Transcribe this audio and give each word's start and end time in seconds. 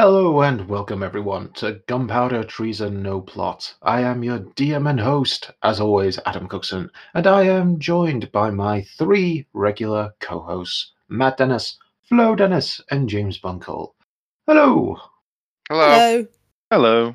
Hello 0.00 0.42
and 0.42 0.68
welcome 0.68 1.02
everyone 1.02 1.50
to 1.54 1.80
Gunpowder 1.88 2.44
Treason 2.44 3.02
No 3.02 3.20
Plot. 3.20 3.74
I 3.82 4.00
am 4.02 4.22
your 4.22 4.38
DM 4.38 4.88
and 4.88 5.00
host, 5.00 5.50
as 5.64 5.80
always, 5.80 6.20
Adam 6.24 6.46
Cookson, 6.46 6.88
and 7.14 7.26
I 7.26 7.42
am 7.42 7.80
joined 7.80 8.30
by 8.30 8.50
my 8.50 8.82
three 8.96 9.48
regular 9.54 10.14
co-hosts, 10.20 10.92
Matt 11.08 11.38
Dennis, 11.38 11.78
Flo 12.04 12.36
Dennis, 12.36 12.80
and 12.92 13.08
James 13.08 13.40
Bunkle. 13.40 13.94
Hello! 14.46 14.98
Hello. 15.68 15.88
Hello. 15.88 16.26
Hello. 16.70 17.14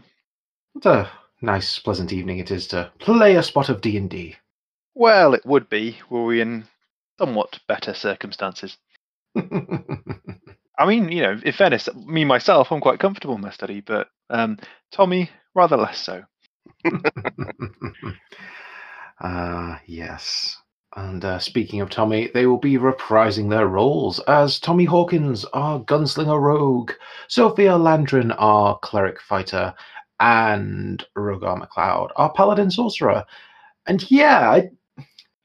What 0.74 0.86
a 0.86 1.10
nice, 1.42 1.80
pleasant 1.80 2.12
evening 2.12 2.40
it 2.40 2.52
is 2.52 2.68
to 2.68 2.92
play 3.00 3.38
a 3.38 3.44
spot 3.44 3.70
of 3.70 3.80
D&D. 3.80 4.36
Well, 4.94 5.34
it 5.34 5.46
would 5.46 5.70
be 5.70 6.00
were 6.10 6.26
we 6.26 6.42
in 6.42 6.66
somewhat 7.18 7.62
better 7.66 7.94
circumstances. 7.94 8.76
I 10.78 10.86
mean, 10.86 11.12
you 11.12 11.22
know, 11.22 11.40
in 11.44 11.54
fairness, 11.54 11.88
me 11.96 12.26
myself, 12.26 12.72
I'm 12.72 12.82
quite 12.82 13.00
comfortable 13.00 13.36
in 13.36 13.42
my 13.42 13.52
study, 13.52 13.82
but 13.82 14.08
um, 14.30 14.58
Tommy 14.92 15.30
rather 15.56 15.78
less 15.78 16.00
so. 16.00 16.24
Ah, 19.20 19.82
yes. 19.86 20.58
And 20.96 21.26
uh, 21.26 21.40
speaking 21.40 21.82
of 21.82 21.90
Tommy, 21.90 22.30
they 22.34 22.46
will 22.46 22.60
be 22.60 22.78
reprising 22.78 23.50
their 23.50 23.68
roles 23.68 24.20
as 24.22 24.60
Tommy 24.60 24.86
Hawkins, 24.86 25.44
our 25.46 25.80
gunslinger 25.80 26.40
rogue, 26.40 26.92
Sophia 27.28 27.72
Landrin, 27.74 28.36
our 28.38 28.78
cleric 28.80 29.20
fighter, 29.22 29.74
and 30.20 31.04
Rogar 31.18 31.60
McLeod, 31.68 32.12
our 32.16 32.32
paladin 32.34 32.70
sorcerer. 32.70 33.26
And 33.88 34.10
yeah, 34.12 34.52
I, 34.52 34.70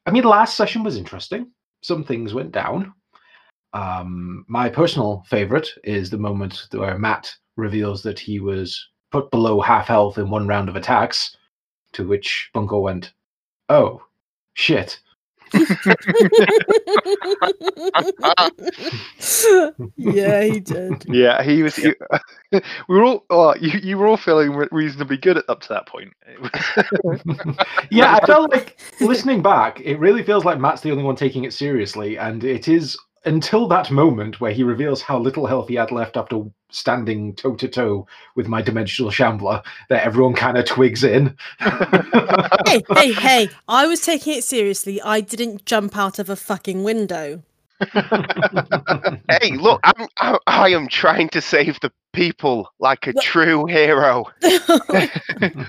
I 0.05 0.11
mean, 0.11 0.23
last 0.23 0.55
session 0.57 0.83
was 0.83 0.97
interesting. 0.97 1.51
Some 1.81 2.03
things 2.03 2.33
went 2.33 2.51
down. 2.51 2.93
Um, 3.73 4.45
my 4.47 4.69
personal 4.69 5.23
favorite 5.27 5.69
is 5.83 6.09
the 6.09 6.17
moment 6.17 6.67
where 6.71 6.97
Matt 6.97 7.33
reveals 7.55 8.01
that 8.03 8.19
he 8.19 8.39
was 8.39 8.87
put 9.11 9.29
below 9.31 9.61
half 9.61 9.87
health 9.87 10.17
in 10.17 10.29
one 10.29 10.47
round 10.47 10.69
of 10.69 10.75
attacks, 10.75 11.35
to 11.93 12.07
which 12.07 12.49
Bunko 12.53 12.79
went, 12.79 13.13
"Oh, 13.69 14.01
shit." 14.53 14.99
yeah, 19.97 20.43
he 20.43 20.59
did. 20.59 21.05
Yeah, 21.09 21.41
he 21.43 21.63
was. 21.63 21.75
he- 21.75 21.93
we 22.51 22.61
were 22.87 23.03
all. 23.03 23.25
Oh, 23.29 23.55
you, 23.59 23.79
you 23.81 23.97
were 23.97 24.07
all 24.07 24.17
feeling 24.17 24.51
reasonably 24.71 25.17
good 25.17 25.37
at, 25.37 25.49
up 25.49 25.61
to 25.61 25.69
that 25.69 25.87
point. 25.87 26.13
Yeah, 27.89 28.15
I 28.15 28.25
felt 28.25 28.51
like 28.51 28.79
listening 29.01 29.41
back, 29.41 29.81
it 29.81 29.97
really 29.97 30.23
feels 30.23 30.45
like 30.45 30.59
Matt's 30.59 30.81
the 30.81 30.91
only 30.91 31.03
one 31.03 31.15
taking 31.15 31.43
it 31.45 31.53
seriously, 31.53 32.17
and 32.17 32.43
it 32.43 32.67
is 32.67 32.97
until 33.29 33.67
that 33.67 33.91
moment 33.91 34.41
where 34.41 34.51
he 34.51 34.63
reveals 34.63 35.03
how 35.03 35.19
little 35.19 35.45
health 35.45 35.67
he 35.67 35.75
had 35.75 35.91
left 35.91 36.17
after 36.17 36.41
standing 36.71 37.35
toe 37.35 37.55
to 37.55 37.67
toe 37.67 38.07
with 38.35 38.47
my 38.47 38.59
dimensional 38.59 39.11
shambler 39.11 39.61
that 39.89 40.03
everyone 40.03 40.33
kind 40.33 40.57
of 40.57 40.65
twigs 40.65 41.03
in. 41.03 41.37
hey, 41.59 42.83
hey, 42.95 43.13
hey! 43.13 43.49
I 43.67 43.85
was 43.85 44.01
taking 44.01 44.33
it 44.33 44.43
seriously. 44.43 44.99
I 45.01 45.21
didn't 45.21 45.65
jump 45.65 45.95
out 45.95 46.17
of 46.17 46.27
a 46.27 46.35
fucking 46.35 46.83
window. 46.83 47.43
Hey, 49.41 49.55
look, 49.55 49.79
I'm, 49.83 50.07
I, 50.17 50.37
I 50.47 50.69
am 50.69 50.87
trying 50.87 51.29
to 51.29 51.41
save 51.41 51.79
the 51.81 51.91
people 52.13 52.69
like 52.79 53.07
a 53.07 53.13
true 53.13 53.65
hero. 53.65 54.25
in, 54.41 55.67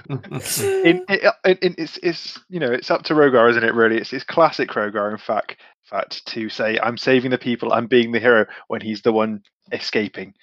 in, 0.58 1.04
in, 1.08 1.58
in- 1.62 1.74
it's, 1.78 1.98
it's 2.02 2.40
you 2.48 2.58
know 2.58 2.72
it's 2.72 2.90
up 2.90 3.02
to 3.04 3.14
Rogar, 3.14 3.48
isn't 3.50 3.62
it? 3.62 3.74
Really, 3.74 3.98
it's, 3.98 4.12
it's 4.12 4.24
classic 4.24 4.70
Rogar. 4.70 5.10
In 5.10 5.18
fact, 5.18 5.52
in 5.52 5.98
fact, 5.98 6.26
to 6.26 6.48
say 6.48 6.78
I'm 6.82 6.96
saving 6.96 7.30
the 7.30 7.38
people, 7.38 7.72
I'm 7.72 7.86
being 7.86 8.12
the 8.12 8.20
hero 8.20 8.46
when 8.68 8.80
he's 8.80 9.02
the 9.02 9.12
one 9.12 9.42
escaping. 9.72 10.34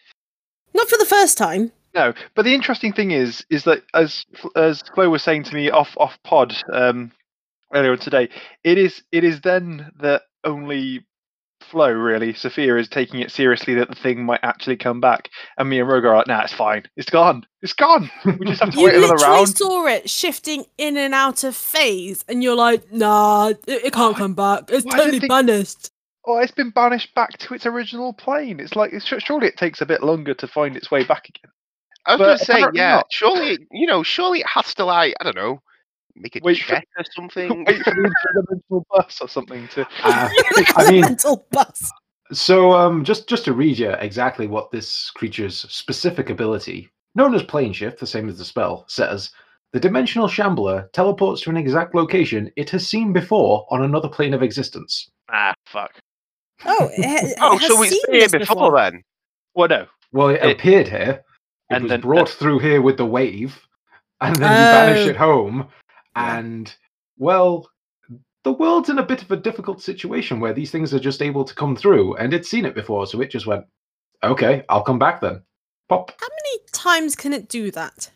Not 0.74 0.88
for 0.90 0.98
the 0.98 1.06
first 1.06 1.38
time. 1.38 1.72
No, 1.94 2.14
but 2.36 2.44
the 2.46 2.54
interesting 2.54 2.94
thing 2.94 3.12
is, 3.12 3.44
is 3.50 3.64
that 3.64 3.84
as 3.94 4.26
as 4.56 4.84
Flo 4.94 5.10
was 5.10 5.24
saying 5.24 5.44
to 5.46 5.56
me 5.56 5.70
off 5.72 5.98
off 5.98 6.18
pod 6.24 6.56
um, 6.72 7.12
earlier 7.74 7.92
on 7.92 7.98
today, 7.98 8.30
it 8.64 8.78
is 8.78 9.04
it 9.12 9.24
is 9.24 9.42
then 9.42 9.92
that 10.00 10.22
only 10.44 11.04
Flo 11.72 11.90
really 11.92 12.34
Sophia 12.34 12.78
is 12.78 12.88
taking 12.88 13.20
it 13.22 13.32
seriously 13.32 13.74
that 13.76 13.90
the 13.90 13.96
thing 13.96 14.26
might 14.26 14.40
actually 14.44 14.78
come 14.78 15.00
back, 15.02 15.30
and 15.58 15.70
me 15.70 15.80
and 15.80 15.90
Rogar 15.90 16.06
are 16.12 16.18
like, 16.18 16.28
nah, 16.28 16.42
it's 16.44 16.54
fine, 16.54 16.84
it's 16.96 17.10
gone, 17.10 17.46
it's 17.62 17.74
gone. 17.74 18.10
We 18.40 18.46
just 18.46 18.62
have 18.62 18.72
to 18.74 18.78
You 18.80 18.86
wait 18.86 18.96
another 18.96 19.16
literally 19.16 19.24
round. 19.24 19.58
saw 19.58 19.86
it 19.88 20.10
shifting 20.10 20.66
in 20.78 20.98
and 20.98 21.14
out 21.14 21.44
of 21.44 21.56
phase, 21.56 22.24
and 22.28 22.44
you're 22.44 22.56
like, 22.56 22.92
nah, 22.92 23.50
it, 23.50 23.60
it 23.68 23.94
can't 23.94 24.16
come 24.18 24.34
back. 24.34 24.66
It's 24.70 24.86
why 24.86 24.98
totally 24.98 25.18
it- 25.18 25.28
banished. 25.28 25.92
Oh, 26.30 26.40
it's 26.40 26.52
been 26.52 26.72
banished 26.72 27.16
back 27.16 27.38
to 27.38 27.54
its 27.54 27.66
original 27.66 28.12
plane. 28.14 28.60
It's 28.60 28.76
like 28.76 28.92
it's, 28.94 29.06
surely 29.06 29.48
it 29.48 29.56
takes 29.58 29.80
a 29.80 29.86
bit 29.86 30.04
longer 30.04 30.34
to 30.34 30.48
find 30.48 30.76
its 30.76 30.92
way 30.92 31.06
back 31.06 31.30
again. 31.30 31.52
I 32.06 32.16
was 32.16 32.20
But 32.20 32.26
going 32.26 32.38
to 32.40 32.46
say, 32.46 32.68
yeah, 32.74 32.96
not. 32.98 33.06
surely, 33.10 33.60
you 33.72 33.88
know, 33.88 34.04
surely 34.04 34.40
it 34.42 34.48
has 34.48 34.74
to, 34.76 34.86
like, 34.86 35.14
I 35.22 35.24
don't 35.24 35.36
know, 35.38 35.62
make 36.20 36.36
a 36.36 36.40
Wait 36.44 36.60
for- 36.64 36.76
or 36.76 37.04
something. 37.16 37.66
Wait 37.66 37.84
for 37.84 37.92
the 37.92 38.12
interdimensional 38.72 38.84
bus 38.92 39.20
or 39.22 39.28
something 39.30 39.68
to. 39.70 39.88
Uh, 40.04 40.30
I 40.76 40.92
mean, 40.92 41.02
mental 41.10 41.46
bus. 41.52 41.92
So, 42.32 42.74
um, 42.74 43.04
just 43.04 43.30
just 43.30 43.46
to 43.46 43.54
read 43.54 43.80
you 43.80 43.92
exactly 43.92 44.48
what 44.48 44.72
this 44.72 45.12
creature's 45.12 45.60
specific 45.74 46.30
ability, 46.30 46.90
known 47.16 47.34
as 47.34 47.44
plane 47.44 47.72
shift, 47.74 48.00
the 48.00 48.08
same 48.08 48.28
as 48.28 48.38
the 48.38 48.44
spell, 48.46 48.84
says: 48.88 49.32
the 49.74 49.80
dimensional 49.80 50.28
shambler 50.28 50.90
teleports 50.94 51.42
to 51.44 51.50
an 51.50 51.58
exact 51.58 51.96
location 51.96 52.52
it 52.58 52.70
has 52.72 52.86
seen 52.88 53.14
before 53.14 53.66
on 53.70 53.84
another 53.84 54.10
plane 54.10 54.34
of 54.34 54.44
existence. 54.44 55.10
Ah, 55.30 55.54
fuck. 55.68 55.92
Oh, 56.66 56.90
it, 56.98 57.06
ha- 57.06 57.34
oh, 57.52 57.58
has 57.58 57.68
so 57.68 57.82
it's 57.84 57.92
seen 57.92 58.02
here 58.12 58.28
this 58.28 58.32
before, 58.48 58.76
then. 58.78 59.04
Well, 59.56 59.68
no. 59.70 59.86
Well, 60.12 60.30
it, 60.30 60.42
It- 60.44 60.52
appeared 60.58 60.88
here. 60.88 61.24
It 61.70 61.74
and 61.76 61.84
was 61.84 61.90
then- 61.92 62.02
brought 62.02 62.30
through 62.30 62.60
here 62.60 62.82
with 62.82 62.98
the 62.98 63.06
wave, 63.06 63.58
and 64.22 64.36
then 64.36 64.42
you 64.52 64.96
banish 64.98 65.06
Oh. 65.08 65.10
it 65.12 65.16
home. 65.18 65.68
Yeah. 66.18 66.38
And 66.40 66.76
well, 67.18 67.70
the 68.44 68.52
world's 68.52 68.90
in 68.90 69.00
a 69.00 69.06
bit 69.06 69.22
of 69.22 69.32
a 69.32 69.38
difficult 69.38 69.82
situation 69.82 70.40
where 70.40 70.54
these 70.54 70.72
things 70.72 70.94
are 70.94 71.00
just 71.00 71.22
able 71.22 71.44
to 71.46 71.54
come 71.56 71.76
through, 71.76 72.16
and 72.18 72.34
it's 72.34 72.50
seen 72.50 72.66
it 72.66 72.76
before, 72.76 73.06
so 73.08 73.22
it 73.22 73.30
just 73.32 73.46
went, 73.48 73.66
"Okay, 74.24 74.64
I'll 74.70 74.84
come 74.84 75.00
back 75.00 75.22
then." 75.22 75.44
Pop, 75.90 76.12
How 76.20 76.28
many 76.28 76.64
times 76.74 77.16
can 77.16 77.34
it 77.34 77.48
do 77.50 77.72
that? 77.72 78.10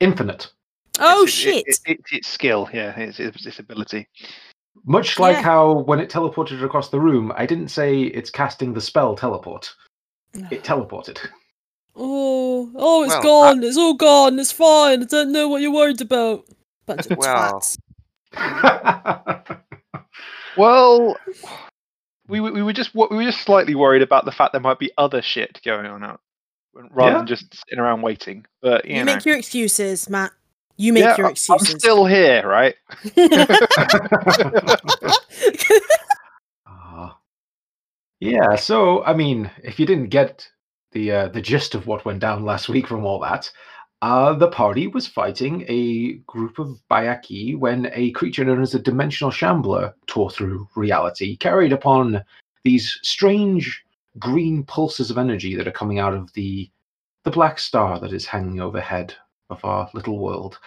infinite. 0.00 0.52
Oh 0.98 1.22
It's- 1.22 1.28
it- 1.28 1.30
shit! 1.32 1.64
it- 1.66 1.80
it's 1.86 2.12
its 2.12 2.28
skill, 2.28 2.68
yeah, 2.72 2.96
it's, 2.98 3.18
it's 3.18 3.46
its 3.46 3.58
ability. 3.58 4.06
Much 4.84 5.18
like 5.18 5.36
Yeah. 5.36 5.42
how 5.42 5.72
when 5.82 5.98
it 6.00 6.10
teleported 6.10 6.62
across 6.62 6.90
the 6.90 7.00
room, 7.00 7.32
I 7.36 7.46
didn't 7.46 7.68
say 7.68 8.02
it's 8.02 8.28
casting 8.30 8.74
the 8.74 8.80
spell 8.80 9.14
teleport. 9.16 9.72
It 10.50 10.62
teleported. 10.70 11.18
Oh, 11.96 12.70
oh, 12.74 13.04
it's 13.04 13.10
Well, 13.14 13.20
I- 13.20 13.22
gone. 13.54 13.62
It's 13.64 13.76
all 13.76 13.94
gone. 13.94 14.38
It's 14.38 14.52
fine. 14.52 15.02
I 15.02 15.06
don't 15.06 15.32
know 15.32 15.48
what 15.48 15.62
you're 15.62 15.72
worried 15.72 16.00
about. 16.00 16.44
Bunch 16.86 17.06
of 17.10 17.18
Well, 17.18 17.60
twats. 17.60 17.76
Well, 20.56 21.16
we 22.28 22.38
were- 22.40 22.52
we 22.52 22.62
were 22.62 22.72
just 22.72 22.94
we 22.94 23.06
were 23.10 23.24
just 23.24 23.40
slightly 23.42 23.74
worried 23.74 24.02
about 24.02 24.24
the 24.24 24.30
fact 24.32 24.52
there 24.52 24.60
might 24.60 24.78
be 24.78 24.92
other 24.96 25.20
shit 25.20 25.60
going 25.64 25.84
on 25.86 26.04
out, 26.04 26.20
rather 26.74 27.10
Yeah. 27.12 27.18
than 27.18 27.26
just 27.26 27.52
sitting 27.68 27.80
around 27.80 28.02
waiting. 28.02 28.46
But 28.62 28.84
you, 28.84 28.96
You, 28.96 29.04
know, 29.04 29.14
make 29.16 29.24
your 29.24 29.36
excuses, 29.36 30.08
Matt. 30.08 30.30
You 30.76 30.92
make 30.92 31.02
yeah, 31.04 31.16
your 31.16 31.28
excuses. 31.30 31.74
I'm 31.74 31.78
still 31.80 32.04
here, 32.06 32.46
right? 32.46 32.74
Ah. 36.66 37.18
yeah, 38.20 38.54
so 38.56 39.04
I 39.04 39.14
mean, 39.14 39.50
if 39.62 39.78
you 39.80 39.86
didn't 39.86 40.08
get 40.10 40.48
the 40.92 41.10
uh, 41.12 41.28
the 41.28 41.40
gist 41.42 41.74
of 41.74 41.86
what 41.86 42.04
went 42.04 42.20
down 42.20 42.44
last 42.44 42.68
week 42.68 42.86
from 42.86 43.04
all 43.04 43.18
that, 43.20 43.50
uh, 44.04 44.34
the 44.34 44.48
party 44.48 44.86
was 44.86 45.06
fighting 45.06 45.64
a 45.66 46.12
group 46.26 46.58
of 46.58 46.78
Byakhee 46.90 47.56
when 47.58 47.90
a 47.94 48.10
creature 48.10 48.44
known 48.44 48.60
as 48.60 48.74
a 48.74 48.78
dimensional 48.78 49.30
shambler 49.30 49.94
tore 50.06 50.30
through 50.30 50.68
reality, 50.76 51.38
carried 51.38 51.72
upon 51.72 52.22
these 52.64 52.98
strange 53.00 53.82
green 54.18 54.62
pulses 54.62 55.10
of 55.10 55.16
energy 55.16 55.56
that 55.56 55.66
are 55.66 55.72
coming 55.72 56.00
out 56.00 56.12
of 56.12 56.30
the 56.34 56.70
the 57.22 57.30
black 57.30 57.58
star 57.58 57.98
that 57.98 58.12
is 58.12 58.26
hanging 58.26 58.60
overhead 58.60 59.14
of 59.48 59.64
our 59.64 59.88
little 59.94 60.18
world. 60.18 60.58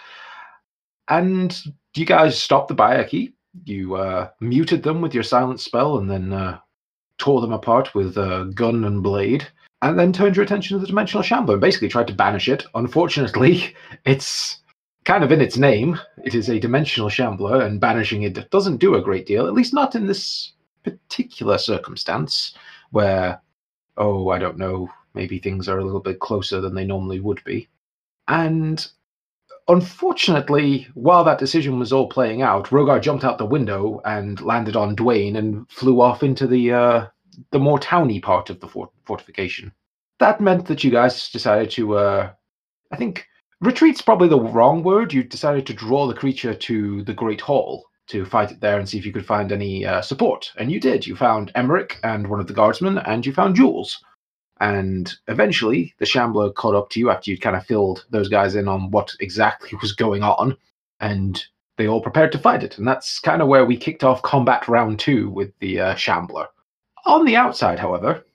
And 1.06 1.56
you 1.94 2.06
guys 2.06 2.42
stopped 2.42 2.66
the 2.66 2.74
Byakhee. 2.74 3.34
You 3.66 3.94
uh, 3.94 4.30
muted 4.40 4.82
them 4.82 5.00
with 5.00 5.14
your 5.14 5.22
silent 5.22 5.60
spell 5.60 5.98
and 5.98 6.10
then 6.10 6.32
uh, 6.32 6.58
tore 7.18 7.40
them 7.40 7.52
apart 7.52 7.94
with 7.94 8.18
uh, 8.18 8.44
gun 8.46 8.82
and 8.82 9.00
blade. 9.00 9.46
And 9.80 9.98
then 9.98 10.12
turned 10.12 10.34
your 10.34 10.44
attention 10.44 10.76
to 10.76 10.80
the 10.80 10.88
Dimensional 10.88 11.22
Shambler 11.22 11.54
and 11.54 11.60
basically 11.60 11.88
tried 11.88 12.08
to 12.08 12.14
banish 12.14 12.48
it. 12.48 12.64
Unfortunately, 12.74 13.74
it's 14.04 14.60
kind 15.04 15.24
of 15.24 15.32
in 15.32 15.40
its 15.40 15.56
name. 15.56 15.98
It 16.24 16.34
is 16.34 16.48
a 16.48 16.58
Dimensional 16.58 17.08
Shambler, 17.08 17.62
and 17.62 17.80
banishing 17.80 18.22
it 18.22 18.50
doesn't 18.50 18.78
do 18.78 18.94
a 18.94 19.02
great 19.02 19.26
deal, 19.26 19.46
at 19.46 19.54
least 19.54 19.72
not 19.72 19.94
in 19.94 20.06
this 20.06 20.52
particular 20.82 21.58
circumstance 21.58 22.54
where, 22.90 23.40
oh, 23.96 24.30
I 24.30 24.38
don't 24.38 24.58
know, 24.58 24.90
maybe 25.14 25.38
things 25.38 25.68
are 25.68 25.78
a 25.78 25.84
little 25.84 26.00
bit 26.00 26.20
closer 26.20 26.60
than 26.60 26.74
they 26.74 26.84
normally 26.84 27.20
would 27.20 27.42
be. 27.44 27.68
And 28.26 28.86
unfortunately, 29.68 30.88
while 30.94 31.24
that 31.24 31.38
decision 31.38 31.78
was 31.78 31.92
all 31.92 32.08
playing 32.08 32.42
out, 32.42 32.68
Rogar 32.68 33.00
jumped 33.00 33.24
out 33.24 33.38
the 33.38 33.46
window 33.46 34.00
and 34.04 34.40
landed 34.40 34.76
on 34.76 34.96
Dwayne 34.96 35.36
and 35.36 35.70
flew 35.70 36.00
off 36.00 36.22
into 36.22 36.46
the 36.46 36.72
uh, 36.72 37.06
the 37.50 37.58
more 37.58 37.78
towny 37.78 38.20
part 38.20 38.50
of 38.50 38.60
the 38.60 38.68
fort- 38.68 38.92
fortification. 39.04 39.72
that 40.18 40.40
meant 40.40 40.66
that 40.66 40.82
you 40.82 40.90
guys 40.90 41.30
decided 41.30 41.70
to, 41.70 41.96
uh, 41.96 42.30
I 42.90 42.96
think, 42.96 43.26
retreat's 43.60 44.02
probably 44.02 44.28
the 44.28 44.40
wrong 44.40 44.82
word. 44.82 45.12
You 45.12 45.22
decided 45.22 45.66
to 45.66 45.74
draw 45.74 46.06
the 46.06 46.14
creature 46.14 46.54
to 46.54 47.02
the 47.04 47.14
Great 47.14 47.40
Hall 47.40 47.84
to 48.08 48.24
fight 48.24 48.50
it 48.50 48.60
there 48.60 48.78
and 48.78 48.88
see 48.88 48.98
if 48.98 49.06
you 49.06 49.12
could 49.12 49.26
find 49.26 49.52
any 49.52 49.84
uh, 49.84 50.00
support. 50.00 50.50
And 50.56 50.72
you 50.72 50.80
did. 50.80 51.06
You 51.06 51.14
found 51.14 51.52
Emmerich 51.54 51.98
and 52.02 52.26
one 52.26 52.40
of 52.40 52.46
the 52.46 52.54
guardsmen, 52.54 52.98
and 52.98 53.24
you 53.24 53.32
found 53.32 53.54
Jules. 53.56 54.02
And 54.60 55.14
eventually, 55.28 55.94
the 55.98 56.06
Shambler 56.06 56.50
caught 56.50 56.74
up 56.74 56.90
to 56.90 57.00
you 57.00 57.10
after 57.10 57.30
you'd 57.30 57.42
kind 57.42 57.54
of 57.54 57.64
filled 57.66 58.06
those 58.10 58.28
guys 58.28 58.56
in 58.56 58.66
on 58.66 58.90
what 58.90 59.14
exactly 59.20 59.78
was 59.80 59.92
going 59.92 60.22
on, 60.24 60.56
and 60.98 61.44
they 61.76 61.86
all 61.86 62.00
prepared 62.00 62.32
to 62.32 62.38
fight 62.38 62.64
it. 62.64 62.76
And 62.78 62.88
that's 62.88 63.20
kind 63.20 63.40
of 63.40 63.46
where 63.46 63.64
we 63.64 63.76
kicked 63.76 64.02
off 64.02 64.22
combat 64.22 64.66
round 64.66 64.98
two 64.98 65.30
with 65.30 65.52
the 65.60 65.78
uh, 65.78 65.94
Shambler. 65.94 66.48
On 67.08 67.24
the 67.24 67.36
outside, 67.36 67.78
however, 67.78 68.26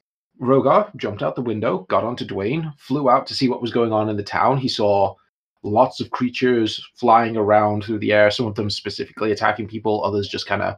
Rogar 0.42 0.94
jumped 0.96 1.22
out 1.22 1.36
the 1.36 1.44
window, 1.44 1.86
got 1.90 2.04
onto 2.04 2.26
Dwayne, 2.26 2.74
flew 2.80 3.08
out 3.08 3.28
to 3.28 3.36
see 3.36 3.48
what 3.48 3.62
was 3.62 3.72
going 3.72 3.94
on 3.94 4.10
in 4.10 4.18
the 4.18 4.24
town. 4.24 4.58
He 4.58 4.68
saw 4.68 5.14
lots 5.62 6.00
of 6.00 6.10
creatures 6.10 6.84
flying 6.96 7.38
around 7.38 7.84
through 7.84 8.00
the 8.00 8.12
air, 8.12 8.32
some 8.32 8.48
of 8.48 8.56
them 8.56 8.72
specifically 8.72 9.32
attacking 9.32 9.68
people, 9.68 10.04
others 10.04 10.28
just 10.28 10.48
kind 10.48 10.64
of 10.64 10.78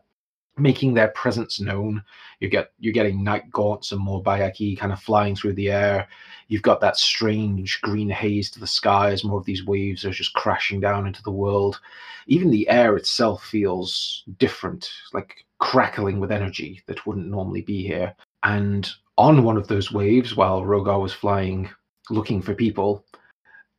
making 0.57 0.93
their 0.93 1.07
presence 1.09 1.61
known. 1.61 2.03
You 2.41 2.49
get 2.49 2.71
you're 2.79 2.91
getting 2.91 3.23
night 3.23 3.49
gaunts 3.49 3.93
and 3.93 4.01
more 4.01 4.21
byakhee 4.21 4.77
kind 4.77 4.91
of 4.91 4.99
flying 4.99 5.33
through 5.33 5.53
the 5.53 5.71
air. 5.71 6.09
You've 6.49 6.63
got 6.63 6.81
that 6.81 6.97
strange 6.97 7.79
green 7.79 8.09
haze 8.09 8.51
to 8.51 8.59
the 8.59 8.67
sky 8.67 9.11
as 9.11 9.23
more 9.23 9.39
of 9.39 9.45
these 9.45 9.65
waves 9.65 10.03
are 10.03 10.11
just 10.11 10.33
crashing 10.33 10.81
down 10.81 11.07
into 11.07 11.23
the 11.23 11.31
world. 11.31 11.79
Even 12.27 12.51
the 12.51 12.67
air 12.67 12.97
itself 12.97 13.45
feels 13.45 14.25
different, 14.37 14.89
like 15.13 15.45
crackling 15.59 16.19
with 16.19 16.31
energy 16.31 16.81
that 16.87 17.05
wouldn't 17.05 17.27
normally 17.27 17.61
be 17.61 17.83
here. 17.83 18.15
And 18.43 18.89
on 19.17 19.43
one 19.43 19.57
of 19.57 19.67
those 19.67 19.91
waves, 19.91 20.35
while 20.35 20.61
Rogar 20.61 21.01
was 21.01 21.13
flying 21.13 21.69
looking 22.09 22.41
for 22.41 22.53
people, 22.53 23.05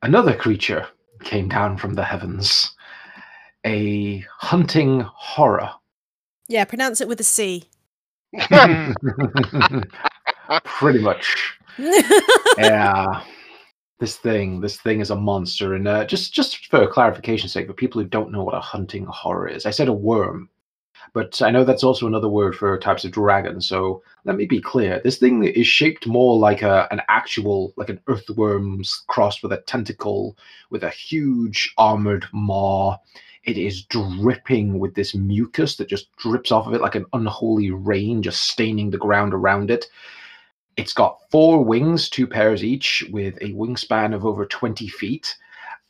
another 0.02 0.34
creature 0.34 0.86
came 1.24 1.48
down 1.48 1.76
from 1.76 1.94
the 1.94 2.04
heavens. 2.04 2.74
A 3.64 4.24
hunting 4.38 5.00
horror. 5.00 5.70
Yeah, 6.48 6.64
pronounce 6.64 7.00
it 7.00 7.08
with 7.08 7.20
a 7.20 7.24
C. 7.24 7.64
Pretty 10.64 11.00
much. 11.00 11.58
yeah. 12.58 13.22
This 13.98 14.16
thing, 14.16 14.60
this 14.60 14.76
thing 14.76 15.00
is 15.00 15.10
a 15.10 15.16
monster, 15.16 15.74
and 15.74 15.88
uh, 15.88 16.04
just 16.04 16.34
just 16.34 16.66
for 16.66 16.86
clarification's 16.86 17.52
sake, 17.52 17.66
for 17.66 17.72
people 17.72 18.00
who 18.00 18.06
don't 18.06 18.30
know 18.30 18.44
what 18.44 18.54
a 18.54 18.60
hunting 18.60 19.06
horror 19.06 19.48
is, 19.48 19.64
I 19.64 19.70
said 19.70 19.88
a 19.88 19.92
worm, 19.92 20.50
but 21.12 21.40
I 21.42 21.50
know 21.50 21.64
that's 21.64 21.84
also 21.84 22.06
another 22.06 22.28
word 22.28 22.56
for 22.56 22.76
types 22.78 23.04
of 23.04 23.12
dragon. 23.12 23.60
So 23.60 24.02
let 24.24 24.36
me 24.36 24.46
be 24.46 24.60
clear: 24.60 25.00
this 25.02 25.18
thing 25.18 25.44
is 25.44 25.66
shaped 25.66 26.06
more 26.06 26.38
like 26.38 26.62
a 26.62 26.88
an 26.90 27.02
actual, 27.08 27.72
like 27.76 27.88
an 27.88 28.00
earthworm's 28.06 29.04
crossed 29.08 29.42
with 29.42 29.52
a 29.52 29.62
tentacle, 29.62 30.36
with 30.70 30.82
a 30.84 30.90
huge 30.90 31.72
armored 31.78 32.26
maw. 32.32 32.98
It 33.44 33.58
is 33.58 33.84
dripping 33.84 34.80
with 34.80 34.94
this 34.94 35.14
mucus 35.14 35.76
that 35.76 35.88
just 35.88 36.14
drips 36.16 36.50
off 36.50 36.66
of 36.66 36.74
it 36.74 36.80
like 36.80 36.96
an 36.96 37.06
unholy 37.12 37.70
rain, 37.70 38.22
just 38.22 38.42
staining 38.44 38.90
the 38.90 38.98
ground 38.98 39.32
around 39.32 39.70
it. 39.70 39.86
It's 40.76 40.92
got 40.92 41.20
four 41.30 41.64
wings, 41.64 42.10
two 42.10 42.26
pairs 42.26 42.62
each, 42.64 43.04
with 43.10 43.36
a 43.40 43.52
wingspan 43.52 44.14
of 44.14 44.26
over 44.26 44.44
20 44.44 44.88
feet. 44.88 45.36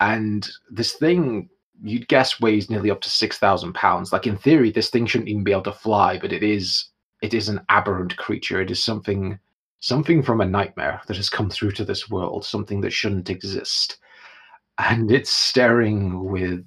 And 0.01 0.47
this 0.71 0.93
thing, 0.93 1.49
you'd 1.83 2.09
guess, 2.09 2.41
weighs 2.41 2.71
nearly 2.71 2.91
up 2.91 3.01
to 3.03 3.11
6,000 3.11 3.73
pounds. 3.75 4.13
Like, 4.13 4.27
in 4.27 4.37
theory, 4.37 4.71
this 4.71 4.91
thing 4.91 5.07
shouldn't 5.07 5.29
even 5.29 5.45
be 5.45 5.53
able 5.53 5.63
to 5.63 5.73
fly, 5.73 6.19
but 6.19 6.33
it 6.33 6.43
is. 6.43 6.87
It 7.23 7.33
is 7.33 7.49
an 7.49 7.61
aberrant 7.71 8.17
creature. 8.19 8.61
It 8.61 8.71
is 8.71 8.85
something, 8.85 9.39
something 9.81 10.23
from 10.23 10.41
a 10.41 10.47
nightmare 10.47 11.01
that 11.07 11.17
has 11.17 11.31
come 11.31 11.49
through 11.49 11.73
to 11.73 11.85
this 11.85 12.11
world, 12.11 12.45
something 12.45 12.83
that 12.83 12.93
shouldn't 12.93 13.31
exist, 13.31 13.97
and 14.79 15.11
it's 15.11 15.31
staring 15.31 16.25
with 16.31 16.65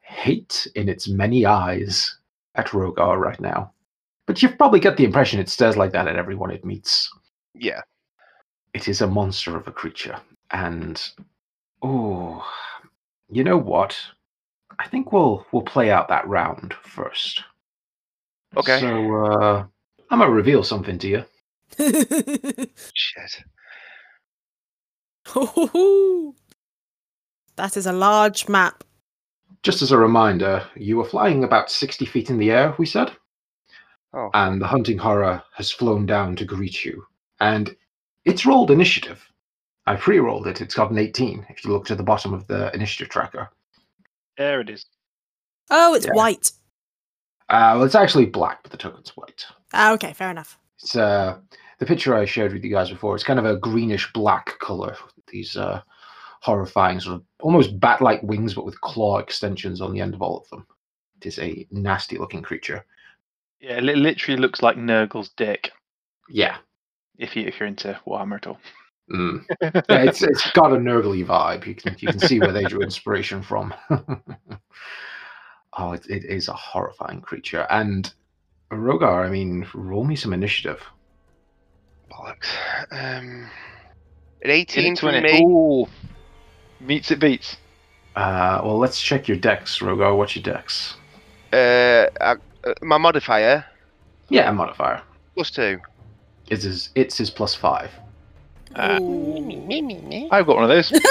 hate 0.00 0.66
in 0.74 0.88
its 0.88 1.08
many 1.08 1.46
eyes 1.46 2.18
at 2.54 2.68
Rogar 2.68 3.18
right 3.18 3.40
now. 3.40 3.72
But 4.26 4.42
you've 4.42 4.58
probably 4.58 4.80
get 4.80 4.96
the 4.96 5.04
impression 5.04 5.40
it 5.40 5.48
stares 5.48 5.76
like 5.76 5.92
that 5.92 6.08
at 6.08 6.16
everyone 6.16 6.50
it 6.50 6.64
meets. 6.64 7.10
Yeah. 7.54 7.80
It 8.74 8.88
is 8.88 9.00
a 9.00 9.06
monster 9.06 9.56
of 9.56 9.66
a 9.66 9.72
creature. 9.72 10.18
And 10.50 11.02
oh 11.82 12.44
you 13.30 13.44
know 13.44 13.56
what? 13.58 13.96
I 14.78 14.86
think 14.88 15.12
we'll 15.12 15.46
we'll 15.52 15.62
play 15.62 15.90
out 15.90 16.08
that 16.08 16.26
round 16.28 16.74
first. 16.82 17.42
Okay. 18.56 18.80
So 18.80 19.14
uh 19.16 19.64
I'm 20.10 20.18
gonna 20.20 20.30
reveal 20.30 20.62
something 20.62 20.98
to 20.98 21.08
you. 21.08 21.24
Shit. 22.94 23.42
that 27.56 27.76
is 27.76 27.86
a 27.86 27.92
large 27.92 28.48
map. 28.48 28.84
Just 29.62 29.82
as 29.82 29.90
a 29.90 29.98
reminder, 29.98 30.64
you 30.76 30.96
were 30.96 31.04
flying 31.04 31.42
about 31.42 31.70
60 31.70 32.06
feet 32.06 32.30
in 32.30 32.38
the 32.38 32.50
air, 32.52 32.74
we 32.78 32.86
said, 32.86 33.10
Oh. 34.12 34.30
and 34.34 34.60
the 34.60 34.66
hunting 34.66 34.98
horror 34.98 35.42
has 35.54 35.72
flown 35.72 36.06
down 36.06 36.36
to 36.36 36.44
greet 36.44 36.84
you. 36.84 37.04
And 37.40 37.74
it's 38.24 38.46
rolled 38.46 38.70
initiative. 38.70 39.20
I 39.86 39.96
pre 39.96 40.18
rolled 40.18 40.46
it. 40.46 40.60
It's 40.60 40.74
got 40.74 40.90
an 40.90 40.98
18 40.98 41.46
if 41.48 41.64
you 41.64 41.72
look 41.72 41.86
to 41.86 41.94
the 41.94 42.02
bottom 42.02 42.34
of 42.34 42.46
the 42.46 42.74
initiative 42.74 43.08
tracker. 43.08 43.50
There 44.36 44.60
it 44.60 44.70
is. 44.70 44.86
Oh, 45.70 45.94
it's 45.94 46.06
Yeah. 46.06 46.12
white. 46.12 46.50
Uh, 47.48 47.74
well, 47.76 47.84
it's 47.84 47.94
actually 47.94 48.26
black, 48.26 48.62
but 48.62 48.72
the 48.72 48.76
token's 48.78 49.16
white. 49.16 49.46
Ah, 49.72 49.92
okay, 49.92 50.12
fair 50.12 50.30
enough. 50.30 50.58
It's 50.82 50.96
uh, 50.96 51.38
the 51.78 51.86
picture 51.86 52.14
I 52.14 52.24
shared 52.24 52.52
with 52.52 52.64
you 52.64 52.70
guys 52.70 52.90
before. 52.90 53.14
It's 53.14 53.24
kind 53.24 53.38
of 53.38 53.44
a 53.44 53.56
greenish 53.56 54.12
black 54.12 54.58
color. 54.58 54.96
These 55.28 55.56
uh, 55.56 55.80
horrifying, 56.42 56.98
sort 57.00 57.16
of 57.16 57.22
almost 57.40 57.78
bat 57.78 58.00
like 58.02 58.22
wings, 58.22 58.54
but 58.54 58.64
with 58.64 58.80
claw 58.80 59.18
extensions 59.18 59.80
on 59.80 59.92
the 59.92 60.00
end 60.00 60.14
of 60.14 60.22
all 60.22 60.38
of 60.38 60.48
them. 60.50 60.66
It 61.20 61.26
is 61.26 61.38
a 61.38 61.66
nasty 61.70 62.18
looking 62.18 62.42
creature. 62.42 62.84
Yeah, 63.60 63.78
it 63.78 63.84
literally 63.84 64.40
looks 64.40 64.60
like 64.62 64.76
Nurgle's 64.76 65.30
dick. 65.30 65.70
Yeah. 66.28 66.56
If 67.16 67.34
you 67.36 67.46
if 67.46 67.58
you're 67.58 67.68
into 67.68 67.98
Warhammer 68.06 68.36
at 68.36 68.46
all. 68.48 68.58
Mm. 69.10 69.44
yeah, 69.60 70.02
it's 70.02 70.22
it's 70.22 70.50
got 70.52 70.72
a 70.72 70.76
Nurgly 70.76 71.24
vibe. 71.24 71.66
You 71.66 71.74
can 71.74 71.96
you 71.98 72.08
can 72.08 72.18
see 72.18 72.40
where 72.40 72.52
they 72.52 72.64
drew 72.64 72.80
inspiration 72.80 73.42
from. 73.42 73.72
oh, 75.78 75.92
it, 75.92 76.06
it 76.08 76.24
is 76.24 76.48
a 76.48 76.52
horrifying 76.52 77.20
creature. 77.20 77.66
And 77.70 78.12
Rogar, 78.70 79.24
I 79.24 79.30
mean, 79.30 79.66
roll 79.74 80.04
me 80.04 80.16
some 80.16 80.32
initiative. 80.32 80.80
Bollocks. 82.10 82.48
Um, 82.90 83.48
an 84.42 84.50
18 84.50 84.92
It's 84.92 85.02
it- 85.02 85.22
me. 85.22 85.42
Ooh. 85.42 85.86
Meets 86.80 87.10
it 87.10 87.20
beats. 87.20 87.56
Uh, 88.16 88.60
well, 88.64 88.78
let's 88.78 89.00
check 89.00 89.28
your 89.28 89.36
Dex, 89.36 89.78
Rogar. 89.80 90.16
What's 90.16 90.34
your 90.36 90.42
Dex? 90.42 90.96
Uh, 91.52 92.06
uh, 92.20 92.34
uh, 92.64 92.74
my 92.82 92.98
modifier 92.98 93.64
Yeah, 94.30 94.50
a 94.50 94.52
modifier. 94.52 95.02
plus 95.34 95.50
two. 95.50 95.78
It's 96.48 96.64
his, 96.64 96.90
it's 96.94 97.16
his 97.18 97.30
plus 97.30 97.54
five. 97.54 97.90
Ah. 98.74 98.98
Ooh. 99.00 100.28
I've 100.30 100.46
got 100.46 100.56
one 100.56 100.64
of 100.64 100.68
those. 100.70 100.92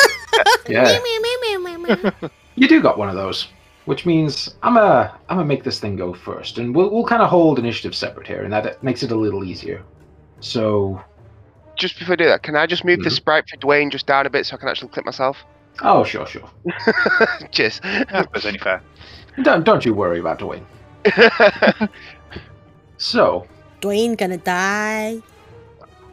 Yeah, 0.67 0.99
you 2.55 2.67
do 2.67 2.81
got 2.81 2.97
one 2.97 3.07
of 3.07 3.15
those, 3.15 3.47
which 3.85 4.05
means 4.05 4.55
I'm 4.63 4.75
a 4.77 5.17
I'm 5.29 5.37
gonna 5.37 5.47
make 5.47 5.63
this 5.63 5.79
thing 5.79 5.95
go 5.95 6.13
first, 6.13 6.57
and 6.57 6.75
we'll 6.75 6.89
we'll 6.91 7.05
kind 7.05 7.21
of 7.21 7.29
hold 7.29 7.57
initiative 7.59 7.95
separate 7.95 8.27
here, 8.27 8.43
and 8.43 8.51
that 8.51 8.81
makes 8.83 9.01
it 9.03 9.11
a 9.11 9.15
little 9.15 9.43
easier. 9.45 9.83
So, 10.41 11.01
Just 11.77 11.97
before 11.99 12.13
I 12.13 12.15
do 12.17 12.25
that, 12.25 12.41
can 12.43 12.55
I 12.57 12.65
just 12.65 12.83
move 12.83 12.99
the 13.03 13.09
Mhm. 13.09 13.13
sprite 13.15 13.45
for 13.49 13.57
Dwayne 13.57 13.89
just 13.91 14.07
down 14.07 14.25
a 14.25 14.29
bit 14.29 14.45
so 14.45 14.55
I 14.55 14.59
can 14.59 14.67
actually 14.67 14.89
clip 14.89 15.05
myself? 15.05 15.37
oh 15.83 16.03
sure, 16.03 16.25
sure. 16.25 16.49
Cheers. 17.51 17.79
That's 17.83 18.45
only 18.45 18.59
fair. 18.59 18.81
Don't 19.43 19.63
don't 19.63 19.85
you 19.85 19.93
worry 19.93 20.19
about 20.19 20.39
Dwayne. 20.39 20.65
So, 22.97 23.45
Dwayne 23.81 24.17
gonna 24.17 24.37
die. 24.37 25.21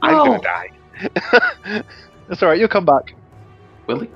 I'm 0.03 0.15
well, 0.15 0.27
gonna 0.27 0.43
die. 0.43 0.69
That's 2.29 2.43
all 2.43 2.49
right. 2.49 2.59
You'll 2.59 2.69
come 2.69 2.85
back. 2.85 3.15
Will 3.87 4.01
he? 4.01 4.11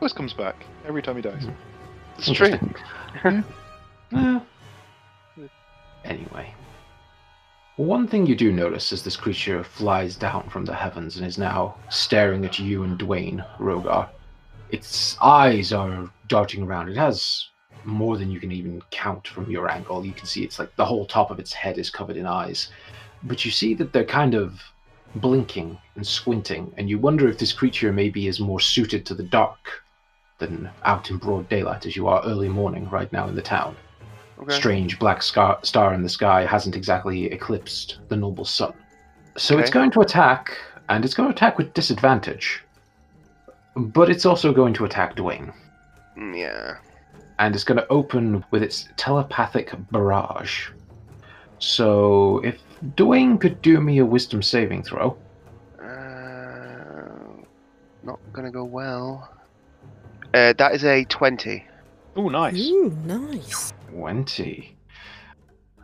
Always 0.00 0.12
comes 0.12 0.32
back 0.32 0.64
every 0.86 1.02
time 1.02 1.16
he 1.16 1.22
dies. 1.22 1.46
It's 2.18 2.30
true. 2.32 2.58
Anyway, 6.04 6.54
one 7.76 8.06
thing 8.06 8.26
you 8.26 8.36
do 8.36 8.52
notice 8.52 8.92
as 8.92 9.02
this 9.02 9.16
creature 9.16 9.64
flies 9.64 10.16
down 10.16 10.48
from 10.50 10.66
the 10.66 10.74
heavens 10.74 11.16
and 11.16 11.26
is 11.26 11.38
now 11.38 11.76
staring 11.88 12.44
at 12.44 12.58
you 12.58 12.82
and 12.82 12.98
Dwayne, 12.98 13.44
Rogar. 13.58 14.10
Its 14.70 15.16
eyes 15.22 15.72
are 15.72 16.10
darting 16.28 16.62
around. 16.62 16.90
It 16.90 16.96
has 16.96 17.48
more 17.84 18.18
than 18.18 18.30
you 18.30 18.38
can 18.38 18.52
even 18.52 18.82
count 18.90 19.26
from 19.26 19.50
your 19.50 19.70
angle. 19.70 20.04
You 20.04 20.12
can 20.12 20.26
see 20.26 20.44
it's 20.44 20.58
like 20.58 20.76
the 20.76 20.84
whole 20.84 21.06
top 21.06 21.30
of 21.30 21.38
its 21.38 21.52
head 21.52 21.78
is 21.78 21.90
covered 21.90 22.16
in 22.16 22.26
eyes. 22.26 22.68
But 23.22 23.44
you 23.44 23.50
see 23.50 23.74
that 23.74 23.92
they're 23.92 24.04
kind 24.04 24.34
of 24.34 24.60
blinking 25.16 25.78
and 25.96 26.06
squinting, 26.06 26.72
and 26.76 26.88
you 26.88 26.98
wonder 26.98 27.28
if 27.28 27.38
this 27.38 27.52
creature 27.52 27.92
maybe 27.92 28.26
is 28.26 28.40
more 28.40 28.60
suited 28.60 29.06
to 29.06 29.14
the 29.14 29.22
dark 29.22 29.58
than 30.38 30.68
out 30.84 31.10
in 31.10 31.16
broad 31.16 31.48
daylight 31.48 31.86
as 31.86 31.94
you 31.96 32.08
are 32.08 32.22
early 32.24 32.48
morning 32.48 32.88
right 32.90 33.12
now 33.12 33.28
in 33.28 33.36
the 33.36 33.42
town 33.42 33.76
Okay. 34.40 34.52
strange 34.52 34.98
black 34.98 35.22
scar- 35.22 35.60
star 35.62 35.94
in 35.94 36.02
the 36.02 36.08
sky 36.08 36.44
hasn't 36.44 36.74
exactly 36.74 37.26
eclipsed 37.26 37.98
the 38.08 38.16
noble 38.16 38.44
sun. 38.44 38.74
So 39.36 39.58
it's 39.58 39.70
going 39.70 39.92
to 39.92 40.00
attack 40.00 40.58
and 40.88 41.04
it's 41.04 41.14
going 41.14 41.28
to 41.28 41.34
attack 41.34 41.56
with 41.56 41.72
disadvantage. 41.72 42.64
But 43.76 44.10
it's 44.10 44.26
also 44.26 44.52
going 44.52 44.74
to 44.74 44.84
attack 44.84 45.14
Dwayne, 45.16 45.52
Mm, 46.18 46.36
Yeah. 46.36 46.76
and 47.38 47.54
it's 47.54 47.64
going 47.64 47.78
to 47.78 47.86
open 47.88 48.44
with 48.50 48.62
its 48.64 48.88
telepathic 48.96 49.72
barrage. 49.92 50.68
So 51.58 52.40
if 52.44 52.60
Dwayne 52.96 53.40
could 53.40 53.62
do 53.62 53.80
me 53.80 53.98
a 53.98 54.04
wisdom 54.06 54.42
saving 54.42 54.82
throw, 54.82 55.16
Uh, 55.80 57.42
not 58.02 58.18
gonna 58.32 58.50
go 58.50 58.64
well. 58.64 59.30
Uh, 60.34 60.52
that 60.58 60.74
is 60.74 60.84
a 60.84 61.04
twenty. 61.04 61.64
Oh, 62.16 62.28
nice. 62.28 62.60
Ooh, 62.68 62.90
nice. 63.04 63.72
20. 63.90 64.76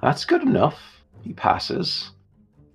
That's 0.00 0.24
good 0.24 0.42
enough. 0.42 0.78
He 1.22 1.32
passes. 1.32 2.12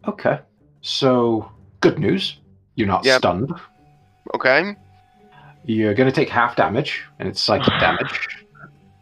Okay. 0.08 0.40
So, 0.82 1.50
good 1.80 1.98
news. 1.98 2.40
You're 2.76 2.88
not 2.90 3.06
Yep. 3.06 3.20
stunned. 3.20 3.54
Okay. 4.34 4.76
You're 5.64 5.94
going 5.94 6.10
to 6.10 6.16
take 6.16 6.28
half 6.30 6.58
damage, 6.58 7.04
and 7.20 7.30
it's 7.30 7.42
psychic 7.42 7.74
damage. 7.80 8.28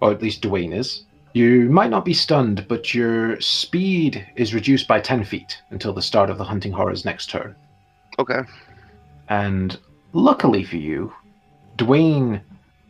Or 0.02 0.12
at 0.12 0.22
least 0.22 0.44
Dwayne 0.44 0.74
is. 0.74 1.06
You 1.34 1.70
might 1.70 1.90
not 1.90 2.06
be 2.06 2.14
stunned, 2.14 2.68
but 2.68 2.94
your 2.94 3.40
speed 3.42 4.26
is 4.36 4.54
reduced 4.54 4.88
by 4.88 5.00
10 5.00 5.24
feet 5.24 5.60
until 5.72 5.92
the 5.94 6.02
start 6.02 6.30
of 6.30 6.38
the 6.38 6.44
Hunting 6.44 6.72
Horror's 6.72 7.06
next 7.06 7.30
turn. 7.30 7.56
Okay. 8.20 8.42
And 9.30 9.80
luckily 10.14 10.64
for 10.64 10.78
you, 10.78 11.12
Dwayne, 11.78 12.42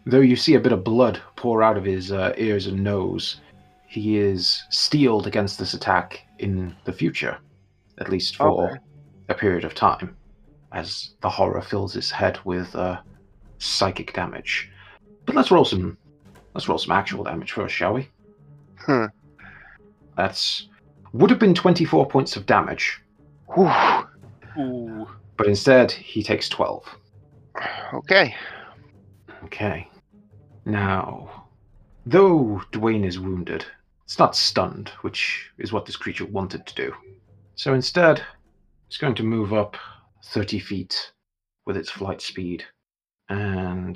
though 0.05 0.19
you 0.19 0.35
see 0.35 0.55
a 0.55 0.59
bit 0.59 0.73
of 0.73 0.83
blood 0.83 1.21
pour 1.37 1.63
out 1.63 1.77
of 1.77 1.85
his 1.85 2.11
uh, 2.11 2.33
ears 2.37 2.67
and 2.67 2.83
nose, 2.83 3.39
he 3.87 4.17
is 4.17 4.63
steeled 4.69 5.25
against 5.25 5.57
this 5.57 5.73
attack 5.73 6.25
in 6.39 6.75
the 6.83 6.91
future, 6.91 7.37
at 7.99 8.09
least 8.09 8.35
for 8.35 8.65
Okay. 8.71 8.79
a 9.29 9.33
period 9.35 9.63
of 9.63 9.73
time, 9.73 10.17
as 10.73 11.11
the 11.21 11.29
horror 11.29 11.61
fills 11.61 11.93
his 11.93 12.11
head 12.11 12.39
with 12.43 12.75
uh, 12.75 12.99
psychic 13.59 14.11
damage. 14.13 14.69
But 15.25 15.35
let's 15.35 15.51
roll 15.51 15.63
some, 15.63 15.97
let's 16.53 16.67
roll 16.67 16.77
some 16.79 16.91
actual 16.91 17.23
damage 17.23 17.53
first, 17.53 17.73
shall 17.73 17.93
we? 17.93 18.09
Huh. 18.85 19.07
That's 20.15 20.67
would 21.13 21.29
have 21.29 21.39
been 21.39 21.53
24 21.53 22.07
points 22.07 22.35
of 22.35 22.45
damage, 22.45 22.99
Whew. 23.53 23.69
Ooh. 24.57 25.07
but 25.37 25.47
instead 25.47 25.91
he 25.91 26.23
takes 26.23 26.49
12. 26.49 26.83
Okay. 27.93 28.35
Okay. 29.43 29.87
Now, 30.65 31.45
though 32.05 32.61
Dwayne 32.71 33.05
is 33.05 33.19
wounded, 33.19 33.65
it's 34.05 34.17
not 34.17 34.35
stunned, 34.35 34.89
which 35.01 35.51
is 35.59 35.71
what 35.71 35.85
this 35.85 35.95
creature 35.95 36.25
wanted 36.25 36.65
to 36.65 36.75
do. 36.75 36.93
So 37.55 37.73
instead, 37.73 38.23
it's 38.87 38.97
going 38.97 39.15
to 39.15 39.23
move 39.23 39.53
up 39.53 39.77
30 40.25 40.59
feet 40.59 41.11
with 41.65 41.77
its 41.77 41.89
flight 41.89 42.21
speed. 42.21 42.63
And 43.29 43.95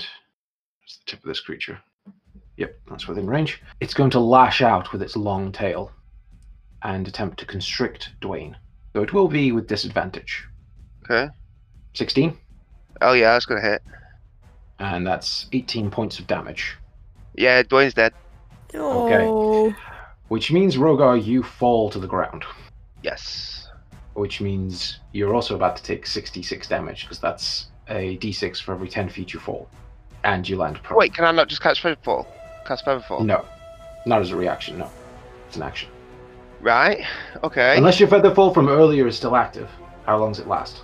that's 0.81 0.97
the 0.97 1.05
tip 1.05 1.19
of 1.19 1.27
this 1.27 1.39
creature. 1.39 1.79
Yep, 2.57 2.79
that's 2.89 3.07
within 3.07 3.27
range. 3.27 3.61
It's 3.79 3.93
going 3.93 4.09
to 4.11 4.19
lash 4.19 4.61
out 4.61 4.91
with 4.91 5.01
its 5.01 5.15
long 5.15 5.51
tail 5.51 5.91
and 6.83 7.07
attempt 7.07 7.39
to 7.39 7.45
constrict 7.45 8.09
Dwayne. 8.21 8.55
So 8.93 9.01
it 9.03 9.13
will 9.13 9.27
be 9.27 9.51
with 9.51 9.67
disadvantage. 9.67 10.45
Okay. 11.03 11.31
16, 11.93 12.37
Oh 13.01 13.13
yeah, 13.13 13.33
that's 13.33 13.45
gonna 13.45 13.61
hit. 13.61 13.81
and 14.79 15.05
that's 15.05 15.47
18 15.53 15.89
points 15.91 16.19
of 16.19 16.27
damage. 16.27 16.75
Yeah, 17.35 17.61
Dwayne's 17.63 17.93
dead. 17.93 18.13
Oh. 18.73 19.73
Which 20.27 20.51
means, 20.51 20.75
Rogar, 20.77 21.23
you 21.23 21.41
fall 21.43 21.89
to 21.91 21.99
the 21.99 22.07
ground. 22.07 22.43
Yes. 23.03 23.69
Which 24.13 24.41
means 24.41 24.99
you're 25.13 25.33
also 25.33 25.55
about 25.55 25.77
to 25.77 25.83
take 25.83 26.05
66 26.05 26.67
damage, 26.67 27.03
because 27.03 27.19
that's 27.19 27.67
a 27.87 28.17
d6 28.17 28.61
for 28.61 28.73
every 28.73 28.89
10 28.89 29.09
feet 29.09 29.31
you 29.33 29.39
fall. 29.39 29.69
And 30.23 30.47
you 30.49 30.57
land 30.57 30.81
prone. 30.83 30.97
Wait, 30.97 31.13
can 31.13 31.23
I 31.23 31.31
not 31.31 31.47
just 31.47 31.61
catch 31.61 31.81
Featherfall? 31.81 32.25
Cast 32.67 32.85
Featherfall? 32.85 33.25
No. 33.25 33.45
Not 34.05 34.21
as 34.21 34.31
a 34.31 34.35
reaction, 34.35 34.77
no. 34.77 34.89
It's 35.47 35.55
an 35.55 35.63
action. 35.63 35.89
Right. 36.59 37.05
Okay. 37.43 37.77
Unless 37.77 37.99
your 37.99 38.09
feather 38.09 38.33
fall 38.35 38.53
from 38.53 38.67
earlier 38.67 39.07
is 39.07 39.15
still 39.15 39.35
active. 39.35 39.69
How 40.05 40.17
long 40.17 40.31
does 40.31 40.39
it 40.39 40.47
last? 40.47 40.81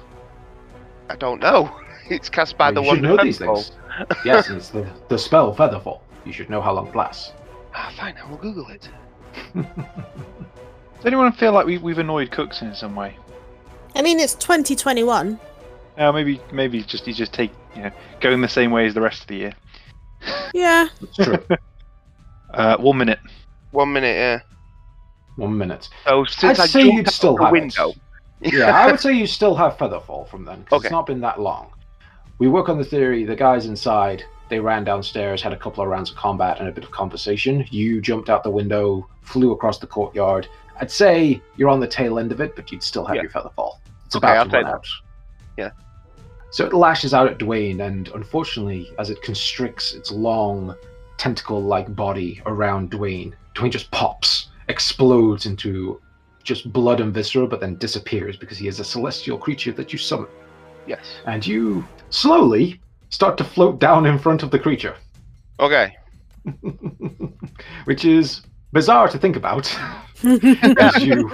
I 1.09 1.15
don't 1.15 1.39
know. 1.41 1.69
It's 2.09 2.27
cast 2.27 2.57
by 2.57 2.65
Well, 2.69 2.73
the 2.73 2.81
you 2.81 2.87
one. 2.87 2.95
should 2.97 3.03
know 3.03 3.23
these 3.23 3.39
Featherfall. 3.39 3.69
things. 4.09 4.17
yes, 4.25 4.49
it's 4.49 4.69
the, 4.69 4.85
the 5.07 5.17
spell 5.17 5.55
Featherfall. 5.55 6.01
You 6.25 6.33
should 6.33 6.49
know 6.49 6.61
how 6.61 6.73
long 6.73 6.87
it 6.87 6.95
lasts. 6.95 7.31
Ah, 7.73 7.93
fine. 7.95 8.15
I 8.21 8.29
will 8.29 8.37
Google 8.37 8.67
it. 8.67 8.89
Does 9.55 11.05
anyone 11.05 11.31
feel 11.31 11.53
like 11.53 11.65
we, 11.65 11.77
we've 11.77 11.97
annoyed 11.97 12.29
Cooks 12.31 12.61
in 12.61 12.75
some 12.75 12.93
way? 12.95 13.17
I 13.95 14.01
mean, 14.01 14.19
it's 14.19 14.35
2021. 14.35 15.39
Uh, 15.97 16.11
maybe 16.11 16.41
maybe 16.51 16.81
just 16.83 17.07
you 17.07 17.13
just 17.13 17.31
take 17.33 17.51
you 17.75 17.83
know 17.83 17.91
going 18.19 18.41
the 18.41 18.47
same 18.49 18.71
way 18.71 18.85
as 18.85 18.93
the 18.93 19.01
rest 19.01 19.21
of 19.21 19.27
the 19.27 19.35
year. 19.37 19.53
Yeah. 20.53 20.87
It's 21.01 21.15
true. 21.17 21.37
Uh, 22.53 22.77
one 22.77 22.97
minute. 22.97 23.19
One 23.71 23.91
minute. 23.93 24.15
Yeah. 24.15 24.39
One 25.37 25.57
minute. 25.57 25.89
So 26.05 26.25
since 26.25 26.59
I 26.59 26.63
I'd 26.63 26.69
say 26.69 26.83
you'd 26.83 27.09
still 27.09 27.37
have 27.37 27.51
window. 27.51 27.93
it. 28.41 28.53
Yeah, 28.53 28.77
I 28.77 28.91
would 28.91 28.99
say 28.99 29.13
you 29.13 29.25
still 29.25 29.55
have 29.55 29.77
Featherfall 29.77 30.27
from 30.27 30.43
then, 30.45 30.59
because 30.61 30.79
Okay. 30.79 30.87
it's 30.87 30.91
not 30.91 31.05
been 31.07 31.21
that 31.21 31.39
long. 31.39 31.71
We 32.39 32.47
work 32.49 32.67
on 32.69 32.77
the 32.77 32.83
theory 32.83 33.23
the 33.23 33.35
guys 33.35 33.65
inside, 33.65 34.23
they 34.49 34.59
ran 34.59 34.83
downstairs, 34.83 35.41
had 35.41 35.53
a 35.53 35.57
couple 35.57 35.81
of 35.83 35.89
rounds 35.89 36.11
of 36.11 36.17
combat 36.17 36.59
and 36.59 36.67
a 36.67 36.71
bit 36.71 36.83
of 36.83 36.91
conversation. 36.91 37.65
You 37.71 38.01
jumped 38.01 38.29
out 38.29 38.43
the 38.43 38.49
window, 38.51 39.07
flew 39.21 39.51
across 39.53 39.79
the 39.79 39.87
courtyard. 39.87 40.47
I'd 40.79 40.91
say 40.91 41.41
you're 41.55 41.69
on 41.69 41.79
the 41.79 41.87
tail 41.87 42.19
end 42.19 42.31
of 42.31 42.41
it, 42.41 42.55
but 42.55 42.71
you'd 42.71 42.83
still 42.83 43.05
have 43.05 43.15
Yeah. 43.15 43.21
your 43.23 43.31
Featherfall. 43.31 43.77
It's 44.05 44.15
Okay, 44.17 44.27
about 44.31 44.49
to 44.51 44.57
run 44.57 44.65
out. 44.67 44.85
Yeah. 45.57 45.69
So 46.51 46.65
it 46.65 46.73
lashes 46.73 47.13
out 47.13 47.27
at 47.27 47.37
Dwayne, 47.39 47.81
and 47.83 48.09
unfortunately, 48.09 48.91
as 48.99 49.09
it 49.09 49.21
constricts 49.23 49.93
its 49.93 50.11
long, 50.11 50.75
tentacle 51.17 51.61
like 51.61 51.95
body 51.95 52.41
around 52.45 52.91
Dwayne, 52.91 53.33
Dwayne 53.55 53.71
just 53.71 53.91
pops, 53.91 54.49
explodes 54.67 55.45
into 55.45 56.01
just 56.43 56.71
blood 56.73 56.99
and 56.99 57.13
viscera, 57.13 57.47
but 57.47 57.59
then 57.59 57.77
disappears 57.77 58.35
because 58.35 58.57
he 58.57 58.67
is 58.67 58.79
a 58.79 58.83
celestial 58.83 59.37
creature 59.37 59.71
that 59.71 59.93
you 59.93 59.99
summon. 59.99 60.27
Yes. 60.85 60.99
And 61.25 61.45
you 61.45 61.85
slowly 62.09 62.81
start 63.09 63.37
to 63.37 63.43
float 63.43 63.79
down 63.79 64.05
in 64.05 64.19
front 64.19 64.43
of 64.43 64.51
the 64.51 64.59
creature, 64.59 64.95
Okay. 65.59 65.95
which 67.85 68.03
is 68.03 68.41
bizarre 68.73 69.07
to 69.07 69.17
think 69.17 69.35
about 69.35 69.73
as 70.23 71.03
you 71.03 71.29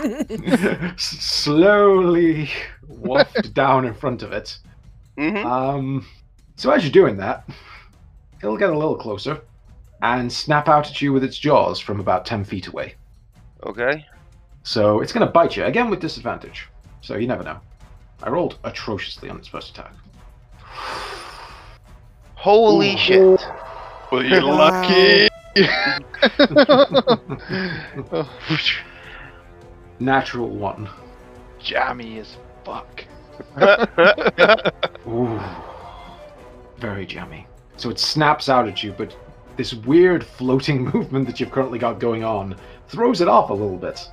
slowly 0.98 2.50
waft 2.88 3.54
down 3.54 3.86
in 3.86 3.94
front 3.94 4.22
of 4.22 4.32
it. 4.32 4.58
Mm-hmm. 5.18 5.46
Um, 5.46 6.06
so 6.58 6.70
as 6.70 6.84
you're 6.84 6.92
doing 6.92 7.18
that, 7.18 7.50
it'll 8.44 8.58
get 8.58 8.70
a 8.70 8.78
little 8.78 8.96
closer 8.96 9.42
and 10.01 10.32
snap 10.32 10.68
out 10.68 10.89
at 10.89 11.01
you 11.01 11.13
with 11.13 11.24
its 11.24 11.38
jaws 11.38 11.79
from 11.79 12.00
about 12.00 12.25
10 12.25 12.46
feet 12.46 12.68
away. 12.68 12.96
Okay. 13.63 14.06
So 14.63 15.01
it's 15.01 15.12
going 15.12 15.25
to 15.25 15.32
bite 15.32 15.58
you, 15.58 15.65
again 15.65 15.89
with 15.89 16.00
disadvantage. 16.00 16.70
So 17.01 17.15
you 17.15 17.27
never 17.27 17.44
know. 17.44 17.60
I 18.22 18.29
rolled 18.29 18.58
atrociously 18.63 19.29
on 19.29 19.38
its 19.38 19.48
first 19.48 19.72
attack. 19.72 19.94
Holy 22.36 22.94
Ooh. 22.94 22.98
shit. 22.98 23.46
Well, 24.12 24.25
you're 24.25 24.41
lucky. 24.41 25.29
Natural 30.00 30.50
one. 30.50 30.89
Jammy 31.60 32.18
as 32.18 32.38
fuck. 32.65 33.06
Ooh. 35.08 35.39
Very 36.79 37.06
jammy. 37.06 37.46
So 37.77 37.91
it 37.91 38.00
snaps 38.00 38.50
out 38.50 38.68
at 38.68 38.82
you, 38.82 38.94
but 38.94 39.15
this 39.60 39.74
weird 39.74 40.24
floating 40.24 40.86
movement 40.94 41.28
that 41.28 41.38
you've 41.38 41.51
currently 41.51 41.78
got 41.78 42.00
going 42.00 42.24
on 42.24 42.56
throws 42.88 43.20
it 43.20 43.28
off 43.28 43.50
a 43.50 43.54
little 43.54 43.75
bit. 43.75 44.10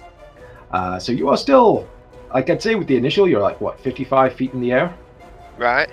Uh, 0.73 0.99
so 0.99 1.13
you 1.13 1.29
are 1.29 1.37
still, 1.37 1.89
like 2.35 2.51
I'd 2.51 2.61
say 2.61 2.75
with 2.75 2.89
the 2.89 2.97
initial, 2.97 3.29
you're 3.29 3.41
like, 3.41 3.61
what, 3.61 3.79
55 3.79 4.35
feet 4.35 4.53
in 4.53 4.61
the 4.61 4.73
air? 4.73 4.93
right. 5.57 5.89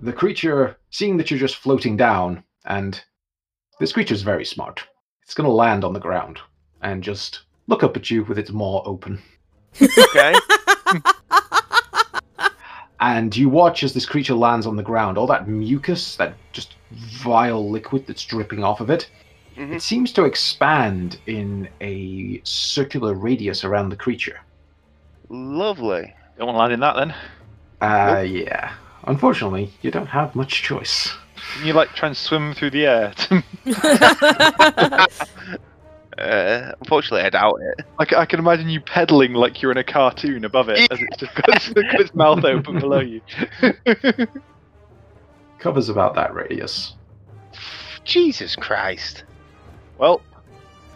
The 0.00 0.12
creature, 0.12 0.78
seeing 0.88 1.18
that 1.18 1.30
you're 1.30 1.38
just 1.38 1.56
floating 1.56 1.98
down, 1.98 2.42
and 2.64 3.02
this 3.78 3.92
creature's 3.92 4.22
very 4.22 4.44
smart, 4.44 4.82
it's 5.22 5.34
going 5.34 5.48
to 5.48 5.52
land 5.52 5.84
on 5.84 5.92
the 5.92 6.00
ground 6.00 6.38
and 6.80 7.02
just 7.02 7.40
look 7.66 7.82
up 7.82 7.94
at 7.96 8.10
you 8.10 8.24
with 8.24 8.38
its 8.38 8.52
maw 8.52 8.82
open. 8.86 9.20
Okay. 9.82 10.34
And 13.00 13.36
you 13.36 13.48
watch 13.48 13.84
as 13.84 13.94
this 13.94 14.04
creature 14.04 14.34
lands 14.34 14.66
on 14.66 14.74
the 14.74 14.82
ground. 14.82 15.18
All 15.18 15.28
that 15.28 15.46
mucus, 15.46 16.16
that 16.16 16.34
just 16.50 16.74
vile 16.90 17.68
liquid 17.70 18.06
that's 18.06 18.24
dripping 18.24 18.64
off 18.64 18.80
of 18.80 18.90
it, 18.90 19.08
Mhm. 19.56 19.74
it 19.74 19.82
seems 19.82 20.12
to 20.12 20.24
expand 20.24 21.18
in 21.26 21.68
a 21.80 22.40
circular 22.44 23.14
radius 23.14 23.64
around 23.64 23.88
the 23.90 23.96
creature. 23.96 24.40
Lovely. 25.28 26.14
Don't 26.38 26.46
want 26.46 26.56
to 26.56 26.60
land 26.60 26.72
in 26.72 26.80
that 26.80 26.96
then. 26.96 27.14
Uh, 27.80 28.20
yeah. 28.20 28.72
Unfortunately, 29.04 29.70
you 29.82 29.90
don't 29.90 30.06
have 30.06 30.34
much 30.34 30.62
choice. 30.62 31.14
Can 31.56 31.66
you 31.66 31.72
like 31.72 31.90
try 31.94 32.08
and 32.08 32.16
swim 32.16 32.52
through 32.54 32.70
the 32.70 32.86
air? 32.86 33.12
Uh, 36.18 36.72
Unfortunately, 36.80 37.20
I 37.24 37.30
doubt 37.30 37.60
it. 37.78 37.86
I, 38.00 38.22
I 38.22 38.26
can 38.26 38.40
imagine 38.40 38.68
you 38.68 38.80
pedaling 38.80 39.34
like 39.34 39.62
you're 39.62 39.70
in 39.70 39.76
a 39.78 39.84
cartoon 39.84 40.44
above 40.44 40.68
it, 40.68 40.80
as 40.90 40.98
it's 41.00 41.16
just 41.18 41.32
got 41.36 41.46
got 41.74 42.00
its 42.00 42.12
mouth 42.12 42.44
open 42.44 42.80
below 42.80 42.98
you. 42.98 43.20
Covers 45.58 45.88
about 45.88 46.14
that 46.14 46.34
radius. 46.34 46.94
Jesus 48.04 48.54
Christ. 48.56 49.24
well, 49.98 50.20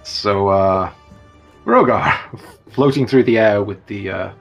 So, 0.03 0.49
uh, 0.49 0.93
Rogar, 1.67 2.19
floating 2.71 3.07
through 3.07 3.25
the 3.25 3.39
air 3.39 3.63
with 3.63 3.85
the 3.87 4.11
uh, 4.11 4.33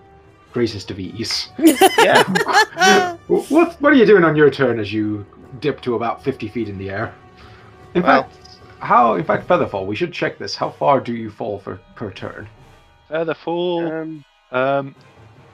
greatest 0.54 0.92
of 0.92 1.00
ease. 1.00 1.50
Yeah. 2.00 3.18
What 3.28 3.80
what 3.82 3.94
are 3.94 3.96
you 3.96 4.06
doing 4.06 4.24
on 4.24 4.36
your 4.36 4.50
turn 4.50 4.80
as 4.80 4.92
you 4.92 5.25
dip 5.60 5.82
to 5.82 5.96
about 5.96 6.24
fifty 6.24 6.48
feet 6.48 6.68
in 6.70 6.78
the 6.78 6.90
air? 6.90 7.13
In 7.94 8.01
Well- 8.04 8.24
fact, 8.24 8.38
how? 8.80 9.13
In 9.16 9.24
fact, 9.24 9.48
Featherfall. 9.48 9.86
We 9.86 9.96
should 9.96 10.12
check 10.13 10.38
this. 10.40 10.56
How 10.56 10.70
far 10.72 11.00
do 11.00 11.13
you 11.13 11.30
fall 11.30 11.60
for 11.60 11.80
per 11.96 12.12
turn? 12.12 12.48
feather 13.10 13.34
fall 13.36 13.86
Um, 13.92 14.25
um, 14.51 14.96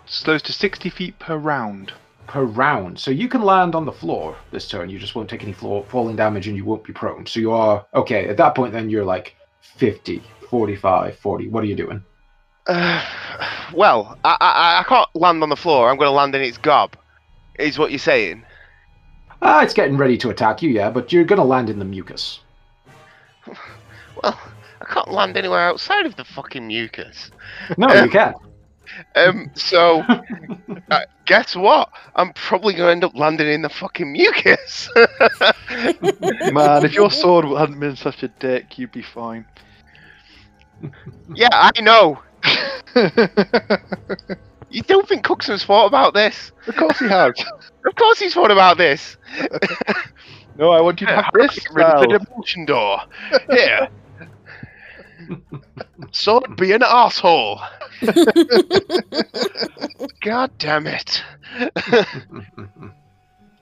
slows 0.05 0.41
to 0.43 0.53
60 0.53 0.89
feet 0.91 1.17
per 1.19 1.35
round. 1.37 1.91
Per 2.27 2.43
round. 2.43 2.99
So 2.99 3.11
you 3.11 3.29
can 3.29 3.41
land 3.41 3.75
on 3.75 3.85
the 3.85 3.91
floor 3.91 4.37
this 4.51 4.67
turn. 4.67 4.89
You 4.89 4.99
just 4.99 5.15
won't 5.15 5.29
take 5.29 5.43
any 5.43 5.53
floor 5.53 5.85
falling 5.85 6.15
damage 6.17 6.47
and 6.47 6.57
you 6.57 6.65
won't 6.65 6.83
be 6.83 6.93
prone. 6.93 7.25
So 7.25 7.39
you 7.39 7.51
are 7.53 7.85
okay. 7.93 8.27
At 8.27 8.37
that 8.37 8.55
point, 8.55 8.73
then 8.73 8.89
you're 8.89 9.05
like 9.05 9.35
50, 9.61 10.23
45, 10.49 11.17
40. 11.17 11.47
What 11.49 11.63
are 11.63 11.67
you 11.67 11.75
doing? 11.75 12.03
uh, 12.67 13.03
well, 13.73 14.17
I, 14.25 14.37
I 14.41 14.79
I 14.79 14.83
can't 14.83 15.09
land 15.15 15.41
on 15.43 15.49
the 15.49 15.55
floor. 15.55 15.89
I'm 15.89 15.97
going 15.97 16.07
to 16.07 16.11
land 16.11 16.35
in 16.35 16.41
its 16.41 16.57
gob. 16.57 16.97
Is 17.59 17.79
what 17.79 17.91
you're 17.91 17.99
saying? 17.99 18.43
Ah, 19.41 19.61
it's 19.63 19.73
getting 19.73 19.97
ready 19.97 20.17
to 20.17 20.29
attack 20.29 20.61
you, 20.61 20.69
yeah, 20.69 20.89
but 20.89 21.11
you're 21.13 21.23
gonna 21.23 21.43
land 21.43 21.69
in 21.69 21.79
the 21.79 21.85
mucus. 21.85 22.41
Well, 24.23 24.39
I 24.81 24.85
can't 24.85 25.11
land 25.11 25.37
anywhere 25.37 25.59
outside 25.61 26.07
of 26.07 26.15
the 26.15 26.25
fucking 26.25 26.65
mucus. 26.67 27.29
No, 27.77 27.93
you 27.93 28.09
can't. 28.09 28.35
Um, 29.15 29.51
so 29.55 30.01
uh, 30.91 31.01
guess 31.25 31.55
what? 31.55 31.89
I'm 32.15 32.33
probably 32.33 32.73
going 32.73 32.87
to 32.87 32.91
end 32.91 33.03
up 33.03 33.15
landing 33.15 33.47
in 33.47 33.61
the 33.61 33.69
fucking 33.69 34.11
mucus. 34.11 34.89
Man, 36.51 36.85
if 36.85 36.93
your 36.93 37.11
sword 37.11 37.45
hadn't 37.57 37.79
been 37.79 37.95
such 37.95 38.23
a 38.23 38.27
dick, 38.27 38.77
you'd 38.77 38.91
be 38.91 39.01
fine. 39.03 39.45
yeah, 41.33 41.49
I 41.51 41.81
know. 41.81 42.21
You 44.69 44.81
don't 44.81 45.07
think 45.07 45.23
Cookson's 45.23 45.63
thought 45.63 45.85
about 45.85 46.13
this? 46.13 46.51
of 46.67 46.75
course 46.75 46.99
he 46.99 47.07
has. 47.07 47.33
Of 47.85 47.95
course 47.95 48.19
he's 48.19 48.33
thought 48.33 48.51
about 48.51 48.77
this. 48.77 49.15
No, 50.57 50.71
I 50.71 50.81
want 50.81 50.99
you 50.99 51.07
to 51.07 51.15
have 51.15 51.31
this 51.33 51.57
Get 51.59 51.73
rid 51.73 51.85
of 51.85 52.01
the 52.01 52.19
dimension 52.19 52.65
door. 52.65 52.99
Here. 53.49 53.89
Sword 56.11 56.55
be 56.57 56.71
an 56.71 56.83
asshole. 56.83 57.59
God 60.21 60.51
damn 60.57 60.87
it. 60.87 61.23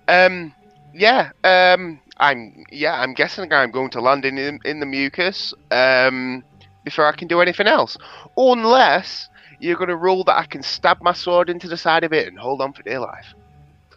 Um, 0.07 0.53
yeah. 0.93 1.31
Um, 1.43 1.99
I'm 2.17 2.65
yeah. 2.71 3.01
I'm 3.01 3.13
guessing 3.13 3.51
I'm 3.51 3.71
going 3.71 3.89
to 3.91 4.01
land 4.01 4.25
in 4.25 4.59
in 4.63 4.79
the 4.79 4.85
mucus. 4.85 5.53
Um, 5.71 6.43
before 6.83 7.05
I 7.05 7.13
can 7.13 7.27
do 7.27 7.41
anything 7.41 7.67
else, 7.67 7.97
unless 8.37 9.27
you're 9.59 9.75
going 9.77 9.89
to 9.89 9.95
rule 9.95 10.23
that 10.25 10.37
I 10.37 10.45
can 10.45 10.61
stab 10.61 11.01
my 11.01 11.13
sword 11.13 11.49
into 11.49 11.67
the 11.67 11.77
side 11.77 12.03
of 12.03 12.13
it 12.13 12.27
and 12.27 12.37
hold 12.37 12.61
on 12.61 12.73
for 12.73 12.83
dear 12.83 12.99
life. 12.99 13.33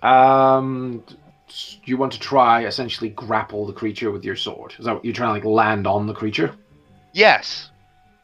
um, 0.03 1.05
you 1.85 1.97
want 1.97 2.13
to 2.13 2.21
try 2.21 2.65
essentially 2.65 3.11
grapple 3.11 3.67
the 3.67 3.73
creature 3.73 4.11
with 4.11 4.25
your 4.25 4.37
sword? 4.37 4.75
Is 4.79 4.85
that 4.87 4.95
what 4.95 5.05
you're 5.05 5.15
trying 5.15 5.29
to 5.29 5.33
like 5.35 5.45
land 5.45 5.87
on 5.87 6.07
the 6.07 6.15
creature? 6.15 6.55
Yes, 7.19 7.71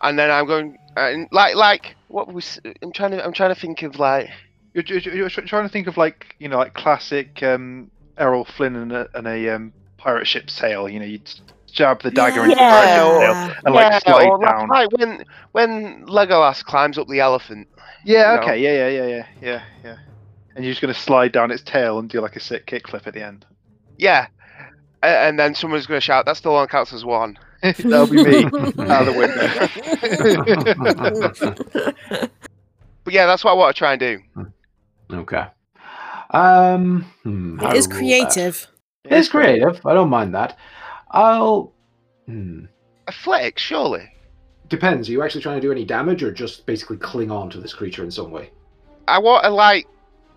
and 0.03 0.17
then 0.19 0.31
I'm 0.31 0.47
going 0.47 0.79
and 0.97 1.27
like 1.33 1.57
like 1.57 1.97
what 2.09 2.33
was 2.33 2.61
I'm 2.83 2.93
trying 2.93 3.11
to 3.11 3.25
I'm 3.25 3.33
trying 3.33 3.53
to 3.53 3.61
think 3.61 3.83
of 3.83 3.99
like 3.99 4.31
You're, 4.73 4.85
you're, 4.85 5.15
you're 5.15 5.29
trying 5.29 5.65
to 5.65 5.69
think 5.69 5.89
of 5.89 5.97
like 5.97 6.37
you 6.39 6.49
know 6.49 6.59
like 6.59 6.75
classic 6.75 7.43
um, 7.43 7.91
Errol 8.19 8.45
Flynn 8.45 8.77
and 8.77 8.93
a, 8.93 9.09
and 9.15 9.27
a 9.27 9.49
um, 9.57 9.73
pirate 9.97 10.27
ship's 10.29 10.53
sail. 10.53 10.89
You 10.89 11.01
know, 11.01 11.07
you 11.07 11.19
jab 11.73 12.03
the 12.03 12.11
dagger 12.13 12.43
into 12.45 12.51
the 12.55 12.61
pirate 12.61 13.21
Yeah. 13.21 13.55
and 13.65 13.75
like 13.75 14.03
slide 14.03 14.29
or 14.29 14.39
like- 14.39 14.49
down. 14.49 14.69
like 14.69 14.93
when 14.93 15.25
when 15.53 16.07
Legolas 16.07 16.65
climbs 16.65 16.97
up 16.97 17.09
the 17.09 17.19
elephant. 17.21 17.67
Yeah. 18.05 18.37
No. 18.37 18.43
Okay. 18.43 18.61
Yeah. 18.63 18.89
Yeah. 18.89 18.89
Yeah. 18.89 19.07
Yeah. 19.09 19.27
Yeah. 19.43 19.63
Yeah. 19.85 19.97
And 20.55 20.65
you're 20.65 20.73
just 20.73 20.81
gonna 20.81 20.95
slide 20.95 21.33
down 21.33 21.51
its 21.51 21.63
tail 21.65 21.99
and 21.99 22.09
do 22.09 22.21
like 22.21 22.37
a 22.37 22.41
sick 22.41 22.67
kickflip 22.67 23.09
at 23.09 23.15
the 23.15 23.25
end. 23.25 23.45
Yeah. 23.99 24.29
A- 25.03 25.07
And 25.07 25.37
then 25.39 25.55
someone's 25.57 25.87
going 25.87 25.99
to 26.01 26.05
shout, 26.05 26.25
"That 26.27 26.37
still 26.37 26.65
counts 26.69 26.93
as 26.93 27.05
one." 27.05 27.39
That'll 27.79 28.07
be 28.07 28.23
me 28.23 28.45
out 28.91 29.09
of 29.09 29.15
the 29.15 29.15
window. 31.73 32.29
But 33.05 33.13
yeah, 33.13 33.27
that's 33.27 33.45
what 33.45 33.51
I 33.51 33.55
want 33.55 33.75
to 33.77 33.79
try 33.79 33.93
and 33.93 34.01
do. 34.01 34.19
Okay. 35.13 35.45
Um, 36.31 37.03
hmm, 37.23 37.61
It 37.61 37.77
is 37.77 37.87
to 37.87 37.95
rule 37.95 38.01
that. 38.01 38.31
creative. 38.31 38.67
It's 39.05 39.29
creative. 39.29 39.85
I 39.85 39.93
don't 39.93 40.09
mind 40.09 40.35
that. 40.35 40.59
I'll. 41.11 41.75
Hmm. 42.25 42.65
Athletics, 43.07 43.61
surely. 43.61 44.11
Depends. 44.69 45.09
Are 45.11 45.13
you 45.13 45.23
actually 45.23 45.43
trying 45.43 45.57
to 45.57 45.61
do 45.61 45.71
any 45.71 45.85
damage 45.85 46.23
or 46.23 46.33
just 46.33 46.65
basically 46.65 46.97
cling 46.97 47.31
on 47.31 47.51
to 47.51 47.61
this 47.61 47.75
creature 47.75 48.03
in 48.03 48.11
some 48.11 48.31
way? 48.31 48.51
I 49.07 49.19
want 49.19 49.45
to 49.45 49.51
like 49.51 49.87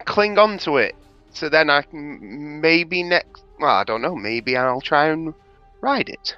cling 0.03 0.37
on 0.37 0.57
to 0.59 0.75
it, 0.75 0.93
so 1.31 1.47
then 1.47 1.69
I 1.69 1.83
can 1.83 2.59
maybe 2.59 3.01
next. 3.01 3.45
Well, 3.61 3.73
I 3.73 3.85
don't 3.85 4.01
know. 4.01 4.13
Maybe 4.15 4.57
I'll 4.57 4.81
try 4.81 5.07
and 5.07 5.33
ride 5.79 6.09
it. 6.09 6.35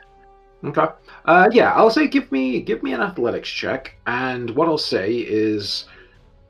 Okay. 0.63 0.87
Uh, 1.25 1.49
yeah, 1.51 1.73
I'll 1.73 1.89
say 1.89 2.07
give 2.07 2.31
me 2.31 2.61
give 2.61 2.83
me 2.83 2.93
an 2.93 3.01
athletics 3.01 3.49
check, 3.49 3.95
and 4.07 4.49
what 4.51 4.67
I'll 4.67 4.77
say 4.77 5.13
is 5.13 5.85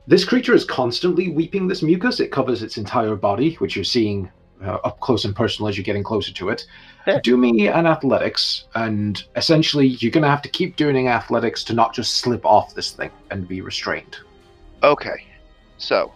this 0.06 0.24
creature 0.24 0.54
is 0.54 0.64
constantly 0.64 1.30
weeping 1.30 1.68
this 1.68 1.82
mucus. 1.82 2.18
It 2.18 2.32
covers 2.32 2.62
its 2.62 2.76
entire 2.76 3.14
body, 3.14 3.54
which 3.56 3.76
you're 3.76 3.84
seeing 3.84 4.30
uh, 4.64 4.78
up 4.84 4.98
close 5.00 5.24
and 5.24 5.34
personal 5.34 5.68
as 5.68 5.76
you're 5.76 5.84
getting 5.84 6.02
closer 6.02 6.32
to 6.32 6.48
it. 6.48 6.66
Do 7.22 7.36
me 7.36 7.68
an 7.68 7.86
athletics, 7.86 8.64
and 8.74 9.22
essentially 9.36 9.86
you're 9.86 10.12
gonna 10.12 10.28
have 10.28 10.42
to 10.42 10.48
keep 10.48 10.76
doing 10.76 11.08
athletics 11.08 11.62
to 11.64 11.72
not 11.72 11.94
just 11.94 12.18
slip 12.18 12.44
off 12.44 12.74
this 12.74 12.90
thing 12.90 13.10
and 13.30 13.46
be 13.46 13.60
restrained. 13.60 14.18
Okay. 14.82 15.24
So, 15.78 16.12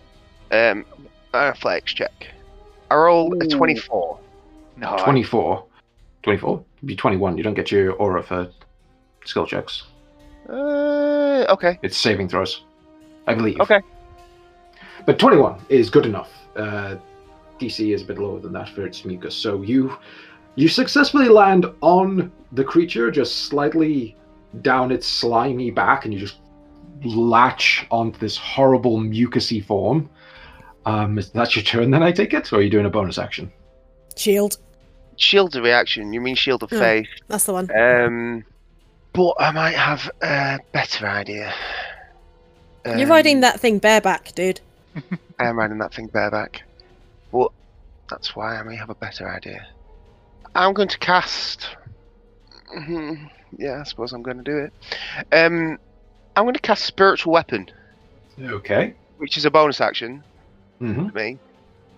um, 0.50 0.84
an 1.32 1.34
athletics 1.34 1.94
check. 1.94 2.28
I 2.90 2.96
roll 2.96 3.32
a 3.40 3.44
Ooh. 3.44 3.48
twenty-four. 3.48 4.18
No. 4.76 4.96
24. 4.98 5.64
24? 6.24 6.64
Be 6.84 6.96
21. 6.96 7.36
You 7.36 7.44
don't 7.44 7.54
get 7.54 7.70
your 7.70 7.92
aura 7.92 8.22
for 8.22 8.50
skill 9.24 9.46
checks. 9.46 9.84
Uh, 10.48 11.46
okay. 11.48 11.78
It's 11.82 11.96
saving 11.96 12.28
throws, 12.28 12.64
I 13.26 13.34
believe. 13.34 13.60
Okay. 13.60 13.80
But 15.06 15.18
21 15.18 15.60
is 15.68 15.90
good 15.90 16.06
enough. 16.06 16.30
Uh, 16.56 16.96
DC 17.60 17.94
is 17.94 18.02
a 18.02 18.04
bit 18.04 18.18
lower 18.18 18.40
than 18.40 18.52
that 18.54 18.70
for 18.70 18.86
its 18.86 19.04
mucus. 19.04 19.34
So 19.34 19.62
you 19.62 19.96
you 20.56 20.68
successfully 20.68 21.28
land 21.28 21.66
on 21.80 22.30
the 22.52 22.64
creature, 22.64 23.10
just 23.10 23.46
slightly 23.46 24.16
down 24.62 24.92
its 24.92 25.06
slimy 25.06 25.70
back, 25.70 26.04
and 26.04 26.14
you 26.14 26.20
just 26.20 26.38
latch 27.04 27.86
onto 27.90 28.18
this 28.18 28.36
horrible 28.36 28.98
mucusy 28.98 29.64
form. 29.64 30.08
Um, 30.86 31.18
is 31.18 31.30
that 31.30 31.56
your 31.56 31.64
turn 31.64 31.90
then, 31.90 32.02
I 32.02 32.12
take 32.12 32.34
it? 32.34 32.52
Or 32.52 32.56
are 32.56 32.62
you 32.62 32.70
doing 32.70 32.86
a 32.86 32.90
bonus 32.90 33.18
action? 33.18 33.52
Shield. 34.16 34.58
Shield 35.16 35.56
of 35.56 35.64
reaction. 35.64 36.12
You 36.12 36.20
mean 36.20 36.34
shield 36.36 36.62
of 36.62 36.72
Yeah. 36.72 36.78
faith? 36.80 37.08
That's 37.28 37.44
the 37.44 37.52
one. 37.52 37.70
Um, 37.74 38.44
but 39.12 39.34
I 39.38 39.50
might 39.52 39.74
have 39.74 40.10
a 40.22 40.58
better 40.72 41.06
idea. 41.06 41.52
You're 42.84 43.04
Um, 43.04 43.10
riding 43.10 43.40
that 43.40 43.60
thing 43.60 43.78
bareback, 43.78 44.34
dude. 44.34 44.60
I 45.38 45.46
am 45.48 45.58
riding 45.58 45.78
that 45.78 45.94
thing 45.94 46.08
bareback. 46.08 46.62
But 47.32 47.50
that's 48.10 48.36
why 48.36 48.56
I 48.56 48.62
may 48.62 48.76
have 48.76 48.90
a 48.90 48.94
better 48.94 49.28
idea. 49.28 49.66
I'm 50.54 50.74
going 50.74 50.88
to 50.88 50.98
cast. 50.98 51.68
Yeah, 53.56 53.80
I 53.80 53.84
suppose 53.84 54.12
I'm 54.12 54.22
going 54.22 54.38
to 54.38 54.42
do 54.42 54.58
it. 54.58 54.72
Um, 55.32 55.78
I'm 56.34 56.44
going 56.44 56.54
to 56.54 56.60
cast 56.60 56.84
spiritual 56.84 57.32
weapon, 57.32 57.70
Okay. 58.42 58.94
which 59.18 59.36
is 59.36 59.44
a 59.44 59.50
bonus 59.50 59.80
action 59.80 60.24
hmm 60.80 61.06
for 61.08 61.14
me, 61.14 61.38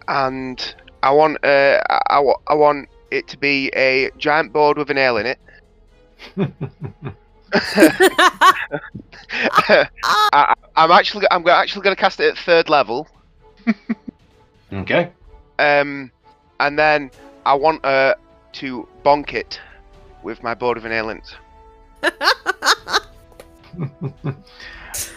and 0.07 0.75
I 1.03 1.13
want 1.13 1.43
uh, 1.43 1.79
I, 1.89 1.99
I 2.11 2.33
I 2.49 2.55
want 2.55 2.91
it 3.11 3.29
to 3.29 3.39
be 3.39 3.71
a 3.77 4.11
giant 4.19 4.53
board 4.53 4.79
with 4.79 4.91
a 4.91 4.95
nail 4.95 5.17
in 5.17 5.27
it. 5.27 5.39
I, 10.33 10.55
I'm 10.77 10.91
actually 10.91 11.27
I'm 11.31 11.47
actually 11.49 11.83
going 11.83 11.95
to 11.97 12.01
cast 12.01 12.21
it 12.21 12.31
at 12.31 12.39
third 12.39 12.69
level. 12.69 13.09
okay. 14.73 15.11
Um, 15.59 16.11
and 16.61 16.79
then 16.79 17.11
I 17.45 17.55
want 17.55 17.85
uh, 17.85 18.15
to 18.55 18.89
bonk 19.05 19.35
it 19.35 19.61
with 20.23 20.43
my 20.43 20.55
board 20.55 20.77
of 20.77 20.85
an 20.85 20.93
nail. 20.93 21.37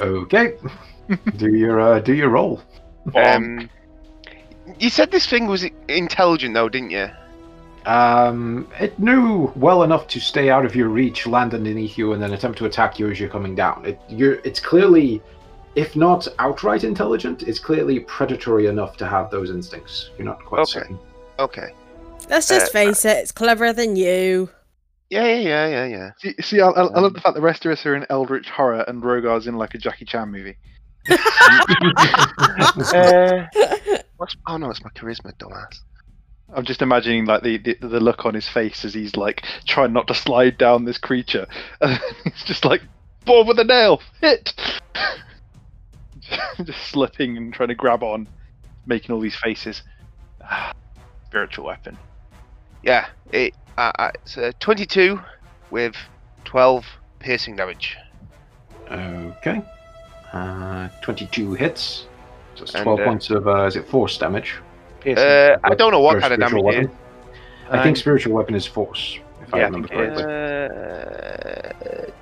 Okay. 0.02 0.56
do 1.38 1.56
your 1.56 1.80
uh, 1.80 2.00
do 2.00 2.14
your 2.14 2.30
roll. 2.30 2.62
Um, 3.16 3.70
you 4.80 4.90
said 4.90 5.12
this 5.12 5.26
thing 5.26 5.48
was 5.48 5.66
intelligent, 5.88 6.54
though, 6.54 6.70
didn't 6.70 6.92
you? 6.92 7.10
Um, 7.86 8.68
it 8.80 8.98
knew 9.00 9.52
well 9.56 9.84
enough 9.84 10.08
to 10.10 10.20
stay 10.20 10.50
out 10.50 10.66
of 10.66 10.76
your 10.76 10.90
reach, 10.90 11.26
land 11.26 11.54
underneath 11.54 11.98
you, 11.98 12.14
and 12.14 12.22
then 12.22 12.34
attempt 12.34 12.58
to 12.60 12.66
attack 12.66 13.00
you 13.00 13.10
as 13.10 13.20
you're 13.20 13.30
coming 13.30 13.56
down. 13.56 13.86
It, 13.86 14.00
you're, 14.10 14.36
it's 14.44 14.60
clearly, 14.60 15.22
if 15.76 15.96
not 15.96 16.28
outright 16.40 16.84
intelligent, 16.84 17.44
it's 17.44 17.60
clearly 17.60 18.02
predatory 18.02 18.68
enough 18.68 18.98
to 18.98 19.08
have 19.08 19.32
those 19.32 19.50
instincts. 19.50 20.10
You're 20.18 20.26
not 20.26 20.44
quite 20.44 20.62
Okay. 20.62 20.72
certain. 20.72 21.00
Okay. 21.40 21.70
Let's 22.30 22.48
just 22.48 22.68
Uh, 22.68 22.80
face 22.80 23.06
it, 23.06 23.18
it's 23.18 23.32
cleverer 23.32 23.74
than 23.74 23.96
you. 23.96 24.50
Yeah, 25.10 25.26
yeah, 25.26 25.38
yeah, 25.38 25.68
yeah, 25.68 25.86
yeah. 25.86 26.12
See, 26.20 26.36
see 26.42 26.62
I, 26.62 26.70
I, 26.70 26.82
I 26.84 27.00
love 27.00 27.14
the 27.14 27.22
fact 27.22 27.34
the 27.34 27.42
rest 27.42 27.66
of 27.66 27.72
us 27.72 27.84
are 27.86 27.96
in 27.96 28.06
Eldritch 28.12 28.50
horror 28.50 28.84
and 28.88 29.02
Rogar's 29.02 29.48
in 29.48 29.56
like 29.58 29.74
a 29.74 29.80
Jackie 29.80 30.06
Chan 30.06 30.30
movie. 30.30 30.56
Uh, 32.94 33.46
what's, 34.18 34.36
oh 34.48 34.58
no, 34.58 34.70
it's 34.70 34.84
my 34.84 34.90
charisma, 34.92 35.34
dumbass. 35.38 35.80
I'm 36.54 36.66
just 36.66 36.82
imagining 36.82 37.26
like 37.26 37.44
the, 37.44 37.58
the 37.58 37.78
the 37.80 38.00
look 38.00 38.26
on 38.26 38.34
his 38.34 38.48
face 38.48 38.84
as 38.84 38.94
he's 38.94 39.16
like 39.16 39.44
trying 39.66 39.94
not 39.94 40.08
to 40.08 40.16
slide 40.16 40.58
down 40.58 40.86
this 40.86 40.98
creature. 40.98 41.48
And 41.82 42.00
he's 42.24 42.44
just 42.44 42.66
like, 42.66 42.82
ball 43.26 43.46
with 43.46 43.60
a 43.60 43.64
nail, 43.64 44.02
hit. 44.22 44.54
just 46.64 46.88
slipping 46.88 47.38
and 47.38 47.54
trying 47.54 47.70
to 47.70 47.76
grab 47.76 48.04
on, 48.04 48.28
making 48.86 49.14
all 49.14 49.22
these 49.22 49.36
faces. 49.36 49.84
Spiritual 51.28 51.66
weapon. 51.66 51.98
Yeah, 52.84 53.08
it, 53.32 53.54
uh, 53.78 53.92
uh, 54.00 54.12
it's 54.16 54.38
uh, 54.38 54.52
22 54.60 55.20
with 55.70 55.96
12 56.46 56.86
piercing 57.20 57.56
damage. 57.56 57.98
Okay. 58.90 59.62
Uh, 60.34 60.90
22 61.02 61.54
hits. 61.54 62.08
So 62.56 62.64
it's 62.64 62.76
And, 62.76 62.84
12 62.84 63.00
uh, 63.00 63.06
points 63.06 63.30
of, 63.30 63.48
uh, 63.48 63.66
is 63.66 63.76
it 63.76 63.88
force 63.88 64.18
damage? 64.18 64.56
Uh, 65.06 65.58
I 65.64 65.76
don't 65.76 65.92
know 65.92 66.00
what 66.02 66.20
kind 66.22 66.34
of 66.34 66.40
damage 66.40 66.60
spiritual 66.60 66.72
it 66.72 66.80
is. 66.84 66.88
weapon? 66.88 66.98
I 67.72 67.84
think 67.84 67.98
spiritual 67.98 68.34
weapon 68.34 68.56
is 68.56 68.66
force, 68.66 69.20
if 69.42 69.50
Yeah, 69.50 69.56
I 69.58 69.64
remember 69.66 69.88
think 69.88 70.02
it 70.02 70.14
is. 70.14 70.22
correctly. 70.22 72.14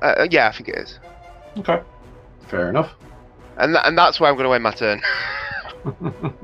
Uh, 0.00 0.04
uh, 0.06 0.28
yeah, 0.30 0.48
I 0.48 0.52
think 0.52 0.68
it 0.68 0.76
is. 0.76 0.98
Okay. 1.58 1.80
Fair 2.46 2.68
enough. 2.68 2.94
And, 3.58 3.74
tha- 3.74 3.84
and 3.86 3.98
that's 3.98 4.20
where 4.20 4.30
I'm 4.30 4.36
going 4.36 4.48
to 4.48 4.54
end 4.54 4.62
my 4.62 4.72
turn. 4.72 5.00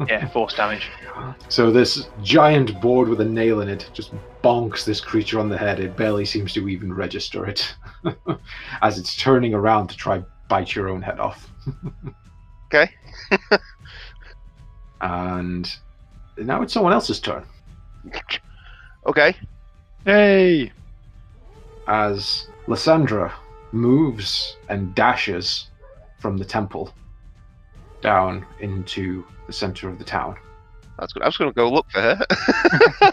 Yeah, 0.09 0.29
force 0.29 0.55
damage. 0.55 0.89
So 1.49 1.71
this 1.71 2.09
giant 2.23 2.81
board 2.81 3.09
with 3.09 3.21
a 3.21 3.25
nail 3.25 3.61
in 3.61 3.69
it 3.69 3.91
just 3.93 4.13
bonks 4.43 4.85
this 4.85 5.01
creature 5.01 5.39
on 5.41 5.49
the 5.49 5.59
head. 5.59 5.81
It 5.81 5.97
barely 5.97 6.25
seems 6.25 6.53
to 6.55 6.69
even 6.69 6.95
register 6.95 7.45
it 7.45 7.75
as 8.83 8.99
it's 8.99 9.17
turning 9.17 9.53
around 9.53 9.89
to 9.89 9.97
try 9.97 10.23
bite 10.49 10.75
your 10.75 10.89
own 10.89 11.03
head 11.03 11.21
off. 11.21 11.51
Okay. 12.73 12.91
And 15.05 15.77
now 16.38 16.62
it's 16.62 16.73
someone 16.73 16.93
else's 16.93 17.21
turn 17.21 17.45
Okay. 19.07 19.37
Hey! 20.05 20.73
as 21.87 22.47
Lysandra 22.67 23.33
moves 23.73 24.57
and 24.69 24.95
dashes 24.95 25.69
from 26.19 26.37
the 26.38 26.45
temple 26.45 26.95
down 28.01 28.47
into 28.61 29.25
the 29.47 29.53
center 29.53 29.88
of 29.88 29.99
the 29.99 30.05
town. 30.05 30.37
That's 30.99 31.12
good. 31.12 31.23
I 31.23 31.27
was 31.27 31.37
going 31.37 31.51
to 31.51 31.55
go 31.55 31.71
look 31.71 31.90
for 31.90 32.01
her. 32.01 33.12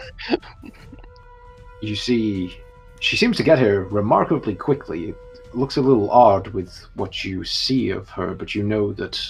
you 1.82 1.96
see 1.96 2.56
she 3.00 3.16
seems 3.16 3.36
to 3.36 3.42
get 3.42 3.58
here 3.58 3.84
remarkably 3.84 4.54
quickly. 4.54 5.10
It 5.10 5.16
looks 5.54 5.76
a 5.76 5.82
little 5.82 6.10
odd 6.10 6.48
with 6.48 6.86
what 6.94 7.24
you 7.24 7.44
see 7.44 7.90
of 7.90 8.08
her, 8.10 8.34
but 8.34 8.54
you 8.54 8.62
know 8.62 8.92
that 8.92 9.20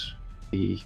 the 0.51 0.79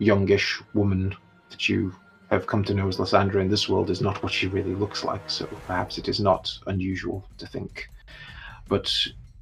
youngish 0.00 0.60
woman 0.74 1.14
that 1.50 1.68
you 1.68 1.94
have 2.30 2.46
come 2.46 2.64
to 2.64 2.74
know 2.74 2.88
as 2.88 2.98
Lysandra 2.98 3.42
in 3.42 3.48
this 3.48 3.68
world 3.68 3.90
is 3.90 4.00
not 4.00 4.22
what 4.22 4.32
she 4.32 4.48
really 4.48 4.74
looks 4.74 5.04
like, 5.04 5.28
so 5.28 5.46
perhaps 5.66 5.98
it 5.98 6.08
is 6.08 6.20
not 6.20 6.50
unusual 6.66 7.24
to 7.38 7.46
think. 7.46 7.88
But 8.68 8.92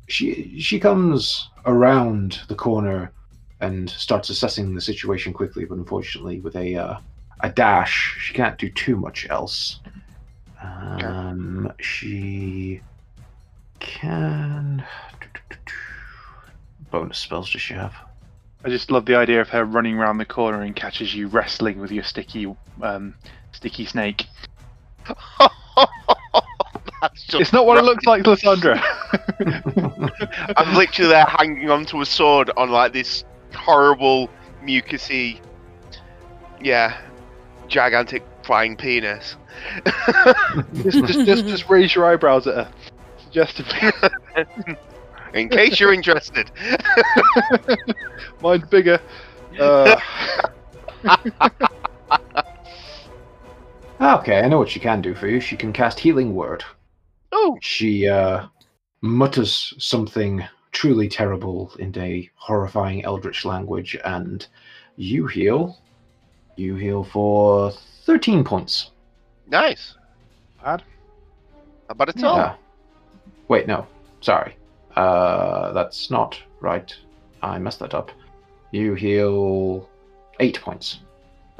she 0.08 0.58
she 0.58 0.80
comes 0.80 1.50
around 1.66 2.40
the 2.48 2.54
corner 2.54 3.12
and 3.60 3.90
starts 3.90 4.30
assessing 4.30 4.74
the 4.74 4.80
situation 4.80 5.32
quickly, 5.32 5.64
but 5.64 5.78
unfortunately 5.78 6.40
with 6.40 6.56
a 6.56 6.76
uh, 6.76 6.98
a 7.40 7.50
dash, 7.50 8.16
she 8.20 8.34
can't 8.34 8.58
do 8.58 8.70
too 8.70 8.96
much 8.96 9.26
else. 9.30 9.80
Um, 10.62 11.72
she 11.78 12.80
can. 13.78 14.84
Bonus 16.90 17.18
spells 17.18 17.52
does 17.52 17.60
she 17.60 17.74
have? 17.74 17.94
I 18.64 18.68
just 18.68 18.90
love 18.90 19.06
the 19.06 19.14
idea 19.16 19.40
of 19.40 19.48
her 19.50 19.64
running 19.64 19.96
around 19.96 20.18
the 20.18 20.24
corner 20.24 20.62
and 20.62 20.74
catches 20.74 21.14
you 21.14 21.28
wrestling 21.28 21.78
with 21.78 21.92
your 21.92 22.04
sticky, 22.04 22.54
um, 22.82 23.14
sticky 23.52 23.86
snake. 23.86 24.26
It's 27.32 27.52
not 27.52 27.66
what 27.66 27.78
it 27.78 27.84
looks 27.84 28.04
like, 28.06 28.26
Lysandra. 28.26 28.82
I'm 30.56 30.74
literally 30.74 31.10
there 31.10 31.24
hanging 31.24 31.70
onto 31.70 32.00
a 32.00 32.06
sword 32.06 32.50
on 32.56 32.70
like 32.70 32.92
this 32.92 33.24
horrible, 33.54 34.28
mucusy, 34.64 35.40
yeah, 36.60 36.98
gigantic 37.68 38.24
flying 38.42 38.76
penis. 38.76 39.36
just, 40.74 41.04
just, 41.06 41.26
just, 41.26 41.46
just 41.46 41.68
raise 41.68 41.94
your 41.94 42.06
eyebrows 42.06 42.46
at 42.46 42.54
her. 42.54 42.72
Suggestively. 43.24 43.78
In 45.34 45.48
case 45.48 45.78
you're 45.80 45.92
interested. 46.00 46.50
Mine's 48.42 48.68
bigger. 48.68 49.00
Uh, 49.60 50.00
okay, 54.00 54.40
I 54.40 54.48
know 54.48 54.58
what 54.58 54.68
she 54.68 54.80
can 54.80 55.00
do 55.00 55.14
for 55.14 55.26
you. 55.28 55.40
She 55.40 55.56
can 55.56 55.72
cast 55.72 55.98
Healing 56.00 56.34
Word. 56.34 56.64
Oh, 57.32 57.58
She 57.60 58.08
uh, 58.08 58.46
mutters 59.00 59.74
something 59.78 60.44
truly 60.72 61.08
terrible 61.08 61.72
in 61.78 61.96
a 61.98 62.28
horrifying 62.36 63.04
eldritch 63.04 63.44
language, 63.44 63.96
and 64.04 64.46
you 64.96 65.26
heal. 65.26 65.78
You 66.56 66.74
heal 66.76 67.04
for 67.04 67.70
13 68.04 68.44
points. 68.44 68.90
nice. 69.46 69.94
Bad. 70.62 70.82
How 71.86 71.92
about 71.92 72.08
it 72.08 72.24
all? 72.24 72.36
Yeah. 72.36 72.54
Wait, 73.46 73.66
no. 73.68 73.86
Sorry. 74.20 74.56
Uh, 74.98 75.70
that's 75.72 76.10
not 76.10 76.42
right. 76.60 76.92
I 77.40 77.58
messed 77.60 77.78
that 77.78 77.94
up. 77.94 78.10
You 78.72 78.94
heal 78.94 79.88
8 80.40 80.60
points. 80.60 80.98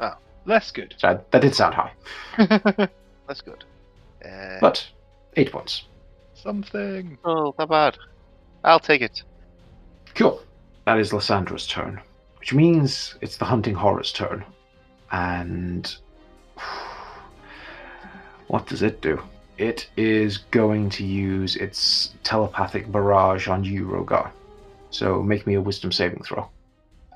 Oh, 0.01 0.13
that's 0.45 0.71
good. 0.71 0.93
So 0.97 1.07
that, 1.07 1.31
that 1.31 1.41
did 1.41 1.55
sound 1.55 1.73
high. 1.73 1.91
That's 3.27 3.41
good. 3.41 3.63
Uh, 4.25 4.57
But 4.59 4.85
8 5.37 5.51
points. 5.53 5.83
Something. 6.33 7.17
oh, 7.23 7.55
not 7.57 7.69
bad. 7.69 7.97
I'll 8.65 8.79
take 8.79 9.01
it. 9.01 9.23
Cool. 10.15 10.41
That 10.85 10.99
is 10.99 11.13
Lysandra's 11.13 11.65
turn, 11.67 12.01
which 12.39 12.53
means 12.53 13.15
it's 13.21 13.37
the 13.37 13.45
Hunting 13.45 13.75
Horror's 13.75 14.11
turn. 14.11 14.43
And 15.11 15.95
what 18.47 18.67
does 18.67 18.81
it 18.81 18.99
do? 19.01 19.21
It 19.59 19.89
is 19.97 20.37
going 20.37 20.89
to 20.91 21.03
use 21.05 21.57
its 21.57 22.11
telepathic 22.23 22.89
barrage 22.89 23.49
on 23.49 23.65
you, 23.65 23.85
Rogar. 23.87 24.31
So 24.89 25.21
make 25.21 25.45
me 25.45 25.55
a 25.55 25.61
wisdom 25.61 25.91
saving 25.91 26.23
throw. 26.23 26.49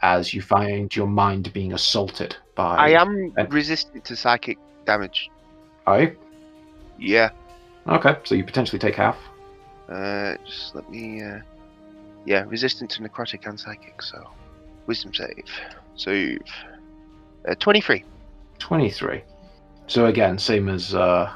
As 0.01 0.34
you 0.34 0.41
find 0.41 0.93
your 0.93 1.08
mind 1.08 1.53
being 1.53 1.71
assaulted 1.71 2.36
by. 2.56 2.75
I 2.75 2.89
am 3.01 3.34
and- 3.38 3.51
resistant 3.53 4.03
to 4.06 4.17
psychic 4.17 4.58
damage. 4.86 5.29
Aye? 5.88 6.15
Yeah. 6.99 7.29
Okay, 7.88 8.17
so 8.25 8.36
you 8.36 8.43
potentially 8.43 8.77
take 8.79 8.95
half. 8.95 9.17
Uh, 9.88 10.36
just 10.45 10.75
let 10.75 10.89
me. 10.89 11.23
Uh, 11.23 11.39
yeah, 12.25 12.43
resistant 12.47 12.89
to 12.91 13.01
necrotic 13.01 13.47
and 13.47 13.58
psychic. 13.58 14.01
So, 14.01 14.29
wisdom 14.86 15.13
save. 15.13 15.45
Save. 15.95 16.41
Uh, 17.47 17.56
Twenty-three. 17.56 18.03
23. 18.60 19.21
So 19.88 20.06
again, 20.08 20.38
same 20.38 20.67
as. 20.67 20.93
uh 20.93 21.32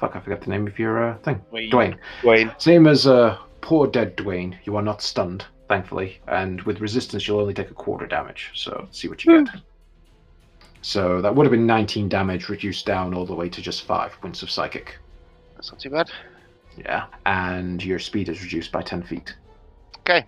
Fuck, 0.00 0.14
I 0.14 0.20
forgot 0.20 0.40
the 0.40 0.50
name 0.50 0.66
of 0.66 0.78
your 0.78 1.10
uh, 1.10 1.18
thing. 1.18 1.40
Dwayne. 1.52 1.96
Wayne. 2.24 2.52
Same 2.58 2.86
as 2.86 3.06
uh, 3.06 3.38
poor 3.60 3.86
dead 3.86 4.16
Dwayne. 4.16 4.56
You 4.64 4.76
are 4.76 4.82
not 4.82 5.02
stunned, 5.02 5.44
thankfully, 5.68 6.20
and 6.28 6.62
with 6.62 6.80
resistance, 6.80 7.26
you'll 7.26 7.40
only 7.40 7.54
take 7.54 7.70
a 7.70 7.74
quarter 7.74 8.06
damage. 8.06 8.50
So 8.54 8.88
see 8.92 9.08
what 9.08 9.24
you 9.24 9.44
get. 9.44 9.54
So 10.82 11.20
that 11.20 11.34
would 11.34 11.44
have 11.44 11.50
been 11.50 11.66
19 11.66 12.08
damage, 12.08 12.48
reduced 12.48 12.86
down 12.86 13.12
all 13.12 13.26
the 13.26 13.34
way 13.34 13.48
to 13.48 13.60
just 13.60 13.84
five 13.84 14.12
points 14.20 14.42
of 14.42 14.50
psychic. 14.50 14.96
That's 15.56 15.72
not 15.72 15.80
too 15.80 15.90
bad. 15.90 16.10
Yeah, 16.76 17.06
and 17.26 17.84
your 17.84 17.98
speed 17.98 18.28
is 18.28 18.42
reduced 18.42 18.70
by 18.70 18.82
10 18.82 19.02
feet. 19.02 19.34
Okay. 20.00 20.24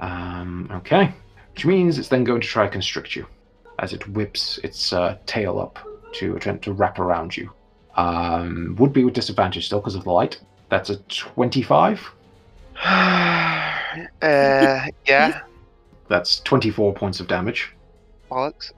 Um, 0.00 0.68
okay, 0.72 1.14
which 1.54 1.64
means 1.64 1.98
it's 1.98 2.08
then 2.08 2.24
going 2.24 2.40
to 2.40 2.46
try 2.46 2.64
to 2.64 2.70
constrict 2.70 3.14
you 3.14 3.26
as 3.78 3.92
it 3.92 4.06
whips 4.08 4.58
its 4.58 4.92
uh, 4.92 5.16
tail 5.26 5.60
up 5.60 5.78
to 6.14 6.36
attempt 6.36 6.64
to 6.64 6.72
wrap 6.72 6.98
around 6.98 7.36
you. 7.36 7.50
Um, 7.96 8.76
would 8.78 8.92
be 8.92 9.04
with 9.04 9.14
disadvantage 9.14 9.66
still 9.66 9.80
because 9.80 9.94
of 9.94 10.04
the 10.04 10.12
light. 10.12 10.38
That's 10.68 10.90
a 10.90 10.96
25. 10.96 12.10
uh, 12.84 13.78
yeah. 14.22 15.40
That's 16.08 16.40
24 16.40 16.94
points 16.94 17.20
of 17.20 17.26
damage. 17.26 17.72
Bollocks. 18.30 18.72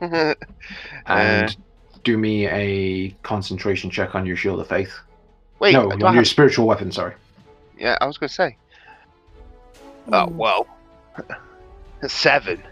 and 1.06 1.56
do 2.04 2.18
me 2.18 2.46
a 2.48 3.10
concentration 3.22 3.90
check 3.90 4.14
on 4.14 4.26
your 4.26 4.36
shield 4.36 4.60
of 4.60 4.68
faith. 4.68 4.92
Wait, 5.58 5.72
no, 5.72 5.90
on 5.90 6.00
your 6.00 6.12
have- 6.12 6.26
spiritual 6.28 6.66
weapon. 6.66 6.90
Sorry. 6.92 7.14
yeah, 7.78 7.96
I 8.00 8.06
was 8.06 8.18
going 8.18 8.28
to 8.28 8.34
say. 8.34 8.56
Oh, 10.12 10.26
Ooh. 10.28 10.30
well. 10.30 10.66
Seven. 12.06 12.62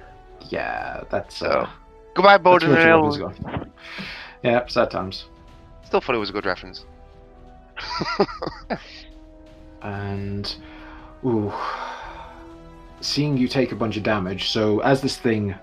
Yeah, 0.50 1.04
that's. 1.10 1.42
Uh, 1.42 1.68
Goodbye, 2.14 2.32
that's 2.34 2.42
Borden 2.44 2.70
and 2.70 2.78
spiritual 2.78 3.10
weapon's 3.10 3.38
Hill. 3.38 3.50
gone. 3.50 3.72
Yeah, 4.42 4.66
sad 4.66 4.90
times. 4.90 5.24
Still 5.84 6.00
thought 6.00 6.14
it 6.14 6.18
was 6.18 6.30
a 6.30 6.32
good 6.32 6.46
reference. 6.46 6.84
And 9.82 10.54
ooh, 11.26 11.52
seeing 13.00 13.36
you 13.36 13.48
take 13.48 13.72
a 13.72 13.76
bunch 13.76 13.96
of 13.96 14.02
damage. 14.02 14.48
So 14.48 14.80
as 14.80 15.02
this 15.02 15.16
thing 15.18 15.54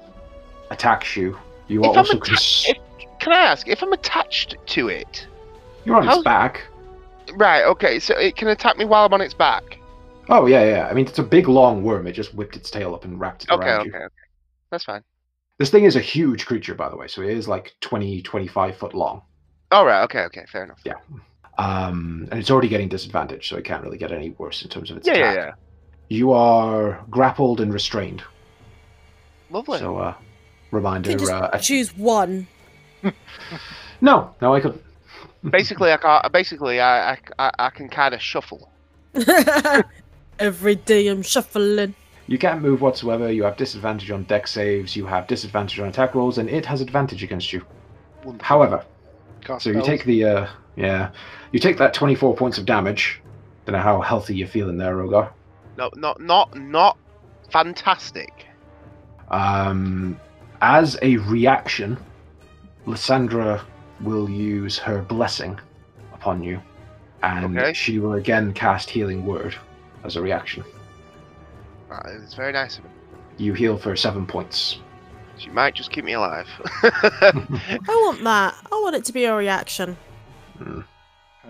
attacks 0.69 1.15
you, 1.17 1.37
you 1.67 1.81
are 1.83 1.91
I'm 1.91 1.97
also 1.97 2.17
atta- 2.17 2.25
cons- 2.25 2.65
if- 2.67 2.77
Can 3.19 3.33
I 3.33 3.39
ask, 3.39 3.67
if 3.67 3.81
I'm 3.81 3.93
attached 3.93 4.55
to 4.67 4.89
it, 4.89 5.27
you're 5.85 5.95
on 5.95 6.05
how- 6.05 6.15
its 6.15 6.23
back. 6.23 6.67
right? 7.35 7.63
Okay, 7.63 7.97
so 7.99 8.15
it 8.17 8.35
can 8.35 8.47
attack 8.49 8.77
me 8.77 8.85
while 8.85 9.05
I'm 9.05 9.13
on 9.13 9.21
its 9.21 9.33
back. 9.33 9.77
Oh 10.29 10.45
yeah, 10.45 10.63
yeah. 10.65 10.87
I 10.87 10.93
mean, 10.93 11.07
it's 11.07 11.17
a 11.19 11.23
big 11.23 11.47
long 11.47 11.83
worm. 11.83 12.05
It 12.05 12.11
just 12.13 12.33
whipped 12.35 12.55
its 12.55 12.69
tail 12.69 12.93
up 12.93 13.03
and 13.05 13.19
wrapped 13.19 13.43
it 13.45 13.49
Okay, 13.51 13.65
around 13.67 13.81
okay, 13.87 13.89
you. 13.97 14.05
okay. 14.05 14.13
That's 14.69 14.83
fine. 14.83 15.01
This 15.57 15.69
thing 15.71 15.83
is 15.85 15.95
a 15.95 15.99
huge 15.99 16.45
creature, 16.45 16.75
by 16.75 16.89
the 16.89 16.95
way. 16.95 17.07
So 17.07 17.21
it 17.23 17.29
is 17.31 17.47
like 17.47 17.73
20, 17.81 18.21
25 18.21 18.77
foot 18.77 18.93
long. 18.93 19.23
All 19.71 19.85
right. 19.85 20.03
Okay. 20.03 20.21
Okay. 20.25 20.45
Fair 20.51 20.63
enough. 20.65 20.79
Yeah. 20.83 20.93
Um, 21.57 22.27
and 22.31 22.39
it's 22.39 22.49
already 22.51 22.67
getting 22.67 22.89
disadvantaged, 22.89 23.47
so 23.49 23.57
it 23.57 23.65
can't 23.65 23.83
really 23.83 23.97
get 23.97 24.11
any 24.11 24.31
worse 24.31 24.63
in 24.63 24.69
terms 24.69 24.89
of 24.91 24.97
its 24.97 25.07
Yeah. 25.07 25.13
Yeah. 25.17 25.31
attack. 25.31 25.35
Yeah. 25.47 25.53
You 26.09 26.31
are 26.33 26.99
grappled 27.09 27.61
and 27.61 27.73
restrained. 27.73 28.23
Lovely. 29.49 29.79
So, 29.79 29.97
uh, 29.97 30.13
reminder. 30.71 31.09
can 31.11 31.19
just 31.19 31.31
Uh, 31.31 31.57
choose 31.57 31.95
one. 31.95 32.47
no, 34.01 34.33
no, 34.41 34.53
I 34.55 34.59
could. 34.59 34.81
basically, 35.49 35.91
I 35.91 35.97
can't. 35.97 36.31
Basically, 36.31 36.79
I 36.79 37.13
I, 37.13 37.17
I, 37.39 37.51
I 37.59 37.69
can 37.69 37.89
kind 37.89 38.13
of 38.13 38.21
shuffle. 38.21 38.69
Every 40.39 40.75
day 40.75 41.07
I'm 41.07 41.21
shuffling. 41.21 41.95
You 42.27 42.37
can't 42.37 42.61
move 42.61 42.81
whatsoever. 42.81 43.31
You 43.31 43.43
have 43.43 43.57
disadvantage 43.57 44.09
on 44.11 44.23
Dex 44.23 44.51
saves. 44.51 44.95
You 44.95 45.05
have 45.05 45.27
disadvantage 45.27 45.79
on 45.79 45.87
attack 45.89 46.15
rolls, 46.15 46.37
and 46.37 46.49
it 46.49 46.65
has 46.65 46.81
advantage 46.81 47.23
against 47.23 47.51
you. 47.53 47.63
Wonderful. 48.23 48.45
However, 48.45 48.85
Cast 49.43 49.63
so 49.63 49.69
you 49.69 49.75
spells. 49.75 49.87
take 49.87 50.05
the 50.05 50.23
uh, 50.25 50.47
yeah, 50.75 51.11
you 51.51 51.59
take 51.59 51.77
that 51.77 51.93
twenty-four 51.93 52.35
points 52.35 52.57
of 52.57 52.65
damage. 52.65 53.21
Don't 53.65 53.73
know 53.73 53.81
how 53.81 54.01
healthy 54.01 54.35
you're 54.35 54.47
feeling 54.47 54.77
there, 54.77 54.95
Rogar. 54.95 55.31
No, 55.77 55.89
not 55.95 56.19
not 56.21 56.57
not 56.57 56.97
fantastic. 57.51 58.45
Um, 59.29 60.19
as 60.61 60.97
a 61.01 61.17
reaction, 61.17 61.97
Lysandra 62.85 63.65
will 64.01 64.29
use 64.29 64.77
her 64.79 65.01
blessing 65.01 65.59
upon 66.13 66.43
you, 66.43 66.61
and 67.23 67.57
Okay. 67.57 67.73
she 67.73 67.99
will 67.99 68.13
again 68.13 68.53
cast 68.53 68.89
Healing 68.89 69.25
Word 69.25 69.55
as 70.03 70.15
a 70.15 70.21
reaction. 70.21 70.63
It's 72.05 72.33
very 72.33 72.53
nice 72.53 72.77
of 72.77 72.85
him. 72.85 72.91
You 73.37 73.53
heal 73.53 73.77
for 73.77 73.95
seven 73.95 74.25
points. 74.25 74.79
She 75.41 75.49
might 75.49 75.73
just 75.73 75.91
keep 75.91 76.05
me 76.05 76.13
alive. 76.13 76.47
I 76.83 77.87
want 77.87 78.23
that. 78.23 78.55
I 78.71 78.75
want 78.75 78.95
it 78.95 79.05
to 79.05 79.13
be 79.13 79.25
a 79.25 79.33
reaction. 79.35 79.97
Mm. 80.59 80.83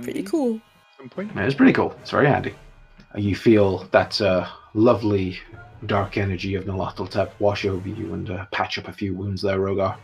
Pretty 0.01 0.23
cool. 0.23 0.56
at 0.56 0.97
Some 0.97 1.10
point. 1.10 1.32
Yeah, 1.36 1.43
It's 1.43 1.56
pretty 1.56 1.73
cool. 1.73 1.93
It's 1.99 2.12
very 2.12 2.27
handy. 2.27 2.56
Uh, 3.13 3.19
You 3.19 3.36
feel 3.36 3.80
that 3.91 4.21
uh, 4.21 4.47
lovely 4.73 5.38
dark 5.88 6.15
energy 6.17 6.56
of 6.56 6.63
Nyarlathotep 6.63 7.32
wash 7.39 7.65
over 7.65 7.89
you 7.89 8.13
and 8.13 8.30
uh, 8.30 8.45
patch 8.51 8.77
up 8.77 8.88
a 8.88 8.93
few 8.93 9.13
wounds 9.13 9.41
there, 9.41 9.60
Rogar. 9.60 9.97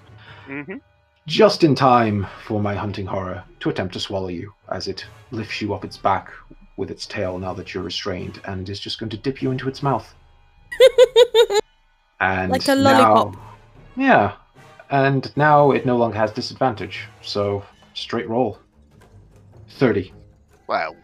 hmm 0.45 0.79
Just 1.25 1.63
in 1.63 1.73
time 1.73 2.27
for 2.45 2.59
my 2.59 2.75
hunting 2.75 3.05
horror 3.05 3.41
to 3.61 3.69
attempt 3.69 3.93
to 3.93 4.01
swallow 4.01 4.27
you 4.27 4.53
as 4.69 4.89
it 4.89 5.05
lifts 5.31 5.61
you 5.61 5.73
up 5.73 5.85
its 5.85 5.95
back 5.95 6.29
with 6.75 6.91
its 6.91 7.05
tail 7.05 7.39
now 7.39 7.53
that 7.53 7.73
you're 7.73 7.83
restrained 7.83 8.41
and 8.45 8.67
is 8.69 8.81
just 8.81 8.99
going 8.99 9.09
to 9.11 9.17
dip 9.17 9.41
you 9.41 9.49
into 9.51 9.69
its 9.69 9.81
mouth. 9.81 10.13
And 12.19 12.51
Like 12.51 12.67
a 12.67 12.73
lollipop. 12.73 13.33
Now, 13.35 13.46
yeah. 13.97 14.35
And 14.89 15.35
now 15.35 15.71
it 15.71 15.85
no 15.85 15.97
longer 15.97 16.17
has 16.17 16.31
disadvantage. 16.31 17.07
So 17.21 17.63
straight 17.93 18.29
roll. 18.29 18.57
30. 19.71 20.13
Well, 20.67 20.95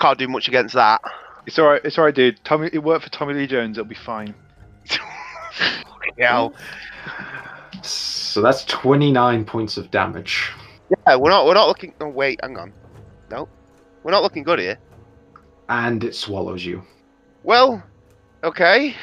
can't 0.00 0.18
do 0.18 0.26
much 0.28 0.48
against 0.48 0.74
that. 0.74 1.00
It's 1.46 1.58
all 1.58 1.66
right. 1.66 1.80
It's 1.84 1.96
all 1.98 2.04
right, 2.04 2.14
dude. 2.14 2.42
Tommy, 2.44 2.70
it 2.72 2.82
worked 2.82 3.04
for 3.04 3.10
Tommy 3.10 3.34
Lee 3.34 3.46
Jones. 3.46 3.78
It'll 3.78 3.88
be 3.88 3.94
fine. 3.94 4.34
Yeah, 6.16 6.48
So 7.82 8.40
that's 8.42 8.64
29 8.64 9.44
points 9.44 9.76
of 9.76 9.90
damage. 9.90 10.50
yeah. 11.06 11.14
We're 11.16 11.30
not. 11.30 11.46
We're 11.46 11.54
not 11.54 11.68
looking. 11.68 11.94
Oh 12.00 12.08
wait, 12.08 12.40
hang 12.42 12.56
on. 12.58 12.72
No, 13.30 13.48
we're 14.02 14.10
not 14.10 14.22
looking 14.24 14.42
good 14.42 14.58
here. 14.58 14.78
And 15.68 16.02
it 16.02 16.14
swallows 16.16 16.64
you. 16.64 16.82
Well, 17.44 17.82
okay. 18.44 18.94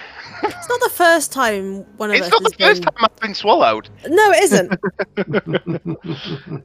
It's 0.44 0.70
not 0.70 0.80
the 0.82 0.90
first 0.94 1.32
time 1.32 1.86
one 1.98 2.10
of 2.10 2.16
It's 2.18 2.26
us 2.28 2.32
not 2.32 2.44
the 2.44 2.50
has 2.64 2.70
first 2.70 2.84
been... 2.84 2.94
time 2.94 3.06
I've 3.06 3.20
been 3.22 3.34
swallowed. 3.34 3.90
No, 4.08 4.32
it 4.32 4.44
isn't. 4.44 4.80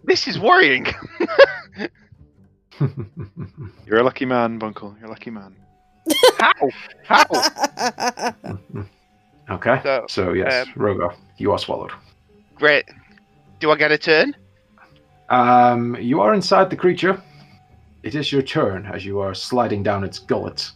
This 0.04 0.26
is 0.26 0.38
worrying. 0.38 0.86
You're 3.86 3.98
a 3.98 4.02
lucky 4.02 4.24
man, 4.24 4.58
Bunkle. 4.58 4.96
You're 4.98 5.06
a 5.06 5.10
lucky 5.10 5.30
man. 5.30 5.54
How? 6.38 6.52
How? 7.04 8.34
okay. 9.50 9.80
So, 9.82 10.06
So, 10.08 10.32
yes, 10.32 10.66
um, 10.66 10.72
Rogar, 10.74 11.14
you 11.36 11.52
are 11.52 11.58
swallowed. 11.58 11.92
Great. 12.54 12.86
Do 13.60 13.70
I 13.70 13.76
get 13.76 13.92
a 13.92 13.98
turn? 13.98 14.34
Um, 15.28 15.96
you 16.00 16.20
are 16.20 16.34
inside 16.34 16.70
the 16.70 16.76
creature. 16.76 17.22
It 18.02 18.14
is 18.14 18.32
your 18.32 18.42
turn 18.42 18.86
as 18.86 19.04
you 19.04 19.20
are 19.20 19.34
sliding 19.34 19.82
down 19.82 20.02
its 20.04 20.18
gullet. 20.18 20.70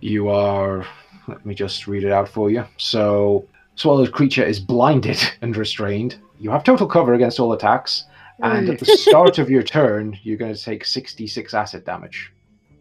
You 0.00 0.28
are. 0.28 0.84
Let 1.28 1.44
me 1.46 1.54
just 1.54 1.86
read 1.86 2.04
it 2.04 2.12
out 2.12 2.28
for 2.28 2.50
you. 2.50 2.64
So, 2.76 3.46
swallowed 3.76 4.12
creature 4.12 4.44
is 4.44 4.60
blinded 4.60 5.18
and 5.42 5.56
restrained. 5.56 6.16
You 6.38 6.50
have 6.50 6.64
total 6.64 6.86
cover 6.86 7.14
against 7.14 7.38
all 7.38 7.52
attacks, 7.52 8.04
and 8.40 8.68
at 8.68 8.78
the 8.78 8.86
start 8.96 9.38
of 9.38 9.48
your 9.48 9.62
turn, 9.62 10.18
you're 10.22 10.36
going 10.36 10.54
to 10.54 10.60
take 10.62 10.84
66 10.84 11.54
acid 11.54 11.84
damage. 11.84 12.32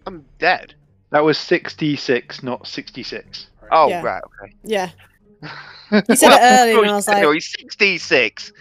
I'm 0.08 0.26
dead. 0.40 0.74
That 1.12 1.24
was 1.24 1.38
66, 1.38 2.42
not 2.42 2.66
66. 2.66 3.48
Oh 3.72 3.90
Yeah. 3.90 4.02
right. 4.02 4.24
Okay. 4.24 4.54
yeah. 4.64 4.90
You 5.92 6.16
said 6.16 6.32
it 6.32 6.40
earlier, 6.42 6.82
and 6.84 6.92
I 6.92 6.96
was 6.96 7.08
like, 7.10 7.28
he's 7.34 7.52
66. 7.60 8.54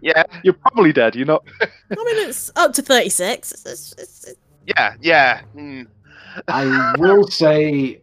Yeah. 0.00 0.24
You're 0.42 0.54
probably 0.54 0.92
dead. 0.92 1.14
You're 1.14 1.26
not. 1.26 1.44
I 1.60 1.66
mean, 1.94 2.28
it's 2.28 2.50
up 2.56 2.72
to 2.72 2.82
36. 2.82 3.52
It's, 3.52 3.64
it's, 3.64 3.92
it's, 4.24 4.34
Yeah. 4.66 4.94
Yeah. 5.00 5.42
Mm. 5.54 5.86
I 6.48 6.94
will 6.98 7.28
say 7.28 8.00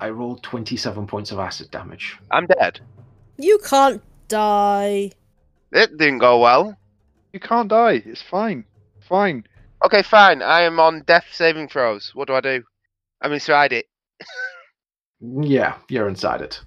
I 0.00 0.10
rolled 0.10 0.42
27 0.42 1.06
points 1.06 1.30
of 1.30 1.38
acid 1.38 1.70
damage. 1.70 2.18
I'm 2.30 2.46
dead. 2.46 2.80
you 3.38 3.58
can't 3.64 4.02
die. 4.28 5.12
It 5.72 5.96
didn't 5.98 6.18
go 6.18 6.40
well. 6.40 6.76
You 7.32 7.40
can't 7.40 7.68
die. 7.68 8.02
It's 8.04 8.22
fine. 8.22 8.64
Fine. 9.08 9.44
Okay, 9.84 10.02
fine. 10.02 10.42
I 10.42 10.62
am 10.62 10.80
on 10.80 11.02
death 11.06 11.26
saving 11.32 11.68
throws. 11.68 12.10
What 12.14 12.26
do 12.28 12.34
I 12.34 12.40
do? 12.40 12.62
I'm 13.22 13.32
inside 13.32 13.72
it. 13.72 13.86
Yeah, 15.42 15.76
you're 15.90 16.08
inside 16.08 16.40
it. 16.40 16.60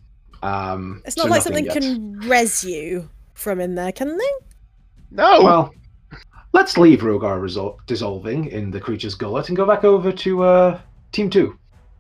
Um, 0.44 1.02
It's 1.06 1.16
so 1.16 1.24
not 1.24 1.32
like 1.32 1.42
something 1.42 1.66
yet. 1.66 1.74
can 1.74 2.20
res 2.20 2.64
you 2.64 3.10
from 3.34 3.60
in 3.60 3.74
there, 3.74 3.92
can 3.92 4.16
they? 4.16 4.30
No. 5.10 5.42
Well, 5.44 5.74
let's 6.52 6.78
leave 6.78 7.00
Rogar 7.00 7.42
resol- 7.42 7.78
dissolving 7.88 8.46
in 8.46 8.70
the 8.70 8.80
creature's 8.80 9.16
gullet 9.16 9.48
and 9.48 9.58
go 9.58 9.66
back 9.66 9.84
over 9.84 10.12
to 10.12 10.44
uh, 10.44 10.80
Team 11.14 11.32
2. 11.32 11.58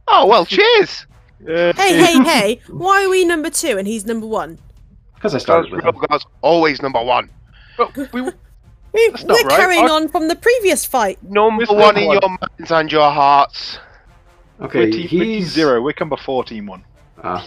oh 0.09 0.27
well. 0.27 0.45
Cheers. 0.45 1.07
Hey, 1.45 1.73
hey, 1.75 2.23
hey! 2.23 2.59
Why 2.69 3.03
are 3.05 3.09
we 3.09 3.25
number 3.25 3.49
two 3.49 3.77
and 3.77 3.87
he's 3.87 4.05
number 4.05 4.25
one? 4.27 4.59
Because 5.15 5.35
I 5.35 5.37
started 5.37 5.71
with 5.71 5.83
him. 5.83 5.93
Rogar's 5.93 6.25
always 6.41 6.81
number 6.81 7.01
one. 7.03 7.29
but 7.77 7.95
we, 8.13 8.21
We, 8.21 8.31
That's 9.09 9.23
not 9.23 9.35
we're 9.41 9.47
right. 9.49 9.57
carrying 9.59 9.85
I- 9.89 9.93
on 9.93 10.07
from 10.09 10.27
the 10.27 10.35
previous 10.35 10.85
fight. 10.85 11.21
Number 11.23 11.65
Mr. 11.65 11.75
one 11.75 11.97
in 11.97 12.07
One. 12.07 12.19
your 12.21 12.29
minds 12.29 12.71
and 12.71 12.91
your 12.91 13.09
hearts. 13.11 13.79
Okay, 14.61 14.79
we're, 14.85 14.91
team, 14.91 15.01
we're 15.01 15.07
team 15.07 15.21
he's 15.23 15.47
zero. 15.51 15.81
We're 15.81 15.93
number 15.99 16.17
four, 16.17 16.43
team 16.43 16.67
one. 16.67 16.83
Ah. 17.23 17.45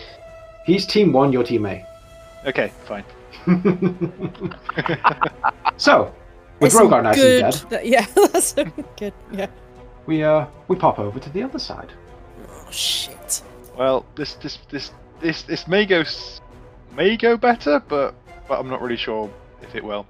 he's 0.65 0.87
Team 0.87 1.13
1, 1.13 1.33
you're 1.33 1.45
Team 1.45 1.67
A. 1.67 1.85
Okay, 2.47 2.73
fine. 2.87 3.05
so, 5.77 6.15
with 6.61 6.73
It's 6.73 6.81
Rogar 6.81 7.03
nice 7.03 7.17
good. 7.17 7.43
and 7.45 7.53
dead, 7.53 7.71
that- 7.71 7.87
yeah, 7.87 8.07
that's 8.15 8.55
good. 8.97 9.13
Yeah. 9.33 9.47
we 10.07 10.23
uh 10.25 10.47
we 10.69 10.77
pop 10.77 10.99
over 10.99 11.19
to 11.21 11.31
the 11.31 11.43
other 11.43 11.59
side. 11.59 11.93
Oh 12.49 12.71
shit. 12.71 13.43
Well, 13.77 14.07
this 14.15 14.35
this 14.35 14.59
this 14.71 14.93
this 15.21 15.43
this 15.43 15.69
may 15.69 15.87
go 15.87 16.05
may 16.95 17.17
go 17.17 17.37
better, 17.37 17.81
but 17.81 18.15
but 18.49 18.59
I'm 18.59 18.69
not 18.69 18.81
really 18.81 18.97
sure 18.97 19.31
if 19.63 19.75
it 19.75 19.85
will. 19.85 20.07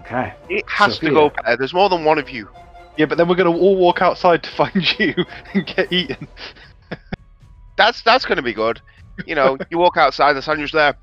Okay. 0.00 0.32
It 0.48 0.64
has 0.68 0.94
Sophia. 0.94 1.10
to 1.10 1.14
go 1.14 1.28
better. 1.30 1.56
There's 1.56 1.74
more 1.74 1.88
than 1.88 2.04
one 2.04 2.18
of 2.18 2.30
you. 2.30 2.48
Yeah, 2.96 3.06
but 3.06 3.18
then 3.18 3.28
we're 3.28 3.34
gonna 3.34 3.50
all 3.50 3.76
walk 3.76 4.00
outside 4.02 4.42
to 4.44 4.50
find 4.56 4.98
you 4.98 5.14
and 5.52 5.66
get 5.66 5.92
eaten. 5.92 6.28
That's 7.76 8.02
that's 8.02 8.24
going 8.24 8.36
to 8.36 8.42
be 8.42 8.52
good. 8.52 8.80
You 9.26 9.34
know, 9.34 9.58
you 9.68 9.78
walk 9.78 9.96
outside, 9.96 10.36
Lysandra's 10.36 10.70
there. 10.70 10.94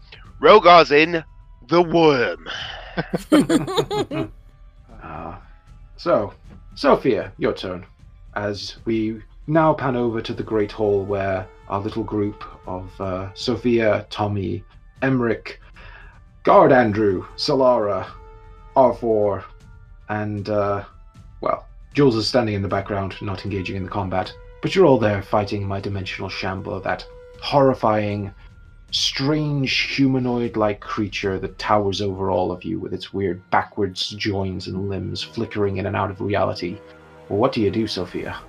Rogar's 0.41 0.91
in 0.91 1.24
the 1.67 1.82
worm. 1.82 2.47
Uh, 5.04 5.36
so, 5.97 6.32
Sophia, 6.76 7.34
your 7.39 7.54
turn. 7.54 7.84
As 8.36 8.78
we 8.86 9.24
now 9.47 9.73
pan 9.73 9.95
over 9.95 10.21
to 10.21 10.34
the 10.34 10.43
Great 10.43 10.71
Hall 10.71 11.04
where 11.04 11.47
our 11.67 11.80
little 11.80 12.04
group 12.04 12.43
of 12.67 12.89
uh, 13.01 13.34
Sophia, 13.34 14.06
Tommy, 14.10 14.63
Emmerich, 15.01 15.60
Guard 16.43 16.71
Andrew, 16.71 17.25
Solara, 17.36 18.08
R4, 18.75 19.43
and, 20.10 20.49
uh, 20.49 20.84
well, 21.41 21.65
Jules 21.93 22.15
is 22.15 22.27
standing 22.27 22.56
in 22.56 22.62
the 22.62 22.67
background, 22.67 23.15
not 23.21 23.45
engaging 23.45 23.75
in 23.75 23.84
the 23.84 23.89
combat. 23.89 24.34
But 24.62 24.75
you're 24.75 24.86
all 24.86 24.99
there 24.99 25.21
fighting 25.21 25.67
my 25.67 25.80
dimensional 25.80 26.30
shambler, 26.30 26.80
that 26.82 27.06
horrifying, 27.41 28.34
strange 28.91 29.95
humanoid 29.95 30.58
like 30.58 30.82
creature 30.82 31.39
that 31.39 31.58
towers 31.58 32.01
over 32.01 32.30
all 32.30 32.51
of 32.51 32.63
you 32.63 32.80
with 32.80 32.93
its 32.93 33.13
weird 33.13 33.41
backwards 33.49 34.10
joins 34.10 34.67
and 34.67 34.89
limbs 34.89 35.23
flickering 35.23 35.77
in 35.77 35.86
and 35.86 35.95
out 35.95 36.12
of 36.12 36.21
reality. 36.21 36.77
Well, 37.30 37.39
what 37.39 37.54
do 37.54 37.62
you 37.62 37.71
do, 37.71 37.88
Sophia? 37.88 38.39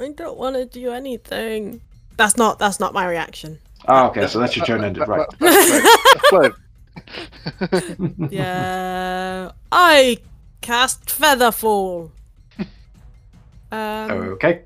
I 0.00 0.10
don't 0.12 0.36
want 0.38 0.56
to 0.56 0.64
do 0.66 0.90
anything. 0.90 1.80
That's 2.16 2.36
not. 2.36 2.58
That's 2.58 2.80
not 2.80 2.92
my 2.92 3.06
reaction. 3.06 3.58
Ah, 3.86 4.08
okay, 4.08 4.26
so 4.26 4.38
that's 4.38 4.56
your 4.56 4.64
turn 4.64 4.82
ended, 4.84 5.06
right. 5.06 5.26
Yeah. 8.30 9.52
I 9.70 10.18
cast 10.60 11.06
Featherfall. 11.06 12.10
Um. 13.70 14.10
Okay. 14.10 14.62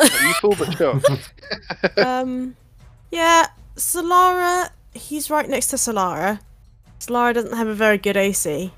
you 0.00 0.32
fool 0.40 0.54
but 0.58 0.72
sure. 0.76 1.00
um. 2.04 2.56
Yeah. 3.10 3.46
Solara. 3.76 4.70
He's 4.94 5.28
right 5.30 5.48
next 5.48 5.68
to 5.68 5.76
Solara. 5.76 6.40
Solara 7.00 7.34
doesn't 7.34 7.54
have 7.56 7.68
a 7.68 7.74
very 7.74 7.98
good 7.98 8.16
AC. 8.16 8.72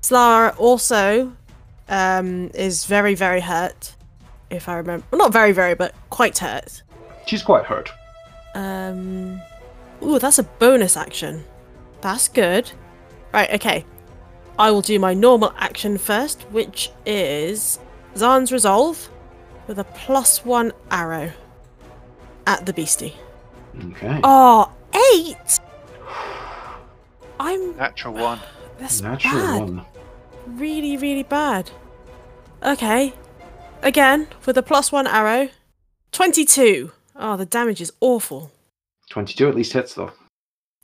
Solara 0.00 0.58
also 0.58 1.32
um 1.88 2.50
is 2.54 2.86
very 2.86 3.14
very 3.14 3.40
hurt. 3.40 3.94
If 4.52 4.68
I 4.68 4.76
remember, 4.76 5.04
well, 5.10 5.18
not 5.18 5.32
very 5.32 5.52
very, 5.52 5.74
but 5.74 5.94
quite 6.10 6.38
hurt. 6.38 6.82
She's 7.26 7.42
quite 7.42 7.64
hurt. 7.64 7.90
Um. 8.54 9.40
Ooh, 10.02 10.18
that's 10.18 10.38
a 10.38 10.42
bonus 10.42 10.96
action. 10.96 11.44
That's 12.00 12.28
good. 12.28 12.70
Right, 13.32 13.50
okay. 13.54 13.84
I 14.58 14.70
will 14.70 14.82
do 14.82 14.98
my 14.98 15.14
normal 15.14 15.54
action 15.56 15.96
first, 15.96 16.42
which 16.50 16.90
is 17.06 17.78
Zahn's 18.16 18.52
Resolve 18.52 19.08
with 19.66 19.78
a 19.78 19.84
plus 19.84 20.44
one 20.44 20.72
arrow 20.90 21.32
at 22.46 22.66
the 22.66 22.72
beastie. 22.72 23.14
Okay. 23.82 24.20
Oh, 24.22 24.70
eight! 25.14 25.60
I'm. 27.40 27.76
Natural 27.76 28.12
one. 28.14 28.40
That's 28.78 29.00
Natural 29.00 29.34
bad. 29.34 29.60
one. 29.60 29.86
Really, 30.46 30.96
really 30.96 31.22
bad. 31.22 31.70
Okay. 32.62 33.14
Again, 33.82 34.28
with 34.46 34.56
a 34.56 34.62
plus 34.62 34.92
one 34.92 35.06
arrow. 35.06 35.48
22. 36.12 36.92
Oh, 37.16 37.36
the 37.36 37.46
damage 37.46 37.80
is 37.80 37.92
awful. 38.00 38.50
22 39.10 39.48
at 39.48 39.54
least 39.54 39.72
hits, 39.72 39.94
though. 39.94 40.12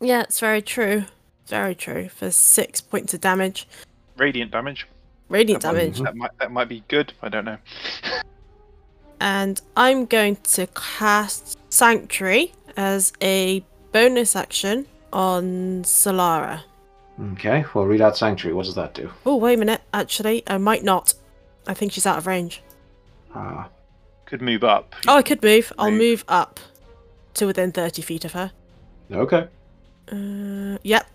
Yeah, 0.01 0.23
it's 0.23 0.41
very 0.41 0.63
true. 0.63 1.05
Very 1.47 1.75
true. 1.75 2.09
For 2.09 2.31
six 2.31 2.81
points 2.81 3.15
of 3.15 3.21
damage. 3.21 3.67
Radiant 4.17 4.51
damage. 4.51 4.87
Radiant 5.29 5.63
That 5.63 5.75
might- 5.75 5.81
damage. 5.81 6.01
That 6.01 6.17
might 6.17 6.31
that 6.39 6.53
might 6.53 6.69
be 6.69 6.83
good. 6.89 7.13
I 7.23 7.29
don't 7.29 7.45
know. 7.45 7.59
And 9.21 9.61
I'm 9.77 10.05
going 10.07 10.37
to 10.55 10.69
cast 10.69 11.59
Sanctuary 11.71 12.53
as 12.77 13.13
a 13.21 13.65
bonus 13.91 14.37
action 14.37 14.87
on 15.13 15.83
Solara. 15.83 16.61
Okay, 17.33 17.65
well, 17.75 17.85
read 17.85 18.01
out 18.01 18.17
Sanctuary. 18.17 18.55
What 18.55 18.67
does 18.67 18.77
that 18.77 18.95
do? 18.95 19.11
Oh, 19.27 19.35
wait 19.35 19.55
a 19.55 19.57
minute. 19.57 19.81
Actually, 19.93 20.45
I 20.47 20.59
might 20.59 20.85
not. 20.85 21.15
I 21.67 21.75
think 21.75 21.91
she's 21.91 22.07
out 22.07 22.19
of 22.19 22.29
range. 22.29 22.63
Ah, 23.35 23.69
Could 24.27 24.43
move 24.43 24.65
up. 24.65 24.95
Oh, 25.07 25.17
I 25.17 25.23
could 25.23 25.43
move. 25.43 25.73
I'll 25.79 25.91
Move. 25.91 25.99
move 26.01 26.25
up 26.29 26.61
to 27.35 27.47
within 27.47 27.73
30 27.73 28.03
feet 28.03 28.25
of 28.25 28.33
her. 28.33 28.53
okay. 29.13 29.47
Uh, 30.11 30.79
yep. 30.83 31.07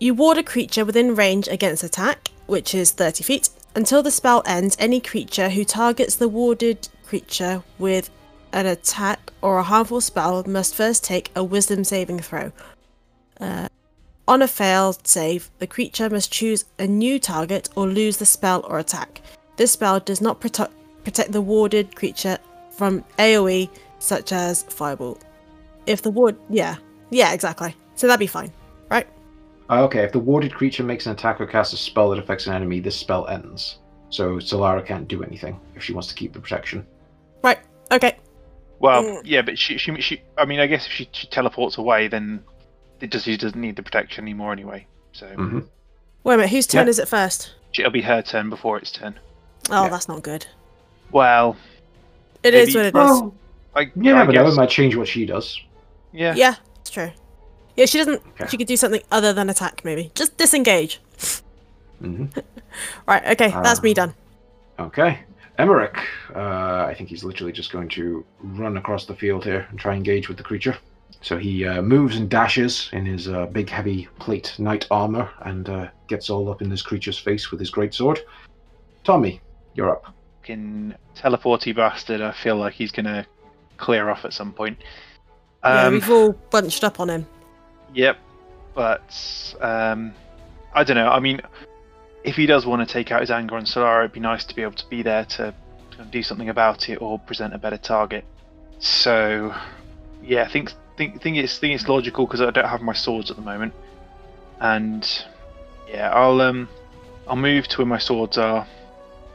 You 0.00 0.14
ward 0.14 0.38
a 0.38 0.42
creature 0.42 0.84
within 0.84 1.14
range 1.14 1.48
against 1.48 1.82
attack, 1.82 2.28
which 2.46 2.74
is 2.74 2.90
30 2.92 3.24
feet. 3.24 3.48
Until 3.74 4.02
the 4.02 4.10
spell 4.10 4.42
ends, 4.46 4.76
any 4.78 5.00
creature 5.00 5.48
who 5.48 5.64
targets 5.64 6.16
the 6.16 6.28
warded 6.28 6.88
creature 7.06 7.62
with 7.78 8.10
an 8.52 8.66
attack 8.66 9.32
or 9.42 9.58
a 9.58 9.62
harmful 9.62 10.00
spell 10.00 10.44
must 10.46 10.74
first 10.74 11.02
take 11.04 11.30
a 11.34 11.42
wisdom 11.42 11.82
saving 11.84 12.20
throw. 12.20 12.52
Uh, 13.40 13.68
on 14.28 14.42
a 14.42 14.48
failed 14.48 15.06
save, 15.06 15.50
the 15.58 15.66
creature 15.66 16.08
must 16.08 16.30
choose 16.32 16.64
a 16.78 16.86
new 16.86 17.18
target 17.18 17.68
or 17.74 17.86
lose 17.86 18.18
the 18.18 18.26
spell 18.26 18.64
or 18.68 18.78
attack. 18.78 19.20
This 19.56 19.72
spell 19.72 19.98
does 20.00 20.20
not 20.20 20.40
protect 20.40 20.72
protect 21.04 21.32
the 21.32 21.40
warded 21.40 21.94
creature 21.94 22.38
from 22.70 23.04
AoE 23.18 23.68
such 23.98 24.32
as 24.32 24.64
Firebolt. 24.64 25.20
If 25.86 26.02
the 26.02 26.10
ward, 26.10 26.36
yeah, 26.48 26.76
yeah, 27.10 27.32
exactly. 27.32 27.74
So 27.94 28.06
that'd 28.06 28.18
be 28.20 28.26
fine, 28.26 28.50
right? 28.90 29.06
Ah, 29.70 29.80
Okay, 29.82 30.00
if 30.02 30.12
the 30.12 30.18
warded 30.18 30.54
creature 30.54 30.82
makes 30.82 31.06
an 31.06 31.12
attack 31.12 31.40
or 31.40 31.46
casts 31.46 31.72
a 31.72 31.76
spell 31.76 32.10
that 32.10 32.18
affects 32.18 32.46
an 32.46 32.54
enemy, 32.54 32.80
this 32.80 32.96
spell 32.96 33.26
ends. 33.28 33.78
So 34.10 34.36
Solara 34.36 34.84
can't 34.84 35.08
do 35.08 35.22
anything 35.22 35.58
if 35.74 35.82
she 35.82 35.92
wants 35.92 36.08
to 36.08 36.14
keep 36.14 36.32
the 36.32 36.40
protection. 36.40 36.86
Right. 37.42 37.58
Okay. 37.92 38.16
Well, 38.80 39.02
Mm. 39.04 39.20
yeah, 39.24 39.42
but 39.42 39.58
she, 39.58 39.78
she, 39.78 39.98
she. 40.00 40.22
I 40.36 40.44
mean, 40.44 40.60
I 40.60 40.66
guess 40.66 40.86
if 40.86 40.92
she, 40.92 41.08
she 41.12 41.26
teleports 41.28 41.78
away, 41.78 42.08
then 42.08 42.42
it 43.00 43.10
does. 43.10 43.24
She 43.24 43.36
doesn't 43.36 43.58
need 43.60 43.76
the 43.76 43.82
protection 43.82 44.24
anymore 44.24 44.52
anyway. 44.52 44.86
So 45.12 45.26
Mm-hmm. 45.26 45.60
Wait 46.24 46.34
a 46.34 46.36
minute. 46.38 46.50
Whose 46.50 46.66
turn 46.66 46.86
Yeah. 46.86 46.90
is 46.90 46.98
it 46.98 47.08
first? 47.08 47.52
it'll 47.78 47.90
be 47.90 48.02
her 48.02 48.22
turn 48.22 48.50
before 48.50 48.78
its 48.78 48.92
turn. 48.92 49.18
Oh, 49.70 49.84
Yeah. 49.84 49.88
that's 49.90 50.06
not 50.08 50.22
good. 50.22 50.46
Well, 51.12 51.56
It 52.42 52.54
is 52.54 52.74
Maybe- 52.74 52.78
what 52.78 52.84
it 52.86 52.88
is. 52.88 52.94
Well, 52.94 53.34
I 53.74 53.80
you 53.80 53.88
I 54.14 54.18
never 54.18 54.32
know. 54.32 54.42
It 54.42 54.44
guess- 54.48 54.56
might 54.56 54.68
change 54.70 54.96
what 54.96 55.08
she 55.08 55.24
does. 55.26 55.58
Yeah. 56.12 56.34
yeah, 56.36 56.54
it's 56.80 56.90
true. 56.90 57.10
Yeah, 57.76 57.86
she 57.86 57.98
doesn't. 57.98 58.22
Okay. 58.40 58.46
She 58.48 58.56
could 58.56 58.66
do 58.68 58.76
something 58.76 59.02
other 59.10 59.32
than 59.32 59.50
attack, 59.50 59.82
maybe. 59.84 60.12
Just 60.14 60.36
disengage. 60.36 61.00
hmm 62.00 62.26
Right. 63.08 63.24
Okay. 63.32 63.48
That's 63.50 63.82
me 63.82 63.90
Ah. 63.92 63.94
done. 63.94 64.14
Okay. 64.78 65.20
Emmerich, 65.58 65.96
uh, 66.34 66.84
I 66.88 66.94
think 66.96 67.08
he's 67.08 67.22
literally 67.24 67.52
just 67.52 67.70
going 67.72 67.88
to 67.90 68.24
run 68.42 68.76
across 68.76 69.06
the 69.06 69.14
field 69.14 69.44
here 69.44 69.66
and 69.70 69.78
try 69.78 69.92
and 69.94 69.98
engage 69.98 70.28
with 70.28 70.36
the 70.36 70.42
creature. 70.42 70.76
So 71.20 71.38
he 71.38 71.64
uh, 71.64 71.80
moves 71.80 72.16
and 72.16 72.28
dashes 72.28 72.90
in 72.92 73.06
his 73.06 73.28
uh, 73.28 73.46
big, 73.46 73.70
heavy 73.70 74.08
plate 74.18 74.54
knight 74.58 74.86
armor 74.90 75.30
and 75.42 75.68
uh, 75.68 75.88
gets 76.08 76.28
all 76.28 76.50
up 76.50 76.60
in 76.60 76.68
this 76.68 76.82
creature's 76.82 77.18
face 77.18 77.50
with 77.52 77.60
his 77.60 77.70
greatsword. 77.70 78.18
Tommy, 79.04 79.40
you're 79.74 79.90
up. 79.90 80.12
Fucking 80.44 80.94
teleporty 81.16 81.74
bastard. 81.74 82.20
I 82.20 82.32
feel 82.32 82.56
like 82.56 82.74
he's 82.74 82.92
gonna 82.92 83.24
clear 83.78 84.10
off 84.10 84.26
at 84.26 84.34
some 84.34 84.52
point. 84.52 84.76
yeah, 85.64 85.86
Um, 85.86 85.94
we've 85.94 86.10
all 86.10 86.32
bunched 86.50 86.84
up 86.84 87.00
on 87.00 87.08
him. 87.08 87.26
Yep, 87.94 88.18
but 88.74 89.54
um, 89.62 90.12
I 90.74 90.84
don't 90.84 90.96
know. 90.96 91.08
I 91.08 91.18
mean, 91.18 91.40
if 92.24 92.36
he 92.36 92.44
does 92.44 92.66
want 92.66 92.86
to 92.86 92.92
take 92.92 93.10
out 93.10 93.22
his 93.22 93.30
anger 93.30 93.56
on 93.56 93.64
Solara, 93.64 94.00
it'd 94.00 94.12
be 94.12 94.20
nice 94.20 94.44
to 94.44 94.54
be 94.54 94.60
able 94.60 94.74
to 94.74 94.86
be 94.90 95.00
there 95.00 95.24
to, 95.24 95.54
to 95.92 96.04
do 96.10 96.22
something 96.22 96.50
about 96.50 96.90
it 96.90 97.00
or 97.00 97.18
present 97.20 97.54
a 97.54 97.58
better 97.58 97.78
target. 97.78 98.26
So, 98.80 99.54
yeah, 100.22 100.42
I 100.42 100.48
think 100.48 100.74
think 100.98 101.22
think 101.22 101.38
it's 101.38 101.56
think 101.56 101.74
it's 101.74 101.88
logical 101.88 102.26
because 102.26 102.42
I 102.42 102.50
don't 102.50 102.68
have 102.68 102.82
my 102.82 102.92
swords 102.92 103.30
at 103.30 103.36
the 103.36 103.42
moment, 103.42 103.72
and 104.60 105.24
yeah, 105.88 106.10
I'll 106.10 106.42
um 106.42 106.68
I'll 107.26 107.34
move 107.34 107.66
to 107.68 107.78
where 107.78 107.86
my 107.86 107.98
swords 107.98 108.36
are. 108.36 108.66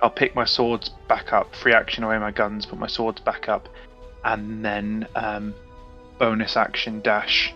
I'll 0.01 0.09
pick 0.09 0.35
my 0.35 0.45
swords 0.45 0.89
back 1.07 1.33
up, 1.33 1.55
free 1.55 1.73
action 1.73 2.03
away 2.03 2.17
my 2.19 2.31
guns, 2.31 2.65
put 2.65 2.79
my 2.79 2.87
swords 2.87 3.21
back 3.21 3.49
up, 3.49 3.67
and 4.23 4.63
then 4.63 5.07
um, 5.15 5.53
bonus 6.17 6.55
action 6.57 7.01
dash 7.01 7.53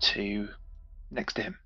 to 0.00 0.48
next 1.10 1.34
to 1.34 1.42
him. 1.42 1.58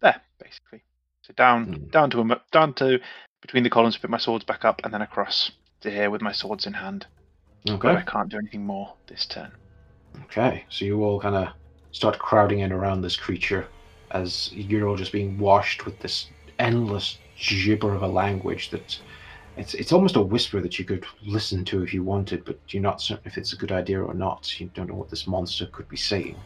There, 0.00 0.20
basically. 0.40 0.82
So 1.22 1.32
down, 1.34 1.72
Hmm. 1.72 1.84
down 1.90 2.10
to 2.10 2.20
him, 2.20 2.34
down 2.52 2.74
to 2.74 3.00
between 3.40 3.62
the 3.62 3.70
columns, 3.70 3.96
put 3.96 4.10
my 4.10 4.18
swords 4.18 4.44
back 4.44 4.64
up, 4.64 4.80
and 4.84 4.92
then 4.92 5.02
across 5.02 5.52
to 5.80 5.90
here 5.90 6.10
with 6.10 6.22
my 6.22 6.32
swords 6.32 6.66
in 6.66 6.72
hand. 6.72 7.06
But 7.64 7.96
I 7.96 8.02
can't 8.02 8.28
do 8.28 8.38
anything 8.38 8.64
more 8.64 8.94
this 9.06 9.26
turn. 9.26 9.52
Okay. 10.24 10.64
So 10.70 10.84
you 10.84 11.02
all 11.04 11.20
kind 11.20 11.34
of 11.36 11.48
start 11.92 12.18
crowding 12.18 12.60
in 12.60 12.72
around 12.72 13.02
this 13.02 13.16
creature 13.16 13.66
as 14.10 14.50
you're 14.52 14.88
all 14.88 14.96
just 14.96 15.12
being 15.12 15.38
washed 15.38 15.84
with 15.84 15.98
this 16.00 16.28
endless 16.58 17.18
gibber 17.36 17.94
of 17.94 18.02
a 18.02 18.08
language 18.08 18.70
that 18.70 18.98
it's 19.58 19.74
it's 19.74 19.92
almost 19.92 20.16
a 20.16 20.20
whisper 20.20 20.60
that 20.60 20.78
you 20.78 20.84
could 20.84 21.04
listen 21.24 21.64
to 21.66 21.82
if 21.82 21.92
you 21.92 22.02
wanted, 22.02 22.44
but 22.44 22.58
you're 22.68 22.82
not 22.82 23.00
certain 23.00 23.26
if 23.26 23.36
it's 23.36 23.52
a 23.52 23.56
good 23.56 23.72
idea 23.72 24.00
or 24.02 24.14
not. 24.14 24.58
You 24.60 24.70
don't 24.74 24.88
know 24.88 24.94
what 24.94 25.10
this 25.10 25.26
monster 25.26 25.66
could 25.66 25.88
be 25.88 25.96
saying. 25.96 26.36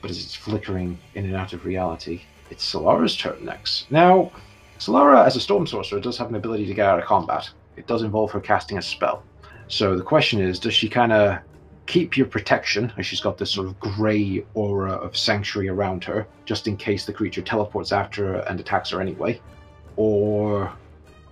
But 0.00 0.10
as 0.10 0.24
it's 0.24 0.34
flickering 0.34 0.98
in 1.14 1.26
and 1.26 1.36
out 1.36 1.52
of 1.52 1.64
reality, 1.64 2.22
it's 2.50 2.64
Solara's 2.70 3.16
turn 3.16 3.44
next. 3.44 3.90
Now, 3.90 4.32
Solara, 4.78 5.24
as 5.24 5.36
a 5.36 5.40
storm 5.40 5.66
sorcerer, 5.66 6.00
does 6.00 6.18
have 6.18 6.28
an 6.28 6.34
ability 6.34 6.66
to 6.66 6.74
get 6.74 6.86
out 6.86 6.98
of 6.98 7.04
combat. 7.04 7.48
It 7.76 7.86
does 7.86 8.02
involve 8.02 8.32
her 8.32 8.40
casting 8.40 8.78
a 8.78 8.82
spell. 8.82 9.22
So 9.68 9.96
the 9.96 10.02
question 10.02 10.40
is, 10.40 10.58
does 10.58 10.74
she 10.74 10.88
kind 10.88 11.12
of 11.12 11.38
keep 11.86 12.16
your 12.16 12.26
protection, 12.26 12.92
as 12.98 13.06
she's 13.06 13.20
got 13.20 13.38
this 13.38 13.52
sort 13.52 13.68
of 13.68 13.78
grey 13.78 14.44
aura 14.54 14.92
of 14.92 15.16
sanctuary 15.16 15.68
around 15.68 16.02
her, 16.04 16.26
just 16.44 16.66
in 16.66 16.76
case 16.76 17.06
the 17.06 17.12
creature 17.12 17.42
teleports 17.42 17.92
after 17.92 18.26
her 18.26 18.38
and 18.48 18.58
attacks 18.58 18.90
her 18.90 19.00
anyway? 19.00 19.40
or 19.96 20.72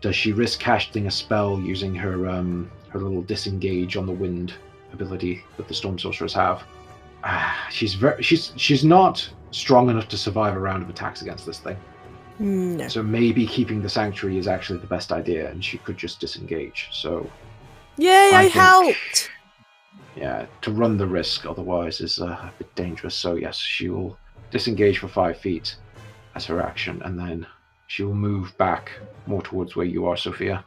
does 0.00 0.16
she 0.16 0.32
risk 0.32 0.60
casting 0.60 1.06
a 1.06 1.10
spell 1.10 1.58
using 1.60 1.94
her 1.94 2.28
um, 2.28 2.70
her 2.88 2.98
little 2.98 3.22
disengage 3.22 3.96
on 3.96 4.06
the 4.06 4.12
wind 4.12 4.54
ability 4.92 5.44
that 5.56 5.68
the 5.68 5.74
storm 5.74 5.98
sorcerers 5.98 6.32
have? 6.34 6.62
Ah, 7.22 7.68
she's 7.70 7.94
very 7.94 8.22
she's 8.22 8.52
she's 8.56 8.84
not 8.84 9.28
strong 9.50 9.90
enough 9.90 10.08
to 10.08 10.16
survive 10.16 10.56
a 10.56 10.60
round 10.60 10.82
of 10.82 10.88
attacks 10.88 11.22
against 11.22 11.46
this 11.46 11.58
thing. 11.58 11.76
No. 12.38 12.88
So 12.88 13.02
maybe 13.02 13.46
keeping 13.46 13.82
the 13.82 13.88
sanctuary 13.88 14.38
is 14.38 14.48
actually 14.48 14.78
the 14.78 14.86
best 14.86 15.12
idea, 15.12 15.50
and 15.50 15.62
she 15.62 15.76
could 15.78 15.98
just 15.98 16.20
disengage. 16.20 16.88
So 16.92 17.30
Yay, 17.98 18.30
I 18.32 18.44
I, 18.44 18.48
helped! 18.48 19.30
yeah, 20.16 20.46
to 20.62 20.70
run 20.70 20.96
the 20.96 21.06
risk 21.06 21.44
otherwise 21.44 22.00
is 22.00 22.18
uh, 22.18 22.24
a 22.24 22.52
bit 22.56 22.74
dangerous. 22.74 23.14
So 23.14 23.34
yes, 23.34 23.56
she 23.56 23.90
will 23.90 24.16
disengage 24.50 24.98
for 24.98 25.08
five 25.08 25.36
feet 25.38 25.76
as 26.34 26.46
her 26.46 26.62
action, 26.62 27.02
and 27.04 27.18
then 27.18 27.46
she 27.88 28.04
will 28.04 28.14
move 28.14 28.56
back 28.56 28.92
more 29.30 29.42
towards 29.42 29.74
where 29.76 29.86
you 29.86 30.06
are, 30.06 30.16
Sophia. 30.16 30.64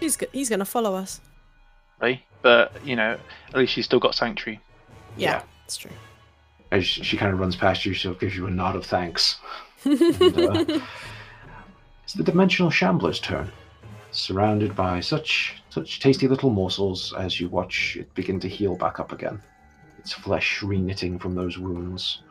He's, 0.00 0.16
go- 0.16 0.26
he's 0.32 0.48
going 0.48 0.58
to 0.58 0.64
follow 0.64 0.94
us. 0.94 1.20
Right? 2.00 2.20
But 2.42 2.72
you 2.84 2.96
know, 2.96 3.18
at 3.48 3.56
least 3.56 3.72
she's 3.72 3.84
still 3.84 4.00
got 4.00 4.14
sanctuary. 4.14 4.60
Yeah, 5.16 5.30
Yeah. 5.30 5.42
that's 5.64 5.76
true. 5.76 5.90
As 6.70 6.86
she, 6.86 7.02
she 7.02 7.16
kind 7.16 7.32
of 7.32 7.38
runs 7.40 7.56
past 7.56 7.84
you, 7.84 7.92
she'll 7.94 8.14
give 8.14 8.34
you 8.34 8.46
a 8.46 8.50
nod 8.50 8.76
of 8.76 8.84
thanks. 8.84 9.38
And, 9.84 10.38
uh, 10.38 10.80
it's 12.04 12.12
the 12.14 12.22
dimensional 12.22 12.70
shambler's 12.70 13.20
turn. 13.20 13.50
Surrounded 14.12 14.74
by 14.74 15.00
such 15.00 15.62
such 15.70 16.00
tasty 16.00 16.26
little 16.28 16.50
morsels 16.50 17.14
as 17.16 17.38
you 17.40 17.48
watch 17.48 17.96
it 18.00 18.12
begin 18.14 18.40
to 18.40 18.48
heal 18.48 18.76
back 18.76 18.98
up 19.00 19.12
again. 19.12 19.40
Its 19.98 20.12
flesh 20.12 20.60
reknitting 20.60 21.20
from 21.20 21.34
those 21.34 21.58
wounds. 21.58 22.22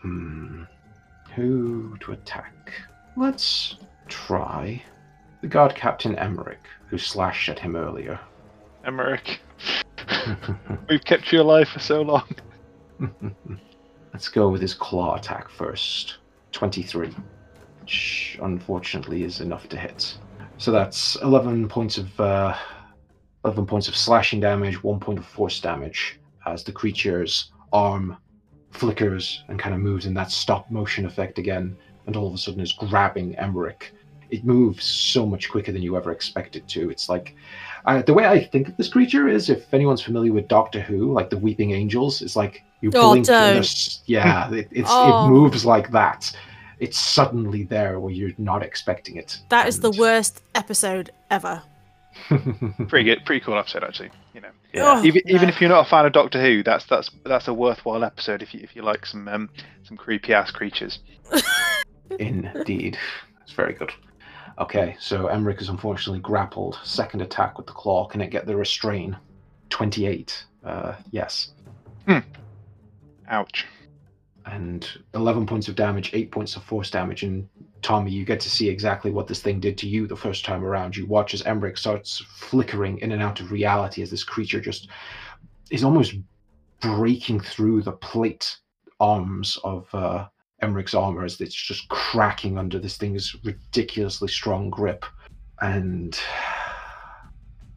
Hmm. 0.00 0.62
Who 1.36 1.96
to 2.00 2.12
attack? 2.12 2.72
Let's 3.16 3.76
try 4.08 4.82
the 5.40 5.48
guard 5.48 5.74
captain 5.74 6.16
Emmerich, 6.16 6.62
who 6.88 6.98
slashed 6.98 7.48
at 7.48 7.58
him 7.58 7.76
earlier. 7.76 8.18
Emmerich, 8.84 9.40
we've 10.88 11.04
kept 11.04 11.32
you 11.32 11.40
alive 11.40 11.68
for 11.68 11.78
so 11.78 12.02
long. 12.02 12.28
Let's 14.12 14.28
go 14.28 14.48
with 14.48 14.60
his 14.60 14.74
claw 14.74 15.16
attack 15.16 15.48
first. 15.48 16.18
23. 16.52 17.14
Which 17.80 18.38
unfortunately 18.42 19.22
is 19.22 19.40
enough 19.40 19.68
to 19.68 19.76
hit. 19.76 20.18
So 20.58 20.70
that's 20.70 21.16
11 21.22 21.68
points 21.68 21.96
of 21.96 22.20
uh, 22.20 22.56
11 23.44 23.66
points 23.66 23.88
of 23.88 23.96
slashing 23.96 24.40
damage, 24.40 24.82
1 24.82 25.00
point 25.00 25.18
of 25.18 25.26
force 25.26 25.60
damage 25.60 26.18
as 26.46 26.64
the 26.64 26.72
creature's 26.72 27.52
arm 27.72 28.16
flickers 28.72 29.44
and 29.48 29.58
kind 29.58 29.74
of 29.74 29.80
moves 29.80 30.06
in 30.06 30.14
that 30.14 30.30
stop 30.30 30.70
motion 30.70 31.06
effect 31.06 31.38
again 31.38 31.76
and 32.06 32.16
all 32.16 32.26
of 32.26 32.34
a 32.34 32.38
sudden 32.38 32.60
is 32.60 32.72
grabbing 32.72 33.36
Emmerich. 33.36 33.92
It 34.30 34.44
moves 34.44 34.84
so 34.84 35.26
much 35.26 35.50
quicker 35.50 35.72
than 35.72 35.82
you 35.82 35.96
ever 35.96 36.12
expect 36.12 36.56
it 36.56 36.66
to. 36.68 36.90
It's 36.90 37.08
like 37.08 37.34
uh, 37.86 38.02
the 38.02 38.14
way 38.14 38.26
I 38.26 38.44
think 38.44 38.68
of 38.68 38.76
this 38.76 38.88
creature 38.88 39.28
is 39.28 39.50
if 39.50 39.72
anyone's 39.74 40.02
familiar 40.02 40.32
with 40.32 40.48
Doctor 40.48 40.80
Who, 40.80 41.12
like 41.12 41.30
the 41.30 41.38
Weeping 41.38 41.72
Angels, 41.72 42.22
it's 42.22 42.36
like 42.36 42.62
you 42.80 42.90
Oh, 42.94 43.10
blink 43.12 43.16
and 43.18 43.26
don't. 43.26 43.52
there's- 43.54 44.00
yeah, 44.06 44.50
it, 44.52 44.68
it's 44.70 44.88
Oh. 44.90 45.26
it 45.26 45.30
moves 45.30 45.64
like 45.64 45.90
that. 45.92 46.30
It's 46.78 46.98
suddenly 46.98 47.64
there 47.64 48.00
where 48.00 48.12
you're 48.12 48.30
not 48.38 48.62
expecting 48.62 49.16
it. 49.16 49.38
That 49.50 49.68
is 49.68 49.80
the 49.80 49.90
worst 49.90 50.42
episode 50.54 51.10
ever. 51.30 51.62
Pretty 52.88 53.04
good, 53.04 53.24
pretty 53.24 53.40
cool 53.44 53.56
episode 53.58 53.84
actually. 53.84 54.10
You 54.34 54.40
know, 54.40 54.48
Yeah. 54.74 55.00
Oh, 55.00 55.04
even 55.04 55.22
even 55.26 55.48
if 55.48 55.60
you're 55.60 55.70
not 55.70 55.86
a 55.86 55.88
fan 55.90 56.06
of 56.06 56.12
Doctor 56.12 56.40
Who, 56.40 56.62
that's 56.62 56.84
that's 56.86 57.10
that's 57.24 57.48
a 57.48 57.54
worthwhile 57.54 58.02
episode 58.04 58.42
if 58.42 58.52
you 58.54 58.60
if 58.62 58.74
you 58.74 58.82
like 58.82 59.06
some 59.06 59.28
um, 59.28 59.48
some 59.84 59.96
creepy 59.96 60.32
ass 60.34 60.50
creatures. 60.50 60.98
Indeed. 62.18 62.98
It's 63.42 63.52
very 63.52 63.74
good. 63.74 63.92
Okay, 64.60 64.94
so 65.00 65.28
Emmerich 65.28 65.62
is 65.62 65.70
unfortunately 65.70 66.20
grappled. 66.20 66.78
Second 66.84 67.22
attack 67.22 67.56
with 67.56 67.66
the 67.66 67.72
claw. 67.72 68.06
Can 68.06 68.20
it 68.20 68.30
get 68.30 68.46
the 68.46 68.54
restrain? 68.54 69.16
28. 69.70 70.44
Uh, 70.62 70.94
yes. 71.10 71.52
Ouch. 73.28 73.66
And 74.44 74.86
11 75.14 75.46
points 75.46 75.68
of 75.68 75.76
damage, 75.76 76.10
8 76.12 76.30
points 76.30 76.56
of 76.56 76.62
force 76.62 76.90
damage. 76.90 77.22
And 77.22 77.48
Tommy, 77.80 78.10
you 78.10 78.26
get 78.26 78.40
to 78.40 78.50
see 78.50 78.68
exactly 78.68 79.10
what 79.10 79.26
this 79.26 79.40
thing 79.40 79.60
did 79.60 79.78
to 79.78 79.88
you 79.88 80.06
the 80.06 80.16
first 80.16 80.44
time 80.44 80.62
around. 80.62 80.94
You 80.94 81.06
watch 81.06 81.32
as 81.32 81.42
Emmerich 81.42 81.78
starts 81.78 82.18
flickering 82.18 82.98
in 82.98 83.12
and 83.12 83.22
out 83.22 83.40
of 83.40 83.52
reality 83.52 84.02
as 84.02 84.10
this 84.10 84.24
creature 84.24 84.60
just 84.60 84.88
is 85.70 85.84
almost 85.84 86.14
breaking 86.80 87.40
through 87.40 87.82
the 87.82 87.92
plate 87.92 88.58
arms 88.98 89.56
of 89.64 89.88
uh, 89.94 90.26
Emmerich's 90.62 90.94
armor 90.94 91.24
as 91.24 91.40
it's 91.40 91.54
just 91.54 91.88
cracking 91.88 92.58
under 92.58 92.78
this 92.78 92.96
thing's 92.96 93.34
ridiculously 93.44 94.28
strong 94.28 94.70
grip. 94.70 95.04
And 95.60 96.18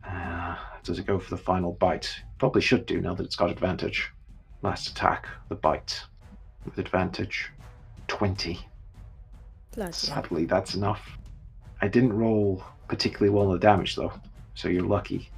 uh, 0.07 0.55
does 0.83 0.99
it 0.99 1.05
go 1.05 1.19
for 1.19 1.29
the 1.29 1.41
final 1.41 1.73
bite? 1.73 2.13
Probably 2.39 2.61
should 2.61 2.85
do 2.85 3.01
now 3.01 3.13
that 3.13 3.23
it's 3.23 3.35
got 3.35 3.49
advantage. 3.49 4.11
Last 4.61 4.89
attack, 4.89 5.27
the 5.49 5.55
bite 5.55 6.01
with 6.65 6.77
advantage. 6.77 7.49
20. 8.07 8.59
Bloody. 9.75 9.91
Sadly, 9.91 10.45
that's 10.45 10.75
enough. 10.75 11.17
I 11.81 11.87
didn't 11.87 12.13
roll 12.13 12.63
particularly 12.87 13.29
well 13.29 13.47
on 13.47 13.53
the 13.53 13.59
damage, 13.59 13.95
though, 13.95 14.13
so 14.55 14.67
you're 14.67 14.83
lucky. 14.83 15.29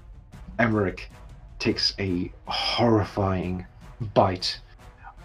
Emmerich 0.60 1.10
takes 1.60 1.94
a 2.00 2.32
horrifying 2.48 3.66
bite 4.14 4.60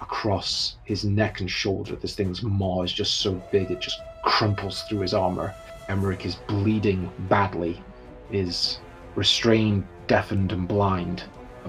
across 0.00 0.76
his 0.84 1.04
neck 1.04 1.40
and 1.40 1.50
shoulder. 1.50 1.96
This 1.96 2.14
thing's 2.14 2.42
maw 2.42 2.82
is 2.82 2.92
just 2.92 3.18
so 3.20 3.32
big 3.52 3.70
it 3.70 3.80
just 3.80 4.00
crumples 4.24 4.82
through 4.82 5.00
his 5.00 5.14
armor. 5.14 5.54
Emmerich 5.88 6.24
is 6.26 6.36
bleeding 6.36 7.10
badly, 7.28 7.82
is 8.30 8.78
restrained, 9.16 9.86
deafened, 10.06 10.52
and 10.52 10.66
blind, 10.68 11.24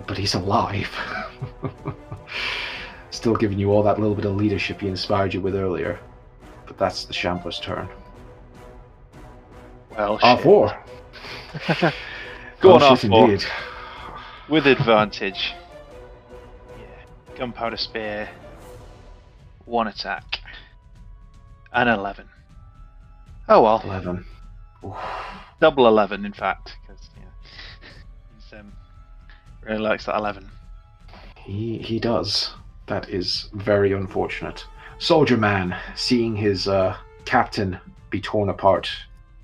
but 0.07 0.17
he's 0.17 0.33
alive. 0.35 0.89
Still 3.11 3.35
giving 3.35 3.59
you 3.59 3.71
all 3.71 3.83
that 3.83 3.99
little 3.99 4.15
bit 4.15 4.25
of 4.25 4.35
leadership 4.35 4.81
he 4.81 4.87
inspired 4.87 5.33
you 5.33 5.41
with 5.41 5.55
earlier. 5.55 5.99
But 6.65 6.77
that's 6.77 7.03
the 7.05 7.13
Shambler's 7.13 7.59
turn. 7.59 7.89
Well, 9.97 10.19
R 10.23 10.37
shit. 10.37 10.39
Oh, 10.39 10.43
four. 10.43 11.91
Go 12.61 12.71
Oh, 12.71 12.75
on, 12.75 12.97
shit, 12.97 13.11
R4. 13.11 13.23
indeed. 13.29 13.45
with 14.49 14.67
advantage. 14.67 15.53
Gunpowder 17.37 17.77
spear. 17.77 18.29
One 19.65 19.87
attack. 19.87 20.39
An 21.73 21.87
eleven. 21.87 22.27
Oh 23.47 23.61
well, 23.63 23.81
Eleven. 23.83 24.25
Oof. 24.85 24.95
double 25.59 25.87
eleven 25.87 26.25
in 26.25 26.33
fact, 26.33 26.75
because 26.81 27.09
yeah, 27.17 27.23
he's 28.35 28.59
um 28.59 28.73
really 29.63 29.79
likes 29.79 30.05
that 30.05 30.15
eleven. 30.15 30.49
He 31.35 31.77
he 31.79 31.99
does. 31.99 32.51
That 32.87 33.09
is 33.09 33.49
very 33.53 33.93
unfortunate. 33.93 34.65
Soldier 34.97 35.37
man, 35.37 35.75
seeing 35.95 36.35
his 36.35 36.67
uh, 36.67 36.95
captain 37.25 37.79
be 38.09 38.19
torn 38.21 38.49
apart, 38.49 38.89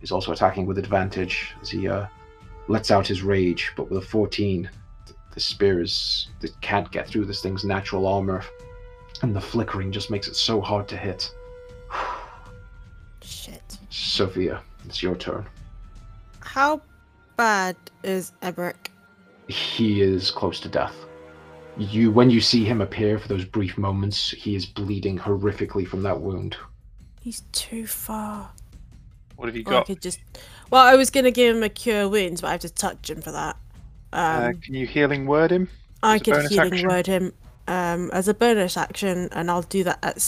is 0.02 0.12
also 0.12 0.32
attacking 0.32 0.66
with 0.66 0.78
advantage 0.78 1.54
as 1.62 1.70
he 1.70 1.88
uh, 1.88 2.06
lets 2.68 2.92
out 2.92 3.08
his 3.08 3.22
rage. 3.24 3.72
But 3.76 3.90
with 3.90 4.04
a 4.04 4.06
14, 4.06 4.64
th- 4.64 4.74
the 5.38 5.42
spear 5.42 5.80
is 5.80 6.30
it 6.42 6.50
can't 6.62 6.92
get 6.92 7.08
through 7.08 7.24
this 7.26 7.44
thing's 7.44 7.64
natural 7.64 8.08
armor, 8.08 8.44
and 9.22 9.36
the 9.36 9.40
flickering 9.40 9.92
just 9.92 10.10
makes 10.10 10.28
it 10.28 10.36
so 10.36 10.60
hard 10.60 10.88
to 10.88 10.98
hit. 10.98 11.32
Shit. 13.22 13.78
Sophia, 13.92 14.62
it's 14.86 15.04
your 15.04 15.16
turn. 15.16 15.46
How 16.40 16.82
bad 17.36 17.76
is 18.04 18.32
Emmerich? 18.42 18.90
he 19.48 20.02
is 20.02 20.30
close 20.32 20.60
to 20.60 20.68
death. 20.68 20.96
You, 21.78 22.10
when 22.12 22.30
you 22.32 22.42
see 22.42 22.66
him 22.66 22.82
appear 22.82 23.20
for 23.20 23.28
those 23.28 23.46
brief 23.46 23.78
moments, 23.78 24.32
he 24.32 24.56
is 24.56 24.66
bleeding 24.66 25.18
horrifically 25.20 25.88
from 25.88 26.02
that 26.04 26.20
wound. 26.20 26.58
He's 27.22 27.44
too 27.52 27.86
far. 27.86 28.50
What 29.36 29.46
have 29.46 29.56
you 29.56 29.64
Or 29.68 29.70
I 29.70 29.78
got? 29.78 29.86
could 29.86 30.02
just. 30.02 30.20
Well, 30.72 30.84
I 30.84 30.96
was 30.96 31.12
gonna 31.12 31.30
give 31.32 31.56
him 31.56 31.62
a 31.64 31.70
cure 31.70 32.10
wounds, 32.10 32.42
but 32.42 32.48
I 32.48 32.52
have 32.54 32.62
to 32.62 32.70
touch 32.74 33.10
him 33.10 33.22
for 33.22 33.32
that. 33.32 33.56
Um, 34.14 34.44
uh, 34.44 34.52
can 34.62 34.74
you 34.74 34.88
healing 34.88 35.26
word 35.26 35.52
him? 35.52 35.70
I 36.04 36.20
could 36.20 36.50
healing 36.50 36.74
action? 36.74 36.88
word 36.88 37.08
him 37.08 37.34
um, 37.68 38.10
as 38.12 38.28
a 38.28 38.34
bonus 38.34 38.78
action, 38.78 39.30
and 39.32 39.52
I'll 39.52 39.64
do 39.64 39.84
that 39.84 40.00
at 40.04 40.22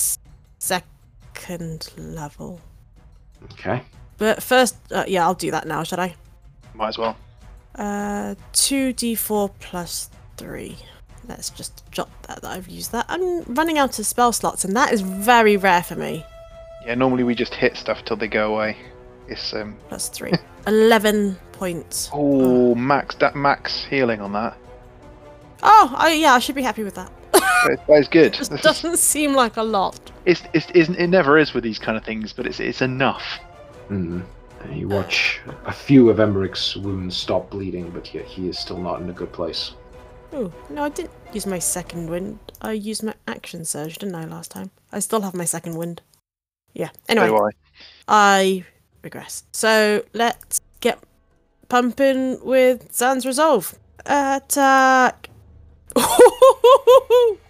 second 0.59 1.91
level. 1.97 2.61
Okay. 3.53 3.84
But 4.17 4.43
first, 4.43 4.75
uh, 4.91 5.05
yeah, 5.07 5.23
I'll 5.23 5.34
do 5.34 5.51
that 5.51 5.67
now, 5.67 5.84
should 5.84 5.99
I? 5.99 6.15
Might 6.73 6.89
as 6.89 6.97
well. 6.97 7.17
Uh, 7.75 8.36
2d4 8.53 9.51
plus 9.59 10.09
3. 10.38 10.75
Let's 11.27 11.49
just 11.49 11.84
jot 11.91 12.09
that 12.23 12.41
that 12.41 12.51
I've 12.51 12.67
used 12.67 12.91
that. 12.91 13.05
I'm 13.07 13.43
running 13.43 13.77
out 13.77 13.97
of 13.99 14.05
spell 14.05 14.34
slots, 14.34 14.65
and 14.65 14.75
that 14.75 14.91
is 14.91 15.01
very 15.01 15.57
rare 15.57 15.84
for 15.84 15.95
me. 15.95 16.25
Yeah, 16.86 16.95
normally 16.95 17.23
we 17.23 17.36
just 17.36 17.53
hit 17.53 17.77
stuff 17.77 18.03
till 18.05 18.17
they 18.17 18.27
go 18.27 18.53
away. 18.53 18.77
It's 19.30 19.53
um 19.53 19.77
Plus 19.88 20.09
3. 20.09 20.34
11 20.67 21.38
points. 21.53 22.09
oh 22.13 22.75
max 22.75 23.15
that 23.15 23.36
max 23.36 23.86
healing 23.86 24.21
on 24.21 24.34
that. 24.34 24.57
Oh, 25.61 25.93
I, 25.97 26.13
yeah, 26.13 26.34
I 26.34 26.39
should 26.39 26.55
be 26.55 26.61
happy 26.63 26.84
with 26.84 26.95
that. 26.95 27.11
That 27.67 27.86
that 27.88 27.99
is 27.99 28.07
good. 28.07 28.34
Just 28.41 28.51
doesn't 28.63 28.97
seem 28.97 29.34
like 29.34 29.57
a 29.57 29.63
lot. 29.63 29.99
it's, 30.25 30.43
it's, 30.53 30.67
it's 30.73 30.89
it 30.89 31.07
never 31.07 31.38
is 31.38 31.53
with 31.53 31.63
these 31.65 31.77
kind 31.77 31.97
of 31.97 32.05
things, 32.05 32.32
but 32.32 32.45
it's 32.47 32.59
it's 32.61 32.82
enough. 32.82 33.23
Mm. 33.89 34.23
And 34.61 34.77
you 34.77 34.88
watch 34.88 35.41
a 35.65 35.71
few 35.73 36.09
of 36.09 36.19
Emmerich's 36.19 36.77
wounds 36.77 37.15
stop 37.17 37.49
bleeding, 37.49 37.89
but 37.89 38.13
yet 38.13 38.25
he 38.25 38.47
is 38.47 38.57
still 38.57 38.77
not 38.77 39.01
in 39.01 39.09
a 39.09 39.13
good 39.13 39.32
place. 39.34 39.73
Oh, 40.32 40.51
no, 40.69 40.84
I 40.84 40.89
didn't 40.89 41.11
use 41.34 41.45
my 41.45 41.59
second 41.59 42.09
wind. 42.09 42.39
I 42.61 42.73
used 42.73 43.03
my 43.03 43.13
action 43.27 43.65
surge, 43.65 43.97
didn't 43.97 44.15
I, 44.15 44.25
last 44.25 44.51
time? 44.51 44.69
I 44.91 44.99
still 44.99 45.21
have 45.21 45.34
my 45.34 45.45
second 45.45 45.75
wind. 45.75 46.01
Yeah. 46.73 46.89
Anyway, 47.07 47.27
So 47.27 47.45
I. 47.45 47.51
I 48.07 48.65
regress. 49.03 49.43
So 49.51 50.03
let's 50.13 50.61
get 50.81 50.99
pumping 51.69 52.39
with 52.43 52.93
Zan's 52.93 53.25
resolve. 53.25 53.77
Attack! 54.05 55.29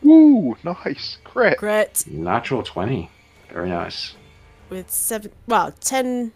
Ooh, 0.06 0.56
Nice. 0.64 1.18
Crit. 1.24 1.58
Crit 1.58 2.04
Natural 2.08 2.64
20. 2.64 3.10
Very 3.54 3.70
nice. 3.70 4.16
with 4.70 4.90
seven, 4.92 5.32
well, 5.48 5.72
ten 5.80 6.32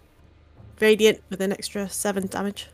radiant 0.80 1.22
with 1.30 1.42
an 1.42 1.52
extra 1.52 1.88
seven 1.90 2.28
damage. 2.28 2.70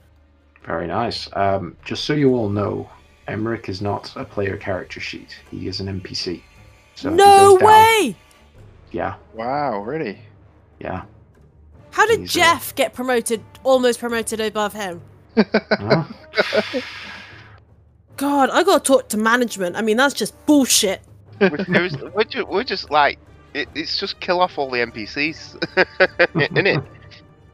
Very 0.65 0.87
nice. 0.87 1.29
Um, 1.33 1.75
just 1.85 2.05
so 2.05 2.13
you 2.13 2.33
all 2.35 2.49
know, 2.49 2.89
Emmerich 3.27 3.69
is 3.69 3.81
not 3.81 4.15
a 4.15 4.23
player 4.25 4.57
character 4.57 4.99
sheet. 4.99 5.37
He 5.51 5.67
is 5.67 5.79
an 5.79 5.87
NPC. 6.01 6.41
So 6.95 7.09
no 7.09 7.51
goes 7.51 7.59
down- 7.59 7.67
way! 7.69 8.15
Yeah, 8.91 9.15
Wow, 9.33 9.81
really? 9.81 10.19
yeah. 10.79 11.03
How 11.91 12.05
did 12.07 12.21
He's 12.21 12.31
a- 12.31 12.39
Jeff 12.39 12.75
get 12.75 12.93
promoted, 12.93 13.43
almost 13.63 13.99
promoted 13.99 14.39
above 14.39 14.73
him? 14.73 15.01
Huh? 15.35 16.03
God, 18.17 18.49
I 18.49 18.63
gotta 18.63 18.83
talk 18.83 19.07
to 19.09 19.17
management. 19.17 19.75
I 19.75 19.81
mean, 19.81 19.97
that's 19.97 20.13
just 20.13 20.33
bullshit. 20.45 21.01
We're, 21.39 21.49
was- 21.83 21.97
we're, 22.13 22.23
ju- 22.25 22.45
we're 22.45 22.63
just 22.65 22.91
like, 22.91 23.17
it, 23.53 23.69
it's 23.75 23.97
just 23.97 24.19
kill 24.19 24.41
off 24.41 24.57
all 24.57 24.69
the 24.69 24.79
NPCs, 24.79 25.55
isn't 26.41 26.67
it? 26.67 26.83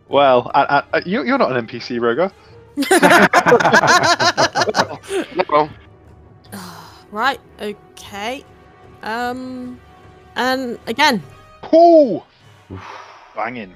Well, 0.09 0.51
I, 0.55 0.83
I, 0.93 1.01
you, 1.05 1.23
you're 1.23 1.37
not 1.37 1.55
an 1.55 1.67
NPC, 1.67 1.99
Rogar. 1.99 2.31
Well, 5.49 5.69
right, 7.11 7.39
okay. 7.61 8.43
Um, 9.03 9.79
and 10.35 10.79
again, 10.87 11.21
Ooh! 11.73 12.21
Oof. 12.71 12.81
Banging. 13.35 13.75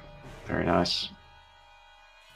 Very 0.50 0.66
nice. 0.66 1.10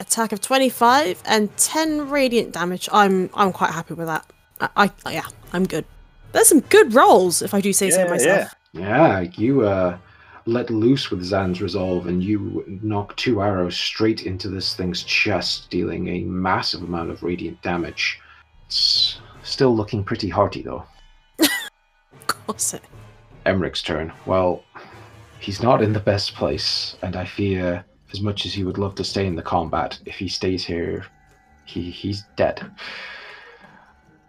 attack 0.00 0.32
of 0.32 0.40
25 0.40 1.22
and 1.26 1.54
10 1.56 2.08
radiant 2.10 2.52
damage. 2.52 2.88
I'm 2.92 3.28
I'm 3.34 3.52
quite 3.52 3.70
happy 3.70 3.94
with 3.94 4.06
that. 4.06 4.24
I, 4.60 4.90
I 5.04 5.12
yeah, 5.12 5.26
I'm 5.52 5.66
good. 5.66 5.84
There's 6.32 6.48
some 6.48 6.60
good 6.60 6.94
rolls, 6.94 7.42
if 7.42 7.54
I 7.54 7.60
do 7.60 7.72
say 7.72 7.90
so 7.90 8.02
Yeah, 8.04 8.10
myself. 8.10 8.54
Yeah, 8.72 9.20
you 9.20 9.62
uh, 9.62 9.98
let 10.46 10.68
loose 10.70 11.10
with 11.10 11.22
Zan's 11.22 11.62
resolve, 11.62 12.06
and 12.08 12.22
you 12.24 12.64
knock 12.82 13.14
two 13.16 13.40
arrows 13.40 13.76
straight 13.76 14.26
into 14.26 14.48
this 14.48 14.74
thing's 14.74 15.02
chest, 15.04 15.70
dealing 15.70 16.08
a 16.08 16.20
massive 16.24 16.82
amount 16.82 17.10
of 17.10 17.22
radiant 17.22 17.62
damage. 17.62 18.20
It's 18.66 19.20
still 19.44 19.74
looking 19.76 20.02
pretty 20.04 20.28
hearty, 20.28 20.62
though. 20.62 20.84
Of 22.12 22.26
course. 22.26 22.74
It. 22.74 22.82
Emmerich's 23.46 23.82
turn. 23.82 24.12
Well, 24.26 24.64
he's 25.38 25.62
not 25.62 25.82
in 25.82 25.92
the 25.92 26.00
best 26.00 26.34
place, 26.34 26.96
and 27.02 27.14
I 27.16 27.24
fear, 27.26 27.84
as 28.14 28.20
much 28.20 28.46
as 28.46 28.54
he 28.54 28.62
would 28.62 28.78
love 28.78 28.94
to 28.94 29.02
stay 29.04 29.26
in 29.26 29.34
the 29.34 29.42
combat, 29.42 29.98
if 30.06 30.14
he 30.14 30.28
stays 30.28 30.64
here, 30.64 31.04
he 31.66 31.90
he's 31.90 32.24
dead. 32.36 32.64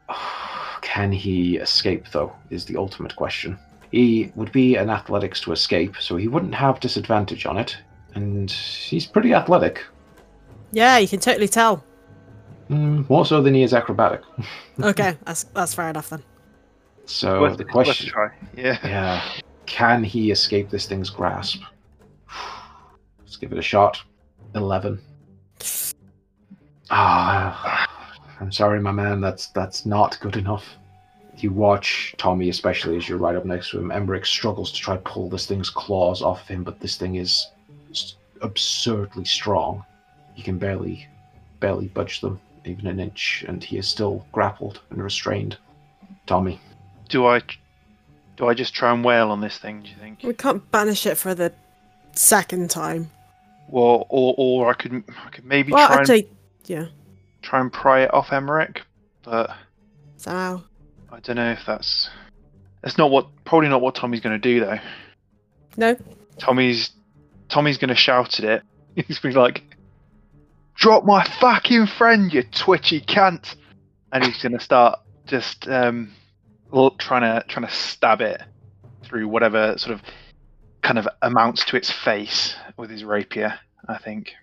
Can 0.82 1.12
he 1.12 1.58
escape, 1.58 2.10
though? 2.12 2.34
Is 2.50 2.66
the 2.66 2.78
ultimate 2.78 3.16
question. 3.16 3.58
He 3.92 4.32
would 4.36 4.52
be 4.52 4.76
an 4.76 4.90
athletics 4.90 5.40
to 5.42 5.52
escape, 5.52 5.96
so 6.00 6.16
he 6.18 6.28
wouldn't 6.28 6.56
have 6.56 6.80
disadvantage 6.80 7.46
on 7.46 7.58
it, 7.58 7.78
and 8.16 8.50
he's 8.52 9.06
pretty 9.06 9.34
athletic. 9.34 9.84
Yeah, 10.72 10.98
you 10.98 11.08
can 11.08 11.20
totally 11.20 11.48
tell. 11.48 11.84
Mm, 12.70 13.08
more 13.10 13.26
so 13.26 13.42
than 13.42 13.54
he 13.54 13.62
is 13.64 13.74
acrobatic. 13.74 14.22
Okay, 14.82 15.16
that's 15.24 15.44
that's 15.54 15.74
fair 15.74 15.90
enough 15.90 16.10
then. 16.10 16.22
So 17.06 17.42
Worth- 17.42 17.58
the 17.58 17.64
it's 17.66 17.74
worth 17.74 17.86
a 17.86 17.88
question. 17.88 18.10
try. 18.10 18.30
Yeah. 18.58 18.78
Yeah. 18.84 19.24
Can 19.68 20.04
he 20.04 20.32
escape 20.32 20.70
this 20.70 20.86
thing's 20.86 21.10
grasp? 21.10 21.62
Let's 23.46 23.52
give 23.52 23.58
it 23.60 23.60
a 23.60 23.62
shot. 23.62 24.02
11. 24.56 25.00
Ah, 26.90 27.88
I'm 28.40 28.52
sorry, 28.52 28.80
my 28.80 28.92
man. 28.92 29.22
That's 29.22 29.50
that's 29.50 29.86
not 29.86 30.20
good 30.20 30.36
enough. 30.36 30.66
You 31.38 31.52
watch 31.52 32.16
Tommy, 32.18 32.50
especially 32.50 32.98
as 32.98 33.08
you're 33.08 33.20
right 33.20 33.36
up 33.36 33.46
next 33.46 33.70
to 33.70 33.78
him. 33.78 33.92
Emmerich 33.92 34.26
struggles 34.26 34.72
to 34.72 34.80
try 34.80 34.96
to 34.96 35.02
pull 35.04 35.30
this 35.30 35.46
thing's 35.46 35.70
claws 35.70 36.24
off 36.24 36.42
of 36.42 36.48
him, 36.48 36.64
but 36.64 36.80
this 36.80 36.98
thing 36.98 37.18
is 37.18 37.52
absurdly 38.42 39.26
strong. 39.26 39.86
He 40.34 40.42
can 40.42 40.58
barely, 40.58 41.08
barely 41.60 41.90
budge 41.90 42.22
them 42.22 42.40
even 42.64 42.88
an 42.88 43.00
inch, 43.00 43.46
and 43.48 43.64
he 43.64 43.78
is 43.78 43.88
still 43.88 44.26
grappled 44.32 44.82
and 44.90 45.04
restrained. 45.04 45.58
Tommy, 46.26 46.60
Do 47.10 47.28
I 47.28 47.44
do 48.38 48.48
I 48.48 48.56
just 48.56 48.74
try 48.74 48.92
and 48.92 49.06
wail 49.06 49.30
on 49.30 49.42
this 49.42 49.60
thing, 49.60 49.84
do 49.84 49.90
you 49.90 49.98
think? 49.98 50.24
We 50.24 50.34
can't 50.34 50.72
banish 50.72 51.06
it 51.06 51.16
for 51.16 51.36
the 51.36 51.54
second 52.14 52.72
time. 52.72 53.12
Well, 53.68 54.06
or 54.10 54.36
or 54.38 54.70
I 54.70 54.74
could 54.74 55.04
I 55.26 55.30
could 55.30 55.46
maybe 55.46 55.72
Well, 55.72 55.88
try 55.88 55.96
and 55.98 56.02
actually, 56.02 56.30
yeah, 56.66 56.88
try 57.42 57.60
and 57.60 57.72
pry 57.72 58.04
it 58.04 58.14
off 58.14 58.32
Emmerich, 58.32 58.84
but 59.24 59.52
somehow. 60.18 60.64
I 61.12 61.20
don't 61.22 61.38
know 61.38 61.52
if 61.52 61.66
that's 61.66 62.10
that's 62.82 62.98
not 62.98 63.10
what 63.10 63.28
probably 63.46 63.70
not 63.70 63.82
what 63.82 63.96
Tommy's 63.96 64.22
going 64.22 64.40
to 64.40 64.54
do 64.54 64.60
though. 64.60 64.80
No, 65.78 65.98
Tommy's 66.38 66.92
Tommy's 67.50 67.78
going 67.78 67.90
to 67.90 67.96
shout 67.96 68.40
at 68.40 68.46
it. 68.46 68.64
He's 69.08 69.20
going 69.20 69.34
to 69.34 69.38
be 69.40 69.42
like, 69.42 69.64
"Drop 70.76 71.06
my 71.06 71.24
fucking 71.40 71.88
friend, 71.88 72.34
you 72.34 72.44
twitchy 72.44 73.02
cunt!" 73.02 73.56
And 74.12 74.24
he's 74.24 74.42
going 74.42 74.54
to 74.54 74.64
start 74.64 75.00
just 75.26 75.68
um, 75.68 76.14
trying 77.00 77.22
to 77.22 77.44
trying 77.48 77.66
to 77.68 77.74
stab 77.74 78.22
it 78.22 78.42
through 79.04 79.28
whatever 79.28 79.78
sort 79.78 79.94
of 79.94 80.02
kind 80.86 81.00
of 81.00 81.08
amounts 81.24 81.66
to 81.66 81.76
its 81.76 81.92
face 81.92 82.56
with 82.78 82.90
his 82.92 83.04
rapier. 83.04 83.58
I 83.88 83.98
think 83.98 84.34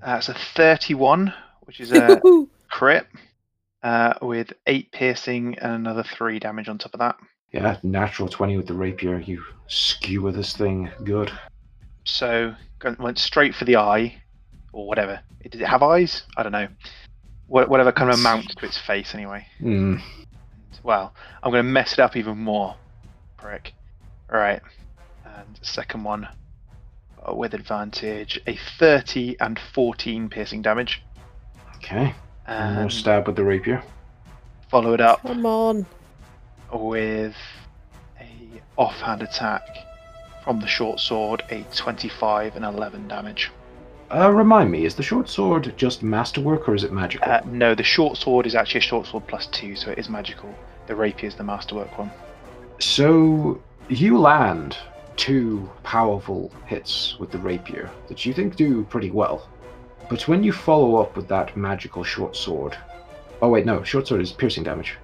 that's 0.00 0.28
a 0.28 0.34
thirty-one, 0.34 1.34
which 1.62 1.80
is 1.80 1.92
a 1.92 2.20
crit 2.70 3.06
uh, 3.82 4.14
with 4.22 4.52
eight 4.66 4.92
piercing 4.92 5.58
and 5.58 5.72
another 5.74 6.04
three 6.04 6.38
damage 6.38 6.68
on 6.68 6.78
top 6.78 6.94
of 6.94 7.00
that. 7.00 7.16
Yeah, 7.52 7.76
natural 7.82 8.28
20 8.28 8.56
with 8.56 8.66
the 8.66 8.72
rapier. 8.72 9.18
You 9.18 9.44
skewer 9.66 10.32
this 10.32 10.56
thing 10.56 10.90
good. 11.04 11.30
So 12.04 12.54
went 12.98 13.18
straight 13.18 13.54
for 13.54 13.64
the 13.66 13.76
eye, 13.76 14.14
or 14.72 14.86
whatever. 14.86 15.20
Did 15.42 15.56
it 15.60 15.66
have 15.66 15.82
eyes? 15.82 16.22
I 16.36 16.42
don't 16.44 16.52
know. 16.52 16.68
Wha- 17.48 17.66
Whatever 17.66 17.92
kind 17.92 18.10
of 18.10 18.18
amounts 18.18 18.54
to 18.54 18.64
its 18.64 18.78
face, 18.78 19.14
anyway. 19.14 19.46
Hmm. 19.58 19.96
Well, 20.82 21.14
I'm 21.42 21.50
going 21.52 21.64
to 21.64 21.70
mess 21.70 21.92
it 21.92 21.98
up 21.98 22.16
even 22.16 22.38
more, 22.38 22.74
prick. 23.36 23.72
All 24.32 24.38
right, 24.38 24.62
and 25.46 25.58
second 25.62 26.04
one 26.04 26.28
uh, 27.28 27.34
with 27.34 27.54
advantage, 27.54 28.40
a 28.46 28.56
30 28.78 29.36
and 29.40 29.58
14 29.74 30.28
piercing 30.28 30.62
damage, 30.62 31.02
Okay. 31.76 32.14
One 32.46 32.74
more 32.74 32.82
and 32.84 32.92
stab 32.92 33.26
with 33.26 33.36
the 33.36 33.44
rapier. 33.44 33.82
follow 34.68 34.92
it 34.94 35.00
up 35.00 35.22
come 35.22 35.44
on. 35.46 35.86
with 36.72 37.34
a 38.20 38.26
offhand 38.76 39.22
attack 39.22 39.62
from 40.44 40.60
the 40.60 40.66
short 40.66 40.98
sword, 41.00 41.42
a 41.50 41.62
25 41.74 42.56
and 42.56 42.64
11 42.64 43.06
damage. 43.08 43.50
Uh, 44.14 44.30
remind 44.30 44.70
me, 44.70 44.84
is 44.84 44.94
the 44.94 45.02
short 45.02 45.28
sword 45.28 45.72
just 45.76 46.02
masterwork 46.02 46.68
or 46.68 46.74
is 46.74 46.84
it 46.84 46.92
magical? 46.92 47.30
Uh, 47.30 47.40
no, 47.46 47.74
the 47.74 47.82
short 47.84 48.16
sword 48.16 48.46
is 48.46 48.54
actually 48.54 48.78
a 48.78 48.82
short 48.82 49.06
sword 49.06 49.26
plus 49.26 49.46
two, 49.46 49.74
so 49.74 49.90
it 49.90 49.98
is 49.98 50.08
magical. 50.08 50.52
The 50.86 50.94
rapier 50.94 51.28
is 51.28 51.34
the 51.36 51.44
masterwork 51.44 51.96
one. 51.98 52.10
so 52.78 53.60
you 53.88 54.18
land 54.18 54.76
two 55.16 55.70
powerful 55.82 56.50
hits 56.66 57.16
with 57.18 57.30
the 57.30 57.38
rapier 57.38 57.90
that 58.08 58.24
you 58.24 58.32
think 58.32 58.56
do 58.56 58.84
pretty 58.84 59.10
well. 59.10 59.48
But 60.08 60.26
when 60.28 60.42
you 60.42 60.52
follow 60.52 60.96
up 60.96 61.16
with 61.16 61.28
that 61.28 61.56
magical 61.56 62.02
short 62.04 62.36
sword. 62.36 62.76
Oh, 63.40 63.48
wait, 63.48 63.66
no, 63.66 63.82
short 63.82 64.06
sword 64.06 64.20
is 64.20 64.32
piercing 64.32 64.62
damage. 64.64 64.96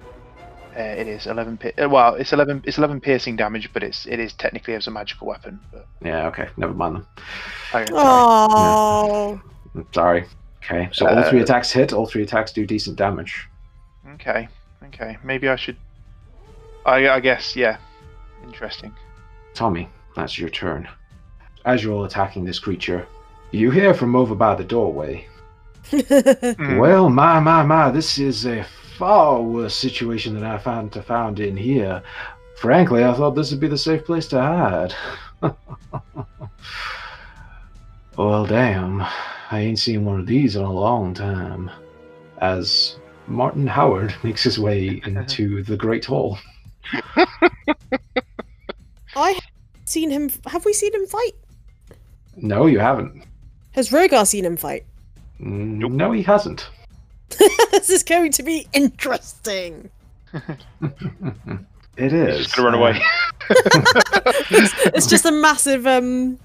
Uh, 0.75 0.81
it 0.81 1.07
is 1.07 1.25
11. 1.27 1.57
Pi- 1.57 1.73
uh, 1.81 1.89
well, 1.89 2.13
it's 2.15 2.31
11. 2.31 2.61
It's 2.65 2.77
11 2.77 3.01
piercing 3.01 3.35
damage, 3.35 3.71
but 3.73 3.83
it's 3.83 4.05
it 4.05 4.19
is 4.19 4.33
technically 4.33 4.75
as 4.75 4.87
a 4.87 4.91
magical 4.91 5.27
weapon. 5.27 5.59
But 5.73 5.87
Yeah, 6.03 6.27
okay, 6.27 6.47
never 6.57 6.73
mind 6.73 6.95
them. 6.97 7.07
okay, 7.73 7.85
sorry. 7.87 7.91
Oh, 7.91 9.41
I'm 9.75 9.87
sorry. 9.93 10.25
Okay, 10.63 10.89
so 10.93 11.07
all 11.07 11.23
three 11.23 11.39
Uh, 11.39 11.43
attacks 11.43 11.71
hit, 11.71 11.91
all 11.91 12.05
three 12.05 12.21
attacks 12.23 12.51
do 12.51 12.65
decent 12.65 12.97
damage. 12.97 13.49
okay, 14.13 14.47
okay. 14.85 15.17
Maybe 15.23 15.49
I 15.49 15.55
should. 15.55 15.77
I 16.85 17.09
I 17.09 17.19
guess 17.19 17.55
yeah. 17.55 17.77
Interesting. 18.43 18.93
Tommy, 19.53 19.89
that's 20.15 20.37
your 20.37 20.49
turn. 20.49 20.87
As 21.65 21.83
you're 21.83 21.93
all 21.93 22.05
attacking 22.05 22.45
this 22.45 22.59
creature, 22.59 23.07
you 23.51 23.71
hear 23.71 23.93
from 23.93 24.15
over 24.15 24.35
by 24.35 24.55
the 24.55 24.63
doorway. 24.63 25.27
Well, 26.77 27.09
my, 27.09 27.39
my, 27.39 27.63
my, 27.63 27.89
this 27.89 28.19
is 28.19 28.45
a 28.45 28.63
far 28.97 29.41
worse 29.41 29.73
situation 29.75 30.33
than 30.35 30.43
I 30.43 30.57
found 30.57 30.91
to 30.93 31.01
found 31.01 31.39
in 31.39 31.57
here. 31.57 32.03
Frankly, 32.57 33.03
I 33.03 33.13
thought 33.13 33.31
this 33.31 33.51
would 33.51 33.59
be 33.59 33.67
the 33.67 33.77
safe 33.77 34.05
place 34.05 34.27
to 34.27 34.41
hide. 34.41 34.93
well, 38.17 38.45
damn. 38.45 39.01
I 39.51 39.61
ain't 39.61 39.79
seen 39.79 40.05
one 40.05 40.19
of 40.19 40.27
these 40.27 40.55
in 40.55 40.63
a 40.63 40.71
long 40.71 41.13
time. 41.13 41.71
As 42.39 42.97
Martin 43.27 43.65
Howard 43.67 44.13
makes 44.23 44.43
his 44.43 44.59
way 44.59 45.01
into 45.05 45.63
the 45.63 45.77
Great 45.77 46.05
Hall. 46.05 46.37
I 49.89 49.91
have 49.91 49.93
seen 49.93 50.11
him. 50.11 50.29
Have 50.45 50.65
we 50.65 50.73
seen 50.73 50.93
him 50.93 51.07
fight? 51.07 51.33
No, 52.37 52.67
you 52.67 52.77
haven't. 52.77 53.23
Has 53.71 53.89
Rogar 53.89 54.27
seen 54.27 54.45
him 54.45 54.55
fight? 54.55 54.85
Mm, 55.41 55.93
No, 55.93 56.11
he 56.11 56.21
hasn't. 56.21 56.69
this 57.71 57.89
is 57.89 58.03
going 58.03 58.31
to 58.33 58.43
be 58.43 58.67
interesting. 58.73 59.89
It 61.97 62.13
is. 62.13 62.37
He's 62.37 62.45
just 62.45 62.55
gonna 62.55 62.69
run 62.69 62.79
away. 62.79 63.01
It's, 63.49 64.73
it's 64.95 65.07
just 65.07 65.25
a 65.25 65.31
massive 65.33 65.85
um 65.85 66.39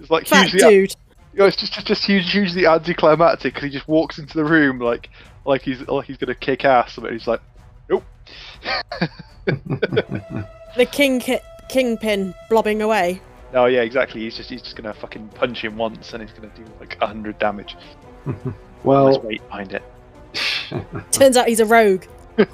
it's 0.00 0.08
like 0.08 0.26
fat 0.26 0.48
hugely, 0.48 0.60
dude. 0.70 0.96
you 1.34 1.40
know, 1.40 1.44
it's 1.44 1.58
just 1.58 1.74
just, 1.74 1.86
just 1.86 2.04
huge, 2.06 2.30
hugely 2.32 2.64
anticlimactic 2.66 3.52
because 3.52 3.64
he 3.64 3.70
just 3.70 3.86
walks 3.86 4.18
into 4.18 4.32
the 4.38 4.44
room 4.46 4.78
like 4.78 5.10
like 5.44 5.60
he's 5.60 5.86
like 5.88 6.06
he's 6.06 6.16
gonna 6.16 6.34
kick 6.34 6.64
ass, 6.64 6.96
but 6.98 7.12
he's 7.12 7.26
like, 7.26 7.42
nope. 7.90 8.02
The 9.44 10.86
king 10.90 11.20
ki- 11.20 11.40
kingpin 11.68 12.34
blobbing 12.48 12.82
away. 12.82 13.20
Oh 13.54 13.66
yeah, 13.66 13.82
exactly. 13.82 14.22
He's 14.22 14.36
just 14.36 14.50
he's 14.50 14.62
just 14.62 14.76
gonna 14.76 14.92
fucking 14.94 15.28
punch 15.28 15.62
him 15.62 15.76
once, 15.76 16.12
and 16.12 16.22
he's 16.22 16.32
gonna 16.32 16.52
do 16.56 16.64
like 16.80 16.98
hundred 17.00 17.38
damage. 17.38 17.76
There's 18.26 18.54
well, 18.84 19.20
weight 19.20 19.46
behind 19.48 19.72
it. 19.72 19.82
Turns 21.12 21.36
out 21.36 21.46
he's 21.46 21.60
a 21.60 21.66
rogue. 21.66 22.04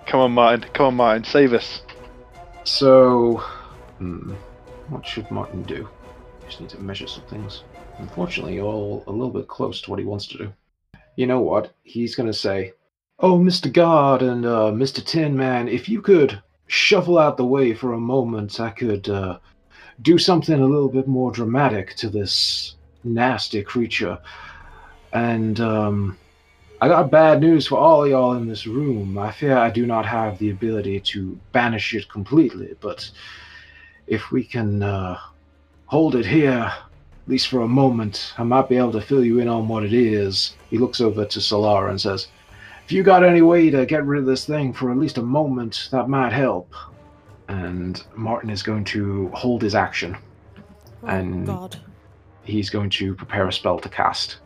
Come 0.06 0.20
on, 0.20 0.32
Martin. 0.32 0.68
Come 0.72 0.86
on, 0.86 0.94
Martin. 0.96 1.24
Save 1.24 1.52
us. 1.52 1.82
so, 2.64 3.36
hmm, 3.98 4.32
what 4.88 5.06
should 5.06 5.30
Martin 5.30 5.62
do? 5.62 5.88
Just 6.46 6.60
need 6.60 6.70
to 6.70 6.80
measure 6.80 7.06
some 7.06 7.22
things. 7.24 7.62
Unfortunately, 7.98 8.54
you're 8.54 8.64
all 8.64 9.04
a 9.06 9.12
little 9.12 9.30
bit 9.30 9.46
close 9.46 9.80
to 9.82 9.90
what 9.90 10.00
he 10.00 10.04
wants 10.04 10.26
to 10.28 10.38
do. 10.38 10.52
You 11.14 11.28
know 11.28 11.40
what? 11.40 11.72
He's 11.84 12.16
gonna 12.16 12.32
say, 12.32 12.72
"Oh, 13.20 13.38
Mr. 13.38 13.72
God 13.72 14.22
and 14.22 14.44
uh, 14.46 14.72
Mr. 14.72 15.04
Tin 15.04 15.36
Man, 15.36 15.68
if 15.68 15.88
you 15.88 16.00
could 16.00 16.42
shuffle 16.66 17.18
out 17.18 17.36
the 17.36 17.44
way 17.44 17.74
for 17.74 17.92
a 17.92 18.00
moment, 18.00 18.60
I 18.60 18.70
could 18.70 19.08
uh, 19.08 19.38
do 20.02 20.18
something 20.18 20.60
a 20.60 20.66
little 20.66 20.88
bit 20.88 21.06
more 21.06 21.30
dramatic 21.30 21.94
to 21.96 22.08
this 22.08 22.76
nasty 23.04 23.62
creature." 23.62 24.18
And 25.12 25.60
um, 25.60 26.16
I 26.80 26.88
got 26.88 27.10
bad 27.10 27.40
news 27.42 27.66
for 27.66 27.76
all 27.76 28.08
y'all 28.08 28.32
in 28.32 28.48
this 28.48 28.66
room. 28.66 29.18
I 29.18 29.32
fear 29.32 29.58
I 29.58 29.68
do 29.68 29.84
not 29.86 30.06
have 30.06 30.38
the 30.38 30.50
ability 30.50 31.00
to 31.00 31.38
banish 31.52 31.94
it 31.94 32.08
completely, 32.08 32.74
but 32.80 33.10
if 34.06 34.30
we 34.30 34.42
can 34.42 34.82
uh, 34.82 35.18
hold 35.84 36.14
it 36.14 36.24
here, 36.24 36.72
at 36.72 37.28
least 37.28 37.48
for 37.48 37.60
a 37.60 37.68
moment, 37.68 38.32
I 38.38 38.44
might 38.44 38.70
be 38.70 38.78
able 38.78 38.92
to 38.92 39.00
fill 39.02 39.22
you 39.22 39.40
in 39.40 39.48
on 39.48 39.68
what 39.68 39.84
it 39.84 39.92
is. 39.92 40.56
He 40.70 40.78
looks 40.78 41.02
over 41.02 41.26
to 41.26 41.38
Solara 41.38 41.90
and 41.90 42.00
says, 42.00 42.28
If 42.90 42.94
you 42.94 43.04
got 43.04 43.22
any 43.22 43.40
way 43.40 43.70
to 43.70 43.86
get 43.86 44.04
rid 44.04 44.18
of 44.18 44.26
this 44.26 44.44
thing 44.44 44.72
for 44.72 44.90
at 44.90 44.96
least 44.98 45.16
a 45.16 45.22
moment, 45.22 45.90
that 45.92 46.08
might 46.08 46.32
help. 46.32 46.74
And 47.46 48.02
Martin 48.16 48.50
is 48.50 48.64
going 48.64 48.82
to 48.86 49.28
hold 49.28 49.62
his 49.62 49.76
action. 49.76 50.16
Oh 51.04 51.06
And- 51.06 51.46
God. 51.46 51.76
He's 52.42 52.68
going 52.68 52.90
to 52.90 53.14
prepare 53.14 53.46
a 53.46 53.52
spell 53.52 53.78
to 53.78 53.88
cast 53.88 54.38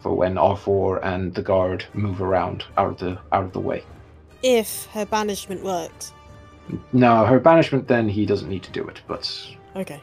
for 0.00 0.14
when 0.14 0.36
R4 0.36 1.00
and 1.04 1.34
the 1.34 1.42
guard 1.42 1.84
move 1.92 2.22
around 2.22 2.64
out 2.78 2.88
of 2.92 2.98
the 3.00 3.18
out 3.32 3.44
of 3.44 3.52
the 3.52 3.60
way. 3.60 3.82
If 4.42 4.86
her 4.94 5.04
banishment 5.04 5.62
works. 5.62 6.14
No, 6.94 7.26
her 7.26 7.38
banishment 7.38 7.86
then 7.86 8.08
he 8.08 8.24
doesn't 8.24 8.48
need 8.48 8.62
to 8.62 8.72
do 8.72 8.82
it, 8.88 9.02
but 9.08 9.30
Okay. 9.76 10.00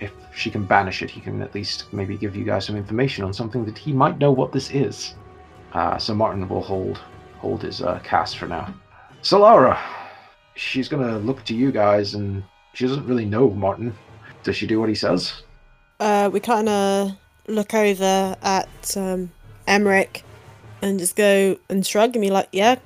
if 0.00 0.12
she 0.34 0.50
can 0.50 0.66
banish 0.66 1.00
it, 1.00 1.08
he 1.08 1.22
can 1.22 1.40
at 1.40 1.54
least 1.54 1.90
maybe 1.94 2.18
give 2.18 2.36
you 2.36 2.44
guys 2.44 2.66
some 2.66 2.76
information 2.76 3.24
on 3.24 3.32
something 3.32 3.64
that 3.64 3.78
he 3.78 3.90
might 3.94 4.18
know 4.18 4.32
what 4.32 4.52
this 4.52 4.70
is. 4.70 5.14
Uh, 5.72 5.96
so 5.96 6.14
Martin 6.14 6.46
will 6.46 6.60
hold 6.60 7.00
hold 7.42 7.60
his 7.62 7.82
uh, 7.82 7.98
cast 8.04 8.38
for 8.38 8.46
now. 8.46 8.72
Solara, 9.22 9.76
she's 10.54 10.88
gonna 10.88 11.18
look 11.18 11.44
to 11.44 11.54
you 11.54 11.72
guys, 11.72 12.14
and 12.14 12.42
she 12.72 12.86
doesn't 12.86 13.04
really 13.06 13.26
know 13.26 13.50
Martin. 13.50 13.92
Does 14.44 14.56
she 14.56 14.66
do 14.66 14.78
what 14.80 14.88
he 14.88 14.94
says? 14.94 15.42
Uh, 16.00 16.30
we 16.32 16.40
kind 16.40 16.68
of 16.68 17.10
look 17.48 17.74
over 17.74 18.36
at 18.42 18.96
um, 18.96 19.30
Emmerich 19.66 20.22
and 20.80 20.98
just 20.98 21.16
go 21.16 21.56
and 21.68 21.86
shrug 21.86 22.14
and 22.14 22.22
be 22.22 22.30
like, 22.30 22.48
yeah, 22.52 22.76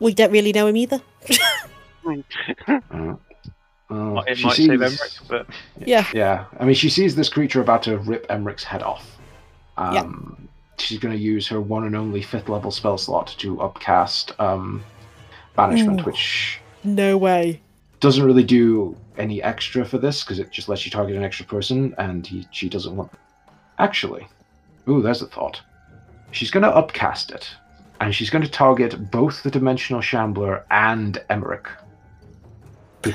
we 0.00 0.14
don't 0.14 0.30
really 0.32 0.52
know 0.52 0.66
him 0.66 0.76
either. 0.76 1.00
Uh, 2.68 3.14
uh, 3.90 4.22
it 4.26 4.40
might 4.42 4.54
sees- 4.54 4.66
save 4.66 4.80
Emmerich, 4.82 5.12
but 5.28 5.46
yeah. 5.84 6.06
Yeah, 6.14 6.44
I 6.60 6.64
mean, 6.64 6.74
she 6.76 6.88
sees 6.88 7.16
this 7.16 7.28
creature 7.28 7.60
about 7.60 7.82
to 7.84 7.98
rip 7.98 8.24
Emmerich's 8.28 8.62
head 8.62 8.82
off. 8.82 9.16
Um, 9.76 10.45
She's 10.78 10.98
going 10.98 11.14
to 11.16 11.20
use 11.20 11.48
her 11.48 11.60
one 11.60 11.84
and 11.84 11.96
only 11.96 12.22
fifth 12.22 12.48
level 12.48 12.70
spell 12.70 12.98
slot 12.98 13.34
to 13.38 13.60
upcast 13.60 14.32
um, 14.40 14.84
Banishment, 15.54 16.00
Ooh. 16.00 16.04
which 16.04 16.60
No 16.84 17.16
way. 17.16 17.60
doesn't 18.00 18.24
really 18.24 18.44
do 18.44 18.96
any 19.16 19.42
extra 19.42 19.84
for 19.86 19.96
this 19.98 20.22
because 20.22 20.38
it 20.38 20.50
just 20.50 20.68
lets 20.68 20.84
you 20.84 20.90
target 20.90 21.16
an 21.16 21.24
extra 21.24 21.46
person, 21.46 21.94
and 21.98 22.26
he, 22.26 22.46
she 22.50 22.68
doesn't 22.68 22.94
want. 22.94 23.10
Actually, 23.78 24.26
ooh, 24.88 25.00
there's 25.02 25.22
a 25.22 25.26
thought. 25.26 25.60
She's 26.32 26.50
going 26.50 26.62
to 26.64 26.74
upcast 26.74 27.30
it, 27.30 27.48
and 28.00 28.14
she's 28.14 28.28
going 28.30 28.44
to 28.44 28.50
target 28.50 29.10
both 29.10 29.42
the 29.42 29.50
Dimensional 29.50 30.02
Shambler 30.02 30.64
and 30.70 31.22
Emmerich. 31.30 31.68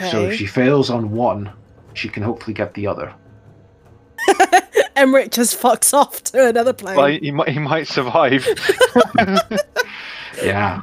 So 0.10 0.24
if 0.26 0.36
she 0.38 0.46
fails 0.48 0.90
on 0.90 1.12
one, 1.12 1.52
she 1.94 2.08
can 2.08 2.24
hopefully 2.24 2.54
get 2.54 2.74
the 2.74 2.88
other. 2.88 3.14
Emmerich 4.96 5.32
just 5.32 5.60
fucks 5.60 5.94
off 5.98 6.24
to 6.26 6.48
another 6.48 6.74
plane. 6.74 6.96
well, 6.98 7.08
he 7.08 7.32
might 7.32 7.50
he 7.50 7.60
might 7.60 7.88
survive. 7.88 8.46
Yeah. 10.42 10.82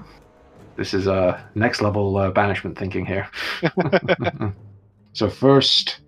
This 0.77 0.95
is 0.95 1.09
uh, 1.09 1.41
next 1.57 1.81
level 1.81 2.17
uh, 2.17 2.31
banishment 2.31 2.79
thinking 2.79 3.05
here. 3.05 3.29
so 5.13 5.29
first, 5.29 5.99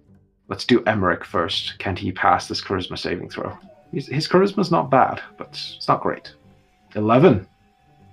let's 0.48 0.64
do 0.64 0.84
Emmerich 0.84 1.24
first. 1.24 1.78
Can 1.78 1.96
he 1.96 2.12
pass 2.12 2.46
this 2.46 2.60
charisma 2.62 2.96
saving 2.96 3.30
throw? 3.30 3.56
His, 3.92 4.06
his 4.06 4.28
charisma's 4.28 4.70
not 4.70 4.90
bad, 4.90 5.20
but 5.38 5.48
it's 5.48 5.88
not 5.88 6.00
great. 6.02 6.32
Eleven. 6.94 7.46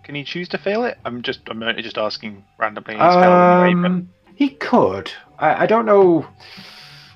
Can 0.04 0.16
he 0.16 0.24
choose 0.24 0.48
to 0.50 0.58
fail 0.58 0.84
it? 0.86 0.98
I'm 1.06 1.22
just 1.22 1.42
I'm 1.48 1.62
only 1.62 1.82
just 1.84 1.98
asking 1.98 2.44
randomly. 2.58 2.96
He's 2.96 3.04
failing 3.04 3.24
anyway, 3.70 3.82
but- 3.82 3.86
Um, 3.88 4.10
he 4.36 4.50
could. 4.50 5.12
I, 5.38 5.64
I 5.64 5.66
don't 5.68 5.86
know. 5.86 6.26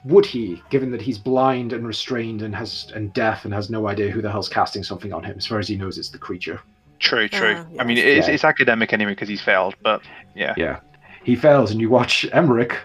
Would 0.05 0.25
he, 0.25 0.61
given 0.69 0.89
that 0.91 1.01
he's 1.01 1.17
blind 1.19 1.73
and 1.73 1.85
restrained 1.85 2.41
and 2.41 2.55
has 2.55 2.91
and 2.95 3.13
deaf 3.13 3.45
and 3.45 3.53
has 3.53 3.69
no 3.69 3.87
idea 3.87 4.09
who 4.09 4.21
the 4.21 4.31
hell's 4.31 4.49
casting 4.49 4.83
something 4.83 5.13
on 5.13 5.23
him? 5.23 5.37
As 5.37 5.45
far 5.45 5.59
as 5.59 5.67
he 5.67 5.75
knows, 5.77 5.97
it's 5.97 6.09
the 6.09 6.17
creature. 6.17 6.59
True, 6.99 7.27
true. 7.27 7.55
Ah, 7.57 7.65
I 7.79 7.83
mean, 7.83 7.97
it's, 7.97 8.27
Yeah. 8.27 8.33
it's 8.33 8.43
academic 8.43 8.93
anyway 8.93 9.11
because 9.11 9.29
he's 9.29 9.41
failed, 9.41 9.75
but 9.83 10.01
yeah. 10.35 10.53
Yeah. 10.57 10.79
He 11.23 11.35
fails, 11.35 11.71
and 11.71 11.79
you 11.79 11.89
watch 11.89 12.25
Emmerich 12.31 12.75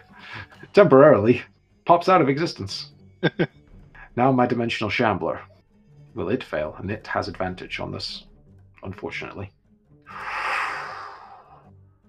temporarily 0.74 1.42
pops 1.86 2.08
out 2.08 2.20
of 2.20 2.28
existence. 2.28 2.90
now, 4.16 4.30
my 4.32 4.46
dimensional 4.46 4.90
shambler. 4.90 5.40
Will 6.14 6.28
it 6.30 6.44
fail? 6.44 6.74
And 6.78 6.90
it 6.90 7.06
has 7.06 7.28
advantage 7.28 7.78
on 7.80 7.92
this, 7.92 8.24
unfortunately. 8.82 9.52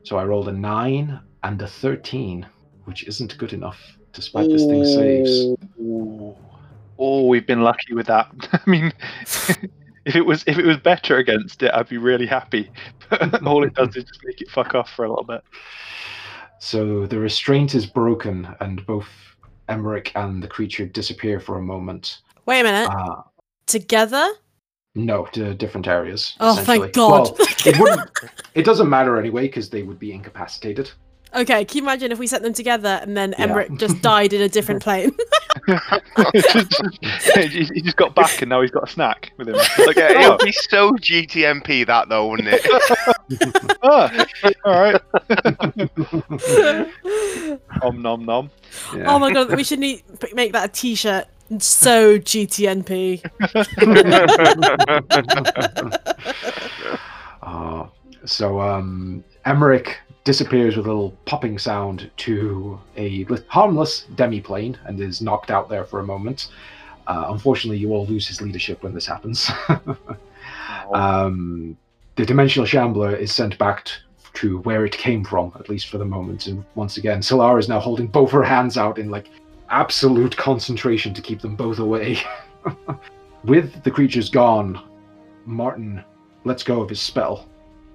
So 0.04 0.18
I 0.18 0.24
rolled 0.24 0.48
a 0.48 0.54
9 0.54 1.20
and 1.44 1.62
a 1.62 1.68
13, 1.68 2.46
which 2.86 3.06
isn't 3.08 3.38
good 3.38 3.52
enough, 3.54 3.98
despite 4.14 4.50
this 4.50 4.66
thing 4.66 4.86
saves. 4.86 5.56
Oh, 7.00 7.28
we've 7.28 7.46
been 7.46 7.62
lucky 7.62 7.94
with 7.94 8.08
that. 8.08 8.28
I 8.54 8.70
mean, 8.70 8.92
if 10.06 10.16
it 10.16 10.26
was 10.26 10.44
if 10.48 10.58
it 10.58 10.66
was 10.66 10.78
better 10.78 11.18
against 11.18 11.62
it, 11.64 11.72
I'd 11.74 11.90
be 11.90 11.98
really 11.98 12.26
happy. 12.26 12.72
But 13.10 13.44
all 13.46 13.64
it 13.64 13.74
does 13.74 13.96
is 13.96 14.06
just 14.06 14.22
make 14.24 14.42
it 14.42 14.50
fuck 14.50 14.74
off 14.74 14.90
for 14.92 15.06
a 15.06 15.10
little 15.10 15.26
bit. 15.26 15.44
So 16.60 17.06
the 17.06 17.20
restraint 17.20 17.76
is 17.76 17.86
broken, 17.86 18.48
and 18.62 18.84
both 18.86 19.10
Emmerich 19.70 20.12
and 20.16 20.42
the 20.42 20.48
creature 20.48 20.86
disappear 20.86 21.40
for 21.40 21.58
a 21.58 21.62
moment. 21.62 22.22
Wait 22.46 22.62
a 22.62 22.64
minute. 22.64 22.90
Uh, 22.90 23.22
Together? 23.68 24.28
no, 24.96 25.26
to 25.28 25.54
different 25.54 25.88
areas. 25.88 26.36
Oh, 26.40 26.54
essentially. 26.54 26.80
thank 26.80 26.94
God. 26.96 27.38
Well, 27.80 28.00
it. 28.00 28.32
It 28.56 28.66
doesn't 28.66 28.90
matter 28.90 29.20
anyway 29.20 29.44
because 29.44 29.70
they 29.70 29.84
would 29.84 30.00
be 30.00 30.12
incapacitated. 30.12 30.90
Okay, 31.36 31.66
can 31.66 31.78
you 31.78 31.84
imagine 31.84 32.12
if 32.12 32.20
we 32.20 32.28
set 32.28 32.42
them 32.42 32.54
together 32.54 33.00
and 33.02 33.16
then 33.16 33.36
Yeah. 33.38 33.46
Emmerich 33.46 33.78
just 33.78 34.02
died 34.04 34.34
in 34.34 34.42
a 34.42 34.50
different 34.50 34.82
plane? 34.82 35.12
he 37.36 37.64
he 37.74 37.82
just 37.82 37.98
got 37.98 38.16
back 38.16 38.42
and 38.42 38.50
now 38.50 38.62
he's 38.62 38.72
got 38.72 38.88
a 38.88 38.92
snack 38.92 39.32
with 39.38 39.50
him. 39.50 39.56
It's 39.56 39.78
like, 39.80 39.96
That 39.96 40.12
yeah, 40.12 40.30
would 40.30 40.40
be 40.40 40.52
so 40.52 40.92
GTMP 40.94 41.86
that 41.88 42.10
though, 42.10 42.28
wouldn't 42.30 42.50
it? 42.52 42.62
ah, 43.84 44.26
all 44.66 44.82
right. 44.82 45.02
Om 47.82 48.02
nom 48.02 48.26
nom. 48.26 48.50
Yeah. 48.96 49.06
Oh 49.08 49.20
my 49.20 49.32
god, 49.34 49.56
we 49.56 49.64
should 49.64 49.80
need, 49.80 50.04
make 50.34 50.54
that 50.54 50.70
a 50.70 50.72
t-shirt. 50.72 51.26
So 51.60 52.20
GTNP. 52.20 53.24
Uh, 57.42 57.88
so 58.26 58.60
um, 58.60 59.24
Emmerich 59.46 59.98
disappears 60.28 60.76
with 60.76 60.86
a 60.86 60.90
little 60.90 61.12
popping 61.24 61.58
sound 61.58 62.12
to 62.18 62.78
a 62.98 63.24
harmless 63.48 64.08
demiplane 64.16 64.76
and 64.84 65.00
is 65.00 65.22
knocked 65.22 65.50
out 65.50 65.70
there 65.70 65.86
for 65.86 66.02
a 66.02 66.04
moment. 66.04 66.50
Uh, 67.08 67.28
unfortunately, 67.30 67.78
you 67.78 67.94
all 67.94 68.06
lose 68.08 68.28
his 68.28 68.42
leadership 68.42 68.84
when 68.84 68.94
this 68.94 69.06
happens. 69.06 69.50
um, 70.94 71.78
the 72.18 72.26
dimensional 72.26 72.66
shambler 72.66 73.16
is 73.16 73.34
sent 73.34 73.58
back 73.58 73.88
to 74.34 74.58
where 74.64 74.86
it 74.86 74.92
came 74.92 75.24
from, 75.24 75.54
at 75.58 75.70
least 75.70 75.88
for 75.88 75.98
the 75.98 76.04
moment. 76.04 76.48
And 76.48 76.66
once 76.76 76.98
again, 76.98 77.22
Solara 77.22 77.58
is 77.58 77.70
now 77.70 77.80
holding 77.80 78.08
both 78.08 78.32
her 78.32 78.44
hands 78.44 78.78
out 78.78 78.98
in 78.98 79.10
like 79.10 79.30
absolute 79.70 80.36
concentration 80.36 81.14
to 81.14 81.22
keep 81.22 81.40
them 81.40 81.56
both 81.56 81.80
away. 81.80 82.20
With 83.46 83.82
the 83.82 83.92
creatures 83.92 84.30
gone, 84.30 84.78
Martin 85.46 86.04
lets 86.44 86.64
go 86.64 86.82
of 86.82 86.90
his 86.90 87.00
spell 87.00 87.48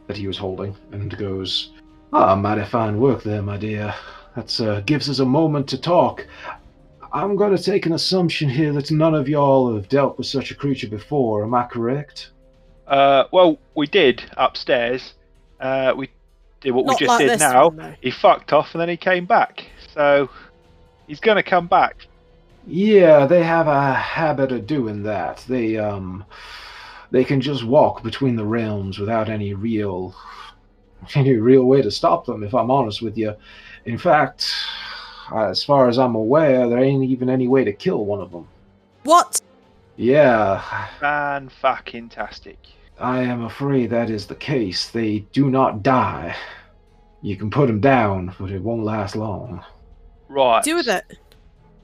that 0.06 0.16
he 0.16 0.26
was 0.26 0.38
holding 0.38 0.74
and 0.92 1.14
goes, 1.18 1.71
Ah, 2.14 2.34
mighty 2.34 2.64
fine 2.64 3.00
work 3.00 3.22
there, 3.22 3.40
my 3.40 3.56
dear. 3.56 3.94
That 4.36 4.60
uh, 4.60 4.80
gives 4.80 5.08
us 5.08 5.18
a 5.20 5.24
moment 5.24 5.68
to 5.70 5.80
talk. 5.80 6.26
I'm 7.12 7.36
going 7.36 7.56
to 7.56 7.62
take 7.62 7.86
an 7.86 7.92
assumption 7.92 8.48
here 8.48 8.72
that 8.74 8.90
none 8.90 9.14
of 9.14 9.28
y'all 9.28 9.74
have 9.74 9.88
dealt 9.88 10.18
with 10.18 10.26
such 10.26 10.50
a 10.50 10.54
creature 10.54 10.88
before. 10.88 11.42
Am 11.42 11.54
I 11.54 11.64
correct? 11.64 12.30
Uh, 12.86 13.24
well, 13.32 13.58
we 13.74 13.86
did 13.86 14.22
upstairs. 14.36 15.14
Uh, 15.60 15.94
we 15.96 16.10
did 16.60 16.72
what 16.72 16.84
Not 16.84 17.00
we 17.00 17.06
just 17.06 17.08
like 17.08 17.26
did 17.26 17.38
now. 17.38 17.68
one, 17.68 17.76
though. 17.76 17.94
He 18.00 18.10
fucked 18.10 18.52
off 18.52 18.68
and 18.74 18.80
then 18.80 18.88
he 18.88 18.96
came 18.96 19.24
back. 19.24 19.64
So 19.94 20.28
he's 21.06 21.20
gonna 21.20 21.42
come 21.42 21.66
back. 21.66 22.06
Yeah, 22.66 23.26
they 23.26 23.42
have 23.42 23.68
a 23.68 23.92
habit 23.94 24.52
of 24.52 24.66
doing 24.66 25.02
that. 25.04 25.44
They 25.48 25.76
um 25.78 26.24
they 27.10 27.24
can 27.24 27.40
just 27.40 27.64
walk 27.64 28.02
between 28.02 28.36
the 28.36 28.44
realms 28.44 28.98
without 28.98 29.28
any 29.28 29.54
real 29.54 30.14
any 31.14 31.34
real 31.34 31.64
way 31.64 31.82
to 31.82 31.90
stop 31.90 32.26
them 32.26 32.42
if 32.42 32.54
I'm 32.54 32.70
honest 32.70 33.02
with 33.02 33.16
you. 33.16 33.34
In 33.84 33.98
fact, 33.98 34.52
as 35.34 35.64
far 35.64 35.88
as 35.88 35.98
I'm 35.98 36.14
aware, 36.14 36.68
there 36.68 36.82
ain't 36.82 37.04
even 37.04 37.28
any 37.28 37.48
way 37.48 37.64
to 37.64 37.72
kill 37.72 38.04
one 38.04 38.20
of 38.20 38.30
them. 38.30 38.48
What? 39.04 39.40
Yeah, 39.96 40.86
Fan 41.00 41.48
fucking 41.48 42.08
tastic. 42.08 42.58
I 42.98 43.20
am 43.20 43.44
afraid 43.44 43.90
that 43.90 44.10
is 44.10 44.26
the 44.26 44.34
case. 44.34 44.88
They 44.88 45.20
do 45.32 45.50
not 45.50 45.82
die. 45.82 46.36
You 47.20 47.36
can 47.36 47.50
put 47.50 47.66
them 47.66 47.80
down, 47.80 48.34
but 48.38 48.50
it 48.50 48.62
won't 48.62 48.84
last 48.84 49.16
long. 49.16 49.64
Right. 50.28 50.62
Do 50.62 50.76
with 50.76 50.88
it. 50.88 51.18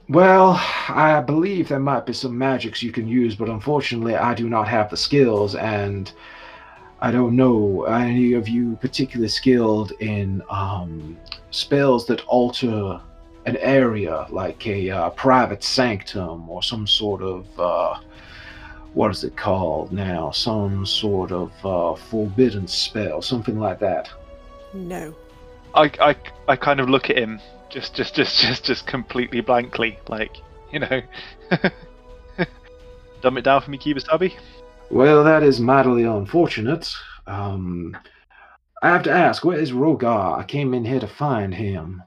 Well, 0.09 0.59
I 0.89 1.21
believe 1.21 1.67
there 1.67 1.79
might 1.79 2.05
be 2.05 2.13
some 2.13 2.37
magics 2.37 2.81
you 2.81 2.91
can 2.91 3.07
use, 3.07 3.35
but 3.35 3.47
unfortunately, 3.47 4.15
I 4.15 4.33
do 4.33 4.49
not 4.49 4.67
have 4.67 4.89
the 4.89 4.97
skills, 4.97 5.53
and 5.55 6.11
I 7.01 7.11
don't 7.11 7.35
know 7.35 7.83
any 7.83 8.33
of 8.33 8.49
you 8.49 8.77
particularly 8.81 9.29
skilled 9.29 9.91
in 9.99 10.41
um, 10.49 11.17
spells 11.51 12.05
that 12.07 12.21
alter 12.25 12.99
an 13.45 13.57
area, 13.57 14.27
like 14.29 14.67
a 14.67 14.89
uh, 14.89 15.09
private 15.11 15.63
sanctum 15.63 16.49
or 16.49 16.61
some 16.61 16.85
sort 16.85 17.21
of 17.21 17.47
uh, 17.59 17.99
what 18.93 19.11
is 19.11 19.23
it 19.23 19.37
called 19.37 19.93
now? 19.93 20.31
Some 20.31 20.85
sort 20.85 21.31
of 21.31 21.51
uh, 21.65 21.95
forbidden 21.95 22.67
spell, 22.67 23.21
something 23.21 23.59
like 23.59 23.79
that. 23.79 24.09
No. 24.73 25.15
I, 25.73 25.91
I, 26.01 26.15
I 26.47 26.55
kind 26.55 26.79
of 26.79 26.89
look 26.89 27.09
at 27.09 27.17
him 27.17 27.39
just 27.69 27.93
just 27.93 28.15
just 28.15 28.39
just 28.39 28.63
just 28.63 28.87
completely 28.87 29.41
blankly, 29.41 29.99
like 30.07 30.37
you 30.71 30.79
know. 30.79 31.01
Dumb 33.21 33.37
it 33.37 33.43
down 33.43 33.61
for 33.61 33.69
me, 33.69 33.77
Kibasabi. 33.77 34.33
Well, 34.91 35.23
that 35.23 35.43
is 35.43 35.59
mightily 35.59 36.03
unfortunate. 36.03 36.91
Um, 37.27 37.95
I 38.81 38.89
have 38.89 39.03
to 39.03 39.11
ask, 39.11 39.43
where 39.45 39.59
is 39.59 39.71
Rogar? 39.71 40.37
I 40.39 40.43
came 40.43 40.73
in 40.73 40.85
here 40.85 40.99
to 40.99 41.07
find 41.07 41.53
him. 41.53 42.01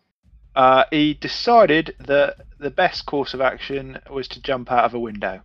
Uh, 0.57 0.85
he 0.91 1.15
decided 1.15 1.95
that 2.01 2.37
the 2.59 2.71
best 2.71 3.07
course 3.07 3.35
of 3.35 3.41
action 3.41 3.99
was 4.11 4.29
to 4.29 4.43
jump 4.43 4.71
out 4.73 4.85
of 4.85 4.95
a 4.95 4.99
window. 4.99 5.41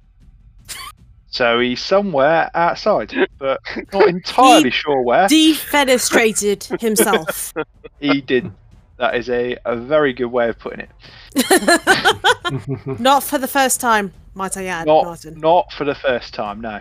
So 1.30 1.60
he's 1.60 1.82
somewhere 1.84 2.50
outside, 2.56 3.14
but 3.38 3.60
not 3.94 4.08
entirely 4.08 4.72
sure 4.72 5.02
where. 5.02 5.28
Defenestrated 5.28 6.80
himself. 6.82 7.54
He 8.00 8.22
did. 8.22 8.52
That 8.98 9.16
is 9.16 9.28
a, 9.28 9.58
a 9.66 9.76
very 9.76 10.14
good 10.14 10.28
way 10.28 10.50
of 10.50 10.60
putting 10.60 10.82
it. 10.82 10.90
Not 13.00 13.24
for 13.24 13.40
the 13.40 13.48
first 13.48 13.82
time, 13.82 14.14
might 14.36 14.56
I 14.56 14.66
add, 14.66 14.86
Not 14.86 15.06
Martin. 15.06 15.40
not 15.40 15.72
for 15.72 15.84
the 15.84 15.96
first 15.96 16.36
time, 16.36 16.62
no. 16.62 16.80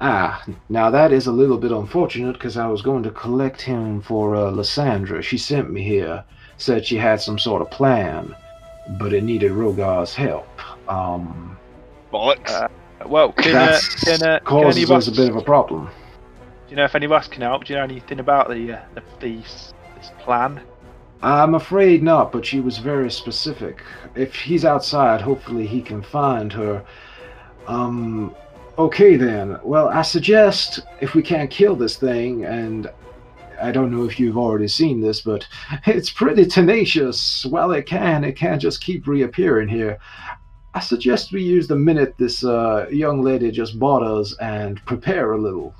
Ah, 0.00 0.44
now 0.68 0.90
that 0.90 1.12
is 1.12 1.26
a 1.26 1.32
little 1.32 1.58
bit 1.58 1.72
unfortunate 1.72 2.32
because 2.34 2.56
I 2.56 2.66
was 2.66 2.82
going 2.82 3.02
to 3.04 3.10
collect 3.10 3.60
him 3.62 4.02
for 4.02 4.36
uh, 4.36 4.50
Lysandra. 4.50 5.22
She 5.22 5.38
sent 5.38 5.70
me 5.70 5.82
here, 5.82 6.24
said 6.56 6.86
she 6.86 6.96
had 6.96 7.20
some 7.20 7.38
sort 7.38 7.62
of 7.62 7.70
plan, 7.70 8.34
but 8.98 9.12
it 9.12 9.24
needed 9.24 9.52
Rogar's 9.52 10.14
help. 10.14 10.48
Um, 10.88 11.56
Bollocks. 12.12 12.50
Uh, 12.50 12.68
Well, 13.06 13.32
can, 13.32 13.54
uh, 13.54 13.66
that 13.66 13.82
can, 14.04 14.22
uh, 14.22 14.38
can 14.38 14.44
causes 14.46 14.76
any 14.76 14.84
of 14.84 14.90
us 14.90 15.08
us, 15.08 15.14
a 15.16 15.20
bit 15.20 15.30
of 15.30 15.36
a 15.36 15.42
problem. 15.42 15.86
do 16.66 16.70
you 16.70 16.76
know 16.76 16.84
if 16.84 16.94
any 16.94 17.06
of 17.06 17.12
us 17.12 17.28
can 17.28 17.42
help? 17.42 17.64
Do 17.64 17.72
you 17.72 17.78
know 17.78 17.84
anything 17.84 18.20
about 18.20 18.48
the 18.48 18.72
uh, 18.72 18.80
the 18.94 19.02
these, 19.20 19.74
this 19.96 20.10
plan? 20.18 20.60
I'm 21.22 21.54
afraid 21.54 22.02
not, 22.02 22.32
but 22.32 22.44
she 22.44 22.60
was 22.60 22.78
very 22.78 23.10
specific. 23.10 23.82
If 24.14 24.34
he's 24.34 24.64
outside, 24.64 25.20
hopefully 25.20 25.66
he 25.66 25.80
can 25.82 26.02
find 26.02 26.52
her. 26.52 26.84
Um, 27.66 28.34
okay 28.78 29.16
then. 29.16 29.58
Well, 29.62 29.88
I 29.88 30.02
suggest 30.02 30.80
if 31.00 31.14
we 31.14 31.22
can't 31.22 31.50
kill 31.50 31.76
this 31.76 31.96
thing, 31.96 32.44
and 32.44 32.90
I 33.60 33.72
don't 33.72 33.90
know 33.90 34.04
if 34.04 34.20
you've 34.20 34.36
already 34.36 34.68
seen 34.68 35.00
this, 35.00 35.20
but 35.20 35.46
it's 35.86 36.10
pretty 36.10 36.46
tenacious. 36.46 37.46
Well, 37.46 37.72
it 37.72 37.86
can. 37.86 38.24
It 38.24 38.36
can't 38.36 38.60
just 38.60 38.82
keep 38.82 39.06
reappearing 39.06 39.68
here. 39.68 39.98
I 40.74 40.80
suggest 40.80 41.32
we 41.32 41.42
use 41.42 41.68
the 41.68 41.76
minute 41.76 42.16
this 42.18 42.44
uh, 42.44 42.86
young 42.90 43.22
lady 43.22 43.50
just 43.50 43.78
bought 43.78 44.02
us 44.02 44.36
and 44.40 44.84
prepare 44.84 45.32
a 45.32 45.38
little. 45.38 45.74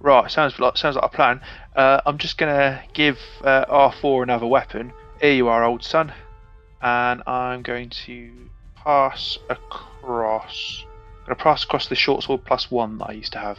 Right, 0.00 0.30
sounds 0.30 0.58
like 0.58 0.76
sounds 0.76 0.96
like 0.96 1.04
a 1.04 1.08
plan. 1.08 1.40
Uh, 1.76 2.00
I'm 2.06 2.18
just 2.18 2.38
gonna 2.38 2.82
give 2.94 3.18
uh, 3.42 3.64
R4 3.66 4.22
another 4.22 4.46
weapon. 4.46 4.92
Here 5.20 5.32
you 5.32 5.48
are, 5.48 5.64
old 5.64 5.84
son, 5.84 6.12
and 6.82 7.22
I'm 7.26 7.62
going 7.62 7.90
to 8.06 8.30
pass 8.76 9.38
across. 9.48 10.84
I'm 11.24 11.28
gonna 11.28 11.42
pass 11.42 11.64
across 11.64 11.88
the 11.88 11.94
short 11.94 12.22
sword 12.22 12.44
plus 12.44 12.70
one 12.70 12.98
that 12.98 13.06
I 13.08 13.12
used 13.12 13.32
to 13.32 13.38
have. 13.38 13.58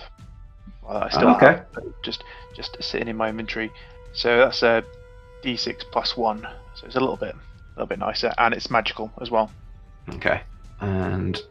Well, 0.84 0.98
I 0.98 1.10
still 1.10 1.30
Okay. 1.30 1.48
have, 1.48 1.66
just 2.04 2.24
just 2.56 2.78
sitting 2.82 3.08
in 3.08 3.18
my 3.18 3.30
inventory. 3.30 3.72
So 4.14 4.38
that's 4.38 4.62
a 4.62 4.84
D6 5.44 5.84
plus 5.92 6.16
one. 6.16 6.48
So 6.76 6.86
it's 6.86 6.96
a 6.96 7.00
little 7.00 7.18
bit 7.18 7.34
a 7.34 7.40
little 7.80 7.88
bit 7.88 7.98
nicer, 8.00 8.32
and 8.38 8.54
it's 8.54 8.70
magical 8.70 9.12
as 9.20 9.32
well. 9.32 9.50
Okay. 10.10 10.42
And 10.80 11.42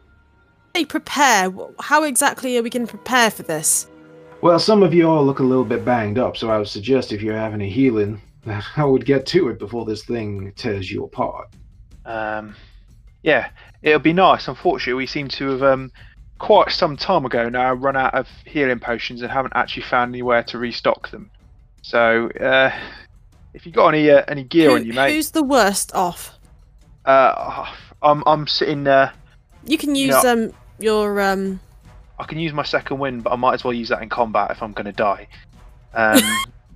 Hey, 0.73 0.85
prepare. 0.85 1.53
How 1.79 2.03
exactly 2.03 2.57
are 2.57 2.63
we 2.63 2.69
going 2.69 2.85
to 2.85 2.89
prepare 2.89 3.29
for 3.31 3.43
this? 3.43 3.87
Well, 4.41 4.59
some 4.59 4.83
of 4.83 4.93
you 4.93 5.09
all 5.09 5.25
look 5.25 5.39
a 5.39 5.43
little 5.43 5.63
bit 5.65 5.83
banged 5.85 6.17
up, 6.17 6.35
so 6.37 6.49
I 6.49 6.57
would 6.57 6.67
suggest 6.67 7.11
if 7.11 7.21
you're 7.21 7.37
having 7.37 7.61
a 7.61 7.69
healing, 7.69 8.21
I 8.77 8.83
would 8.85 9.05
get 9.05 9.25
to 9.27 9.49
it 9.49 9.59
before 9.59 9.85
this 9.85 10.03
thing 10.03 10.51
tears 10.55 10.89
you 10.91 11.03
apart. 11.03 11.47
Um, 12.05 12.55
yeah, 13.23 13.49
it'll 13.85 13.99
be 13.99 14.11
nice. 14.13 14.47
Unfortunately, 14.49 14.95
we 14.95 15.05
seem 15.07 15.29
to 15.29 15.49
have 15.51 15.63
um, 15.63 15.91
quite 16.39 16.71
some 16.71 16.97
time 16.97 17.23
ago 17.25 17.47
now 17.47 17.71
run 17.73 17.95
out 17.95 18.13
of 18.13 18.27
healing 18.45 18.79
potions 18.79 19.21
and 19.21 19.31
haven't 19.31 19.53
actually 19.55 19.83
found 19.83 20.13
anywhere 20.13 20.43
to 20.43 20.57
restock 20.57 21.09
them. 21.11 21.31
So, 21.81 22.29
uh, 22.31 22.71
if 23.53 23.65
you've 23.65 23.75
got 23.75 23.89
any 23.93 24.09
uh, 24.09 24.23
any 24.27 24.43
gear 24.43 24.71
Who- 24.71 24.75
on 24.75 24.85
you, 24.85 24.93
mate, 24.93 25.13
Who's 25.13 25.31
the 25.31 25.43
worst 25.43 25.93
off? 25.95 26.37
uh, 27.05 27.71
I'm 28.01 28.23
I'm 28.25 28.47
sitting. 28.47 28.85
Uh, 28.87 29.11
You 29.63 29.77
can 29.77 29.95
use 29.95 30.21
No. 30.23 30.31
um 30.33 30.53
your 30.79 31.21
um. 31.21 31.59
I 32.19 32.23
can 32.25 32.39
use 32.39 32.53
my 32.53 32.63
second 32.63 32.99
wind, 32.99 33.23
but 33.23 33.31
I 33.33 33.35
might 33.35 33.53
as 33.53 33.63
well 33.63 33.73
use 33.73 33.89
that 33.89 34.01
in 34.01 34.09
combat 34.09 34.49
if 34.51 34.63
I'm 34.63 34.71
going 34.73 34.85
to 34.85 34.91
die, 34.93 35.27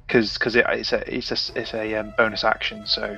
because 0.07 0.37
because 0.37 0.55
it, 0.55 0.65
it's 0.69 0.91
a 0.93 1.15
it's 1.15 1.31
a 1.31 1.59
it's 1.59 1.73
a 1.73 1.95
um, 1.95 2.13
bonus 2.17 2.43
action, 2.43 2.85
so 2.85 3.17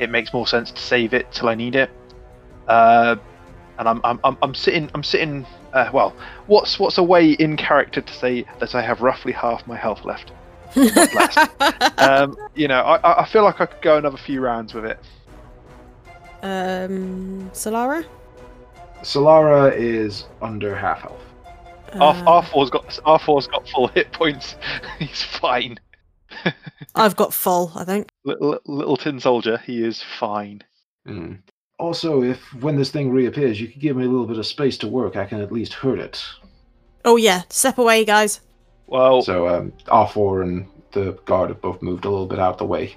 it 0.00 0.08
makes 0.10 0.32
more 0.32 0.46
sense 0.46 0.70
to 0.70 0.80
save 0.80 1.12
it 1.14 1.30
till 1.32 1.48
I 1.48 1.54
need 1.54 1.74
it. 1.74 1.90
Uh, 2.68 3.16
and 3.78 3.88
I'm 3.88 4.00
I'm 4.04 4.20
I'm, 4.24 4.36
I'm 4.42 4.54
sitting 4.54 4.90
I'm 4.94 5.02
sitting. 5.02 5.46
Uh, 5.72 5.90
well, 5.92 6.14
what's 6.46 6.78
what's 6.78 6.98
a 6.98 7.02
way 7.02 7.32
in 7.32 7.56
character 7.56 8.00
to 8.00 8.12
say 8.14 8.44
that 8.60 8.74
I 8.74 8.82
have 8.82 9.00
roughly 9.00 9.32
half 9.32 9.66
my 9.66 9.76
health 9.76 10.04
left? 10.04 10.32
Um, 11.98 12.36
you 12.54 12.68
know, 12.68 12.80
I 12.82 12.96
I- 12.98 13.22
I 13.22 13.24
feel 13.26 13.42
like 13.42 13.60
I 13.60 13.66
could 13.66 13.82
go 13.82 13.96
another 13.98 14.16
few 14.18 14.40
rounds 14.40 14.74
with 14.74 14.84
it. 14.84 14.98
um, 16.42 17.50
Solara. 17.52 18.04
Solara 19.02 19.74
is 19.76 20.24
under 20.42 20.74
half 20.76 21.00
health. 21.00 21.22
R 21.94 22.14
Uh, 22.14 22.42
R4's 22.42 22.70
got 22.70 22.86
R4's 23.06 23.46
got 23.46 23.66
full 23.68 23.88
hit 23.88 24.12
points. 24.12 24.56
He's 24.98 25.22
fine. 25.22 25.78
I've 26.94 27.16
got 27.16 27.32
full. 27.32 27.72
I 27.74 27.84
think. 27.84 28.08
Little, 28.24 28.58
little 28.66 28.96
tin 28.96 29.20
soldier, 29.20 29.58
he 29.58 29.82
is 29.82 30.02
fine. 30.18 30.62
Mm. 31.06 31.38
Also, 31.78 32.22
if 32.22 32.40
when 32.60 32.76
this 32.76 32.90
thing 32.90 33.10
reappears, 33.10 33.60
you 33.60 33.68
could 33.68 33.80
give 33.80 33.96
me 33.96 34.04
a 34.04 34.08
little 34.08 34.26
bit 34.26 34.38
of 34.38 34.46
space 34.46 34.76
to 34.78 34.88
work, 34.88 35.16
I 35.16 35.24
can 35.24 35.40
at 35.40 35.52
least 35.52 35.72
hurt 35.74 35.98
it. 36.00 36.24
Oh 37.04 37.16
yeah, 37.16 37.42
step 37.48 37.78
away, 37.78 38.04
guys. 38.04 38.40
Well, 38.88 39.22
So, 39.22 39.48
um, 39.48 39.72
R4 39.86 40.42
and 40.42 40.66
the 40.92 41.12
guard 41.26 41.50
have 41.50 41.60
both 41.60 41.80
moved 41.82 42.04
a 42.04 42.10
little 42.10 42.26
bit 42.26 42.38
out 42.38 42.52
of 42.54 42.58
the 42.58 42.64
way. 42.64 42.96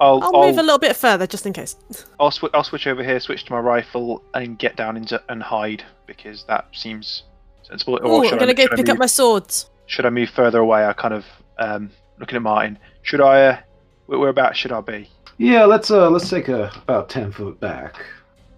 I'll 0.00 0.22
I'll 0.22 0.34
I'll, 0.36 0.46
move 0.48 0.58
a 0.58 0.62
little 0.62 0.78
bit 0.78 0.96
further 0.96 1.26
just 1.26 1.44
in 1.46 1.52
case. 1.52 1.76
I'll, 2.20 2.30
swi- 2.30 2.50
I'll 2.54 2.64
switch 2.64 2.86
over 2.86 3.04
here, 3.04 3.20
switch 3.20 3.44
to 3.44 3.52
my 3.52 3.58
rifle, 3.60 4.24
and 4.34 4.58
get 4.58 4.76
down 4.76 4.96
into 4.96 5.22
and 5.28 5.42
hide 5.42 5.84
because 6.06 6.44
that 6.48 6.68
seems 6.72 7.24
sensible. 7.62 7.94
Or 7.94 8.00
Oh, 8.04 8.28
I'm 8.28 8.38
gonna 8.38 8.54
go 8.54 8.66
pick 8.68 8.78
move, 8.78 8.88
up 8.88 8.98
my 8.98 9.06
swords. 9.06 9.68
Should 9.86 10.06
I 10.06 10.10
move 10.10 10.30
further 10.30 10.58
away? 10.60 10.86
I 10.86 10.94
kind 10.94 11.12
of 11.14 11.26
um, 11.58 11.90
looking 12.18 12.36
at 12.36 12.42
Martin. 12.42 12.78
Should 13.02 13.20
I? 13.20 13.42
Uh, 13.42 13.58
where, 14.06 14.18
whereabouts 14.18 14.56
should 14.58 14.72
I 14.72 14.80
be? 14.80 15.08
Yeah, 15.40 15.64
let's 15.64 15.90
uh 15.90 16.10
let's 16.10 16.28
take 16.28 16.48
a 16.48 16.70
about 16.82 17.08
ten 17.08 17.32
foot 17.32 17.58
back. 17.60 18.04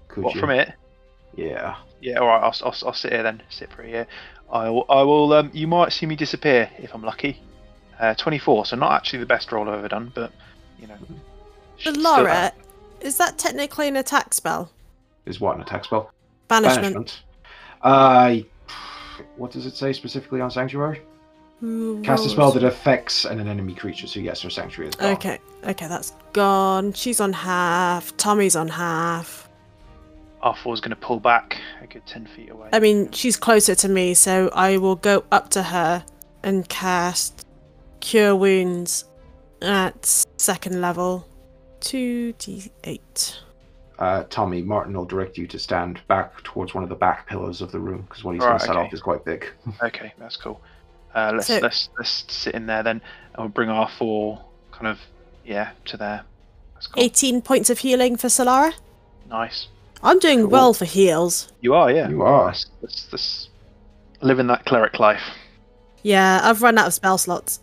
Could 0.09 0.25
What 0.25 0.35
you? 0.35 0.41
from 0.41 0.51
it? 0.51 0.73
Yeah. 1.37 1.77
Yeah, 2.01 2.19
all 2.19 2.27
right. 2.27 2.43
I'll, 2.43 2.55
I'll, 2.65 2.75
I'll 2.87 2.93
sit 2.93 3.13
here 3.13 3.23
then. 3.23 3.41
Sit 3.51 3.73
for 3.73 3.85
here. 3.85 4.05
I 4.51 4.69
will. 4.69 4.85
I 4.89 5.03
will. 5.03 5.33
Um, 5.33 5.51
you 5.55 5.69
might 5.69 5.93
see 5.93 6.07
me 6.07 6.17
disappear 6.17 6.69
if 6.79 6.93
I'm 6.93 7.05
lucky. 7.05 7.41
Uh, 8.01 8.15
24, 8.15 8.67
so 8.67 8.75
not 8.75 8.91
actually 8.91 9.21
the 9.21 9.27
best 9.27 9.53
roll 9.53 9.69
I've 9.69 9.79
ever 9.79 9.87
done, 9.87 10.11
but 10.13 10.33
you 10.81 10.89
know. 10.89 10.97
But 11.85 11.95
Solara, 11.95 12.51
is 13.01 13.17
that 13.19 13.39
technically 13.39 13.87
an 13.87 13.95
attack 13.95 14.35
spell? 14.35 14.73
Is 15.25 15.41
what 15.41 15.55
an 15.55 15.63
attack 15.63 15.85
spell? 15.85 16.11
Banishment. 16.49 16.95
Banishment. 16.95 17.23
Uh, 17.81 18.39
what 19.37 19.53
does 19.53 19.67
it 19.67 19.77
say 19.77 19.93
specifically 19.93 20.41
on 20.41 20.51
sanctuary? 20.51 21.03
Who 21.63 22.03
Cast 22.03 22.27
a 22.27 22.29
spell 22.29 22.51
that 22.51 22.65
affects 22.65 23.25
an 23.25 23.39
enemy 23.47 23.73
creature. 23.73 24.09
So 24.09 24.19
yes, 24.19 24.43
her 24.43 24.51
sanctuary 24.51 24.89
is 24.89 24.97
gone. 24.97 25.13
Okay, 25.13 25.39
okay, 25.63 25.87
that's 25.87 26.11
gone. 26.33 26.93
She's 26.93 27.21
on 27.21 27.33
half. 27.33 28.17
Tommy's 28.17 28.57
on 28.57 28.67
half. 28.67 29.49
R4 30.43 30.75
is 30.75 30.81
going 30.81 30.91
to 30.91 30.97
pull 30.97 31.21
back 31.21 31.61
a 31.81 31.87
good 31.87 32.05
10 32.05 32.27
feet 32.27 32.51
away. 32.51 32.69
I 32.73 32.81
mean, 32.81 33.13
she's 33.13 33.37
closer 33.37 33.77
to 33.77 33.89
me, 33.89 34.13
so 34.15 34.51
I 34.53 34.77
will 34.79 34.97
go 34.97 35.23
up 35.31 35.51
to 35.51 35.63
her 35.63 36.05
and 36.43 36.69
cast 36.69 37.47
Cure 38.01 38.35
Wounds 38.35 39.05
at 39.63 40.05
second 40.39 40.81
level. 40.81 41.29
2d8. 41.83 43.39
Uh, 44.01 44.25
Tommy 44.31 44.63
Martin 44.63 44.95
will 44.97 45.05
direct 45.05 45.39
you 45.39 45.47
to 45.47 45.61
stand 45.61 46.01
back 46.09 46.43
towards 46.43 46.75
one 46.75 46.83
of 46.83 46.89
the 46.91 46.97
back 46.97 47.29
pillars 47.29 47.63
of 47.63 47.71
the 47.71 47.79
room 47.79 48.03
because 48.09 48.25
what 48.25 48.35
he's 48.35 48.43
Right, 48.43 48.49
going 48.49 48.59
to 48.59 48.67
set 48.67 48.77
okay. 48.77 48.87
off 48.87 48.93
is 48.93 49.01
quite 49.01 49.25
big. 49.25 49.47
Okay, 49.81 50.13
that's 50.19 50.37
cool. 50.37 50.61
Uh, 51.15 51.33
let's 51.35 51.47
So- 51.47 51.59
let's 51.61 51.89
let's 51.99 52.25
sit 52.29 52.55
in 52.55 52.67
there 52.67 52.83
then, 52.83 53.01
and 53.35 53.39
we'll 53.39 53.49
bring 53.49 53.69
our 53.69 53.89
four 53.99 54.45
kind 54.73 54.87
of 54.87 54.99
yeah 55.45 55.71
to 55.87 55.97
there. 55.97 56.23
That's 56.75 56.87
cool. 56.89 57.03
18 57.03 57.43
points 57.43 57.71
of 57.71 57.79
healing 57.81 58.17
for 58.17 58.29
Solara. 58.29 58.73
Nice. 59.29 59.69
I'm 60.03 60.19
doing 60.19 60.41
Cool. 60.41 60.49
well 60.51 60.75
for 60.75 60.85
heals. 60.85 61.53
You 61.61 61.75
are, 61.75 61.91
yeah. 61.93 62.09
You 62.09 62.23
are. 62.23 62.47
That's, 62.47 62.67
that's, 62.81 63.07
that's 63.07 63.49
living 64.21 64.49
that 64.49 64.65
cleric 64.65 64.99
life. 64.99 65.23
Yeah, 66.03 66.41
I've 66.43 66.61
run 66.61 66.77
out 66.79 66.89
of 66.89 66.95
spell 66.95 67.19
slots. 67.19 67.61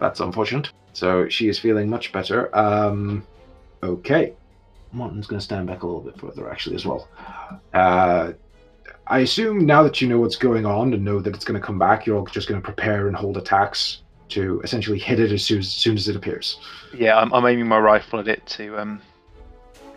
That's 0.00 0.18
unfortunate. 0.18 0.70
So 0.94 1.28
she 1.28 1.48
is 1.48 1.60
feeling 1.60 1.88
much 1.88 2.10
better. 2.10 2.54
Um, 2.58 3.24
okay. 3.84 4.32
Martin's 4.92 5.28
going 5.28 5.38
to 5.38 5.44
stand 5.44 5.68
back 5.68 5.84
a 5.84 5.86
little 5.86 6.00
bit 6.00 6.18
further, 6.18 6.50
actually, 6.50 6.74
as 6.74 6.84
well. 6.84 7.08
Uh, 7.72 8.32
I 9.08 9.20
assume 9.20 9.64
now 9.64 9.82
that 9.82 10.00
you 10.00 10.08
know 10.08 10.18
what's 10.18 10.36
going 10.36 10.66
on 10.66 10.92
and 10.92 11.04
know 11.04 11.20
that 11.20 11.34
it's 11.34 11.44
going 11.44 11.60
to 11.60 11.64
come 11.64 11.78
back, 11.78 12.06
you're 12.06 12.16
all 12.16 12.26
just 12.26 12.48
going 12.48 12.60
to 12.60 12.64
prepare 12.64 13.06
and 13.06 13.16
hold 13.16 13.36
attacks 13.36 13.98
to 14.30 14.60
essentially 14.64 14.98
hit 14.98 15.20
it 15.20 15.30
as 15.30 15.44
soon 15.44 15.60
as, 15.60 15.68
soon 15.68 15.96
as 15.96 16.08
it 16.08 16.16
appears. 16.16 16.58
Yeah, 16.92 17.16
I'm, 17.16 17.32
I'm 17.32 17.46
aiming 17.46 17.68
my 17.68 17.78
rifle 17.78 18.18
at 18.18 18.26
it 18.26 18.44
to 18.48 18.76
um, 18.78 19.00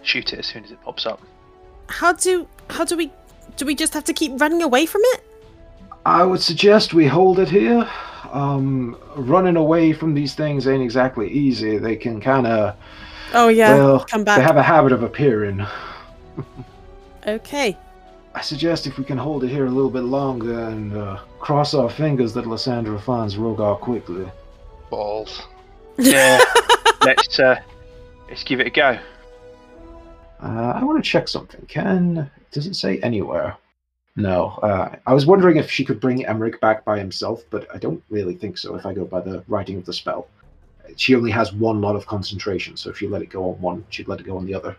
shoot 0.03 0.31
it 0.33 0.39
as 0.39 0.45
soon 0.45 0.63
as 0.63 0.71
it 0.71 0.79
pops 0.83 1.05
up. 1.07 1.21
How 1.87 2.13
do 2.13 2.47
how 2.69 2.85
do 2.85 2.95
we 2.95 3.11
do 3.57 3.65
we 3.65 3.73
just 3.73 3.95
have 3.95 4.03
to 4.03 4.13
keep 4.13 4.39
running 4.39 4.61
away 4.61 4.85
from 4.85 5.01
it? 5.05 5.23
I 6.05 6.23
would 6.23 6.41
suggest 6.41 6.93
we 6.93 7.07
hold 7.07 7.39
it 7.39 7.49
here. 7.49 7.89
Um, 8.31 8.95
running 9.15 9.55
away 9.55 9.91
from 9.91 10.13
these 10.13 10.35
things 10.35 10.67
ain't 10.67 10.83
exactly 10.83 11.31
easy. 11.31 11.79
They 11.79 11.95
can 11.95 12.21
kind 12.21 12.45
of, 12.45 12.75
Oh 13.33 13.47
yeah, 13.47 13.73
well, 13.73 14.05
come 14.05 14.23
back. 14.23 14.37
they 14.37 14.43
have 14.43 14.57
a 14.57 14.63
habit 14.63 14.91
of 14.91 15.01
appearing. 15.01 15.65
Okay. 17.27 17.77
I 18.35 18.41
suggest 18.41 18.87
if 18.87 18.97
we 18.97 19.03
can 19.03 19.17
hold 19.17 19.43
it 19.43 19.49
here 19.49 19.65
a 19.65 19.71
little 19.71 19.89
bit 19.89 20.03
longer 20.03 20.67
and 20.67 20.95
uh, 20.95 21.19
cross 21.39 21.73
our 21.73 21.89
fingers 21.89 22.33
that 22.33 22.45
Lysandra 22.45 22.99
finds 22.99 23.35
Rogar 23.35 23.79
quickly. 23.79 24.29
Balls. 24.89 25.43
Yeah, 25.97 26.39
let's 27.01 27.39
uh, 27.39 27.59
let's 28.27 28.43
give 28.43 28.59
it 28.59 28.67
a 28.67 28.69
go. 28.69 28.99
Uh, 30.41 30.73
I 30.75 30.83
want 30.83 31.03
to 31.03 31.09
check 31.09 31.27
something. 31.27 31.65
Can 31.67 32.29
does 32.51 32.67
it 32.67 32.75
say 32.75 32.99
anywhere? 32.99 33.57
No. 34.15 34.59
Uh, 34.63 34.95
I 35.05 35.13
was 35.13 35.25
wondering 35.25 35.57
if 35.57 35.69
she 35.69 35.85
could 35.85 35.99
bring 35.99 36.25
Emmerich 36.25 36.59
back 36.61 36.83
by 36.83 36.99
himself, 36.99 37.43
but 37.49 37.67
I 37.73 37.77
don't 37.77 38.03
really 38.09 38.35
think 38.35 38.57
so. 38.57 38.75
If 38.75 38.85
I 38.85 38.93
go 38.93 39.05
by 39.05 39.21
the 39.21 39.43
writing 39.47 39.77
of 39.77 39.85
the 39.85 39.93
spell, 39.93 40.27
she 40.95 41.15
only 41.15 41.31
has 41.31 41.53
one 41.53 41.81
lot 41.81 41.95
of 41.95 42.05
concentration, 42.05 42.75
so 42.75 42.89
if 42.89 43.01
you 43.01 43.09
let 43.09 43.21
it 43.21 43.29
go 43.29 43.49
on 43.49 43.61
one, 43.61 43.85
she'd 43.89 44.07
let 44.07 44.19
it 44.19 44.25
go 44.25 44.37
on 44.37 44.45
the 44.45 44.53
other. 44.53 44.75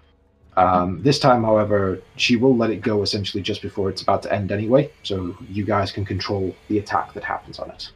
Um, 0.60 1.02
this 1.02 1.18
time, 1.18 1.42
however, 1.42 2.02
she 2.16 2.36
will 2.36 2.54
let 2.54 2.68
it 2.68 2.82
go 2.82 3.02
essentially 3.02 3.42
just 3.42 3.62
before 3.62 3.88
it's 3.88 4.02
about 4.02 4.22
to 4.24 4.32
end 4.32 4.52
anyway, 4.52 4.90
so 5.02 5.34
you 5.48 5.64
guys 5.64 5.90
can 5.90 6.04
control 6.04 6.54
the 6.68 6.78
attack 6.78 7.14
that 7.14 7.24
happens 7.24 7.58
on 7.58 7.70
it. 7.70 7.90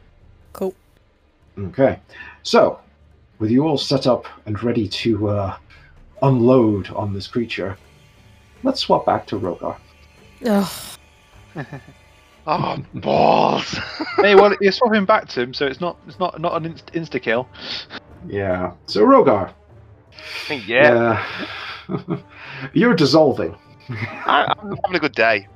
Cool. 0.53 0.73
Okay, 1.59 1.99
so 2.41 2.79
with 3.37 3.51
you 3.51 3.67
all 3.67 3.77
set 3.77 4.07
up 4.07 4.25
and 4.47 4.61
ready 4.63 4.87
to 4.87 5.29
uh, 5.29 5.57
unload 6.23 6.89
on 6.89 7.13
this 7.13 7.27
creature, 7.27 7.77
let's 8.63 8.79
swap 8.79 9.05
back 9.05 9.27
to 9.27 9.39
Rogar. 9.39 9.77
Ugh. 10.45 10.71
Oh, 12.47 12.77
balls. 12.93 13.75
hey, 14.17 14.35
well, 14.35 14.55
you're 14.61 14.71
swapping 14.71 15.03
back 15.03 15.27
to 15.29 15.41
him, 15.41 15.51
so 15.51 15.65
it's 15.65 15.81
not 15.81 15.97
it's 16.07 16.19
not 16.19 16.39
not 16.39 16.55
an 16.55 16.65
inst- 16.67 16.93
insta 16.93 17.19
kill. 17.19 17.49
Yeah. 18.27 18.73
So 18.85 19.03
Rogar. 19.03 19.51
yeah, 20.47 21.25
Yeah. 21.89 22.17
You're 22.73 22.93
dissolving. 22.93 23.55
I, 23.89 24.53
I'm 24.57 24.77
having 24.83 24.95
a 24.95 24.99
good 24.99 25.15
day. 25.15 25.47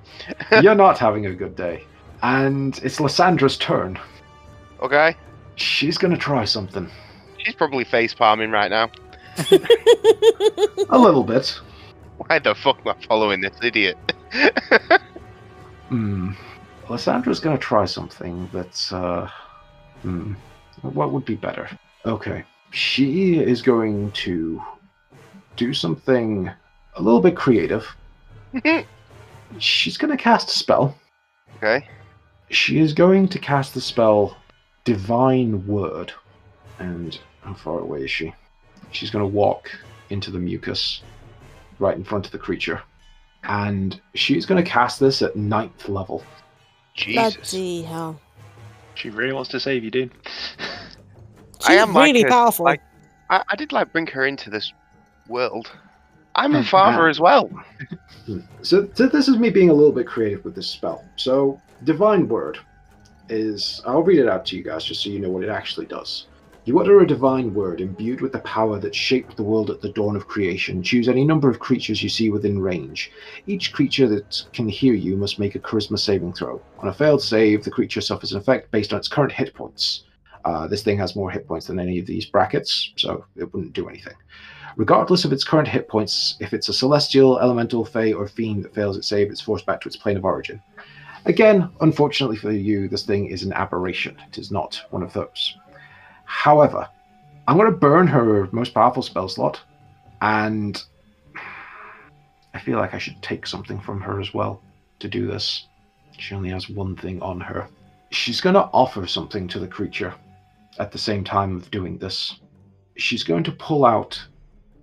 You're 0.61 0.75
not 0.75 0.97
having 0.97 1.25
a 1.25 1.33
good 1.33 1.55
day. 1.55 1.83
And 2.21 2.77
it's 2.83 2.99
Lysandra's 2.99 3.57
turn. 3.57 3.99
Okay. 4.81 5.15
She's 5.55 5.97
gonna 5.97 6.17
try 6.17 6.45
something. 6.45 6.89
She's 7.37 7.55
probably 7.55 7.83
face 7.83 8.13
palming 8.13 8.51
right 8.51 8.69
now. 8.69 8.89
A 10.89 10.97
little 10.97 11.23
bit. 11.23 11.59
Why 12.17 12.39
the 12.39 12.55
fuck 12.55 12.79
am 12.85 12.89
I 12.89 13.05
following 13.07 13.41
this 13.41 13.57
idiot? 13.63 13.97
Hmm. 15.89 16.33
Lysandra's 16.87 17.39
gonna 17.39 17.57
try 17.57 17.85
something 17.85 18.47
that's 18.53 18.93
uh 18.93 19.27
hmm. 20.03 20.33
What 20.83 21.11
would 21.11 21.25
be 21.25 21.33
better? 21.33 21.67
Okay. 22.05 22.45
She 22.69 23.39
is 23.39 23.63
going 23.63 24.11
to 24.11 24.61
do 25.55 25.73
something 25.73 26.51
a 26.99 27.01
little 27.01 27.21
bit 27.21 27.35
creative. 27.35 27.87
Mm-hmm. 28.53 28.87
She's 29.59 29.97
gonna 29.97 30.17
cast 30.17 30.49
a 30.49 30.53
spell. 30.53 30.95
okay. 31.57 31.87
She 32.51 32.79
is 32.79 32.93
going 32.93 33.27
to 33.29 33.39
cast 33.39 33.73
the 33.73 33.81
spell 33.81 34.35
Divine 34.83 35.65
Word. 35.67 36.11
And 36.79 37.17
how 37.41 37.53
far 37.53 37.79
away 37.79 38.03
is 38.03 38.11
she? 38.11 38.33
She's 38.91 39.11
going 39.11 39.23
to 39.23 39.27
walk 39.27 39.69
into 40.09 40.31
the 40.31 40.39
mucus 40.39 41.03
right 41.77 41.95
in 41.95 42.03
front 42.03 42.25
of 42.25 42.31
the 42.31 42.39
creature. 42.39 42.81
And 43.43 43.99
she's 44.15 44.45
going 44.47 44.63
to 44.63 44.67
cast 44.69 44.99
this 44.99 45.21
at 45.21 45.35
ninth 45.35 45.89
level. 45.89 46.23
Jesus. 46.95 47.35
Bloody 47.51 47.81
hell. 47.83 48.19
She 48.95 49.09
really 49.11 49.33
wants 49.33 49.49
to 49.51 49.59
save 49.59 49.83
you, 49.83 49.91
dude. 49.91 50.11
She's 51.59 51.69
I 51.69 51.73
am 51.75 51.93
like 51.93 52.07
really 52.07 52.23
her- 52.23 52.29
powerful. 52.29 52.65
like- 52.65 52.81
I, 53.29 53.43
I 53.49 53.55
did 53.55 53.71
like 53.71 53.91
bring 53.91 54.07
her 54.07 54.25
into 54.25 54.49
this 54.49 54.73
world. 55.27 55.69
I'm 56.39 56.55
a 56.55 56.63
father 56.63 57.07
as 57.07 57.19
well. 57.19 57.49
So, 58.61 58.87
so 58.93 59.07
this 59.07 59.27
is 59.27 59.37
me 59.37 59.49
being 59.49 59.69
a 59.69 59.73
little 59.73 59.91
bit 59.91 60.05
creative 60.05 60.45
with 60.45 60.53
this 60.53 60.67
spell. 60.67 61.03
So 61.15 61.59
Divine 61.83 62.27
Word 62.27 62.59
is 63.29 63.81
I'll 63.85 64.03
read 64.03 64.19
it 64.19 64.27
out 64.27 64.45
to 64.47 64.57
you 64.57 64.63
guys 64.63 64.83
just 64.83 65.01
so 65.01 65.09
you 65.09 65.19
know 65.19 65.29
what 65.29 65.43
it 65.43 65.49
actually 65.49 65.85
does. 65.85 66.27
You 66.65 66.79
utter 66.79 66.99
a 66.99 67.07
divine 67.07 67.53
word 67.53 67.81
imbued 67.81 68.21
with 68.21 68.31
the 68.31 68.39
power 68.39 68.79
that 68.79 68.93
shaped 68.93 69.35
the 69.35 69.43
world 69.43 69.71
at 69.71 69.81
the 69.81 69.91
dawn 69.91 70.15
of 70.15 70.27
creation. 70.27 70.83
Choose 70.83 71.07
any 71.07 71.23
number 71.25 71.49
of 71.49 71.59
creatures 71.59 72.03
you 72.03 72.09
see 72.09 72.29
within 72.29 72.59
range. 72.61 73.11
Each 73.47 73.73
creature 73.73 74.07
that 74.09 74.45
can 74.53 74.69
hear 74.69 74.93
you 74.93 75.15
must 75.17 75.39
make 75.39 75.55
a 75.55 75.59
charisma 75.59 75.97
saving 75.97 76.33
throw. 76.33 76.61
On 76.79 76.89
a 76.89 76.93
failed 76.93 77.23
save, 77.23 77.63
the 77.63 77.71
creature 77.71 78.01
suffers 78.01 78.33
an 78.33 78.39
effect 78.39 78.69
based 78.69 78.93
on 78.93 78.99
its 78.99 79.07
current 79.07 79.31
hit 79.31 79.53
points. 79.55 80.03
Uh, 80.45 80.67
this 80.67 80.83
thing 80.83 80.97
has 80.97 81.15
more 81.15 81.31
hit 81.31 81.47
points 81.47 81.67
than 81.67 81.79
any 81.79 81.97
of 81.97 82.05
these 82.05 82.25
brackets, 82.25 82.93
so 82.97 83.25
it 83.35 83.51
wouldn't 83.53 83.73
do 83.73 83.89
anything. 83.89 84.15
Regardless 84.75 85.25
of 85.25 85.33
its 85.33 85.43
current 85.43 85.67
hit 85.67 85.87
points, 85.87 86.35
if 86.39 86.53
it's 86.53 86.69
a 86.69 86.73
celestial, 86.73 87.39
elemental, 87.39 87.85
fey, 87.85 88.13
or 88.13 88.27
fiend 88.27 88.63
that 88.63 88.73
fails 88.73 88.97
its 88.97 89.07
save, 89.07 89.29
it's 89.29 89.41
forced 89.41 89.65
back 89.65 89.81
to 89.81 89.87
its 89.87 89.97
plane 89.97 90.17
of 90.17 90.25
origin. 90.25 90.61
Again, 91.25 91.69
unfortunately 91.81 92.37
for 92.37 92.51
you, 92.51 92.87
this 92.87 93.03
thing 93.03 93.27
is 93.27 93.43
an 93.43 93.53
aberration. 93.53 94.17
It 94.27 94.37
is 94.37 94.51
not 94.51 94.81
one 94.89 95.03
of 95.03 95.13
those. 95.13 95.57
However, 96.25 96.87
I'm 97.47 97.57
going 97.57 97.71
to 97.71 97.77
burn 97.77 98.07
her 98.07 98.47
most 98.51 98.73
powerful 98.73 99.03
spell 99.03 99.27
slot, 99.27 99.59
and 100.21 100.81
I 102.53 102.59
feel 102.59 102.77
like 102.77 102.93
I 102.93 102.99
should 102.99 103.21
take 103.21 103.45
something 103.45 103.79
from 103.79 104.01
her 104.01 104.19
as 104.19 104.33
well 104.33 104.61
to 104.99 105.07
do 105.07 105.27
this. 105.27 105.67
She 106.17 106.35
only 106.35 106.49
has 106.49 106.69
one 106.69 106.95
thing 106.95 107.21
on 107.21 107.39
her. 107.41 107.67
She's 108.11 108.41
going 108.41 108.55
to 108.55 108.69
offer 108.73 109.05
something 109.07 109.47
to 109.49 109.59
the 109.59 109.67
creature 109.67 110.13
at 110.79 110.91
the 110.91 110.97
same 110.97 111.23
time 111.23 111.57
of 111.57 111.69
doing 111.71 111.97
this, 111.97 112.39
she's 112.95 113.23
going 113.23 113.43
to 113.43 113.51
pull 113.51 113.85
out 113.85 114.21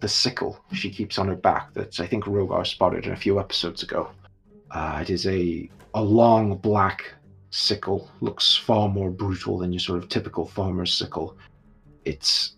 the 0.00 0.08
sickle 0.08 0.60
she 0.72 0.90
keeps 0.90 1.18
on 1.18 1.28
her 1.28 1.36
back 1.36 1.72
that 1.74 2.00
I 2.00 2.06
think 2.06 2.24
Rogar 2.24 2.66
spotted 2.66 3.06
in 3.06 3.12
a 3.12 3.16
few 3.16 3.40
episodes 3.40 3.82
ago. 3.82 4.10
Uh, 4.70 4.98
it 5.02 5.10
is 5.10 5.26
a 5.26 5.70
a 5.94 6.02
long 6.02 6.56
black 6.58 7.14
sickle, 7.50 8.10
looks 8.20 8.56
far 8.56 8.88
more 8.88 9.10
brutal 9.10 9.58
than 9.58 9.72
your 9.72 9.80
sort 9.80 10.02
of 10.02 10.08
typical 10.08 10.46
farmer's 10.46 10.92
sickle. 10.92 11.36
It 12.04 12.50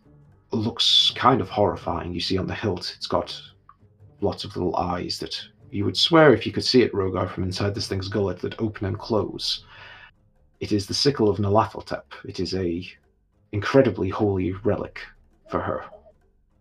looks 0.51 1.12
kind 1.14 1.41
of 1.41 1.49
horrifying. 1.49 2.12
You 2.12 2.20
see 2.20 2.39
on 2.39 2.49
the 2.49 2.55
hilt, 2.55 2.93
it's 2.97 3.07
got 3.07 3.41
lots 4.20 4.45
of 4.45 4.57
little 4.57 4.74
eyes 4.76 5.18
that 5.20 5.41
you 5.70 5.84
would 5.84 5.97
swear 5.97 6.34
if 6.34 6.47
you 6.47 6.53
could 6.53 6.64
see 6.64 6.82
it, 6.82 6.93
Rogar, 6.93 7.30
from 7.30 7.45
inside 7.45 7.74
this 7.74 7.86
thing's 7.86 8.09
gullet 8.09 8.41
that 8.41 8.61
open 8.61 8.86
and 8.86 8.99
close. 8.99 9.64
It 10.61 10.72
is 10.72 10.86
the 10.86 10.95
sickle 10.95 11.28
of 11.28 11.39
Nyarlathotep. 11.39 12.05
It 12.24 12.41
is 12.41 12.55
a 12.55 12.84
incredibly 13.53 14.09
holy 14.09 14.53
relic 14.53 15.01
for 15.51 15.61
her. 15.61 15.84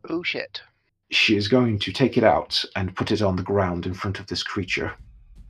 Oh 0.09 0.21
shit. 0.23 0.61
She 1.09 1.37
is 1.37 1.47
going 1.47 1.79
to 1.79 1.91
take 1.91 2.17
it 2.17 2.23
out 2.23 2.63
and 2.75 2.95
put 2.95 3.11
it 3.11 3.21
on 3.21 3.37
the 3.37 3.43
ground 3.43 3.85
in 3.85 3.93
front 3.93 4.19
of 4.19 4.27
this 4.27 4.43
creature. 4.43 4.93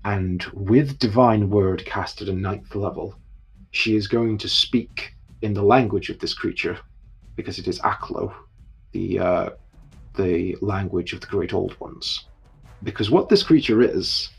And 0.06 0.44
with 0.54 1.00
Divine 1.00 1.50
Word 1.50 1.84
cast 1.86 2.22
at 2.22 2.30
a 2.30 2.34
ninth 2.34 2.76
level, 2.76 3.16
she 3.72 3.96
is 3.96 4.08
going 4.08 4.38
to 4.38 4.48
speak 4.48 5.16
in 5.42 5.54
the 5.54 5.64
language 5.64 6.10
of 6.10 6.20
this 6.20 6.34
creature, 6.34 6.78
because 7.36 7.60
it 7.60 7.68
is 7.68 7.80
Aklo, 7.80 8.34
the 8.92 9.20
uh, 9.20 9.50
the 10.16 10.56
language 10.62 11.14
of 11.14 11.22
the 11.22 11.28
Great 11.28 11.54
Old 11.54 11.80
Ones. 11.80 12.26
Because 12.84 13.12
what 13.12 13.30
this 13.30 13.44
creature 13.44 13.82
is, 13.82 14.30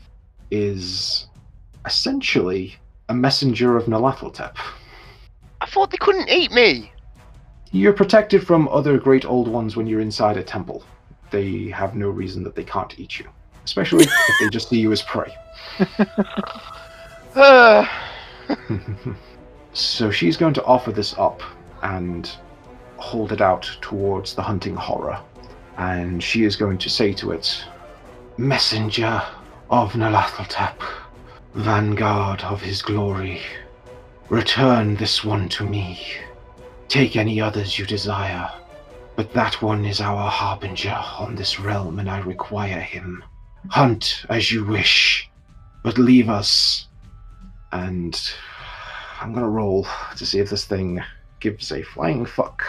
is 0.51 1.27
essentially 1.85 2.75
a 3.09 3.13
messenger 3.13 3.77
of 3.77 3.85
Nyarlathotep. 3.85 4.55
I 5.61 5.65
thought 5.65 5.91
they 5.91 5.97
couldn't 5.97 6.29
eat 6.29 6.51
me. 6.51 6.91
You're 7.71 7.93
protected 7.93 8.45
from 8.45 8.67
other 8.69 8.97
Great 8.97 9.25
Old 9.25 9.47
Ones 9.47 9.75
when 9.75 9.87
you're 9.87 10.01
inside 10.01 10.37
a 10.37 10.43
temple. 10.43 10.83
They 11.31 11.67
have 11.69 11.95
no 11.95 12.09
reason 12.09 12.43
that 12.43 12.55
they 12.55 12.63
can't 12.63 12.99
eat 12.99 13.19
you, 13.19 13.27
especially 13.65 14.05
if 14.05 14.11
they 14.41 14.49
just 14.49 14.69
see 14.69 14.79
you 14.79 14.91
as 14.91 15.01
prey. 15.03 15.33
Uh, 17.35 17.85
so 19.73 20.09
she's 20.09 20.35
going 20.35 20.53
to 20.53 20.63
offer 20.65 20.91
this 20.91 21.13
up 21.17 21.41
and 21.83 22.31
hold 22.97 23.31
it 23.31 23.41
out 23.41 23.69
towards 23.81 24.33
the 24.33 24.41
hunting 24.41 24.75
horror. 24.75 25.19
And 25.77 26.21
she 26.21 26.43
is 26.43 26.55
going 26.55 26.77
to 26.79 26.89
say 26.89 27.13
to 27.13 27.31
it, 27.31 27.63
Messenger 28.37 29.21
of 29.69 29.93
Nyarlathotep, 29.93 30.81
vanguard 31.53 32.41
of 32.43 32.61
his 32.61 32.81
glory, 32.81 33.41
return 34.29 34.95
this 34.95 35.23
one 35.23 35.47
to 35.49 35.63
me. 35.63 35.99
Take 36.87 37.15
any 37.15 37.39
others 37.39 37.77
you 37.77 37.85
desire, 37.85 38.49
but 39.19 39.33
that 39.33 39.61
one 39.61 39.83
is 39.83 39.99
our 39.99 40.31
harbinger 40.31 40.97
on 41.17 41.35
this 41.35 41.59
realm, 41.59 41.99
and 41.99 42.09
I 42.09 42.19
require 42.19 42.79
him. 42.79 43.21
Hunt 43.67 44.23
as 44.29 44.49
you 44.49 44.63
wish, 44.63 45.29
but 45.83 45.97
leave 45.97 46.29
us. 46.29 46.87
And 47.73 48.17
I'm 49.19 49.33
gonna 49.33 49.49
roll 49.49 49.85
to 50.15 50.25
see 50.25 50.39
if 50.39 50.49
this 50.49 50.63
thing 50.63 51.03
gives 51.41 51.69
a 51.73 51.83
flying 51.83 52.25
fuck. 52.25 52.63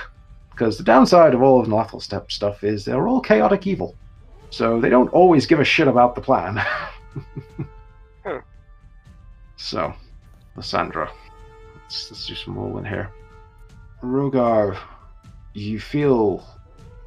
Because 0.50 0.76
the 0.76 0.82
downside 0.82 1.34
of 1.34 1.42
all 1.42 1.60
of 1.60 1.68
Nyarlathotep 1.68 2.32
stuff 2.32 2.64
is 2.64 2.84
they're 2.84 3.06
all 3.06 3.20
chaotic 3.20 3.68
evil. 3.68 3.94
So 4.50 4.80
they 4.80 4.88
don't 4.88 5.12
always 5.12 5.46
give 5.46 5.60
a 5.60 5.64
shit 5.64 5.86
about 5.86 6.16
the 6.16 6.20
plan. 6.20 6.60
Huh. 8.24 8.40
So, 9.56 9.94
Lysandra, 10.56 11.12
let's, 11.84 12.10
let's 12.10 12.26
do 12.26 12.34
some 12.34 12.58
rolling 12.58 12.84
here. 12.84 13.08
Rogar, 14.02 14.76
you 15.54 15.80
feel 15.80 16.44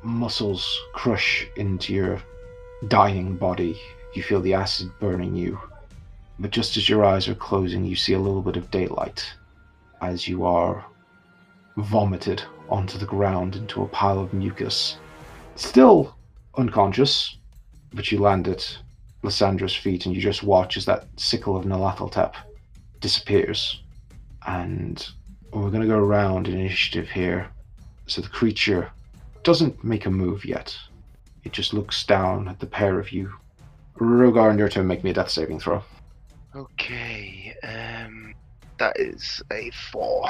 muscles 0.02 0.80
crush 0.94 1.48
into 1.56 1.94
your 1.94 2.22
dying 2.88 3.38
body. 3.38 3.80
You 4.14 4.24
feel 4.24 4.42
the 4.42 4.54
acid 4.54 4.92
burning 5.00 5.36
you. 5.36 5.60
But 6.40 6.52
just 6.52 6.78
as 6.78 6.90
your 6.90 7.06
eyes 7.06 7.28
are 7.28 7.36
closing, 7.36 7.86
you 7.86 7.96
see 7.96 8.14
a 8.14 8.20
little 8.20 8.42
bit 8.42 8.58
of 8.58 8.72
daylight 8.72 9.26
as 10.02 10.28
you 10.28 10.46
are 10.46 10.86
vomited 11.78 12.44
onto 12.70 12.98
the 12.98 13.06
ground 13.06 13.56
into 13.56 13.84
a 13.84 13.88
pile 13.88 14.20
of 14.20 14.34
mucus. 14.34 14.98
Still 15.56 16.16
unconscious, 16.58 17.38
but 17.94 18.12
you 18.12 18.20
land 18.20 18.48
at 18.48 18.78
Lysandra's 19.22 19.76
feet 19.76 20.06
and 20.06 20.16
you 20.16 20.22
just 20.22 20.44
watch 20.44 20.76
as 20.76 20.86
that 20.86 21.08
sickle 21.16 21.56
of 21.56 21.66
Nyarlathotep 21.66 22.34
disappears. 23.00 23.82
And 24.46 25.08
we're 25.52 25.70
going 25.70 25.82
to 25.82 25.88
go 25.88 25.98
around 25.98 26.48
in 26.48 26.60
initiative 26.60 27.10
here. 27.10 27.50
So 28.08 28.22
the 28.22 28.30
creature 28.30 28.92
doesn't 29.44 29.84
make 29.84 30.06
a 30.06 30.12
move 30.12 30.46
yet. 30.46 30.78
It 31.44 31.52
just 31.52 31.74
looks 31.74 32.04
down 32.06 32.48
at 32.48 32.60
the 32.60 32.66
pair 32.66 33.00
of 33.00 33.12
you. 33.12 33.34
Rogar 34.00 34.50
and 34.50 34.60
your 34.60 34.70
turn 34.70 34.88
make 34.88 35.04
me 35.04 35.12
a 35.12 35.14
death 35.14 35.30
saving 35.30 35.60
throw. 35.60 35.84
okay. 36.56 37.56
Um, 37.64 38.34
that 38.78 39.00
is 39.00 39.42
a 39.52 39.72
four. 39.92 40.28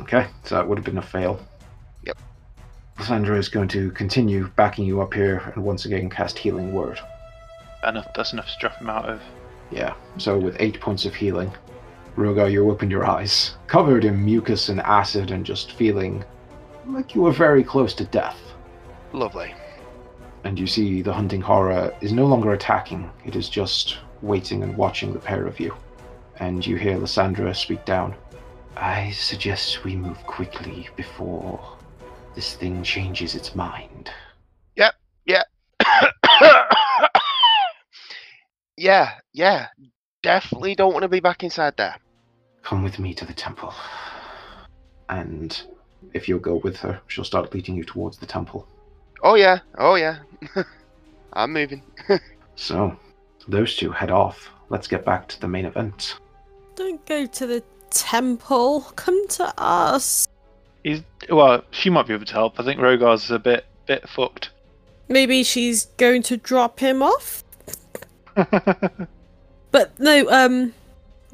Okay, 0.00 0.26
so 0.44 0.54
that 0.56 0.66
would 0.66 0.78
have 0.78 0.84
been 0.84 0.98
a 0.98 1.02
fail. 1.02 1.40
Yep. 2.04 2.18
Lysandra 2.98 3.38
is 3.38 3.48
going 3.48 3.68
to 3.68 3.90
continue 3.92 4.48
backing 4.56 4.84
you 4.84 5.00
up 5.00 5.14
here 5.14 5.52
and 5.54 5.64
once 5.64 5.84
again 5.84 6.08
cast 6.10 6.38
Healing 6.38 6.72
Word. 6.72 6.98
Enough. 7.86 8.08
That's 8.14 8.32
enough 8.32 8.46
to 8.46 8.58
drop 8.60 8.76
him 8.78 8.90
out 8.90 9.08
of. 9.08 9.20
Yeah, 9.70 9.94
so 10.16 10.38
with 10.38 10.56
eight 10.60 10.80
points 10.80 11.04
of 11.04 11.14
healing, 11.14 11.52
Rogar, 12.16 12.50
you 12.50 12.70
open 12.70 12.90
your 12.90 13.04
eyes, 13.04 13.56
covered 13.66 14.04
in 14.04 14.24
mucus 14.24 14.68
and 14.68 14.80
acid 14.80 15.30
and 15.30 15.44
just 15.44 15.72
feeling 15.72 16.24
like 16.88 17.14
you 17.14 17.22
were 17.22 17.32
very 17.32 17.64
close 17.64 17.94
to 17.94 18.04
death. 18.04 18.38
Lovely. 19.12 19.54
And 20.44 20.58
you 20.58 20.66
see 20.66 21.02
the 21.02 21.12
hunting 21.12 21.40
horror 21.40 21.94
is 22.00 22.12
no 22.12 22.26
longer 22.26 22.52
attacking, 22.52 23.10
it 23.24 23.34
is 23.34 23.48
just 23.48 23.98
waiting 24.22 24.62
and 24.62 24.76
watching 24.76 25.12
the 25.12 25.18
pair 25.18 25.46
of 25.46 25.58
you. 25.58 25.74
And 26.38 26.64
you 26.66 26.76
hear 26.76 26.98
Lysandra 26.98 27.54
speak 27.54 27.84
down. 27.84 28.14
I 28.76 29.10
suggest 29.12 29.84
we 29.84 29.96
move 29.96 30.18
quickly 30.26 30.88
before 30.96 31.76
this 32.34 32.54
thing 32.54 32.82
changes 32.82 33.34
its 33.34 33.54
mind. 33.54 34.10
Yep, 34.76 34.94
yep. 35.24 35.46
yeah, 38.76 39.12
yeah. 39.32 39.68
Definitely 40.22 40.74
don't 40.74 40.92
want 40.92 41.02
to 41.04 41.08
be 41.08 41.20
back 41.20 41.42
inside 41.42 41.76
there. 41.76 41.96
Come 42.62 42.82
with 42.82 42.98
me 42.98 43.14
to 43.14 43.24
the 43.24 43.32
temple. 43.32 43.72
And 45.08 45.62
if 46.14 46.28
you'll 46.28 46.38
go 46.38 46.56
with 46.56 46.76
her, 46.78 47.00
she'll 47.06 47.24
start 47.24 47.52
leading 47.54 47.74
you 47.74 47.84
towards 47.84 48.18
the 48.18 48.26
temple. 48.26 48.66
Oh 49.22 49.34
yeah, 49.34 49.60
oh 49.78 49.94
yeah. 49.94 50.18
I'm 51.32 51.52
moving. 51.52 51.82
So, 52.58 52.96
those 53.48 53.76
two 53.76 53.90
head 53.90 54.10
off. 54.10 54.48
Let's 54.70 54.88
get 54.88 55.04
back 55.04 55.28
to 55.28 55.38
the 55.38 55.46
main 55.46 55.66
event. 55.66 56.16
Don't 56.74 57.04
go 57.04 57.26
to 57.26 57.46
the 57.46 57.62
temple. 57.90 58.80
Come 58.96 59.28
to 59.28 59.52
us. 59.58 60.26
He's 60.82 61.02
well. 61.28 61.62
She 61.70 61.90
might 61.90 62.06
be 62.06 62.14
able 62.14 62.24
to 62.24 62.32
help. 62.32 62.58
I 62.58 62.64
think 62.64 62.80
Rogar's 62.80 63.30
a 63.30 63.38
bit 63.38 63.66
bit 63.84 64.08
fucked. 64.08 64.52
Maybe 65.08 65.44
she's 65.44 65.84
going 65.98 66.22
to 66.22 66.38
drop 66.38 66.80
him 66.80 67.02
off. 67.02 67.44
But 69.76 70.00
no, 70.00 70.26
um, 70.30 70.72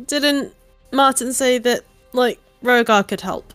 didn't 0.07 0.53
Martin 0.91 1.33
say 1.33 1.59
that 1.59 1.85
like 2.13 2.41
Rogar 2.65 3.07
could 3.07 3.21
help? 3.21 3.55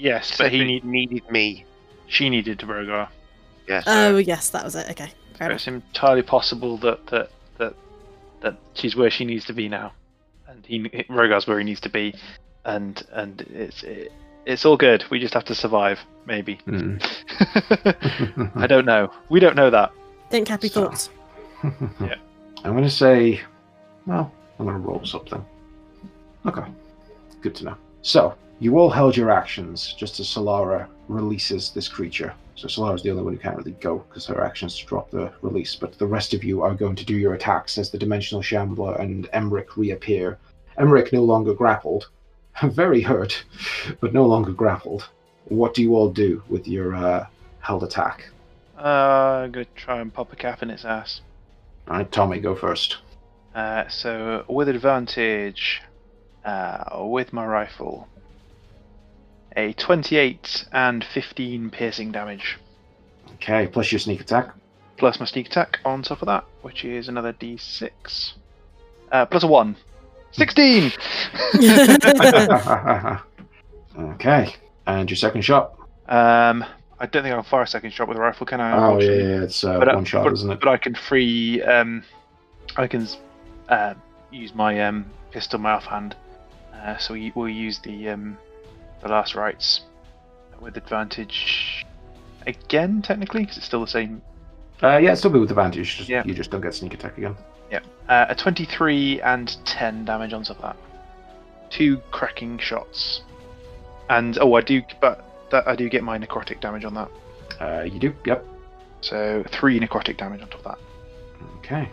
Yes, 0.00 0.36
but 0.38 0.50
he 0.50 0.64
need, 0.64 0.84
needed 0.84 1.30
me. 1.30 1.64
she 2.08 2.28
needed 2.30 2.58
Rogar. 2.60 3.08
Yes. 3.68 3.84
Oh 3.86 4.16
yes, 4.16 4.50
that 4.50 4.64
was 4.64 4.74
it. 4.74 4.90
Okay, 4.90 5.10
fair 5.36 5.48
enough. 5.48 5.56
It's 5.56 5.68
entirely 5.68 6.22
possible 6.22 6.76
that 6.78 7.06
that 7.08 7.30
that 7.58 7.74
that 8.40 8.56
she's 8.74 8.96
where 8.96 9.10
she 9.10 9.24
needs 9.24 9.44
to 9.46 9.52
be 9.52 9.68
now, 9.68 9.92
and 10.48 10.64
he 10.66 10.80
Rogar's 11.08 11.46
where 11.46 11.58
he 11.58 11.64
needs 11.64 11.80
to 11.80 11.88
be, 11.88 12.14
and 12.64 13.02
and 13.12 13.42
it's 13.42 13.82
it, 13.84 14.12
it's 14.46 14.64
all 14.64 14.76
good. 14.76 15.04
We 15.10 15.20
just 15.20 15.34
have 15.34 15.44
to 15.44 15.54
survive, 15.54 16.00
maybe. 16.26 16.54
Hmm. 16.64 16.96
I 18.56 18.66
don't 18.66 18.86
know. 18.86 19.12
We 19.28 19.38
don't 19.40 19.54
know 19.56 19.70
that. 19.70 19.92
Think 20.30 20.48
happy 20.48 20.68
So- 20.68 20.86
thoughts. 20.86 21.10
Yeah. 22.00 22.14
I'm 22.64 22.72
going 22.72 22.84
to 22.84 22.90
say, 22.90 23.40
well, 24.06 24.32
I'm 24.58 24.64
going 24.66 24.80
to 24.80 24.86
roll 24.88 25.04
something. 25.04 25.44
Okay. 26.46 26.64
Good 27.42 27.54
to 27.56 27.64
know. 27.64 27.76
So, 28.02 28.34
you 28.60 28.78
all 28.78 28.90
held 28.90 29.16
your 29.16 29.30
actions 29.30 29.94
just 29.94 30.20
as 30.20 30.26
Solara 30.26 30.86
releases 31.08 31.70
this 31.70 31.88
creature. 31.88 32.34
So, 32.54 32.68
Solara's 32.68 33.02
the 33.02 33.10
only 33.10 33.22
one 33.22 33.32
who 33.32 33.38
can't 33.38 33.56
really 33.56 33.72
go 33.72 34.04
because 34.08 34.26
her 34.26 34.44
actions 34.44 34.76
drop 34.76 35.10
the 35.10 35.32
release, 35.40 35.74
but 35.74 35.98
the 35.98 36.06
rest 36.06 36.34
of 36.34 36.44
you 36.44 36.60
are 36.60 36.74
going 36.74 36.94
to 36.96 37.04
do 37.06 37.16
your 37.16 37.32
attacks 37.32 37.78
as 37.78 37.90
the 37.90 37.96
Dimensional 37.96 38.42
Shambler 38.42 38.96
and 38.96 39.28
Emmerich 39.32 39.78
reappear. 39.78 40.38
Emmerich 40.76 41.10
no 41.10 41.24
longer 41.24 41.54
grappled. 41.54 42.10
Very 42.62 43.00
hurt, 43.00 43.44
but 44.00 44.12
no 44.12 44.26
longer 44.26 44.52
grappled. 44.52 45.08
What 45.46 45.72
do 45.72 45.80
you 45.80 45.96
all 45.96 46.10
do 46.10 46.42
with 46.50 46.68
your 46.68 46.94
uh, 46.94 47.26
held 47.60 47.82
attack? 47.82 48.28
Uh, 48.78 49.44
I'm 49.44 49.52
gonna 49.52 49.66
try 49.74 50.00
and 50.00 50.12
pop 50.12 50.32
a 50.34 50.36
cap 50.36 50.62
in 50.62 50.68
its 50.68 50.84
ass. 50.84 51.22
Alright, 51.88 52.12
Tommy, 52.12 52.40
go 52.40 52.54
first. 52.54 52.98
Uh, 53.54 53.88
so 53.88 54.44
with 54.48 54.68
advantage, 54.68 55.80
uh, 56.44 57.04
with 57.06 57.32
my 57.32 57.46
rifle. 57.46 58.06
A 59.56 59.72
28 59.74 60.66
and 60.72 61.04
15 61.04 61.70
piercing 61.70 62.12
damage, 62.12 62.58
Okay, 63.34 63.66
plus 63.66 63.90
your 63.92 63.98
sneak 63.98 64.20
attack. 64.20 64.50
plus 64.98 65.18
my 65.18 65.26
sneak 65.26 65.46
attack 65.48 65.78
on 65.84 66.02
top 66.02 66.20
of 66.22 66.26
that, 66.26 66.44
which 66.62 66.84
is 66.84 67.08
another 67.08 67.32
d6. 67.32 68.32
Uh, 69.12 69.26
plus 69.26 69.42
a 69.42 69.46
1. 69.46 69.76
16! 70.32 70.92
okay, 73.98 74.54
and 74.86 75.10
your 75.10 75.16
second 75.16 75.42
shot. 75.42 75.74
um, 76.08 76.64
I 77.02 77.06
don't 77.06 77.22
think 77.22 77.32
I 77.32 77.36
can 77.40 77.44
fire 77.44 77.62
a 77.62 77.66
second 77.66 77.92
shot 77.94 78.08
with 78.08 78.18
a 78.18 78.20
rifle, 78.20 78.44
can 78.46 78.60
I? 78.60 78.76
Oh 78.76 79.00
yeah, 79.00 79.10
yeah, 79.10 79.42
it's 79.42 79.64
uh, 79.64 79.78
But, 79.78 79.88
uh, 79.88 79.94
one 79.94 80.04
shot, 80.04 80.24
but, 80.24 80.34
isn't 80.34 80.50
it? 80.50 80.60
but 80.60 80.68
I 80.68 80.76
can 80.76 80.94
free. 80.94 81.62
Um, 81.62 82.02
I 82.76 82.86
can 82.86 83.08
uh, 83.70 83.94
use 84.30 84.54
my 84.54 84.78
um, 84.82 85.06
pistol 85.30 85.58
my 85.58 85.72
offhand. 85.72 86.14
Uh, 86.74 86.98
so 86.98 87.14
we, 87.14 87.32
we'll 87.34 87.48
use 87.48 87.78
the 87.78 88.10
um, 88.10 88.36
the 89.02 89.08
last 89.08 89.34
rites 89.34 89.82
with 90.60 90.76
advantage 90.76 91.86
again, 92.46 93.02
technically, 93.02 93.42
because 93.42 93.56
it's 93.56 93.66
still 93.66 93.80
the 93.80 93.86
same. 93.86 94.22
Uh, 94.82 94.96
yeah, 94.96 95.12
it's 95.12 95.20
still 95.20 95.30
be 95.30 95.38
with 95.38 95.50
advantage. 95.50 95.98
Just, 95.98 96.08
Yeah. 96.08 96.22
You 96.24 96.34
just 96.34 96.50
don't 96.50 96.60
get 96.60 96.74
sneak 96.74 96.94
attack 96.94 97.18
again. 97.18 97.36
Uh, 98.10 98.26
a 98.28 98.34
23 98.34 99.22
and 99.22 99.56
10 99.64 100.04
damage 100.04 100.32
on 100.32 100.42
top 100.42 100.56
of 100.56 100.62
that. 100.62 100.76
Two 101.70 101.98
cracking 102.10 102.58
shots. 102.58 103.22
And 104.08 104.36
oh, 104.40 104.54
I 104.54 104.62
do, 104.62 104.82
but 105.00 105.48
that 105.52 105.68
I 105.68 105.76
do 105.76 105.88
get 105.88 106.02
my 106.02 106.18
necrotic 106.18 106.60
damage 106.60 106.84
on 106.84 106.94
that. 106.94 107.10
Uh, 107.60 107.82
you 107.84 108.00
do. 108.00 108.12
Yep. 108.26 108.44
So 109.00 109.44
three 109.52 109.78
necrotic 109.78 110.16
damage 110.16 110.42
on 110.42 110.48
top 110.48 110.58
of 110.58 110.64
that. 110.64 110.78
Okay. 111.58 111.88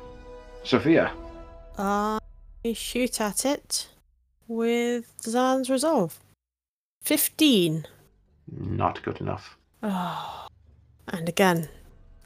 Sophia. 0.63 1.13
I 1.77 2.19
shoot 2.73 3.21
at 3.21 3.45
it 3.45 3.87
with 4.47 5.13
Zan's 5.21 5.69
resolve. 5.69 6.19
15. 7.07 7.87
Not 8.51 9.01
good 9.01 9.21
enough. 9.21 9.57
Oh. 9.81 10.47
And 11.07 11.29
again, 11.29 11.69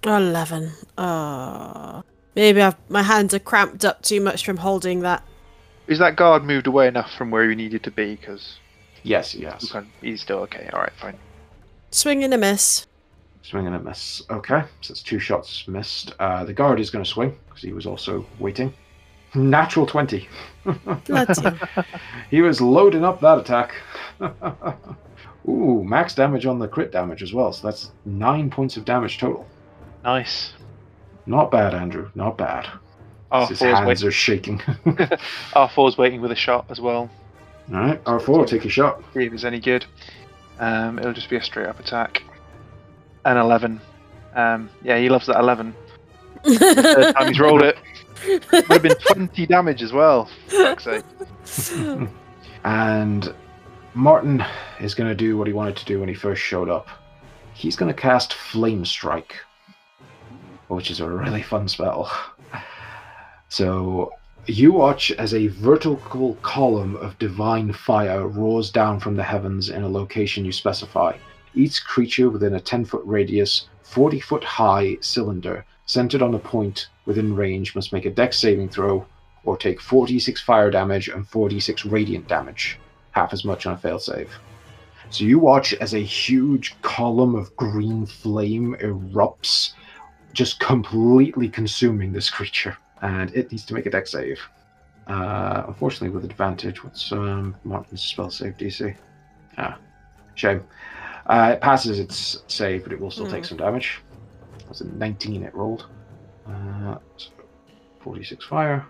11. 0.03 0.71
Oh. 0.97 2.03
Maybe 2.35 2.61
I've, 2.61 2.75
my 2.89 3.03
hands 3.03 3.33
are 3.35 3.39
cramped 3.39 3.85
up 3.85 4.01
too 4.01 4.19
much 4.19 4.43
from 4.43 4.57
holding 4.57 5.01
that. 5.01 5.23
Is 5.85 5.99
that 5.99 6.15
guard 6.15 6.43
moved 6.43 6.65
away 6.65 6.87
enough 6.87 7.13
from 7.13 7.29
where 7.29 7.47
he 7.47 7.55
needed 7.55 7.83
to 7.83 7.91
be? 7.91 8.15
Because 8.15 8.57
Yes, 9.03 9.35
yes. 9.35 9.71
Can, 9.71 9.87
he's 10.01 10.21
still 10.21 10.39
okay. 10.39 10.67
All 10.73 10.79
right, 10.79 10.93
fine. 10.99 11.17
Swing 11.91 12.23
and 12.23 12.33
a 12.33 12.37
miss. 12.37 12.87
Swing 13.43 13.67
and 13.67 13.75
a 13.75 13.79
miss. 13.79 14.23
Okay, 14.31 14.63
so 14.81 14.91
it's 14.93 15.03
two 15.03 15.19
shots 15.19 15.67
missed. 15.67 16.13
Uh, 16.19 16.43
the 16.43 16.53
guard 16.53 16.79
is 16.79 16.89
going 16.89 17.03
to 17.03 17.09
swing 17.09 17.37
because 17.47 17.61
he 17.61 17.71
was 17.71 17.85
also 17.85 18.25
waiting. 18.39 18.73
Natural 19.35 19.85
20. 19.85 20.27
He 22.29 22.41
was 22.41 22.61
loading 22.61 23.03
up 23.03 23.19
that 23.21 23.39
attack. 23.39 23.73
Ooh, 25.49 25.83
max 25.83 26.13
damage 26.13 26.45
on 26.45 26.59
the 26.59 26.67
crit 26.67 26.91
damage 26.91 27.23
as 27.23 27.33
well. 27.33 27.51
So 27.51 27.67
that's 27.67 27.91
nine 28.05 28.49
points 28.49 28.77
of 28.77 28.85
damage 28.85 29.17
total. 29.17 29.47
Nice. 30.03 30.53
Not 31.25 31.49
bad, 31.51 31.73
Andrew. 31.73 32.09
Not 32.15 32.37
bad. 32.37 32.67
R 33.31 33.47
His 33.47 33.59
hands 33.59 33.87
wait- 33.87 34.03
are 34.07 34.11
shaking. 34.11 34.59
R4's 35.55 35.97
waiting 35.97 36.21
with 36.21 36.31
a 36.31 36.35
shot 36.35 36.65
as 36.69 36.79
well. 36.79 37.09
All 37.73 37.79
right, 37.79 38.03
R4, 38.03 38.45
take 38.47 38.65
a 38.65 38.69
shot. 38.69 39.01
See 39.13 39.25
if 39.25 39.33
it's 39.33 39.43
any 39.43 39.59
good. 39.59 39.85
Um, 40.59 40.99
it'll 40.99 41.13
just 41.13 41.29
be 41.29 41.37
a 41.37 41.43
straight 41.43 41.67
up 41.67 41.79
attack. 41.79 42.21
An 43.25 43.37
eleven. 43.37 43.79
Um, 44.35 44.69
yeah, 44.83 44.97
he 44.99 45.09
loves 45.09 45.25
that 45.27 45.39
eleven. 45.39 45.73
Third 46.43 47.15
time 47.15 47.27
he's 47.27 47.39
rolled 47.39 47.61
it. 47.61 47.77
Would 48.27 48.65
have 48.65 48.81
been 48.81 48.95
twenty 48.95 49.45
damage 49.45 49.81
as 49.81 49.93
well. 49.93 50.29
And 52.63 53.33
Martin 53.93 54.45
is 54.79 54.93
going 54.93 55.09
to 55.09 55.15
do 55.15 55.37
what 55.37 55.47
he 55.47 55.53
wanted 55.53 55.75
to 55.77 55.85
do 55.85 55.99
when 55.99 56.09
he 56.09 56.15
first 56.15 56.41
showed 56.41 56.69
up. 56.69 56.87
He's 57.53 57.75
going 57.75 57.93
to 57.93 57.99
cast 57.99 58.33
Flame 58.33 58.85
Strike, 58.85 59.35
which 60.67 60.91
is 60.91 60.99
a 60.99 61.09
really 61.09 61.41
fun 61.41 61.67
spell. 61.67 62.11
So 63.49 64.13
you 64.45 64.71
watch 64.71 65.11
as 65.11 65.33
a 65.33 65.47
vertical 65.47 66.35
column 66.35 66.95
of 66.97 67.19
divine 67.19 67.73
fire 67.73 68.27
roars 68.27 68.71
down 68.71 68.99
from 68.99 69.15
the 69.15 69.23
heavens 69.23 69.69
in 69.69 69.83
a 69.83 69.89
location 69.89 70.45
you 70.45 70.51
specify. 70.51 71.17
Each 71.53 71.83
creature 71.83 72.29
within 72.29 72.53
a 72.53 72.61
10 72.61 72.85
foot 72.85 73.03
radius, 73.05 73.67
40 73.83 74.19
foot 74.21 74.43
high 74.43 74.97
cylinder 75.01 75.65
centered 75.91 76.21
on 76.21 76.33
a 76.33 76.39
point 76.39 76.87
within 77.05 77.35
range 77.35 77.75
must 77.75 77.91
make 77.93 78.05
a 78.05 78.09
dex 78.09 78.37
saving 78.39 78.69
throw 78.69 79.05
or 79.43 79.57
take 79.57 79.81
46 79.81 80.41
fire 80.41 80.71
damage 80.71 81.07
and 81.09 81.27
46 81.27 81.85
radiant 81.85 82.27
damage, 82.27 82.79
half 83.11 83.33
as 83.33 83.43
much 83.43 83.65
on 83.65 83.73
a 83.73 83.77
fail 83.77 83.99
save. 83.99 84.31
So 85.09 85.25
you 85.25 85.39
watch 85.39 85.73
as 85.75 85.93
a 85.93 85.99
huge 85.99 86.79
column 86.81 87.35
of 87.35 87.53
green 87.57 88.05
flame 88.05 88.75
erupts, 88.79 89.71
just 90.33 90.59
completely 90.59 91.49
consuming 91.49 92.13
this 92.13 92.29
creature, 92.37 92.77
and 93.01 93.33
it 93.35 93.51
needs 93.51 93.65
to 93.65 93.73
make 93.73 93.85
a 93.85 93.89
dex 93.89 94.11
save. 94.11 94.39
Uh, 95.07 95.63
unfortunately, 95.67 96.09
with 96.09 96.23
advantage, 96.23 96.83
what's 96.83 97.11
um, 97.11 97.55
Martin's 97.65 98.01
spell 98.01 98.29
save 98.29 98.55
DC? 98.57 98.95
Ah, 99.57 99.77
shame. 100.35 100.63
Uh, 101.25 101.51
it 101.55 101.61
passes 101.61 101.99
its 101.99 102.43
save, 102.47 102.83
but 102.83 102.93
it 102.93 102.99
will 102.99 103.11
still 103.11 103.25
take 103.27 103.43
Hmm. 103.43 103.49
some 103.49 103.57
damage. 103.57 103.99
Was 104.71 104.79
it 104.79 104.93
19 104.93 105.43
it 105.43 105.53
rolled? 105.53 105.87
Uh, 106.47 106.95
so 107.17 107.29
46 107.99 108.45
fire, 108.45 108.85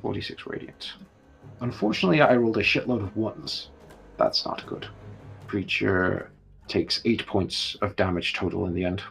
46 0.00 0.46
radiant. 0.46 0.92
Unfortunately, 1.60 2.22
I 2.22 2.34
rolled 2.34 2.56
a 2.56 2.62
shitload 2.62 3.02
of 3.02 3.14
ones. 3.14 3.68
That's 4.16 4.46
not 4.46 4.64
good. 4.64 4.86
Creature 5.46 6.30
takes 6.66 7.02
8 7.04 7.26
points 7.26 7.76
of 7.82 7.94
damage 7.96 8.32
total 8.32 8.64
in 8.64 8.72
the 8.72 8.86
end. 8.86 9.02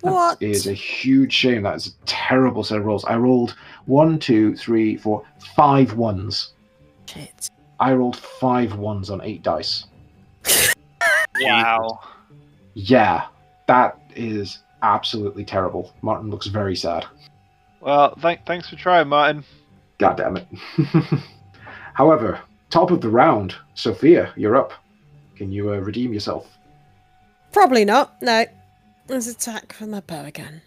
What? 0.00 0.42
It 0.42 0.50
is 0.50 0.66
a 0.66 0.72
huge 0.72 1.32
shame. 1.32 1.62
That 1.62 1.76
is 1.76 1.86
a 1.86 2.04
terrible 2.04 2.64
set 2.64 2.78
of 2.78 2.84
rolls. 2.84 3.04
I 3.04 3.14
rolled 3.14 3.54
one, 3.86 4.18
two, 4.18 4.56
three, 4.56 4.96
four, 4.96 5.22
five 5.54 5.94
ones. 5.94 6.54
Shit. 7.06 7.48
I 7.78 7.92
rolled 7.92 8.16
five 8.16 8.74
ones 8.74 9.08
on 9.08 9.20
eight 9.22 9.44
dice. 9.44 9.84
Wow. 11.42 12.00
Yeah, 12.74 13.28
that 13.68 14.00
is 14.16 14.58
absolutely 14.82 15.44
terrible. 15.44 15.92
Martin 16.02 16.30
looks 16.30 16.46
very 16.46 16.76
sad. 16.76 17.06
Well, 17.80 18.14
th- 18.16 18.40
thanks 18.46 18.68
for 18.68 18.76
trying, 18.76 19.08
Martin. 19.08 19.44
God 19.98 20.16
damn 20.16 20.36
it. 20.36 20.46
However, 21.94 22.40
top 22.70 22.90
of 22.90 23.00
the 23.00 23.08
round, 23.08 23.54
Sophia, 23.74 24.32
you're 24.36 24.56
up. 24.56 24.72
Can 25.36 25.52
you 25.52 25.72
uh, 25.72 25.78
redeem 25.78 26.12
yourself? 26.12 26.46
Probably 27.52 27.84
not. 27.84 28.20
No. 28.22 28.44
Let's 29.08 29.26
attack 29.26 29.74
with 29.80 29.88
my 29.88 30.00
bow 30.00 30.24
again. 30.24 30.62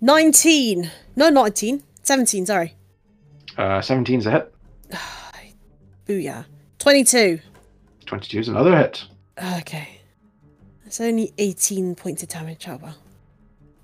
19. 0.00 0.90
No, 1.16 1.28
not 1.28 1.42
19. 1.42 1.82
17, 2.02 2.46
sorry. 2.46 2.74
Uh, 3.58 3.80
17's 3.80 4.26
a 4.26 4.30
hit. 4.30 4.54
Booyah. 6.06 6.44
22. 6.78 7.40
22 8.06 8.38
is 8.38 8.48
another 8.48 8.76
hit. 8.76 9.04
Okay. 9.58 10.00
That's 10.84 11.00
only 11.00 11.32
18 11.38 11.96
points 11.96 12.22
of 12.22 12.28
damage, 12.28 12.68
oh 12.68 12.78
well. 12.80 12.94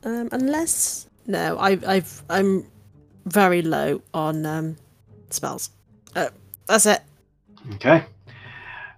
Um, 0.04 0.28
unless... 0.32 1.08
No, 1.26 1.56
I, 1.58 1.78
I've, 1.86 2.22
I'm 2.28 2.66
very 3.26 3.62
low 3.62 4.02
on 4.12 4.44
um, 4.44 4.76
spells. 5.30 5.70
Uh, 6.16 6.30
that's 6.66 6.86
it. 6.86 7.00
Okay. 7.74 8.04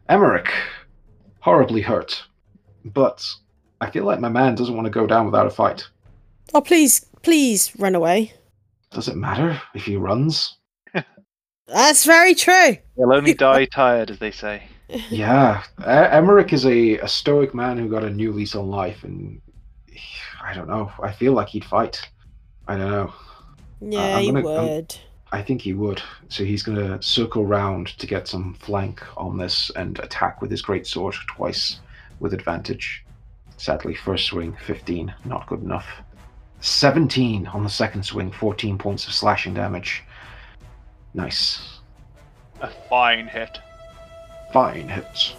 Emmerich, 0.09 0.51
horribly 1.41 1.83
hurt. 1.83 2.23
But 2.85 3.27
I 3.81 3.91
feel 3.91 4.05
like 4.05 4.21
my 4.21 4.29
man 4.29 4.55
doesn't 4.55 4.75
want 4.75 4.87
to 4.87 4.91
go 4.91 5.07
down 5.07 5.27
without 5.27 5.47
a 5.47 5.51
fight. 5.51 5.87
Oh, 6.53 6.61
please, 6.61 7.05
please 7.23 7.73
run 7.79 7.95
away. 7.95 8.33
Does 8.91 9.09
it 9.09 9.17
matter 9.17 9.61
if 9.75 9.85
he 9.85 9.97
runs? 9.97 10.57
That's 11.67 12.05
very 12.05 12.35
true. 12.35 12.77
He'll 12.97 13.13
only 13.13 13.35
die 13.49 13.65
tired, 13.67 14.11
as 14.11 14.19
they 14.19 14.31
say. 14.31 14.63
yeah, 15.11 15.63
e- 15.81 15.85
Emmerich 15.85 16.53
is 16.53 16.67
a, 16.67 16.99
a 16.99 17.09
stoic 17.09 17.55
man 17.55 17.79
who 17.79 17.89
got 17.89 18.05
a 18.05 18.11
new 18.11 18.33
lease 18.33 18.55
on 18.55 18.69
life, 18.69 19.03
and 19.05 19.41
I 20.43 20.55
don't 20.55 20.69
know. 20.69 20.93
I 21.03 21.13
feel 21.13 21.33
like 21.33 21.49
he'd 21.49 21.65
fight. 21.65 22.09
I 22.69 22.77
don't 22.77 22.91
know. 22.91 23.13
Yeah, 23.81 24.17
I'm 24.17 24.25
you 24.25 24.33
gonna- 24.33 24.49
I'm- 24.51 24.69
would. 24.69 24.97
I 25.33 25.43
think 25.43 25.63
he 25.63 25.73
would. 25.73 26.01
So 26.29 26.45
he's 26.45 26.63
going 26.63 26.79
to 26.79 27.03
circle 27.03 27.45
round 27.45 27.89
to 27.99 28.07
get 28.07 28.29
some 28.29 28.55
flank 28.55 29.03
on 29.17 29.37
this 29.37 29.69
and 29.75 29.99
attack 29.99 30.41
with 30.41 30.49
his 30.49 30.63
great 30.63 30.87
sword 30.87 31.17
twice 31.27 31.81
with 32.21 32.33
advantage. 32.35 33.05
Sadly, 33.57 33.95
first 33.97 34.27
swing 34.27 34.57
15, 34.65 35.13
not 35.25 35.49
good 35.49 35.61
enough. 35.61 35.87
17 36.61 37.49
on 37.49 37.65
the 37.65 37.69
second 37.69 38.05
swing, 38.05 38.31
14 38.31 38.79
points 38.79 39.09
of 39.09 39.13
slashing 39.13 39.55
damage. 39.55 40.05
Nice. 41.15 41.81
A 42.61 42.69
fine 42.89 43.27
hit. 43.27 43.59
Fine 44.53 44.89
hits. 44.89 45.35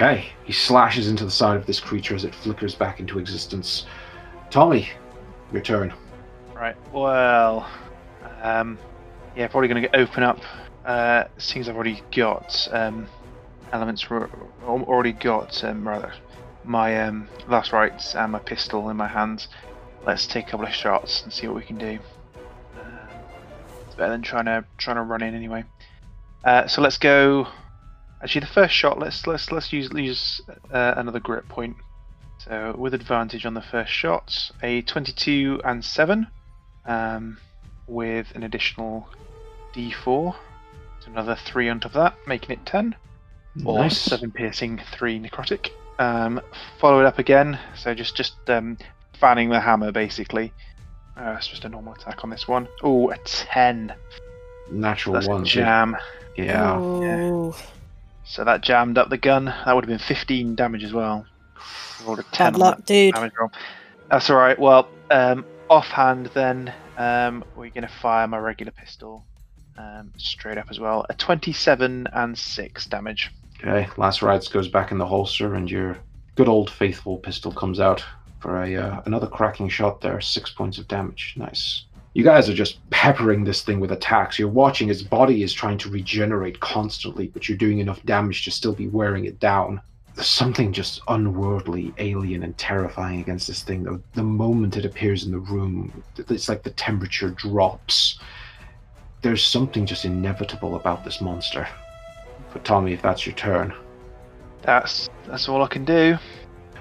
Okay, 0.00 0.28
he 0.44 0.52
slashes 0.52 1.08
into 1.08 1.24
the 1.24 1.30
side 1.32 1.56
of 1.56 1.66
this 1.66 1.80
creature 1.80 2.14
as 2.14 2.22
it 2.22 2.32
flickers 2.32 2.72
back 2.72 3.00
into 3.00 3.18
existence. 3.18 3.84
Tommy, 4.48 4.88
your 5.52 5.60
turn. 5.60 5.92
Right. 6.54 6.76
Well, 6.92 7.68
um, 8.40 8.78
yeah, 9.34 9.48
probably 9.48 9.66
going 9.66 9.82
to 9.82 9.96
open 9.96 10.22
up. 10.22 10.38
Uh, 10.84 11.24
things 11.40 11.68
I've 11.68 11.74
already 11.74 12.00
got. 12.14 12.68
Um, 12.70 13.08
elements 13.72 14.06
already 14.08 15.14
got 15.14 15.64
um, 15.64 15.88
rather 15.88 16.12
my 16.62 17.02
um, 17.02 17.26
last 17.48 17.72
rites 17.72 18.14
and 18.14 18.30
my 18.30 18.38
pistol 18.38 18.90
in 18.90 18.96
my 18.96 19.08
hands. 19.08 19.48
Let's 20.06 20.28
take 20.28 20.46
a 20.46 20.50
couple 20.52 20.66
of 20.66 20.72
shots 20.72 21.24
and 21.24 21.32
see 21.32 21.48
what 21.48 21.56
we 21.56 21.62
can 21.62 21.76
do. 21.76 21.98
Um, 22.80 22.98
it's 23.84 23.96
better 23.96 24.12
than 24.12 24.22
trying 24.22 24.44
to 24.44 24.64
trying 24.76 24.94
to 24.94 25.02
run 25.02 25.22
in 25.22 25.34
anyway. 25.34 25.64
Uh, 26.44 26.68
so 26.68 26.82
let's 26.82 26.98
go. 26.98 27.48
Actually, 28.22 28.40
the 28.40 28.46
first 28.48 28.74
shot. 28.74 28.98
Let's 28.98 29.26
let's 29.26 29.52
let's 29.52 29.72
use 29.72 29.90
use 29.92 30.40
uh, 30.72 30.94
another 30.96 31.20
grip 31.20 31.48
point. 31.48 31.76
So 32.38 32.74
with 32.78 32.94
advantage 32.94 33.44
on 33.46 33.54
the 33.54 33.62
first 33.62 33.92
shot, 33.92 34.50
a 34.62 34.82
22 34.82 35.60
and 35.64 35.84
seven, 35.84 36.28
um, 36.86 37.38
with 37.86 38.28
an 38.34 38.42
additional 38.44 39.08
D4. 39.74 40.34
So 41.00 41.10
another 41.10 41.36
three 41.44 41.68
on 41.68 41.80
top 41.80 41.90
of 41.92 41.94
that, 41.94 42.14
making 42.26 42.50
it 42.50 42.66
10 42.66 42.94
or 43.64 43.80
Nice. 43.80 43.98
seven 43.98 44.30
piercing, 44.30 44.80
three 44.92 45.18
necrotic. 45.18 45.70
Um, 45.98 46.40
follow 46.80 47.00
it 47.00 47.06
up 47.06 47.18
again. 47.18 47.58
So 47.76 47.92
just 47.94 48.16
just 48.16 48.36
um, 48.48 48.78
fanning 49.18 49.48
the 49.50 49.60
hammer 49.60 49.90
basically. 49.92 50.52
Uh, 51.16 51.34
it's 51.38 51.48
just 51.48 51.64
a 51.64 51.68
normal 51.68 51.94
attack 51.94 52.22
on 52.22 52.30
this 52.30 52.46
one. 52.46 52.68
Oh, 52.82 53.10
a 53.10 53.18
ten. 53.18 53.92
Natural 54.70 55.14
That's 55.14 55.26
a 55.26 55.30
ones. 55.30 55.48
jam. 55.48 55.96
Yeah. 56.36 56.76
Oh, 56.78 57.56
So 58.28 58.44
that 58.44 58.60
jammed 58.60 58.98
up 58.98 59.08
the 59.08 59.16
gun. 59.16 59.46
That 59.46 59.74
would 59.74 59.84
have 59.84 59.88
been 59.88 59.98
15 59.98 60.54
damage 60.54 60.84
as 60.84 60.92
well. 60.92 61.26
Rolled 62.04 62.18
a 62.18 62.22
10 62.24 62.52
bad 62.52 62.58
luck, 62.58 62.84
dude. 62.84 63.14
damage 63.14 63.32
roll. 63.40 63.50
That's 64.10 64.28
all 64.28 64.36
right. 64.36 64.58
Well, 64.58 64.86
um, 65.10 65.46
offhand 65.70 66.26
then, 66.34 66.72
um, 66.98 67.42
we're 67.56 67.70
gonna 67.70 67.88
fire 67.88 68.28
my 68.28 68.38
regular 68.38 68.72
pistol 68.72 69.24
um, 69.78 70.12
straight 70.18 70.58
up 70.58 70.66
as 70.68 70.78
well. 70.78 71.06
A 71.08 71.14
27 71.14 72.06
and 72.12 72.36
six 72.38 72.84
damage. 72.84 73.30
Okay. 73.60 73.88
Last 73.96 74.20
rides 74.20 74.48
goes 74.48 74.68
back 74.68 74.92
in 74.92 74.98
the 74.98 75.06
holster, 75.06 75.54
and 75.54 75.70
your 75.70 75.96
good 76.36 76.48
old 76.48 76.68
faithful 76.68 77.16
pistol 77.16 77.50
comes 77.50 77.80
out 77.80 78.04
for 78.40 78.62
a 78.62 78.76
uh, 78.76 79.02
another 79.06 79.26
cracking 79.26 79.70
shot 79.70 80.02
there. 80.02 80.20
Six 80.20 80.50
points 80.50 80.76
of 80.76 80.86
damage. 80.86 81.32
Nice. 81.36 81.84
You 82.18 82.24
guys 82.24 82.48
are 82.48 82.52
just 82.52 82.80
peppering 82.90 83.44
this 83.44 83.62
thing 83.62 83.78
with 83.78 83.92
attacks. 83.92 84.40
You're 84.40 84.48
watching 84.48 84.90
its 84.90 85.02
body 85.02 85.44
is 85.44 85.52
trying 85.52 85.78
to 85.78 85.88
regenerate 85.88 86.58
constantly, 86.58 87.28
but 87.28 87.48
you're 87.48 87.56
doing 87.56 87.78
enough 87.78 88.02
damage 88.02 88.44
to 88.44 88.50
still 88.50 88.72
be 88.72 88.88
wearing 88.88 89.26
it 89.26 89.38
down. 89.38 89.80
There's 90.16 90.26
something 90.26 90.72
just 90.72 91.00
unworldly, 91.06 91.94
alien, 91.98 92.42
and 92.42 92.58
terrifying 92.58 93.20
against 93.20 93.46
this 93.46 93.62
thing. 93.62 93.84
Though 93.84 94.02
the 94.14 94.24
moment 94.24 94.76
it 94.76 94.84
appears 94.84 95.26
in 95.26 95.30
the 95.30 95.38
room, 95.38 96.02
it's 96.16 96.48
like 96.48 96.64
the 96.64 96.70
temperature 96.70 97.30
drops. 97.30 98.18
There's 99.22 99.44
something 99.44 99.86
just 99.86 100.04
inevitable 100.04 100.74
about 100.74 101.04
this 101.04 101.20
monster. 101.20 101.68
But 102.52 102.64
Tommy, 102.64 102.92
if 102.94 103.00
that's 103.00 103.26
your 103.26 103.36
turn, 103.36 103.72
That's 104.62 105.08
that's 105.28 105.48
all 105.48 105.62
I 105.62 105.68
can 105.68 105.84
do. 105.84 106.18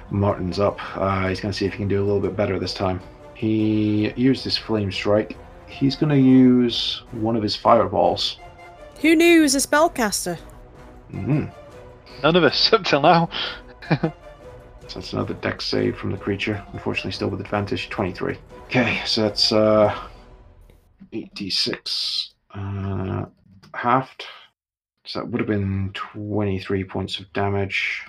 Martin's 0.10 0.60
up. 0.60 0.80
Uh, 0.98 1.28
he's 1.28 1.40
going 1.40 1.52
to 1.52 1.56
see 1.56 1.68
if 1.68 1.74
he 1.74 1.78
can 1.78 1.88
do 1.88 2.02
a 2.02 2.06
little 2.06 2.22
bit 2.22 2.36
better 2.36 2.58
this 2.58 2.74
time. 2.74 3.00
He 3.38 4.12
used 4.16 4.44
his 4.44 4.58
flame 4.58 4.92
strike. 4.92 5.38
He's 5.68 5.96
going 5.96 6.10
to 6.10 6.20
use 6.20 7.04
one 7.12 7.36
of 7.36 7.44
his 7.44 7.56
fireballs. 7.56 8.40
Who 9.02 9.16
knew 9.16 9.36
he 9.36 9.40
was 9.40 9.54
a 9.54 9.60
spellcaster? 9.60 10.40
hmm 11.12 11.46
None 12.24 12.36
of 12.36 12.44
us 12.44 12.74
up 12.74 12.84
till 12.84 13.02
now. 13.02 13.30
So 14.90 15.00
that's 15.00 15.12
another 15.12 15.34
dex 15.34 15.66
save 15.66 15.98
from 15.98 16.12
the 16.12 16.18
creature. 16.18 16.64
Unfortunately, 16.72 17.12
still 17.12 17.28
with 17.28 17.42
advantage. 17.42 17.90
23. 17.90 18.38
Okay, 18.68 19.02
so 19.06 19.24
that's 19.24 19.52
uh, 19.52 19.94
8d6 21.12 22.30
uh, 22.56 23.26
halved. 23.74 24.24
So 25.04 25.20
that 25.20 25.28
would 25.28 25.42
have 25.42 25.48
been 25.50 25.92
23 25.94 26.86
points 26.86 27.20
of 27.20 27.32
damage. 27.34 28.06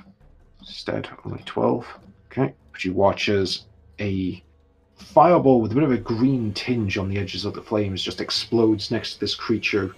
Instead, 0.60 1.08
only 1.24 1.42
12. 1.44 1.84
Okay, 2.30 2.54
but 2.70 2.84
you 2.84 2.92
watch 2.92 3.28
as 3.28 3.64
a 3.98 4.40
fireball 4.98 5.60
with 5.60 5.72
a 5.72 5.74
bit 5.74 5.84
of 5.84 5.92
a 5.92 5.98
green 5.98 6.52
tinge 6.52 6.98
on 6.98 7.08
the 7.08 7.18
edges 7.18 7.44
of 7.44 7.54
the 7.54 7.62
flames 7.62 8.02
just 8.02 8.20
explodes 8.20 8.90
next 8.90 9.14
to 9.14 9.20
this 9.20 9.34
creature, 9.34 9.94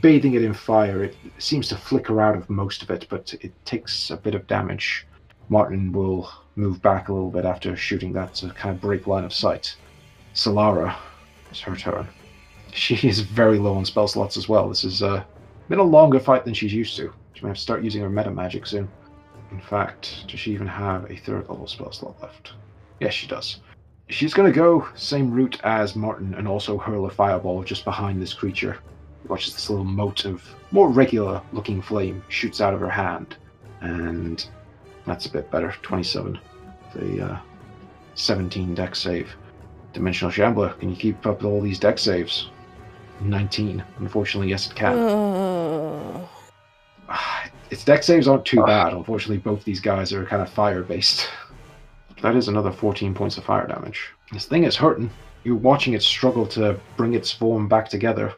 bathing 0.00 0.34
it 0.34 0.42
in 0.42 0.54
fire. 0.54 1.04
It 1.04 1.16
seems 1.38 1.68
to 1.68 1.76
flicker 1.76 2.20
out 2.20 2.36
of 2.36 2.50
most 2.50 2.82
of 2.82 2.90
it, 2.90 3.06
but 3.08 3.34
it 3.40 3.52
takes 3.64 4.10
a 4.10 4.16
bit 4.16 4.34
of 4.34 4.46
damage. 4.46 5.06
Martin 5.48 5.92
will 5.92 6.30
move 6.56 6.82
back 6.82 7.08
a 7.08 7.12
little 7.12 7.30
bit 7.30 7.44
after 7.44 7.76
shooting 7.76 8.12
that 8.12 8.34
to 8.34 8.50
kind 8.50 8.74
of 8.74 8.80
break 8.80 9.06
line 9.06 9.24
of 9.24 9.32
sight. 9.32 9.76
Solara, 10.34 10.94
it's 11.50 11.60
her 11.60 11.76
turn. 11.76 12.06
She 12.70 13.08
is 13.08 13.20
very 13.20 13.58
low 13.58 13.74
on 13.74 13.86
spell 13.86 14.06
slots 14.06 14.36
as 14.36 14.46
well. 14.46 14.68
This 14.68 14.82
has 14.82 15.02
uh, 15.02 15.24
been 15.70 15.78
a 15.78 15.82
longer 15.82 16.20
fight 16.20 16.44
than 16.44 16.52
she's 16.52 16.74
used 16.74 16.98
to. 16.98 17.10
She 17.32 17.42
may 17.42 17.48
have 17.48 17.56
to 17.56 17.62
start 17.62 17.82
using 17.82 18.02
her 18.02 18.10
meta 18.10 18.30
magic 18.30 18.66
soon. 18.66 18.90
In 19.50 19.60
fact, 19.60 20.26
does 20.28 20.38
she 20.38 20.52
even 20.52 20.66
have 20.66 21.10
a 21.10 21.16
third 21.16 21.48
level 21.48 21.66
spell 21.66 21.92
slot 21.92 22.20
left? 22.20 22.52
Yes, 23.00 23.14
she 23.14 23.26
does. 23.26 23.60
She's 24.08 24.32
going 24.32 24.50
to 24.50 24.56
go 24.56 24.88
same 24.94 25.30
route 25.30 25.60
as 25.64 25.94
Martin 25.94 26.34
and 26.34 26.48
also 26.48 26.78
hurl 26.78 27.06
a 27.06 27.10
fireball 27.10 27.62
just 27.62 27.84
behind 27.84 28.20
this 28.20 28.32
creature. 28.32 28.78
Watches 29.28 29.52
this 29.52 29.68
little 29.68 29.84
mote 29.84 30.24
of 30.24 30.42
more 30.70 30.88
regular 30.88 31.42
looking 31.52 31.82
flame 31.82 32.22
shoots 32.28 32.60
out 32.60 32.72
of 32.72 32.80
her 32.80 32.88
hand. 32.88 33.36
And 33.82 34.46
that's 35.06 35.26
a 35.26 35.30
bit 35.30 35.50
better. 35.50 35.74
27. 35.82 36.38
The 36.94 37.24
uh, 37.32 37.38
17 38.14 38.74
dex 38.74 38.98
save. 38.98 39.36
Dimensional 39.92 40.30
Shambler, 40.30 40.70
can 40.74 40.90
you 40.90 40.96
keep 40.96 41.26
up 41.26 41.38
with 41.38 41.46
all 41.46 41.60
these 41.60 41.78
dex 41.78 42.02
saves? 42.02 42.50
19. 43.20 43.82
Unfortunately, 43.98 44.48
yes, 44.48 44.70
it 44.70 44.74
can. 44.74 44.94
Oh. 44.96 46.28
its 47.70 47.84
dex 47.84 48.06
saves 48.06 48.26
aren't 48.26 48.44
too 48.46 48.60
Ugh. 48.60 48.66
bad. 48.66 48.92
Unfortunately, 48.94 49.38
both 49.38 49.64
these 49.64 49.80
guys 49.80 50.12
are 50.12 50.24
kind 50.24 50.40
of 50.40 50.48
fire 50.48 50.82
based. 50.82 51.28
That 52.22 52.34
is 52.34 52.48
another 52.48 52.72
14 52.72 53.14
points 53.14 53.38
of 53.38 53.44
fire 53.44 53.66
damage. 53.66 54.10
This 54.32 54.46
thing 54.46 54.64
is 54.64 54.76
hurting. 54.76 55.10
You're 55.44 55.56
watching 55.56 55.94
it 55.94 56.02
struggle 56.02 56.46
to 56.48 56.78
bring 56.96 57.14
its 57.14 57.32
form 57.32 57.68
back 57.68 57.88
together. 57.88 58.34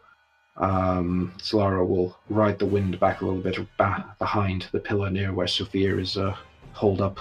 Um, 0.58 1.32
Solara 1.38 1.86
will 1.86 2.18
ride 2.28 2.58
the 2.58 2.66
wind 2.66 3.00
back 3.00 3.20
a 3.20 3.24
little 3.24 3.40
bit 3.40 3.58
ba- 3.78 4.14
behind 4.18 4.66
the 4.72 4.80
pillar 4.80 5.08
near 5.08 5.32
where 5.32 5.46
Sophia 5.46 5.96
is 5.96 6.18
uh, 6.18 6.36
holed 6.72 7.00
up. 7.00 7.18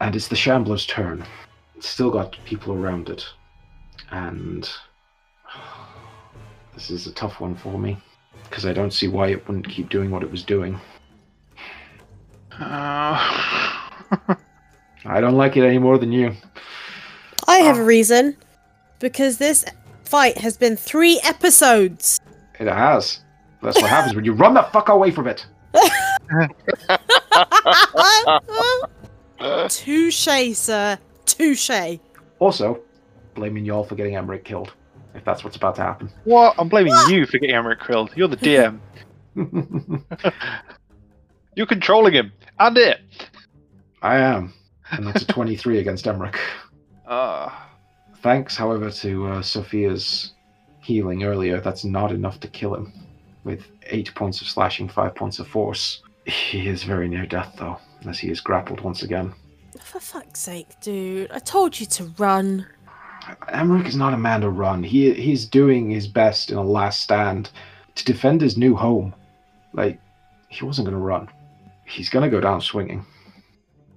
And 0.00 0.14
it's 0.14 0.28
the 0.28 0.36
Shambler's 0.36 0.84
turn. 0.84 1.24
It's 1.76 1.88
still 1.88 2.10
got 2.10 2.36
people 2.44 2.74
around 2.74 3.08
it. 3.08 3.26
And 4.10 4.68
this 6.74 6.90
is 6.90 7.06
a 7.06 7.12
tough 7.12 7.40
one 7.40 7.56
for 7.56 7.78
me. 7.78 7.96
Because 8.44 8.66
I 8.66 8.74
don't 8.74 8.92
see 8.92 9.08
why 9.08 9.28
it 9.28 9.48
wouldn't 9.48 9.68
keep 9.68 9.88
doing 9.88 10.10
what 10.10 10.22
it 10.22 10.30
was 10.30 10.44
doing. 10.44 10.78
Uh, 12.52 14.34
I 15.06 15.20
don't 15.20 15.36
like 15.36 15.56
it 15.56 15.64
any 15.64 15.78
more 15.78 15.98
than 15.98 16.12
you. 16.12 16.32
I 17.46 17.58
have 17.58 17.78
a 17.78 17.82
ah. 17.82 17.84
reason. 17.84 18.36
Because 18.98 19.38
this 19.38 19.64
fight 20.04 20.38
has 20.38 20.56
been 20.56 20.76
three 20.76 21.20
episodes. 21.22 22.20
It 22.58 22.66
has. 22.66 23.20
That's 23.62 23.80
what 23.80 23.90
happens 23.90 24.14
when 24.14 24.24
you 24.24 24.32
run 24.32 24.54
the 24.54 24.62
fuck 24.62 24.88
away 24.88 25.10
from 25.10 25.28
it. 25.28 25.46
Touche, 29.68 30.54
sir. 30.54 30.98
Touche. 31.26 31.98
Also, 32.38 32.80
blaming 33.34 33.64
y'all 33.64 33.84
for 33.84 33.96
getting 33.96 34.16
Emmerich 34.16 34.44
killed. 34.44 34.72
If 35.14 35.24
that's 35.24 35.44
what's 35.44 35.56
about 35.56 35.76
to 35.76 35.82
happen. 35.82 36.10
what? 36.24 36.54
I'm 36.58 36.68
blaming 36.68 36.94
you 37.08 37.26
for 37.26 37.38
getting 37.38 37.54
Emmerich 37.54 37.80
killed. 37.80 38.10
You're 38.14 38.28
the 38.28 38.36
DM. 38.36 38.78
You're 41.54 41.66
controlling 41.66 42.12
him. 42.12 42.32
And 42.58 42.76
it. 42.76 43.00
I 44.02 44.18
am. 44.18 44.52
And 44.90 45.06
that's 45.06 45.22
a 45.22 45.26
23 45.26 45.78
against 45.78 46.06
Emmerich. 46.06 46.38
Ah. 47.06 47.70
Thanks, 48.22 48.56
however, 48.56 48.90
to 48.90 49.26
uh, 49.26 49.42
Sophia's 49.42 50.32
healing 50.80 51.24
earlier, 51.24 51.60
that's 51.60 51.84
not 51.84 52.12
enough 52.12 52.40
to 52.40 52.48
kill 52.48 52.74
him. 52.74 52.92
With 53.44 53.64
8 53.86 54.14
points 54.14 54.40
of 54.40 54.48
slashing, 54.48 54.88
5 54.88 55.14
points 55.14 55.38
of 55.38 55.46
force. 55.48 56.02
He 56.24 56.68
is 56.68 56.82
very 56.82 57.08
near 57.08 57.26
death, 57.26 57.54
though, 57.58 57.78
as 58.08 58.18
he 58.18 58.30
is 58.30 58.40
grappled 58.40 58.80
once 58.80 59.02
again. 59.02 59.32
For 59.80 60.00
fuck's 60.00 60.40
sake, 60.40 60.68
dude. 60.80 61.30
I 61.30 61.38
told 61.38 61.78
you 61.78 61.86
to 61.86 62.04
run. 62.18 62.66
Emmerich 63.48 63.86
is 63.86 63.96
not 63.96 64.14
a 64.14 64.18
man 64.18 64.40
to 64.40 64.50
run. 64.50 64.82
He 64.82 65.12
he's 65.14 65.46
doing 65.46 65.90
his 65.90 66.06
best 66.06 66.50
in 66.50 66.56
a 66.56 66.62
last 66.62 67.02
stand 67.02 67.50
to 67.94 68.04
defend 68.04 68.40
his 68.40 68.56
new 68.56 68.74
home. 68.74 69.14
Like 69.72 70.00
he 70.48 70.64
wasn't 70.64 70.86
going 70.86 70.98
to 70.98 71.04
run. 71.04 71.28
He's 71.84 72.08
going 72.08 72.24
to 72.24 72.30
go 72.30 72.40
down 72.40 72.60
swinging. 72.60 73.04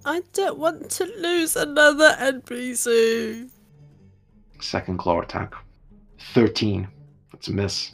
I 0.04 0.22
don't 0.32 0.58
want 0.58 0.90
to 0.92 1.04
lose 1.04 1.56
another 1.56 2.16
NPC. 2.18 3.50
Second 4.60 4.98
claw 4.98 5.20
attack, 5.20 5.54
thirteen. 6.32 6.88
That's 7.32 7.48
a 7.48 7.52
miss. 7.52 7.92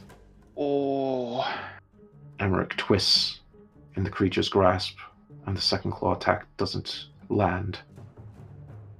Oh. 0.55 1.45
Emmerich 2.39 2.75
twists 2.77 3.41
in 3.95 4.03
the 4.03 4.09
creature's 4.09 4.49
grasp, 4.49 4.97
and 5.45 5.57
the 5.57 5.61
second 5.61 5.91
claw 5.91 6.15
attack 6.15 6.45
doesn't 6.57 7.05
land, 7.29 7.79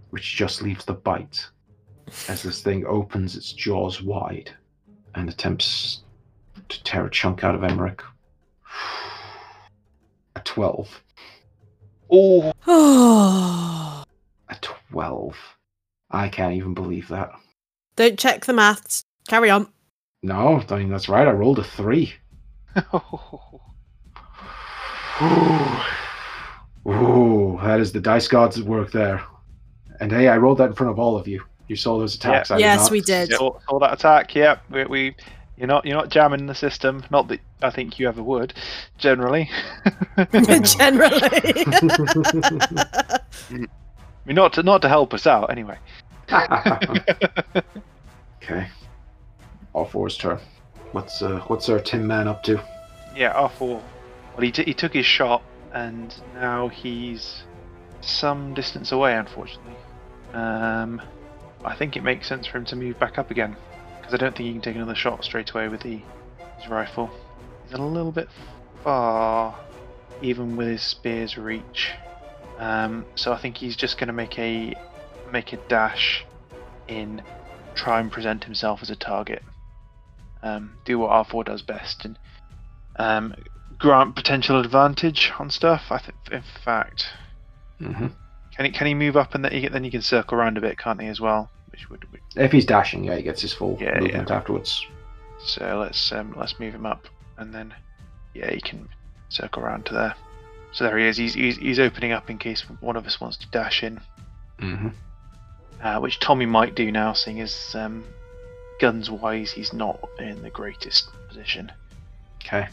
which 0.09 0.35
just 0.35 0.61
leaves 0.61 0.85
the 0.85 0.93
bite 0.93 1.45
as 2.27 2.43
this 2.43 2.61
thing 2.61 2.85
opens 2.85 3.35
its 3.35 3.53
jaws 3.53 4.01
wide 4.01 4.51
and 5.15 5.29
attempts 5.29 6.03
to 6.69 6.83
tear 6.83 7.05
a 7.05 7.09
chunk 7.09 7.43
out 7.43 7.55
of 7.55 7.63
Emmerich. 7.63 8.01
A 10.35 10.39
12. 10.41 11.01
Oh. 12.09 12.53
A 14.49 14.55
12. 14.61 15.35
I 16.11 16.29
can't 16.29 16.53
even 16.53 16.73
believe 16.73 17.07
that. 17.09 17.31
Don't 17.95 18.17
check 18.17 18.45
the 18.45 18.53
maths. 18.53 19.03
Carry 19.27 19.49
on. 19.49 19.67
No, 20.23 20.57
I 20.57 20.63
think 20.63 20.89
that's 20.89 21.09
right. 21.09 21.27
I 21.27 21.31
rolled 21.31 21.59
a 21.59 21.63
3. 21.63 22.13
Ooh, 26.87 27.59
that 27.61 27.79
is 27.79 27.91
the 27.91 27.99
dice 27.99 28.27
gods 28.27 28.57
at 28.59 28.65
work 28.65 28.91
there. 28.91 29.23
And 29.99 30.11
hey, 30.11 30.27
I 30.27 30.37
rolled 30.37 30.59
that 30.59 30.67
in 30.67 30.73
front 30.73 30.91
of 30.91 30.99
all 30.99 31.17
of 31.17 31.27
you. 31.27 31.43
You 31.67 31.75
saw 31.75 31.97
those 31.99 32.15
attacks. 32.15 32.49
I 32.51 32.59
yes, 32.59 32.83
not. 32.83 32.91
we 32.91 33.01
did. 33.01 33.33
saw, 33.33 33.59
saw 33.67 33.79
that 33.79 33.93
attack. 33.93 34.33
Yep, 34.33 34.63
we, 34.69 34.85
we 34.85 35.15
you're 35.57 35.67
not 35.67 35.85
you're 35.85 35.97
not 35.97 36.09
jamming 36.09 36.45
the 36.45 36.55
system. 36.55 37.03
Not 37.09 37.27
that 37.29 37.39
I 37.61 37.71
think 37.71 37.97
you 37.99 38.07
ever 38.07 38.21
would, 38.21 38.53
generally. 38.97 39.49
Generally. 40.17 41.21
I 43.51 44.25
mean, 44.25 44.35
not 44.35 44.53
to 44.53 44.63
not 44.63 44.81
to 44.83 44.89
help 44.89 45.13
us 45.13 45.25
out 45.25 45.49
anyway. 45.51 45.77
okay. 48.43 48.67
R4's 49.73 50.17
turn. 50.17 50.39
What's 50.91 51.21
uh, 51.21 51.39
what's 51.47 51.69
our 51.69 51.79
Tin 51.79 52.05
Man 52.05 52.27
up 52.27 52.43
to? 52.43 52.63
Yeah, 53.15 53.33
R4. 53.33 53.59
Well, 53.59 53.81
he, 54.41 54.51
t- 54.51 54.63
he 54.63 54.73
took 54.73 54.93
his 54.93 55.05
shot, 55.05 55.41
and 55.73 56.13
now 56.35 56.67
he's 56.67 57.43
some 58.01 58.53
distance 58.53 58.91
away, 58.91 59.15
unfortunately. 59.15 59.73
Um, 60.33 61.01
I 61.65 61.75
think 61.75 61.97
it 61.97 62.03
makes 62.03 62.27
sense 62.27 62.45
for 62.45 62.57
him 62.57 62.65
to 62.65 62.75
move 62.75 62.99
back 62.99 63.17
up 63.17 63.31
again, 63.31 63.55
because 64.07 64.21
I 64.21 64.23
don't 64.23 64.37
think 64.37 64.47
he 64.47 64.53
can 64.53 64.61
take 64.61 64.75
another 64.77 64.95
shot 64.95 65.21
straight 65.25 65.51
away 65.51 65.67
with 65.67 65.81
the 65.81 65.99
his 66.57 66.69
rifle. 66.69 67.09
He's 67.65 67.77
a 67.77 67.81
little 67.81 68.13
bit 68.13 68.29
far, 68.81 69.53
even 70.21 70.55
with 70.55 70.69
his 70.69 70.81
spear's 70.81 71.37
reach. 71.37 71.91
Um, 72.57 73.05
so 73.15 73.33
I 73.33 73.37
think 73.37 73.57
he's 73.57 73.75
just 73.75 73.97
going 73.97 74.07
to 74.07 74.13
make 74.13 74.39
a 74.39 74.73
make 75.33 75.51
a 75.51 75.57
dash 75.67 76.23
in, 76.87 77.21
try 77.75 77.99
and 77.99 78.09
present 78.09 78.45
himself 78.45 78.81
as 78.81 78.89
a 78.89 78.95
target. 78.95 79.43
Um, 80.41 80.77
do 80.85 80.99
what 80.99 81.27
R4 81.27 81.43
does 81.43 81.61
best, 81.61 82.05
and 82.05 82.17
um, 82.97 83.35
grant 83.77 84.15
potential 84.15 84.57
advantage 84.61 85.33
on 85.37 85.49
stuff. 85.49 85.87
I 85.89 85.97
think, 85.97 86.15
in 86.31 86.43
fact, 86.63 87.07
hmm 87.77 88.07
can 88.55 88.65
he 88.65 88.71
can 88.71 88.87
he 88.87 88.93
move 88.93 89.17
up 89.17 89.35
and 89.35 89.43
then 89.43 89.51
he, 89.51 89.67
then 89.67 89.83
he 89.83 89.91
can 89.91 90.01
circle 90.01 90.37
around 90.37 90.57
a 90.57 90.61
bit, 90.61 90.77
can't 90.77 91.01
he 91.01 91.07
as 91.07 91.19
well? 91.19 91.51
Which 91.89 91.89
would, 91.89 92.05
If 92.35 92.51
he's 92.51 92.65
dashing, 92.65 93.03
yeah, 93.03 93.15
he 93.15 93.23
gets 93.23 93.41
his 93.41 93.53
full 93.53 93.77
Yeah, 93.79 93.99
movement 93.99 94.31
afterwards. 94.31 94.85
so 95.39 95.79
let's 95.79 96.11
um, 96.11 96.33
let's 96.35 96.59
move 96.59 96.73
him 96.73 96.85
up 96.85 97.07
and 97.37 97.53
then 97.53 97.73
yeah 98.33 98.49
he 98.51 98.59
can 98.59 98.89
circle 99.29 99.61
around 99.63 99.85
to 99.85 99.93
there. 99.93 100.15
So 100.71 100.83
there 100.83 100.97
he 100.97 101.05
is. 101.05 101.17
He's 101.17 101.33
he's, 101.35 101.57
he's 101.57 101.79
opening 101.79 102.11
up 102.11 102.29
in 102.29 102.37
case 102.37 102.61
one 102.81 102.95
of 102.95 103.05
us 103.05 103.21
wants 103.21 103.37
to 103.37 103.47
dash 103.51 103.83
in, 103.83 103.99
hmm 104.59 104.87
uh, 105.81 105.99
which 105.99 106.19
Tommy 106.19 106.47
might 106.47 106.73
do 106.73 106.91
now, 106.91 107.13
seeing 107.13 107.39
as 107.39 107.75
um, 107.75 108.03
guns 108.81 109.11
wise 109.11 109.51
he's 109.51 109.73
not 109.73 109.99
in 110.19 110.41
the 110.41 110.49
greatest 110.49 111.09
position. 111.27 111.71
Okay. 112.43 112.67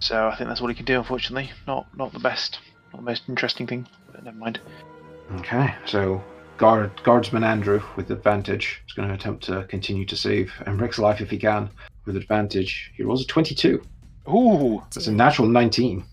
So 0.00 0.28
I 0.28 0.36
think 0.36 0.48
that's 0.48 0.60
all 0.60 0.68
he 0.68 0.74
can 0.74 0.84
do. 0.84 0.98
Unfortunately, 0.98 1.50
not 1.66 1.86
not 1.96 2.12
the 2.12 2.18
best, 2.18 2.58
not 2.92 3.00
the 3.00 3.06
most 3.06 3.22
interesting 3.28 3.66
thing. 3.66 3.86
But 4.12 4.24
never 4.24 4.36
mind. 4.36 4.60
Okay. 5.36 5.74
So 5.86 6.22
guard 6.60 6.90
guardsman 7.04 7.42
Andrew 7.42 7.82
with 7.96 8.10
advantage 8.10 8.82
is 8.86 8.92
going 8.92 9.08
to 9.08 9.14
attempt 9.14 9.42
to 9.44 9.64
continue 9.64 10.04
to 10.04 10.14
save 10.14 10.52
Emmerich's 10.66 10.98
life 10.98 11.22
if 11.22 11.30
he 11.30 11.38
can 11.38 11.70
with 12.04 12.16
advantage. 12.16 12.92
He 12.94 13.02
rolls 13.02 13.22
a 13.24 13.26
22. 13.26 13.82
Ooh, 14.28 14.82
That's 14.94 15.06
a 15.06 15.12
natural 15.12 15.48
19. 15.48 16.04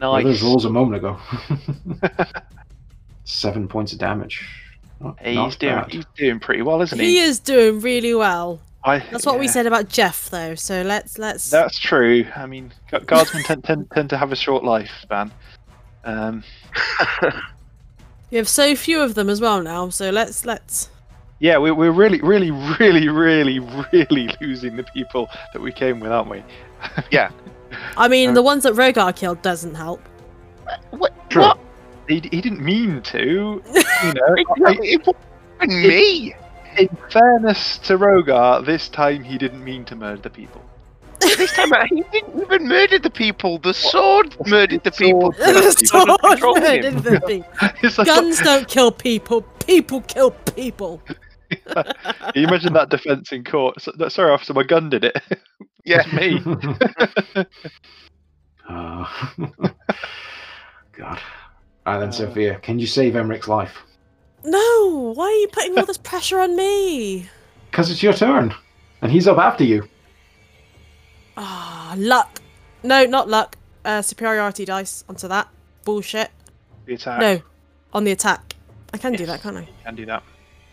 Well, 0.00 0.12
nice. 0.14 0.24
those 0.24 0.42
rolls 0.42 0.64
a 0.64 0.70
moment 0.70 0.96
ago. 0.96 1.18
Seven 3.24 3.68
points 3.68 3.92
of 3.92 4.00
damage. 4.00 4.44
Not, 5.00 5.20
Hey, 5.20 5.36
not 5.36 5.46
he's 5.46 5.56
doing 5.56 5.74
bad. 5.76 5.92
he's 5.92 6.04
doing 6.16 6.40
pretty 6.40 6.62
well, 6.62 6.82
isn't 6.82 6.98
he 6.98 7.12
he? 7.12 7.18
is 7.18 7.38
doing 7.38 7.80
really 7.80 8.12
well. 8.12 8.60
I, 8.82 8.98
That's 8.98 9.24
what 9.24 9.38
we 9.38 9.46
said 9.46 9.66
about 9.66 9.88
Jeff, 9.88 10.30
though. 10.30 10.56
So 10.56 10.82
let's 10.82 11.16
let's. 11.18 11.48
That's 11.50 11.78
true. 11.78 12.24
I 12.36 12.46
mean, 12.46 12.72
guardsmen 13.06 13.42
tend, 13.44 13.64
tend 13.64 13.90
tend 13.92 14.10
to 14.10 14.16
have 14.16 14.32
a 14.32 14.36
short 14.36 14.62
lifespan. 14.64 15.30
Um, 16.04 16.44
You 18.30 18.38
have 18.38 18.48
so 18.48 18.74
few 18.74 19.00
of 19.02 19.14
them 19.14 19.28
as 19.28 19.40
well 19.40 19.62
now. 19.62 19.88
So 19.90 20.10
let's 20.10 20.44
let's. 20.44 20.88
yeah, 21.38 21.58
we, 21.58 21.70
we're 21.70 21.90
really, 21.92 22.20
really, 22.20 22.50
really, 22.50 23.08
really, 23.08 23.58
really 23.92 24.34
losing 24.40 24.76
the 24.76 24.82
people 24.94 25.28
that 25.52 25.60
we 25.62 25.72
came 25.72 26.00
with, 26.00 26.10
aren't 26.12 26.30
we? 26.30 26.42
Yeah. 27.10 27.30
I 27.96 28.08
mean, 28.08 28.30
Uh, 28.30 28.34
the 28.34 28.42
ones 28.42 28.62
that 28.62 28.74
Rogar 28.74 29.14
killed 29.14 29.42
doesn't 29.42 29.74
help. 29.74 30.00
What? 30.90 31.12
True. 31.30 31.42
what? 31.42 31.58
He, 32.08 32.14
he 32.30 32.40
didn't 32.40 32.60
mean 32.62 33.02
to. 33.02 33.62
You 34.04 34.12
know, 34.14 34.36
I- 34.66 34.78
It 34.82 35.06
wasn't 35.06 35.86
me. 35.86 36.34
in 36.78 36.88
fairness 37.10 37.78
to 37.78 37.96
Rogar, 37.98 38.64
this 38.64 38.88
time 38.88 39.22
he 39.24 39.38
didn't 39.38 39.64
mean 39.64 39.84
to 39.86 39.96
murder 39.96 40.20
the 40.22 40.30
people. 40.30 40.62
This 41.20 41.52
time 41.52 41.72
out, 41.72 41.88
he 41.88 42.02
didn't 42.12 42.40
even 42.42 42.68
murder 42.68 42.98
the 42.98 43.10
people. 43.10 43.58
The 43.58 43.74
sword 43.74 44.36
murdered 44.46 44.84
the 44.84 44.90
people. 44.92 45.32
sword 45.32 45.54
The 45.54 45.72
sword 45.86 46.20
control 46.20 46.54
him. 46.56 46.62
murdered 46.62 46.98
the 47.02 47.20
people. 47.26 48.04
Guns 48.04 48.40
don't 48.40 48.68
kill 48.68 48.90
people. 48.92 49.42
People 49.66 50.00
kill 50.02 50.30
people. 50.30 51.00
Can 51.66 51.84
you 52.34 52.46
imagine 52.46 52.72
that 52.74 52.90
defense 52.90 53.32
in 53.32 53.44
court? 53.44 53.80
So, 53.80 53.92
no, 53.98 54.08
sorry, 54.08 54.30
officer, 54.32 54.52
my 54.54 54.62
gun 54.64 54.90
did 54.90 55.04
it. 55.04 55.16
Yeah. 55.88 56.04
Me. 56.12 56.42
Uh, 58.68 59.06
God. 60.92 61.20
Alright 61.86 62.00
then, 62.00 62.08
Uh, 62.08 62.10
Sophia, 62.10 62.58
can 62.58 62.80
you 62.80 62.88
save 62.88 63.14
Emmerich's 63.14 63.46
life? 63.46 63.84
No, 64.44 65.12
why 65.14 65.26
are 65.26 65.30
you 65.30 65.48
putting 65.52 65.78
all 65.78 65.84
this 65.86 65.98
pressure 65.98 66.40
on 66.40 66.56
me? 66.56 67.28
Because 67.70 67.88
it's 67.90 68.02
your 68.02 68.12
turn. 68.14 68.52
And 69.02 69.12
he's 69.12 69.28
up 69.28 69.38
after 69.38 69.62
you. 69.62 69.88
Ah, 71.36 71.94
luck. 71.96 72.40
No, 72.82 73.04
not 73.04 73.28
luck. 73.28 73.56
Uh, 73.84 74.02
superiority 74.02 74.64
dice 74.64 75.04
onto 75.08 75.28
that. 75.28 75.48
Bullshit. 75.84 76.30
The 76.86 76.94
attack. 76.94 77.20
No, 77.20 77.42
on 77.92 78.04
the 78.04 78.12
attack. 78.12 78.54
I 78.92 78.98
can 78.98 79.12
do 79.12 79.26
that, 79.26 79.42
can't 79.42 79.56
I? 79.56 79.68
Can 79.84 79.94
do 79.94 80.06
that. 80.06 80.22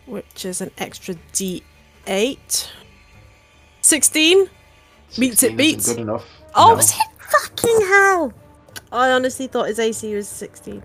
Which 0.06 0.44
is 0.44 0.60
an 0.60 0.70
extra 0.78 1.14
D8. 1.32 2.70
16? 3.82 4.50
Beats 5.18 5.18
16 5.18 5.22
it, 5.22 5.32
isn't 5.32 5.56
beats. 5.56 5.88
Good 5.88 6.00
enough. 6.00 6.24
Oh, 6.54 6.68
no. 6.70 6.74
was 6.76 6.90
it 6.90 7.22
fucking 7.30 7.80
hell? 7.86 8.32
I 8.92 9.10
honestly 9.10 9.46
thought 9.46 9.68
his 9.68 9.78
AC 9.78 10.14
was 10.14 10.28
16. 10.28 10.82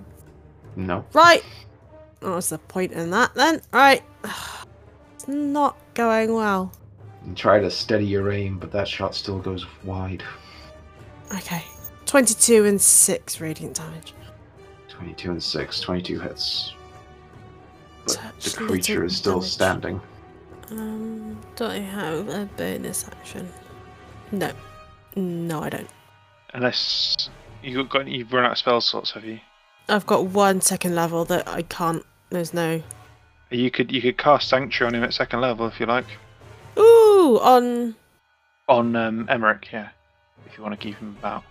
No. 0.76 1.06
Right. 1.14 1.44
Oh, 2.22 2.34
what's 2.34 2.50
the 2.50 2.58
point 2.58 2.92
in 2.92 3.12
that 3.12 3.34
then? 3.36 3.62
Right. 3.72 4.04
It's 5.16 5.28
not 5.28 5.76
going 5.96 6.34
well. 6.34 6.72
You 7.26 7.36
try 7.36 7.60
to 7.60 7.70
steady 7.70 8.06
your 8.06 8.32
aim, 8.32 8.58
but 8.60 8.72
that 8.72 8.88
shot 8.88 9.14
still 9.16 9.40
goes 9.40 9.66
wide. 9.84 10.24
Okay. 11.36 11.64
22 12.06 12.66
and 12.66 12.82
6 12.82 13.42
radiant 13.42 13.76
damage. 13.76 14.14
22 14.88 15.32
and 15.32 15.44
6. 15.44 15.80
22 15.82 16.20
hits. 16.20 16.74
But 18.06 18.14
Touch 18.14 18.54
the 18.54 18.58
creature 18.66 19.04
is 19.06 19.16
still 19.18 19.40
damage. 19.40 19.50
standing. 19.52 20.02
Um, 20.72 21.40
don't 21.56 21.72
I 21.72 21.80
have 21.80 22.30
a 22.30 22.50
bonus 22.58 23.08
action? 23.08 23.52
No. 24.32 24.52
No, 25.16 25.62
I 25.62 25.70
don't. 25.70 25.90
Unless 26.54 27.30
you've 27.64 27.90
got 27.90 28.08
you've 28.08 28.32
run 28.32 28.46
out 28.46 28.54
of 28.54 28.58
spell 28.58 28.82
slots, 28.82 29.12
have 29.12 29.26
you? 29.26 29.40
I've 29.88 30.06
got 30.06 30.26
one 30.28 30.62
second 30.62 30.96
level 30.96 31.26
that 31.26 31.48
I 31.48 31.64
can't. 31.64 32.06
There's 32.30 32.54
no. 32.54 32.82
You 33.52 33.70
could 33.72 33.92
you 33.92 34.02
could 34.02 34.18
cast 34.18 34.50
sanctuary 34.50 34.90
on 34.90 34.96
him 34.96 35.04
at 35.04 35.14
second 35.14 35.42
level 35.42 35.68
if 35.68 35.80
you 35.80 35.86
like. 35.86 36.06
Ooh, 36.80 37.40
on. 37.42 37.96
On 38.68 38.96
um, 38.96 39.28
Emmerich, 39.30 39.70
yeah. 39.72 39.90
If 40.46 40.58
you 40.58 40.64
want 40.64 40.80
to 40.80 40.84
keep 40.84 40.96
him 40.96 41.16
about. 41.20 41.44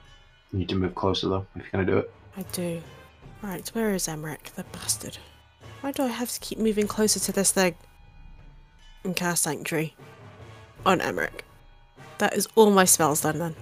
You 0.52 0.60
need 0.60 0.68
to 0.70 0.76
move 0.76 0.94
closer 0.94 1.28
though, 1.28 1.46
if 1.54 1.62
you're 1.62 1.70
going 1.72 1.86
to 1.86 1.92
do 1.92 1.98
it. 1.98 2.10
I 2.36 2.42
do. 2.52 2.82
Right, 3.42 3.68
where 3.68 3.94
is 3.94 4.08
Emmerich, 4.08 4.50
the 4.56 4.64
bastard? 4.64 5.18
Why 5.80 5.92
do 5.92 6.02
I 6.02 6.08
have 6.08 6.30
to 6.30 6.40
keep 6.40 6.58
moving 6.58 6.88
closer 6.88 7.20
to 7.20 7.32
this 7.32 7.52
thing? 7.52 7.74
And 9.04 9.14
cast 9.14 9.44
Sanctuary. 9.44 9.94
On 10.86 11.00
Emmerich. 11.00 11.44
That 12.18 12.34
is 12.34 12.48
all 12.56 12.70
my 12.70 12.84
spells 12.84 13.20
done 13.20 13.38
then. 13.38 13.54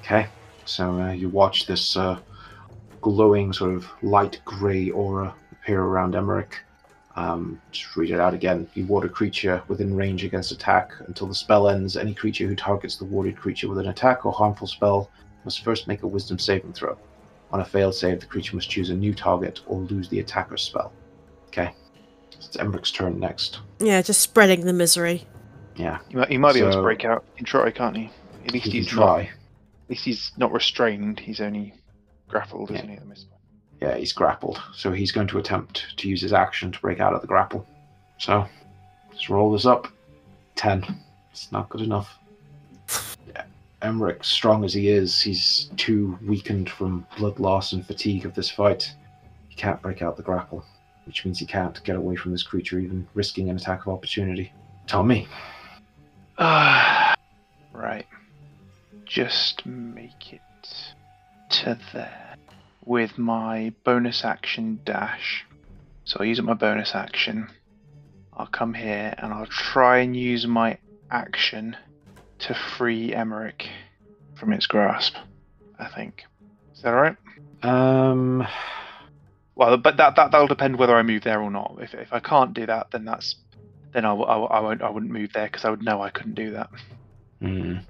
Okay. 0.00 0.26
So 0.64 1.00
uh, 1.00 1.12
you 1.12 1.28
watch 1.28 1.66
this 1.66 1.96
uh, 1.96 2.18
glowing 3.00 3.52
sort 3.52 3.74
of 3.74 3.86
light 4.02 4.40
grey 4.44 4.90
aura 4.90 5.34
appear 5.50 5.82
around 5.82 6.14
Emmerich. 6.14 6.58
Um, 7.14 7.60
just 7.70 7.94
read 7.96 8.10
it 8.10 8.20
out 8.20 8.32
again. 8.34 8.66
You 8.74 8.86
ward 8.86 9.04
a 9.04 9.08
creature 9.08 9.62
within 9.68 9.94
range 9.94 10.24
against 10.24 10.50
attack. 10.52 10.92
Until 11.06 11.26
the 11.26 11.34
spell 11.34 11.68
ends, 11.68 11.96
any 11.96 12.14
creature 12.14 12.46
who 12.46 12.56
targets 12.56 12.96
the 12.96 13.04
warded 13.04 13.36
creature 13.36 13.68
with 13.68 13.78
an 13.78 13.88
attack 13.88 14.24
or 14.24 14.32
harmful 14.32 14.66
spell 14.66 15.10
must 15.44 15.62
first 15.64 15.86
make 15.88 16.02
a 16.02 16.06
wisdom 16.06 16.38
saving 16.38 16.72
throw. 16.72 16.96
On 17.52 17.60
a 17.60 17.64
failed 17.64 17.94
save, 17.94 18.20
the 18.20 18.26
creature 18.26 18.56
must 18.56 18.70
choose 18.70 18.88
a 18.90 18.94
new 18.94 19.12
target 19.14 19.60
or 19.66 19.80
lose 19.80 20.08
the 20.08 20.20
attacker's 20.20 20.62
spell. 20.62 20.92
Okay. 21.48 21.74
It's 22.32 22.56
Emmerich's 22.56 22.90
turn 22.92 23.20
next. 23.20 23.60
Yeah, 23.78 24.00
just 24.00 24.20
spreading 24.20 24.64
the 24.64 24.72
misery. 24.72 25.26
Yeah, 25.76 25.98
He 26.08 26.16
might, 26.16 26.28
he 26.30 26.38
might 26.38 26.54
be 26.54 26.60
able 26.60 26.72
to 26.72 26.82
break 26.82 27.04
out. 27.04 27.24
He 27.34 27.38
can 27.38 27.46
try, 27.46 27.70
can't 27.70 27.96
he? 27.96 28.10
At 28.46 28.52
least 28.52 28.64
he 28.66 28.70
can 28.72 28.82
he's 28.82 28.92
not. 28.94 29.02
try. 29.04 29.20
At 29.22 29.90
least 29.90 30.04
he's 30.04 30.32
not 30.36 30.52
restrained. 30.52 31.20
He's 31.20 31.40
only 31.40 31.74
grappled, 32.28 32.70
Yeah. 32.70 32.78
isn't 32.78 32.88
he? 32.88 32.96
At 32.96 33.08
this 33.08 33.24
point? 33.24 33.31
Yeah, 33.82 33.96
he's 33.96 34.12
grappled, 34.12 34.62
so 34.72 34.92
he's 34.92 35.10
going 35.10 35.26
to 35.26 35.38
attempt 35.38 35.96
to 35.96 36.08
use 36.08 36.20
his 36.20 36.32
action 36.32 36.70
to 36.70 36.78
break 36.78 37.00
out 37.00 37.14
of 37.14 37.20
the 37.20 37.26
grapple. 37.26 37.66
So, 38.16 38.46
let's 39.10 39.28
roll 39.28 39.50
this 39.50 39.66
up. 39.66 39.88
Ten. 40.54 40.84
It's 41.32 41.50
not 41.50 41.68
good 41.68 41.80
enough. 41.80 42.16
Emmerich, 43.82 44.22
strong 44.22 44.64
as 44.64 44.72
he 44.72 44.88
is, 44.88 45.20
he's 45.20 45.68
too 45.76 46.16
weakened 46.24 46.70
from 46.70 47.04
blood 47.18 47.40
loss 47.40 47.72
and 47.72 47.84
fatigue 47.84 48.24
of 48.24 48.36
this 48.36 48.48
fight. 48.48 48.94
He 49.48 49.56
can't 49.56 49.82
break 49.82 50.00
out 50.00 50.16
the 50.16 50.22
grapple, 50.22 50.64
which 51.04 51.24
means 51.24 51.40
he 51.40 51.46
can't 51.46 51.82
get 51.82 51.96
away 51.96 52.14
from 52.14 52.30
this 52.30 52.44
creature, 52.44 52.78
even 52.78 53.08
risking 53.14 53.50
an 53.50 53.56
attack 53.56 53.84
of 53.84 53.92
opportunity. 53.92 54.52
Tell 54.86 55.02
me. 55.02 55.26
Ah, 56.38 57.16
right. 57.72 58.06
Just 59.06 59.66
make 59.66 60.32
it 60.32 60.40
to 61.50 61.76
there 61.92 62.31
with 62.84 63.18
my 63.18 63.72
bonus 63.84 64.24
action 64.24 64.80
dash. 64.84 65.44
So 66.04 66.18
I'll 66.20 66.26
use 66.26 66.38
up 66.38 66.44
my 66.44 66.54
bonus 66.54 66.94
action. 66.94 67.48
I'll 68.34 68.46
come 68.46 68.74
here 68.74 69.14
and 69.18 69.32
I'll 69.32 69.46
try 69.46 69.98
and 69.98 70.16
use 70.16 70.46
my 70.46 70.78
action 71.10 71.76
to 72.40 72.54
free 72.54 73.14
Emmerich 73.14 73.68
from 74.34 74.52
its 74.52 74.66
grasp. 74.66 75.14
I 75.78 75.86
think. 75.88 76.24
Is 76.74 76.82
that 76.82 76.94
alright? 76.94 77.16
Um, 77.62 78.46
Well, 79.54 79.76
but 79.76 79.96
that, 79.98 80.16
that 80.16 80.32
that'll 80.32 80.48
depend 80.48 80.76
whether 80.78 80.96
I 80.96 81.02
move 81.02 81.22
there 81.22 81.40
or 81.42 81.50
not. 81.50 81.76
If, 81.80 81.94
if 81.94 82.12
I 82.12 82.20
can't 82.20 82.54
do 82.54 82.66
that, 82.66 82.90
then 82.90 83.04
that's 83.04 83.36
then 83.92 84.04
I, 84.04 84.12
I, 84.14 84.36
I 84.38 84.60
won't 84.60 84.82
I 84.82 84.88
wouldn't 84.90 85.12
move 85.12 85.32
there 85.34 85.46
because 85.46 85.64
I 85.64 85.70
would 85.70 85.82
know 85.84 86.00
I 86.02 86.10
couldn't 86.10 86.34
do 86.34 86.52
that. 86.52 86.70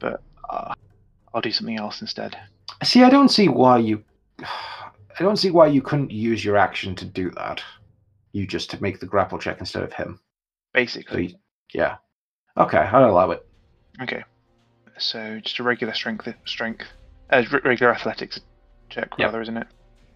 But 0.01 0.21
Uh, 0.51 0.75
I'll 1.33 1.41
do 1.41 1.53
something 1.53 1.79
else 1.79 2.01
instead. 2.03 2.37
See, 2.83 3.03
I 3.03 3.11
don't 3.11 3.31
see 3.31 3.49
why 3.49 3.79
you. 3.79 4.03
I 5.19 5.23
don't 5.23 5.37
see 5.37 5.51
why 5.51 5.67
you 5.67 5.83
couldn't 5.83 6.11
use 6.11 6.45
your 6.45 6.57
action 6.57 6.95
to 6.97 7.05
do 7.05 7.31
that. 7.33 7.63
You 8.33 8.47
just 8.47 8.71
to 8.71 8.83
make 8.83 8.99
the 9.01 9.07
grapple 9.07 9.39
check 9.39 9.59
instead 9.61 9.83
of 9.83 9.93
him. 9.93 10.15
So, 10.17 10.21
Basically, 10.75 11.27
you- 11.29 11.35
yeah. 11.75 11.97
Okay, 12.57 12.79
I'll 12.79 13.11
allow 13.11 13.31
it. 13.31 13.47
okay. 14.03 14.25
So 14.99 15.41
just 15.41 15.59
a 15.59 15.63
regular 15.63 15.95
strength 15.95 16.29
strength, 16.45 16.85
uh, 17.31 17.43
regular 17.65 17.93
athletics 17.95 18.41
check 18.91 19.09
Yep. 19.19 19.27
rather, 19.27 19.41
isn't 19.43 19.57
it? 19.57 19.67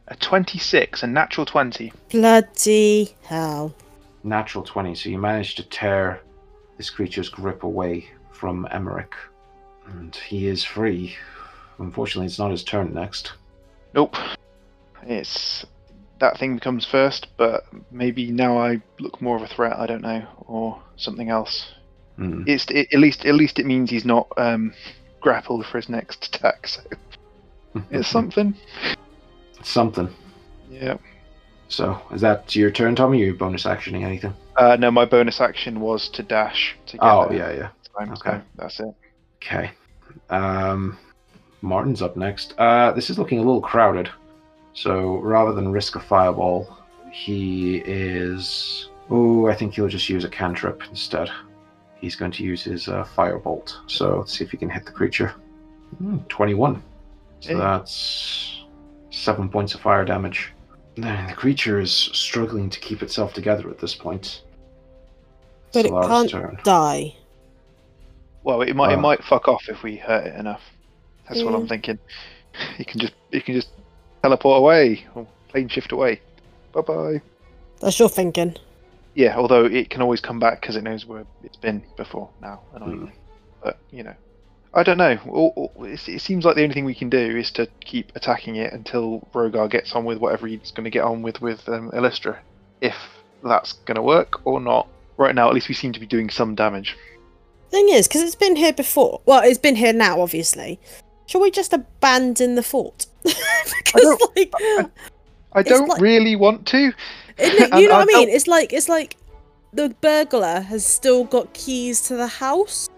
A 0.09 0.17
twenty-six, 0.17 1.03
a 1.03 1.07
natural 1.07 1.45
twenty. 1.47 1.93
Bloody 2.11 3.15
hell. 3.25 3.75
Natural 4.23 4.65
20, 4.65 4.95
so 4.97 5.09
you 5.09 5.19
managed 5.19 5.57
to 5.59 5.63
tear 5.69 6.21
this 6.79 6.91
creature's 6.91 7.29
grip 7.29 7.63
away 7.63 8.09
from 8.33 8.67
Emmerich. 8.73 9.15
And 9.87 10.15
he 10.17 10.49
is 10.49 10.65
free. 10.65 11.15
Unfortunately, 11.79 12.27
it's 12.27 12.39
not 12.39 12.51
his 12.51 12.65
turn 12.65 12.93
next. 12.93 13.33
Nope. 13.95 14.17
It's 15.03 15.65
that 16.19 16.39
thing 16.39 16.59
comes 16.59 16.87
first, 16.87 17.29
but 17.37 17.65
maybe 17.91 18.31
now 18.31 18.59
I 18.59 18.81
look 18.99 19.21
more 19.21 19.37
of 19.37 19.43
a 19.43 19.47
threat. 19.47 19.77
I 19.77 19.87
don't 19.87 20.03
know, 20.03 20.27
or 20.41 20.83
something 20.97 21.29
else. 21.29 21.75
Hmm. 22.17 22.45
It's 22.47 22.67
it, 22.71 22.89
at 22.93 22.99
least 22.99 23.25
at 23.25 23.35
least 23.35 23.59
it 23.59 23.67
means 23.67 23.91
he's 23.91 24.05
not 24.05 24.29
um, 24.37 24.73
grappled 25.21 25.67
for 25.67 25.79
his 25.79 25.89
next 25.89 26.35
attack. 26.35 26.67
So 26.67 26.83
it's 27.91 28.09
something. 28.09 28.55
It's 29.59 29.71
something. 29.71 30.09
Yeah. 30.71 30.97
So, 31.69 32.01
is 32.13 32.21
that 32.21 32.55
your 32.55 32.71
turn, 32.71 32.95
Tommy? 32.95 33.23
Or 33.23 33.27
you 33.27 33.35
bonus 33.35 33.65
actioning 33.65 34.05
anything? 34.05 34.33
Uh, 34.57 34.77
no, 34.79 34.91
my 34.91 35.05
bonus 35.05 35.41
action 35.41 35.81
was 35.81 36.09
to 36.11 36.23
dash 36.23 36.77
to 36.87 36.97
get 36.97 37.05
Oh, 37.05 37.29
yeah, 37.33 37.51
yeah. 37.51 37.69
Time, 37.99 38.13
Okay. 38.13 38.31
So 38.31 38.43
that's 38.57 38.81
it. 38.81 38.95
Okay. 39.37 39.73
Um, 40.31 40.97
Martin's 41.63 42.03
up 42.03 42.17
next. 42.17 42.55
Uh, 42.57 42.93
this 42.93 43.11
is 43.11 43.19
looking 43.19 43.39
a 43.39 43.43
little 43.43 43.61
crowded. 43.61 44.09
So 44.77 45.17
rather 45.17 45.53
than 45.53 45.73
risk 45.73 45.97
a 45.97 46.01
fireball, 46.01 46.79
he 47.11 47.79
is. 47.87 48.91
Oh, 49.09 49.47
I 49.49 49.55
think 49.55 49.75
he'll 49.75 49.89
just 49.89 50.09
use 50.09 50.25
a 50.25 50.29
cantrip 50.29 50.83
instead. 50.91 51.31
He's 51.99 52.15
going 52.15 52.33
to 52.33 52.45
use 52.45 52.63
his 52.63 52.89
uh, 52.89 53.05
firebolt. 53.17 53.75
So 53.87 54.19
let's 54.19 54.37
see 54.37 54.45
if 54.45 54.51
he 54.51 54.59
can 54.59 54.69
hit 54.69 54.85
the 54.85 54.93
creature. 54.93 55.33
Hmm, 55.99 56.19
21. 56.29 56.83
So 57.41 57.49
Hey. 57.49 57.55
that's 57.55 58.65
seven 59.11 59.49
points 59.49 59.75
of 59.75 59.81
fire 59.81 60.05
damage. 60.05 60.53
Now, 60.99 61.27
the 61.27 61.33
creature 61.35 61.81
is 61.81 61.91
struggling 61.93 62.69
to 62.71 62.79
keep 62.81 63.03
itself 63.03 63.33
together 63.33 63.71
at 63.71 63.79
this 63.79 63.95
point. 63.95 64.43
But 65.73 65.87
it 65.87 65.91
Solara's 65.91 66.09
can't 66.09 66.31
turn. 66.31 66.61
die. 66.65 67.15
Well, 68.45 68.63
it 68.63 68.75
might 68.77 68.93
it 68.93 68.99
Uh. 68.99 69.01
might 69.01 69.25
fuck 69.25 69.49
off 69.49 69.69
if 69.69 69.83
we 69.83 69.97
hurt 69.97 70.27
it 70.27 70.37
enough. 70.37 70.63
That's 71.29 71.43
what 71.43 71.55
I'm 71.55 71.67
thinking. 71.67 71.99
You 72.79 72.87
can 72.87 72.99
just 73.01 73.13
you 73.33 73.43
can 73.43 73.55
just 73.55 73.69
teleport 74.23 74.59
away 74.59 75.07
or 75.15 75.27
plane 75.49 75.69
shift 75.69 75.93
away. 75.93 76.21
Bye 76.73 76.81
bye. 76.83 77.23
That's 77.81 77.99
your 77.99 78.09
thinking. 78.09 78.57
Yeah, 79.15 79.37
although 79.37 79.65
it 79.65 79.89
can 79.91 80.03
always 80.03 80.21
come 80.21 80.39
back 80.39 80.61
because 80.61 80.77
it 80.77 80.83
knows 80.83 81.07
where 81.07 81.25
it's 81.43 81.57
been 81.57 81.83
before 81.97 82.29
now. 82.43 82.61
Annoyingly, 82.75 83.07
Hmm. 83.13 83.19
but 83.63 83.79
you 83.91 84.03
know, 84.03 84.15
I 84.75 84.83
don't 84.83 84.99
know. 84.99 85.19
All, 85.29 85.53
all- 85.57 85.85
it's- 85.85 86.09
it 86.09 86.21
seems 86.21 86.45
like 86.45 86.57
the 86.57 86.63
only 86.63 86.75
thing 86.75 86.85
we 86.85 86.95
can 86.95 87.09
do 87.09 87.37
is 87.37 87.51
to 87.53 87.67
keep 87.81 88.13
attacking 88.15 88.57
it 88.57 88.73
until 88.75 89.27
Rogar 89.33 89.71
gets 89.71 89.93
on 89.95 90.05
with 90.05 90.19
whatever 90.19 90.47
he's 90.47 90.71
going 90.73 90.85
to 90.85 90.91
get 90.91 91.03
on 91.05 91.23
with 91.23 91.41
with 91.41 91.67
um, 91.69 91.91
Illustra. 91.93 92.37
If 92.81 92.95
that's 93.43 93.73
going 93.85 93.97
to 93.97 94.03
work 94.03 94.41
or 94.47 94.61
not. 94.61 94.89
Right 95.19 95.35
now, 95.35 95.49
at 95.49 95.55
least 95.55 95.69
we 95.69 95.75
seem 95.75 95.93
to 95.95 96.01
be 96.01 96.05
doing 96.07 96.29
some 96.29 96.55
damage. 96.55 96.95
Thing 97.71 97.89
is, 97.89 98.07
because 98.07 98.21
it's 98.23 98.35
been 98.35 98.55
here 98.55 98.73
before. 98.75 99.23
Well, 99.25 99.41
it's 99.43 99.59
been 99.59 99.77
here 99.77 99.95
now, 99.95 100.21
obviously. 100.21 100.79
Shall 101.27 101.41
we 101.41 101.51
just 101.51 101.73
abandon 101.73 102.55
the 102.55 102.63
fort? 102.63 103.07
because, 103.23 104.03
don't- 104.03 104.37
like, 104.37 104.53
I 105.53 105.61
It's 105.61 105.69
don't 105.71 105.89
like- 105.89 106.01
really 106.01 106.37
want 106.37 106.67
to. 106.69 106.93
it- 107.39 107.75
you 107.81 107.89
know 107.89 107.97
what 107.99 108.09
I 108.11 108.19
mean? 108.19 108.29
It's 108.29 108.47
like 108.47 108.73
it's 108.73 108.89
like 108.89 109.17
the 109.73 109.89
burglar 110.01 110.61
has 110.61 110.87
still 110.87 111.25
got 111.25 111.53
keys 111.53 112.01
to 112.03 112.17
the 112.17 112.27
house. 112.29 112.89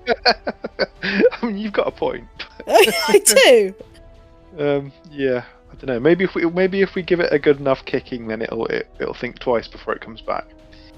I 1.02 1.46
mean, 1.46 1.58
you've 1.58 1.72
got 1.72 1.88
a 1.88 1.90
point. 1.90 2.26
I 2.66 3.22
do. 3.24 3.74
Um, 4.58 4.92
yeah, 5.10 5.44
I 5.72 5.74
don't 5.76 5.86
know. 5.86 6.00
Maybe 6.00 6.24
if 6.24 6.34
we 6.34 6.44
maybe 6.50 6.82
if 6.82 6.94
we 6.94 7.02
give 7.02 7.20
it 7.20 7.32
a 7.32 7.38
good 7.38 7.58
enough 7.58 7.84
kicking, 7.84 8.26
then 8.28 8.42
it'll 8.42 8.66
it, 8.66 8.88
it'll 9.00 9.14
think 9.14 9.38
twice 9.38 9.66
before 9.68 9.94
it 9.94 10.00
comes 10.00 10.20
back. 10.20 10.46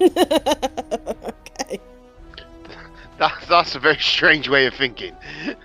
okay. 0.01 1.81
That's 3.21 3.47
that's 3.47 3.75
a 3.75 3.79
very 3.79 3.99
strange 3.99 4.49
way 4.49 4.67
of 4.67 4.75
thinking. 4.75 5.15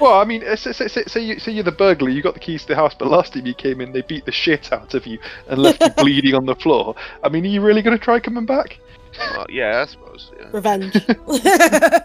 Well, 0.00 0.14
I 0.18 0.24
mean, 0.24 0.42
say, 0.56 0.72
say, 0.72 0.88
say, 0.88 1.04
say, 1.04 1.20
you, 1.20 1.38
say 1.38 1.52
you're 1.52 1.62
the 1.62 1.70
burglar, 1.70 2.08
you 2.08 2.22
got 2.22 2.34
the 2.34 2.40
keys 2.40 2.62
to 2.62 2.68
the 2.68 2.74
house, 2.74 2.94
but 2.94 3.06
last 3.08 3.34
time 3.34 3.46
you 3.46 3.54
came 3.54 3.80
in, 3.80 3.92
they 3.92 4.02
beat 4.02 4.24
the 4.24 4.32
shit 4.32 4.72
out 4.72 4.94
of 4.94 5.06
you 5.06 5.18
and 5.48 5.60
left 5.60 5.80
you 5.82 5.90
bleeding 5.96 6.34
on 6.34 6.46
the 6.46 6.56
floor. 6.56 6.96
I 7.22 7.28
mean, 7.28 7.44
are 7.44 7.48
you 7.48 7.60
really 7.60 7.82
going 7.82 7.96
to 7.96 8.02
try 8.02 8.18
coming 8.18 8.46
back? 8.46 8.78
Well, 9.18 9.46
yeah, 9.48 9.82
I 9.82 9.86
suppose. 9.86 10.32
Yeah. 10.38 10.48
Revenge. 10.52 10.96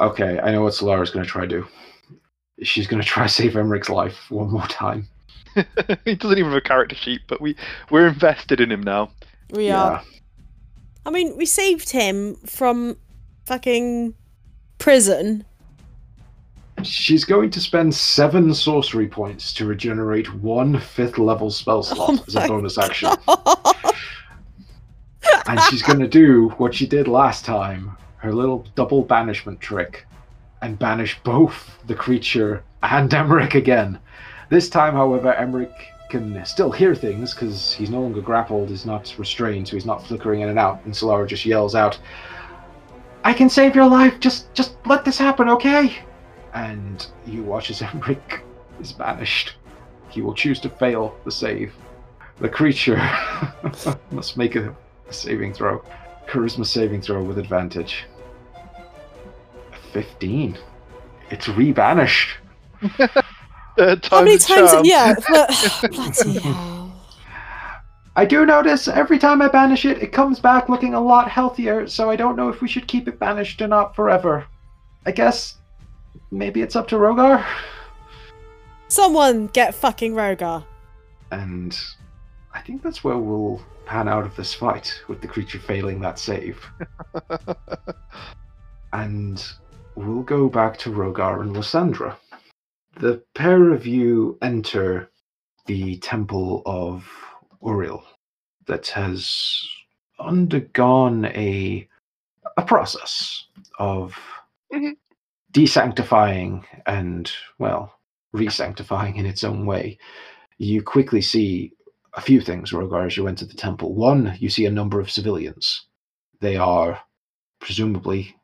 Okay, 0.00 0.40
I 0.40 0.50
know 0.50 0.62
what 0.62 0.74
Solara's 0.74 1.10
going 1.10 1.24
to 1.24 1.30
try 1.30 1.42
to 1.42 1.48
do. 1.48 1.66
She's 2.62 2.88
going 2.88 3.00
to 3.00 3.06
try 3.06 3.28
to 3.28 3.32
save 3.32 3.56
Emmerich's 3.56 3.88
life 3.88 4.28
one 4.28 4.50
more 4.50 4.66
time. 4.66 5.06
he 6.04 6.16
doesn't 6.16 6.36
even 6.36 6.50
have 6.50 6.58
a 6.58 6.60
character 6.60 6.96
sheet, 6.96 7.20
but 7.28 7.40
we 7.40 7.54
we're 7.92 8.08
invested 8.08 8.60
in 8.60 8.72
him 8.72 8.82
now. 8.82 9.10
we 9.50 9.70
are. 9.70 10.02
I 11.06 11.10
mean, 11.10 11.36
we 11.36 11.46
saved 11.46 11.90
him 11.90 12.34
from 12.44 12.96
fucking 13.46 14.14
prison. 14.78 15.44
She's 16.82 17.24
going 17.24 17.50
to 17.50 17.60
spend 17.60 17.94
seven 17.94 18.52
sorcery 18.52 19.06
points 19.06 19.52
to 19.54 19.64
regenerate 19.64 20.34
one 20.34 20.78
fifth 20.78 21.18
level 21.18 21.50
spell 21.50 21.78
oh 21.78 21.82
slot 21.82 22.10
Oh 22.10 22.24
as 22.26 22.36
a 22.36 22.48
bonus 22.48 22.78
action. 22.78 23.10
And 25.46 25.60
she's 25.60 25.82
going 25.82 25.98
to 25.98 26.08
do 26.08 26.48
what 26.56 26.74
she 26.74 26.86
did 26.86 27.06
last 27.06 27.44
time 27.44 27.96
her 28.16 28.32
little 28.32 28.66
double 28.74 29.02
banishment 29.02 29.60
trick 29.60 30.06
and 30.62 30.78
banish 30.78 31.20
both 31.22 31.78
the 31.86 31.94
creature 31.94 32.64
and 32.82 33.12
Emmerich 33.12 33.54
again. 33.54 33.98
This 34.48 34.70
time, 34.70 34.94
however, 34.94 35.34
Emmerich 35.34 35.92
can 36.08 36.42
still 36.46 36.72
hear 36.72 36.94
things 36.94 37.34
because 37.34 37.74
he's 37.74 37.90
no 37.90 38.00
longer 38.00 38.22
grappled, 38.22 38.70
he's 38.70 38.86
not 38.86 39.14
restrained, 39.18 39.68
so 39.68 39.76
he's 39.76 39.84
not 39.84 40.06
flickering 40.06 40.40
in 40.40 40.48
and 40.48 40.58
out. 40.58 40.82
And 40.86 40.94
Solara 40.94 41.26
just 41.26 41.44
yells 41.44 41.74
out, 41.74 41.98
I 43.24 43.32
can 43.32 43.48
save 43.48 43.74
your 43.74 43.86
life, 43.88 44.20
just 44.20 44.52
just 44.54 44.76
let 44.86 45.04
this 45.04 45.18
happen, 45.18 45.48
okay? 45.48 45.96
And 46.52 47.06
you 47.26 47.42
watch 47.42 47.70
as 47.70 47.82
Emmerich 47.82 48.42
is 48.80 48.92
banished. 48.92 49.56
He 50.10 50.22
will 50.22 50.34
choose 50.34 50.60
to 50.60 50.68
fail 50.68 51.16
the 51.24 51.32
save. 51.32 51.72
The 52.38 52.48
creature 52.48 52.96
must 54.10 54.36
make 54.36 54.56
a 54.56 54.74
saving 55.10 55.54
throw. 55.54 55.82
Charisma 56.28 56.66
saving 56.66 57.00
throw 57.02 57.22
with 57.22 57.38
advantage. 57.38 58.04
15. 59.92 60.58
It's 61.30 61.48
rebanished. 61.48 62.36
Third 63.76 64.06
How 64.06 64.22
many 64.22 64.38
time's 64.38 64.40
a 64.40 64.46
times? 64.46 64.70
charm. 64.72 64.84
Yeah. 64.84 65.14
But, 65.30 65.90
bloody 65.92 66.38
hell. 66.38 66.73
I 68.16 68.24
do 68.24 68.46
notice 68.46 68.86
every 68.86 69.18
time 69.18 69.42
I 69.42 69.48
banish 69.48 69.84
it, 69.84 70.02
it 70.02 70.12
comes 70.12 70.38
back 70.38 70.68
looking 70.68 70.94
a 70.94 71.00
lot 71.00 71.28
healthier, 71.28 71.88
so 71.88 72.10
I 72.10 72.16
don't 72.16 72.36
know 72.36 72.48
if 72.48 72.60
we 72.60 72.68
should 72.68 72.86
keep 72.86 73.08
it 73.08 73.18
banished 73.18 73.60
or 73.60 73.66
not 73.66 73.96
forever. 73.96 74.46
I 75.04 75.10
guess 75.10 75.58
maybe 76.30 76.62
it's 76.62 76.76
up 76.76 76.86
to 76.88 76.96
Rogar? 76.96 77.44
Someone 78.86 79.48
get 79.48 79.74
fucking 79.74 80.14
Rogar. 80.14 80.64
And 81.32 81.76
I 82.52 82.60
think 82.60 82.82
that's 82.82 83.02
where 83.02 83.18
we'll 83.18 83.60
pan 83.84 84.08
out 84.08 84.24
of 84.24 84.36
this 84.36 84.54
fight 84.54 85.02
with 85.08 85.20
the 85.20 85.26
creature 85.26 85.58
failing 85.58 86.00
that 86.00 86.18
save. 86.18 86.64
and 88.92 89.44
we'll 89.96 90.22
go 90.22 90.48
back 90.48 90.78
to 90.78 90.90
Rogar 90.90 91.40
and 91.40 91.52
Lysandra. 91.52 92.16
The 93.00 93.24
pair 93.34 93.72
of 93.72 93.86
you 93.86 94.38
enter 94.40 95.10
the 95.66 95.96
temple 95.98 96.62
of 96.64 97.04
Uriel 97.64 98.04
that 98.66 98.88
has 98.88 99.66
undergone 100.20 101.26
a 101.26 101.88
a 102.56 102.62
process 102.62 103.46
of 103.78 104.16
Mhm. 104.72 104.96
desanctifying 105.52 106.64
and 106.86 107.32
well 107.58 107.98
resanctifying 108.34 109.16
in 109.16 109.26
its 109.26 109.44
own 109.44 109.66
way. 109.66 109.98
You 110.58 110.82
quickly 110.82 111.20
see 111.20 111.72
a 112.14 112.20
few 112.20 112.40
things, 112.40 112.72
Rogar, 112.72 113.06
as 113.06 113.16
you 113.16 113.26
enter 113.28 113.44
the 113.46 113.54
temple. 113.54 113.94
One, 113.94 114.36
you 114.38 114.48
see 114.48 114.66
a 114.66 114.70
number 114.70 115.00
of 115.00 115.10
civilians. 115.10 115.86
They 116.40 116.56
are 116.56 117.00
presumably 117.60 118.36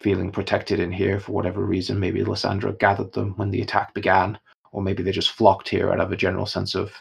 feeling 0.00 0.30
protected 0.32 0.80
in 0.80 0.92
here 0.92 1.20
for 1.20 1.32
whatever 1.32 1.64
reason. 1.64 2.00
Maybe 2.00 2.24
Lysandra 2.24 2.72
gathered 2.72 3.12
them 3.12 3.34
when 3.36 3.50
the 3.50 3.60
attack 3.62 3.94
began, 3.94 4.38
or 4.72 4.82
maybe 4.82 5.02
they 5.02 5.12
just 5.12 5.30
flocked 5.32 5.68
here 5.68 5.90
out 5.92 6.00
of 6.00 6.12
a 6.12 6.16
general 6.16 6.46
sense 6.46 6.74
of, 6.74 6.92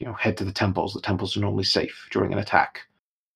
you 0.00 0.06
know, 0.06 0.14
head 0.14 0.36
to 0.38 0.44
the 0.44 0.52
temples. 0.52 0.94
The 0.94 1.00
temples 1.00 1.36
are 1.36 1.40
normally 1.40 1.64
safe 1.64 2.08
during 2.10 2.32
an 2.32 2.38
attack. 2.38 2.80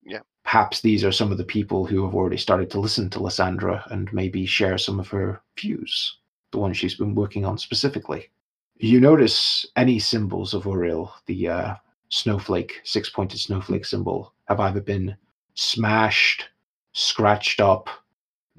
Yeah. 0.02 0.20
Perhaps 0.44 0.80
these 0.80 1.04
are 1.04 1.12
some 1.12 1.30
of 1.30 1.38
the 1.38 1.44
people 1.44 1.86
who 1.86 2.04
have 2.04 2.14
already 2.14 2.38
started 2.38 2.70
to 2.70 2.80
listen 2.80 3.08
to 3.10 3.22
Lysandra 3.22 3.84
and 3.90 4.12
maybe 4.12 4.46
share 4.46 4.78
some 4.78 4.98
of 4.98 5.08
her 5.08 5.42
views, 5.58 6.18
the 6.50 6.58
ones 6.58 6.76
she's 6.76 6.96
been 6.96 7.14
working 7.14 7.44
on 7.44 7.58
specifically. 7.58 8.30
You 8.76 8.98
notice 8.98 9.66
any 9.76 9.98
symbols 9.98 10.54
of 10.54 10.64
Uriel, 10.64 11.12
the 11.26 11.48
uh, 11.48 11.74
snowflake, 12.08 12.80
six 12.82 13.10
pointed 13.10 13.40
snowflake 13.40 13.84
symbol, 13.84 14.32
have 14.48 14.58
either 14.58 14.80
been 14.80 15.16
smashed, 15.54 16.48
scratched 16.92 17.60
up, 17.60 17.88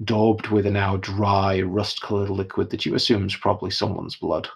daubed 0.04 0.48
with 0.48 0.66
a 0.66 0.70
now 0.70 0.96
dry, 0.96 1.60
rust 1.60 2.00
colored 2.02 2.30
liquid 2.30 2.70
that 2.70 2.86
you 2.86 2.94
assume 2.94 3.26
is 3.26 3.36
probably 3.36 3.70
someone's 3.70 4.16
blood. 4.16 4.48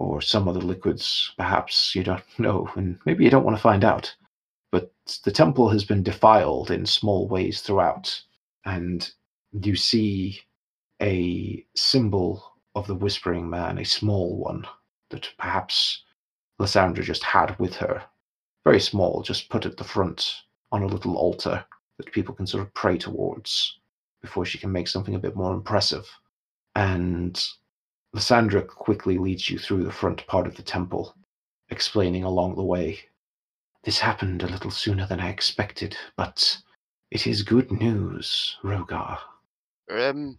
Or 0.00 0.22
some 0.22 0.48
other 0.48 0.60
liquids, 0.60 1.30
perhaps 1.36 1.94
you 1.94 2.02
don't 2.02 2.24
know, 2.38 2.70
and 2.74 2.98
maybe 3.04 3.22
you 3.22 3.30
don't 3.30 3.44
want 3.44 3.56
to 3.56 3.62
find 3.62 3.84
out. 3.84 4.16
But 4.72 4.92
the 5.24 5.30
temple 5.30 5.68
has 5.68 5.84
been 5.84 6.02
defiled 6.02 6.70
in 6.70 6.86
small 6.86 7.28
ways 7.28 7.60
throughout, 7.60 8.22
and 8.64 9.08
you 9.52 9.76
see 9.76 10.40
a 11.02 11.64
symbol 11.76 12.54
of 12.74 12.86
the 12.86 12.94
Whispering 12.94 13.50
Man, 13.50 13.78
a 13.78 13.84
small 13.84 14.38
one 14.38 14.66
that 15.10 15.28
perhaps 15.38 16.02
Lysandra 16.58 17.04
just 17.04 17.22
had 17.22 17.58
with 17.58 17.74
her. 17.76 18.02
Very 18.64 18.80
small, 18.80 19.22
just 19.22 19.50
put 19.50 19.66
at 19.66 19.76
the 19.76 19.84
front 19.84 20.34
on 20.72 20.82
a 20.82 20.86
little 20.86 21.16
altar 21.16 21.64
that 21.98 22.12
people 22.12 22.34
can 22.34 22.46
sort 22.46 22.62
of 22.62 22.72
pray 22.72 22.96
towards 22.96 23.78
before 24.22 24.46
she 24.46 24.58
can 24.58 24.72
make 24.72 24.88
something 24.88 25.14
a 25.14 25.18
bit 25.18 25.36
more 25.36 25.52
impressive. 25.52 26.08
And 26.74 27.42
Lysandra 28.12 28.62
quickly 28.62 29.18
leads 29.18 29.48
you 29.48 29.58
through 29.58 29.84
the 29.84 29.92
front 29.92 30.26
part 30.26 30.46
of 30.46 30.56
the 30.56 30.62
temple, 30.62 31.14
explaining 31.68 32.24
along 32.24 32.56
the 32.56 32.64
way. 32.64 32.98
This 33.84 34.00
happened 34.00 34.42
a 34.42 34.48
little 34.48 34.70
sooner 34.70 35.06
than 35.06 35.20
I 35.20 35.30
expected, 35.30 35.96
but 36.16 36.58
it 37.10 37.26
is 37.26 37.42
good 37.42 37.70
news, 37.70 38.58
Rogar. 38.62 39.18
Um, 39.90 40.38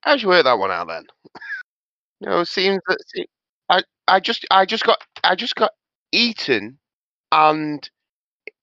how'd 0.00 0.22
you 0.22 0.28
work 0.28 0.44
that 0.44 0.58
one 0.58 0.70
out 0.70 0.88
then? 0.88 1.06
know, 2.20 2.40
it 2.40 2.48
seems 2.48 2.80
that 2.86 2.98
se- 3.14 3.26
I 3.68 3.82
I 4.08 4.20
just 4.20 4.46
I 4.50 4.64
just 4.64 4.84
got 4.84 4.98
I 5.24 5.34
just 5.34 5.54
got 5.54 5.72
eaten, 6.12 6.78
and 7.32 7.88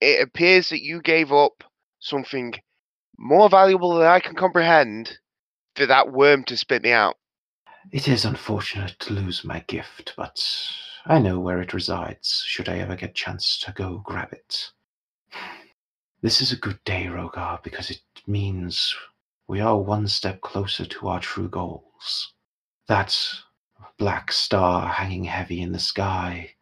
it 0.01 0.21
appears 0.21 0.69
that 0.69 0.83
you 0.83 1.01
gave 1.01 1.31
up 1.31 1.63
something 1.99 2.53
more 3.17 3.49
valuable 3.49 3.97
than 3.97 4.07
I 4.07 4.19
can 4.19 4.35
comprehend 4.35 5.17
for 5.75 5.85
that 5.85 6.11
worm 6.11 6.43
to 6.45 6.57
spit 6.57 6.83
me 6.83 6.91
out. 6.91 7.15
It 7.89 8.09
is 8.09 8.25
unfortunate 8.25 8.99
to 8.99 9.13
lose 9.13 9.45
my 9.45 9.61
gift, 9.61 10.13
but 10.17 10.45
I 11.05 11.19
know 11.19 11.39
where 11.39 11.61
it 11.61 11.73
resides 11.73 12.43
should 12.45 12.67
I 12.67 12.79
ever 12.79 12.97
get 12.97 13.15
chance 13.15 13.57
to 13.59 13.71
go 13.71 13.99
grab 13.99 14.33
it. 14.33 14.71
This 16.21 16.41
is 16.41 16.51
a 16.51 16.57
good 16.57 16.83
day, 16.83 17.05
Rogar, 17.05 17.63
because 17.63 17.89
it 17.89 18.01
means 18.25 18.93
we 19.47 19.61
are 19.61 19.79
one 19.79 20.09
step 20.09 20.41
closer 20.41 20.85
to 20.85 21.07
our 21.07 21.21
true 21.21 21.47
goals. 21.47 22.33
That 22.87 23.17
black 23.97 24.33
star 24.33 24.89
hanging 24.89 25.23
heavy 25.23 25.61
in 25.61 25.71
the 25.71 25.79
sky 25.79 26.55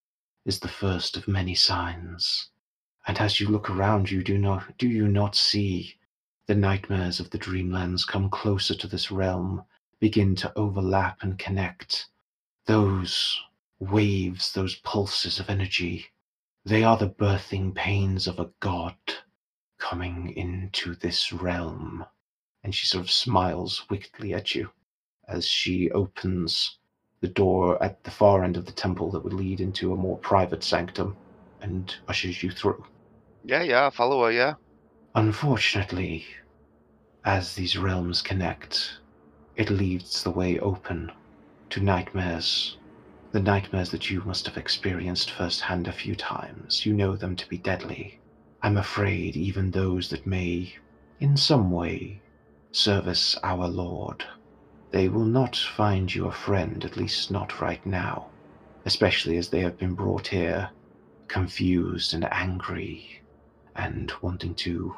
is 0.46 0.60
the 0.60 0.68
first 0.68 1.18
of 1.18 1.28
many 1.28 1.56
signs. 1.56 2.50
And 3.08 3.18
as 3.18 3.40
you 3.40 3.48
look 3.48 3.68
around 3.68 4.12
you, 4.12 4.24
do 4.24 4.38
not 4.38 4.78
do 4.78 4.88
you 4.88 5.08
not 5.08 5.36
see 5.36 5.96
the 6.46 6.54
nightmares 6.54 7.20
of 7.20 7.32
the 7.32 7.40
dreamlands 7.40 8.06
come 8.06 8.30
closer 8.30 8.76
to 8.76 8.88
this 8.88 9.10
realm, 9.10 9.66
begin 10.06 10.36
to 10.36 10.54
overlap 10.56 11.24
and 11.24 11.40
connect? 11.40 12.06
Those 12.68 13.42
waves, 13.80 14.54
those 14.54 14.76
pulses 14.76 15.40
of 15.40 15.50
energy, 15.50 16.06
they 16.64 16.84
are 16.84 16.96
the 16.96 17.10
birthing 17.10 17.74
pains 17.74 18.28
of 18.28 18.38
a 18.40 18.52
god 18.60 18.96
coming 19.80 20.32
into 20.38 20.94
this 20.94 21.34
realm. 21.34 22.06
And 22.64 22.76
she 22.76 22.86
sort 22.86 23.04
of 23.04 23.10
smiles 23.10 23.90
wickedly 23.90 24.36
at 24.36 24.54
you 24.54 24.70
as 25.28 25.48
she 25.48 25.90
opens 25.90 26.78
the 27.22 27.28
door 27.28 27.82
at 27.84 28.04
the 28.04 28.12
far 28.12 28.44
end 28.44 28.58
of 28.58 28.68
the 28.68 28.72
temple 28.72 29.10
that 29.10 29.24
would 29.24 29.34
lead 29.34 29.60
into 29.60 29.92
a 29.92 29.96
more 29.96 30.20
private 30.20 30.64
sanctum 30.64 31.18
and 31.62 31.96
ushers 32.08 32.44
you 32.44 32.52
through. 32.52 32.86
Yeah, 33.44 33.64
yeah, 33.64 33.90
follow 33.90 34.24
her. 34.26 34.32
Yeah. 34.32 34.54
Unfortunately, 35.16 36.28
as 37.26 37.56
these 37.56 37.76
realms 37.76 38.22
connect, 38.22 39.00
it 39.56 39.70
leaves 39.70 40.24
the 40.24 40.32
way 40.32 40.60
open 40.60 41.12
to 41.70 41.80
nightmares. 41.80 42.78
The 43.32 43.40
nightmares 43.40 43.92
that 43.92 44.10
you 44.10 44.22
must 44.22 44.46
have 44.46 44.58
experienced 44.58 45.32
firsthand 45.32 45.88
a 45.88 45.92
few 45.92 46.16
times. 46.16 46.86
You 46.86 46.94
know 46.94 47.16
them 47.16 47.36
to 47.36 47.48
be 47.50 47.58
deadly. 47.58 48.20
I'm 48.62 48.78
afraid 48.78 49.38
even 49.38 49.72
those 49.72 50.10
that 50.10 50.26
may, 50.26 50.74
in 51.20 51.38
some 51.38 51.72
way, 51.72 52.22
service 52.72 53.38
our 53.44 53.68
Lord, 53.68 54.26
they 54.92 55.08
will 55.10 55.26
not 55.26 55.56
find 55.56 56.14
you 56.14 56.26
a 56.28 56.32
friend, 56.32 56.84
at 56.84 56.98
least 56.98 57.32
not 57.32 57.62
right 57.62 57.86
now, 57.86 58.28
especially 58.86 59.38
as 59.38 59.50
they 59.50 59.62
have 59.62 59.78
been 59.78 59.94
brought 59.94 60.28
here 60.28 60.70
confused 61.28 62.14
and 62.14 62.26
angry 62.32 63.22
and 63.76 64.12
wanting 64.22 64.56
to 64.56 64.96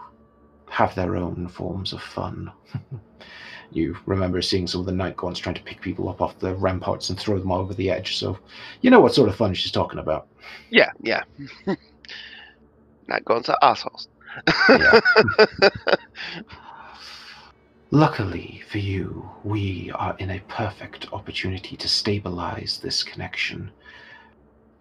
have 0.70 0.96
their 0.96 1.16
own 1.16 1.48
forms 1.48 1.94
of 1.94 2.02
fun. 2.02 2.52
you 3.72 3.98
remember 4.06 4.42
seeing 4.42 4.68
some 4.68 4.82
of 4.82 4.86
the 4.86 4.92
night 4.92 5.18
gaunts 5.18 5.40
trying 5.40 5.56
to 5.56 5.64
pick 5.64 5.82
people 5.82 6.10
up 6.10 6.22
off 6.22 6.40
the 6.40 6.56
ramparts 6.56 7.10
and 7.10 7.20
throw 7.20 7.38
them 7.40 7.52
over 7.52 7.74
the 7.74 7.90
edge, 7.90 8.18
so 8.18 8.38
you 8.82 8.90
know 8.90 9.00
what 9.00 9.14
sort 9.14 9.30
of 9.30 9.36
fun 9.36 9.54
she's 9.54 9.72
talking 9.72 10.00
about. 10.00 10.28
Yeah, 10.70 10.92
yeah. 11.02 11.24
Not 13.08 13.26
going 13.26 13.44
to 13.44 13.58
assholes. 13.62 14.08
Yeah. 14.70 15.00
Luckily 17.92 18.62
for 18.70 18.80
you, 18.80 19.30
we 19.46 19.92
are 19.96 20.16
in 20.20 20.32
a 20.32 20.42
perfect 20.50 21.12
opportunity 21.14 21.78
to 21.78 21.88
stabilize 21.88 22.80
this 22.80 23.02
connection. 23.02 23.72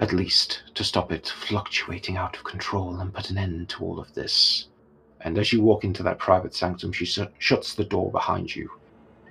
At 0.00 0.12
least 0.12 0.64
to 0.74 0.82
stop 0.82 1.12
it 1.12 1.28
fluctuating 1.28 2.16
out 2.16 2.36
of 2.36 2.44
control 2.44 3.00
and 3.00 3.14
put 3.14 3.30
an 3.30 3.38
end 3.38 3.68
to 3.70 3.84
all 3.84 4.00
of 4.00 4.12
this. 4.14 4.66
And 5.20 5.38
as 5.38 5.52
you 5.52 5.62
walk 5.62 5.84
into 5.84 6.02
that 6.02 6.18
private 6.18 6.54
sanctum, 6.54 6.92
she 6.92 7.04
sh- 7.04 7.20
shuts 7.38 7.74
the 7.74 7.84
door 7.84 8.10
behind 8.10 8.54
you. 8.54 8.70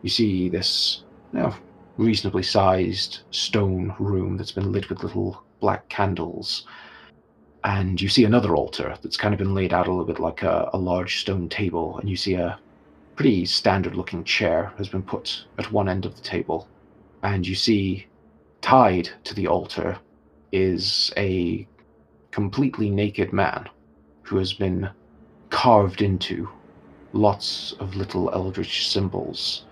You 0.02 0.10
see 0.10 0.50
this 0.50 1.04
you 1.34 1.40
know, 1.40 1.56
reasonably 1.98 2.44
sized 2.44 3.20
stone 3.32 3.96
room 4.00 4.38
that's 4.38 4.52
been 4.52 4.72
lit 4.72 4.90
with 4.90 5.04
little 5.04 5.44
black 5.60 5.88
candles. 5.90 6.66
And 7.64 8.00
you 8.00 8.10
see 8.10 8.26
another 8.26 8.56
altar 8.56 8.96
that's 9.02 9.18
kind 9.18 9.34
of 9.34 9.40
been 9.40 9.56
laid 9.56 9.74
out 9.74 9.88
a 9.88 9.92
little 9.92 10.06
bit 10.06 10.20
like 10.20 10.44
a, 10.44 10.70
a 10.74 10.78
large 10.78 11.20
stone 11.20 11.50
table. 11.50 11.98
And 11.98 12.10
you 12.10 12.16
see 12.16 12.36
a 12.36 12.60
pretty 13.16 13.46
standard 13.46 13.96
looking 13.96 14.24
chair 14.24 14.74
has 14.78 14.90
been 14.90 15.02
put 15.02 15.46
at 15.58 15.72
one 15.72 15.90
end 15.90 16.06
of 16.06 16.16
the 16.16 16.22
table. 16.22 16.68
And 17.24 17.48
you 17.48 17.56
see 17.56 18.06
tied 18.62 19.10
to 19.24 19.34
the 19.34 19.48
altar 19.48 19.98
is 20.52 21.12
a 21.18 21.68
completely 22.32 22.90
naked 22.90 23.32
man 23.32 23.70
who 24.24 24.38
has 24.38 24.54
been 24.54 24.90
carved 25.50 26.02
into 26.02 26.50
lots 27.14 27.74
of 27.80 27.96
little 27.96 28.30
eldritch 28.34 28.90
symbols. 28.90 29.66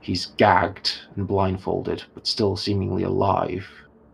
He's 0.00 0.26
gagged 0.36 0.98
and 1.16 1.26
blindfolded, 1.26 2.02
but 2.14 2.26
still 2.26 2.56
seemingly 2.56 3.02
alive. 3.02 3.66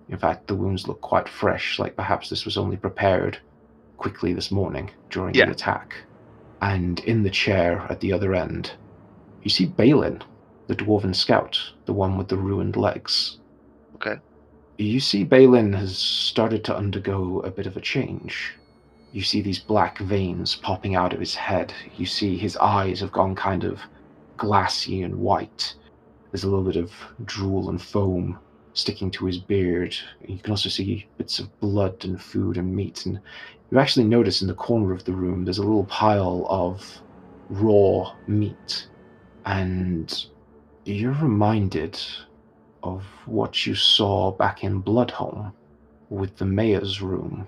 In 0.09 0.19
fact, 0.19 0.47
the 0.47 0.55
wounds 0.55 0.87
look 0.87 1.01
quite 1.01 1.29
fresh, 1.29 1.79
like 1.79 1.97
perhaps 1.97 2.29
this 2.29 2.45
was 2.45 2.57
only 2.57 2.77
prepared 2.77 3.39
quickly 3.97 4.33
this 4.33 4.51
morning 4.51 4.91
during 5.11 5.35
Yeah. 5.35 5.47
the 5.47 5.53
attack. 5.53 5.95
And 6.63 7.01
in 7.01 7.23
the 7.23 7.31
chair 7.31 7.87
at 7.91 8.01
the 8.01 8.13
other 8.13 8.35
end, 8.35 8.73
you 9.43 9.51
see 9.51 9.67
Balin, 9.67 10.23
the 10.67 10.77
dwarven 10.77 11.15
scout, 11.15 11.59
the 11.87 11.93
one 11.93 12.17
with 12.17 12.29
the 12.29 12.37
ruined 12.37 12.77
legs. 12.77 13.39
Okay. 13.97 14.17
You 14.79 15.01
see, 15.01 15.25
Balin 15.25 15.73
has 15.73 15.97
started 15.99 16.63
to 16.65 16.77
undergo 16.77 17.41
a 17.41 17.51
bit 17.51 17.67
of 17.67 17.77
a 17.77 17.81
change. 17.81 18.55
You 19.17 19.23
see 19.23 19.41
these 19.41 19.59
black 19.59 19.97
veins 20.01 20.57
popping 20.57 20.95
out 20.95 21.15
of 21.15 21.21
his 21.21 21.35
head. 21.35 21.73
You 21.97 22.05
see 22.05 22.37
his 22.37 22.55
eyes 22.59 23.01
have 23.01 23.13
gone 23.13 23.35
kind 23.35 23.65
of 23.65 23.81
glassy 24.37 25.05
and 25.05 25.17
white. 25.17 25.75
There's 26.31 26.45
a 26.45 26.51
little 26.51 26.67
bit 26.67 26.77
of 26.77 26.93
drool 27.25 27.71
and 27.71 27.81
foam 27.81 28.39
sticking 28.75 29.11
to 29.13 29.25
his 29.25 29.39
beard. 29.39 29.97
You 30.29 30.37
can 30.37 30.51
also 30.51 30.69
see 30.69 31.07
bits 31.17 31.39
of 31.39 31.61
blood 31.61 32.05
and 32.05 32.21
food 32.21 32.59
and 32.59 32.77
meat. 32.77 33.07
And 33.07 33.19
you 33.71 33.79
actually 33.79 34.05
notice 34.05 34.43
in 34.43 34.49
the 34.49 34.55
corner 34.55 34.93
of 34.93 35.05
the 35.05 35.15
room 35.15 35.47
there's 35.47 35.57
a 35.57 35.63
little 35.63 35.87
pile 35.87 36.47
of 36.51 37.01
raw 37.49 38.13
meat. 38.27 38.87
And 39.47 40.27
you're 40.85 41.13
reminded 41.13 41.99
of 42.83 43.03
what 43.25 43.65
you 43.65 43.75
saw 43.75 44.33
back 44.33 44.63
in 44.63 44.83
Bloodholm 44.83 45.55
with 46.11 46.37
the 46.37 46.45
mayor's 46.45 47.01
room. 47.01 47.47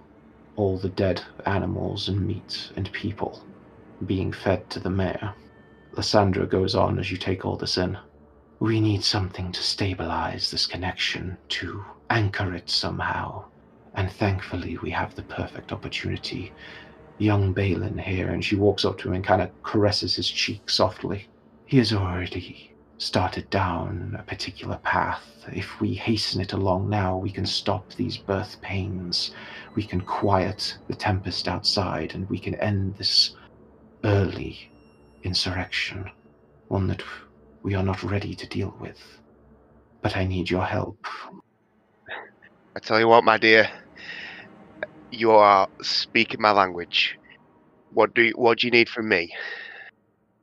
All 0.58 0.76
the 0.76 0.88
dead 0.88 1.22
animals 1.46 2.08
and 2.08 2.26
meat 2.26 2.72
and 2.74 2.90
people 2.90 3.44
being 4.04 4.32
fed 4.32 4.68
to 4.70 4.80
the 4.80 4.90
mayor. 4.90 5.32
Lysandra 5.92 6.48
goes 6.48 6.74
on 6.74 6.98
as 6.98 7.12
you 7.12 7.16
take 7.16 7.44
all 7.44 7.56
this 7.56 7.78
in. 7.78 7.96
We 8.58 8.80
need 8.80 9.04
something 9.04 9.52
to 9.52 9.62
stabilize 9.62 10.50
this 10.50 10.66
connection, 10.66 11.38
to 11.50 11.84
anchor 12.10 12.52
it 12.54 12.68
somehow. 12.68 13.44
And 13.94 14.10
thankfully, 14.10 14.76
we 14.78 14.90
have 14.90 15.14
the 15.14 15.22
perfect 15.22 15.70
opportunity. 15.70 16.52
Young 17.18 17.52
Balin 17.52 17.96
here, 17.96 18.28
and 18.30 18.44
she 18.44 18.56
walks 18.56 18.84
up 18.84 18.98
to 18.98 19.08
him 19.08 19.14
and 19.14 19.24
kind 19.24 19.40
of 19.40 19.62
caresses 19.62 20.16
his 20.16 20.28
cheek 20.28 20.68
softly. 20.68 21.28
He 21.66 21.78
has 21.78 21.92
already 21.92 22.67
started 22.98 23.48
down 23.50 24.16
a 24.18 24.22
particular 24.24 24.76
path. 24.78 25.22
If 25.52 25.80
we 25.80 25.94
hasten 25.94 26.40
it 26.40 26.52
along 26.52 26.90
now, 26.90 27.16
we 27.16 27.30
can 27.30 27.46
stop 27.46 27.92
these 27.94 28.18
birth 28.18 28.60
pains. 28.60 29.30
We 29.76 29.84
can 29.84 30.00
quiet 30.00 30.76
the 30.88 30.94
tempest 30.94 31.48
outside, 31.48 32.14
and 32.14 32.28
we 32.28 32.38
can 32.38 32.56
end 32.56 32.96
this 32.96 33.36
early 34.04 34.70
insurrection, 35.22 36.10
one 36.66 36.88
that 36.88 37.02
we 37.62 37.74
are 37.74 37.84
not 37.84 38.02
ready 38.02 38.34
to 38.34 38.46
deal 38.48 38.76
with. 38.80 39.00
But 40.02 40.16
I 40.16 40.24
need 40.24 40.50
your 40.50 40.64
help. 40.64 40.98
I 42.76 42.80
tell 42.80 42.98
you 42.98 43.08
what, 43.08 43.24
my 43.24 43.38
dear, 43.38 43.68
you 45.10 45.30
are 45.30 45.68
speaking 45.82 46.40
my 46.40 46.50
language. 46.50 47.16
What 47.92 48.14
do 48.14 48.22
you, 48.22 48.32
what 48.32 48.58
do 48.58 48.66
you 48.66 48.70
need 48.70 48.88
from 48.88 49.08
me? 49.08 49.32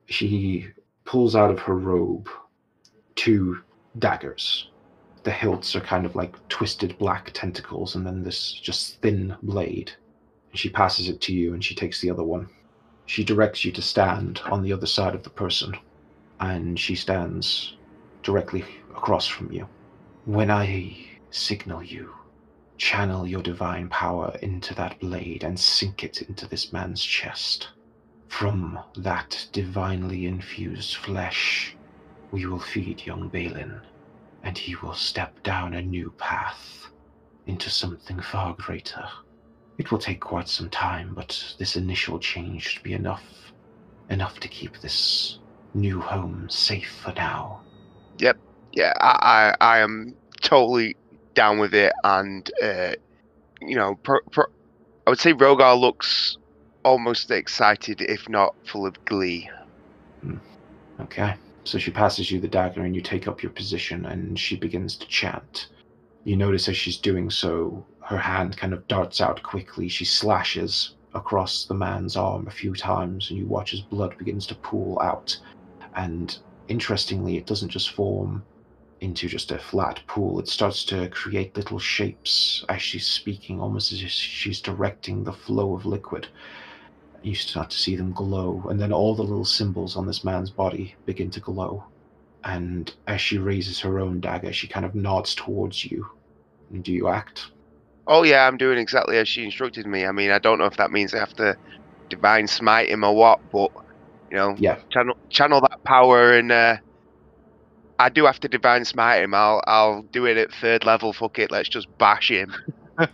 She 0.07 0.67
pulls 1.03 1.35
out 1.35 1.51
of 1.51 1.59
her 1.59 1.75
robe 1.75 2.29
two 3.15 3.61
daggers. 3.99 4.69
The 5.23 5.31
hilts 5.31 5.75
are 5.75 5.81
kind 5.81 6.05
of 6.05 6.15
like 6.15 6.35
twisted 6.49 6.97
black 6.97 7.31
tentacles, 7.33 7.95
and 7.95 8.05
then 8.05 8.23
this 8.23 8.53
just 8.53 9.01
thin 9.01 9.35
blade. 9.41 9.91
And 10.51 10.59
she 10.59 10.69
passes 10.69 11.09
it 11.09 11.21
to 11.21 11.33
you, 11.33 11.53
and 11.53 11.63
she 11.63 11.75
takes 11.75 12.01
the 12.01 12.11
other 12.11 12.23
one. 12.23 12.49
She 13.07 13.23
directs 13.23 13.65
you 13.65 13.71
to 13.71 13.81
stand 13.81 14.41
on 14.45 14.61
the 14.61 14.73
other 14.73 14.87
side 14.87 15.15
of 15.15 15.23
the 15.23 15.29
person, 15.29 15.75
and 16.39 16.79
she 16.79 16.95
stands 16.95 17.77
directly 18.23 18.63
across 18.91 19.27
from 19.27 19.51
you. 19.51 19.67
When 20.25 20.49
I 20.51 20.97
signal 21.29 21.83
you, 21.83 22.13
channel 22.77 23.27
your 23.27 23.41
divine 23.41 23.89
power 23.89 24.35
into 24.41 24.73
that 24.75 24.99
blade 24.99 25.43
and 25.43 25.59
sink 25.59 26.03
it 26.03 26.23
into 26.23 26.47
this 26.47 26.73
man's 26.73 27.03
chest. 27.03 27.69
From 28.27 28.79
that 28.97 29.47
divinely 29.51 30.25
infused 30.25 30.95
flesh, 30.95 31.75
we 32.35 32.45
will 32.45 32.59
feed 32.59 33.05
young 33.05 33.29
Balin, 33.29 33.79
and 34.43 34.57
he 34.57 34.75
will 34.75 34.93
step 34.93 35.41
down 35.43 35.73
a 35.73 35.81
new 35.81 36.13
path 36.17 36.87
into 37.47 37.69
something 37.69 38.19
far 38.19 38.53
greater. 38.55 39.07
It 39.77 39.89
will 39.89 39.99
take 39.99 40.19
quite 40.19 40.49
some 40.49 40.69
time, 40.69 41.13
but 41.15 41.41
this 41.59 41.77
initial 41.77 42.19
change 42.19 42.63
should 42.63 42.83
be 42.83 42.91
enough. 42.91 43.23
Enough 44.09 44.41
to 44.41 44.49
keep 44.49 44.81
this 44.81 45.39
new 45.73 46.01
home 46.01 46.49
safe 46.49 46.91
for 47.01 47.13
now. 47.13 47.61
Yep. 48.17 48.37
Yeah, 48.73 48.91
I, 48.99 49.55
I, 49.61 49.77
I 49.77 49.79
am 49.79 50.13
totally 50.41 50.97
down 51.35 51.57
with 51.57 51.73
it, 51.73 51.93
and 52.03 52.51
uh, 52.61 52.95
you 53.61 53.77
know, 53.77 53.95
pro, 54.03 54.19
pro, 54.29 54.43
I 55.07 55.09
would 55.09 55.19
say 55.19 55.31
Rogar 55.31 55.79
looks 55.79 56.37
almost 56.83 57.31
excited, 57.31 58.01
if 58.01 58.27
not 58.27 58.53
full 58.65 58.85
of 58.85 59.05
glee. 59.05 59.49
Okay. 60.99 61.35
So 61.65 61.79
she 61.79 61.91
passes 61.91 62.29
you 62.29 62.39
the 62.39 62.47
dagger 62.47 62.83
and 62.83 62.95
you 62.95 63.01
take 63.01 63.27
up 63.27 63.41
your 63.41 63.51
position 63.51 64.05
and 64.05 64.39
she 64.39 64.55
begins 64.55 64.95
to 64.97 65.07
chant. 65.07 65.69
You 66.23 66.37
notice 66.37 66.69
as 66.69 66.77
she's 66.77 66.97
doing 66.97 67.29
so, 67.31 67.83
her 68.01 68.17
hand 68.17 68.55
kind 68.55 68.71
of 68.71 68.87
darts 68.87 69.19
out 69.19 69.41
quickly. 69.41 69.89
She 69.89 70.05
slashes 70.05 70.95
across 71.15 71.65
the 71.65 71.73
man's 71.73 72.15
arm 72.15 72.47
a 72.47 72.51
few 72.51 72.75
times 72.75 73.29
and 73.29 73.39
you 73.39 73.47
watch 73.47 73.73
as 73.73 73.81
blood 73.81 74.15
begins 74.17 74.45
to 74.47 74.55
pool 74.55 74.99
out. 75.01 75.35
And 75.95 76.37
interestingly, 76.67 77.37
it 77.37 77.47
doesn't 77.47 77.69
just 77.69 77.91
form 77.91 78.43
into 79.01 79.27
just 79.27 79.51
a 79.51 79.59
flat 79.59 80.01
pool, 80.07 80.39
it 80.39 80.47
starts 80.47 80.85
to 80.85 81.09
create 81.09 81.55
little 81.57 81.79
shapes 81.79 82.63
as 82.69 82.81
she's 82.81 83.05
speaking, 83.05 83.59
almost 83.59 83.91
as 83.91 84.01
if 84.01 84.09
she's 84.09 84.61
directing 84.61 85.23
the 85.23 85.33
flow 85.33 85.75
of 85.75 85.85
liquid 85.85 86.27
you 87.25 87.35
start 87.35 87.71
to 87.71 87.77
see 87.77 87.95
them 87.95 88.13
glow, 88.13 88.63
and 88.69 88.79
then 88.79 88.93
all 88.93 89.15
the 89.15 89.23
little 89.23 89.45
symbols 89.45 89.95
on 89.97 90.07
this 90.07 90.23
man's 90.23 90.51
body 90.51 90.95
begin 91.05 91.31
to 91.31 91.41
glow. 91.41 91.85
And 92.45 92.93
as 93.07 93.21
she 93.21 93.37
raises 93.39 93.79
her 93.81 93.99
own 93.99 94.21
dagger, 94.21 94.53
she 94.53 94.67
kind 94.67 94.85
of 94.85 94.95
nods 94.95 95.35
towards 95.35 95.85
you. 95.85 96.05
And 96.71 96.83
do 96.83 96.93
you 96.93 97.09
act? 97.09 97.47
Oh 98.07 98.23
yeah, 98.23 98.47
I'm 98.47 98.57
doing 98.57 98.77
exactly 98.77 99.17
as 99.17 99.27
she 99.29 99.43
instructed 99.45 99.87
me. 99.87 100.05
I 100.05 100.11
mean, 100.11 100.31
I 100.31 100.39
don't 100.39 100.59
know 100.59 100.65
if 100.65 100.77
that 100.77 100.91
means 100.91 101.13
I 101.13 101.19
have 101.19 101.33
to 101.35 101.55
divine 102.09 102.47
smite 102.47 102.89
him 102.89 103.03
or 103.03 103.15
what, 103.15 103.39
but 103.51 103.71
you 104.31 104.37
know, 104.37 104.57
Yeah. 104.57 104.79
channel 104.91 105.15
channel 105.29 105.61
that 105.61 105.79
power, 105.85 106.33
and 106.33 106.51
uh, 106.51 106.77
I 107.99 108.09
do 108.09 108.25
have 108.25 108.39
to 108.41 108.49
divine 108.49 108.85
smite 108.85 109.23
him. 109.23 109.33
I'll 109.33 109.61
I'll 109.67 110.03
do 110.03 110.25
it 110.25 110.37
at 110.37 110.51
third 110.53 110.85
level. 110.85 111.13
Fuck 111.13 111.39
it, 111.39 111.51
let's 111.51 111.69
just 111.69 111.87
bash 111.99 112.29
him. 112.31 112.53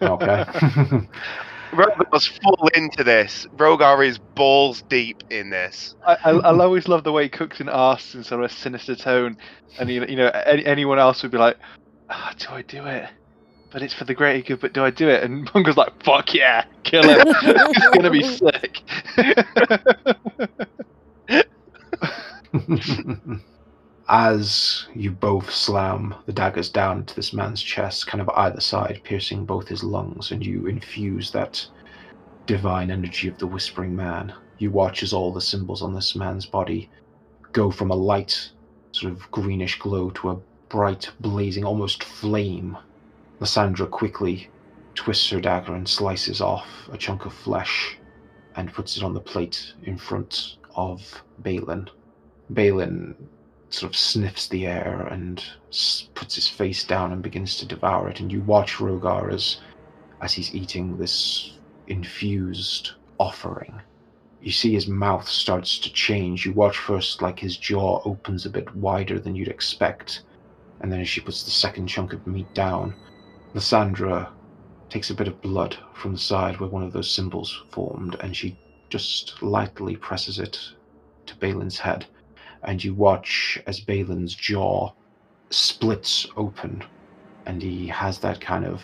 Okay. 0.01 0.45
Rogar's 1.71 2.27
full 2.27 2.67
into 2.75 3.03
this. 3.03 3.47
Rogar 3.55 4.05
is 4.05 4.17
balls 4.17 4.83
deep 4.83 5.23
in 5.29 5.49
this. 5.49 5.95
I, 6.05 6.13
I, 6.23 6.29
I'll 6.31 6.61
always 6.61 6.87
love 6.87 7.03
the 7.03 7.11
way 7.11 7.29
Cookson 7.29 7.69
asks 7.71 8.15
in 8.15 8.23
sort 8.23 8.43
of 8.43 8.51
a 8.51 8.53
sinister 8.53 8.95
tone, 8.95 9.37
and 9.79 9.89
you 9.89 10.01
know, 10.01 10.07
you 10.07 10.15
know, 10.15 10.27
any, 10.27 10.65
anyone 10.65 10.99
else 10.99 11.23
would 11.23 11.31
be 11.31 11.37
like, 11.37 11.57
"Ah, 12.09 12.33
"Do 12.37 12.49
I 12.49 12.61
do 12.61 12.85
it?" 12.85 13.09
But 13.71 13.81
it's 13.81 13.93
for 13.93 14.03
the 14.03 14.13
greater 14.13 14.45
good. 14.45 14.59
But 14.59 14.73
do 14.73 14.83
I 14.83 14.89
do 14.91 15.09
it? 15.09 15.23
And 15.23 15.49
Bungo's 15.51 15.77
like, 15.77 16.03
"Fuck 16.03 16.33
yeah, 16.33 16.65
kill 16.83 17.03
him! 17.03 17.21
it's 17.25 17.89
gonna 17.89 18.11
be 18.11 18.23
sick." 18.23 18.81
As 24.13 24.87
you 24.93 25.09
both 25.09 25.49
slam 25.49 26.13
the 26.25 26.33
daggers 26.33 26.69
down 26.69 26.97
into 26.97 27.15
this 27.15 27.31
man's 27.31 27.61
chest, 27.61 28.07
kind 28.07 28.21
of 28.21 28.27
either 28.31 28.59
side, 28.59 28.99
piercing 29.05 29.45
both 29.45 29.69
his 29.69 29.85
lungs, 29.85 30.31
and 30.31 30.45
you 30.45 30.67
infuse 30.67 31.31
that 31.31 31.65
divine 32.45 32.91
energy 32.91 33.29
of 33.29 33.37
the 33.37 33.47
Whispering 33.47 33.95
Man, 33.95 34.33
you 34.57 34.69
watch 34.69 35.01
as 35.01 35.13
all 35.13 35.31
the 35.31 35.39
symbols 35.39 35.81
on 35.81 35.93
this 35.93 36.13
man's 36.13 36.45
body 36.45 36.89
go 37.53 37.71
from 37.71 37.89
a 37.89 37.95
light, 37.95 38.51
sort 38.91 39.13
of 39.13 39.31
greenish 39.31 39.79
glow 39.79 40.09
to 40.09 40.31
a 40.31 40.39
bright, 40.67 41.09
blazing, 41.21 41.63
almost 41.63 42.03
flame. 42.03 42.77
Lysandra 43.39 43.87
quickly 43.87 44.49
twists 44.93 45.29
her 45.29 45.39
dagger 45.39 45.73
and 45.73 45.87
slices 45.87 46.41
off 46.41 46.67
a 46.91 46.97
chunk 46.97 47.25
of 47.25 47.31
flesh 47.31 47.97
and 48.57 48.73
puts 48.73 48.97
it 48.97 49.03
on 49.03 49.13
the 49.13 49.21
plate 49.21 49.73
in 49.83 49.97
front 49.97 50.57
of 50.75 51.23
Balin. 51.41 51.89
Balin 52.49 53.15
sort 53.73 53.91
of 53.91 53.97
sniffs 53.97 54.47
the 54.47 54.67
air 54.67 55.07
and 55.11 55.43
puts 56.13 56.35
his 56.35 56.47
face 56.47 56.83
down 56.83 57.11
and 57.11 57.21
begins 57.21 57.57
to 57.57 57.65
devour 57.65 58.09
it. 58.09 58.19
And 58.19 58.31
you 58.31 58.41
watch 58.41 58.75
Rogar 58.75 59.31
as, 59.31 59.61
as 60.21 60.33
he's 60.33 60.53
eating 60.53 60.97
this 60.97 61.57
infused 61.87 62.91
offering. 63.17 63.81
You 64.41 64.51
see 64.51 64.73
his 64.73 64.87
mouth 64.87 65.27
starts 65.27 65.77
to 65.79 65.93
change. 65.93 66.45
You 66.45 66.53
watch 66.53 66.77
first, 66.77 67.21
like 67.21 67.39
his 67.39 67.57
jaw 67.57 68.01
opens 68.05 68.45
a 68.45 68.49
bit 68.49 68.75
wider 68.75 69.19
than 69.19 69.35
you'd 69.35 69.47
expect. 69.47 70.23
And 70.81 70.91
then 70.91 70.99
as 70.99 71.07
she 71.07 71.21
puts 71.21 71.43
the 71.43 71.51
second 71.51 71.87
chunk 71.87 72.13
of 72.13 72.25
meat 72.25 72.51
down, 72.53 72.95
Lysandra 73.53 74.31
takes 74.89 75.09
a 75.11 75.15
bit 75.15 75.27
of 75.27 75.41
blood 75.41 75.77
from 75.93 76.13
the 76.13 76.19
side 76.19 76.59
where 76.59 76.69
one 76.69 76.83
of 76.83 76.91
those 76.91 77.09
symbols 77.09 77.63
formed, 77.71 78.15
and 78.19 78.35
she 78.35 78.57
just 78.89 79.41
lightly 79.41 79.95
presses 79.95 80.39
it 80.39 80.59
to 81.27 81.35
Balin's 81.37 81.77
head 81.77 82.05
and 82.63 82.83
you 82.83 82.93
watch 82.93 83.61
as 83.67 83.79
Balin's 83.79 84.35
jaw 84.35 84.91
splits 85.49 86.27
open, 86.37 86.83
and 87.45 87.61
he 87.61 87.87
has 87.87 88.19
that 88.19 88.39
kind 88.39 88.65
of 88.65 88.83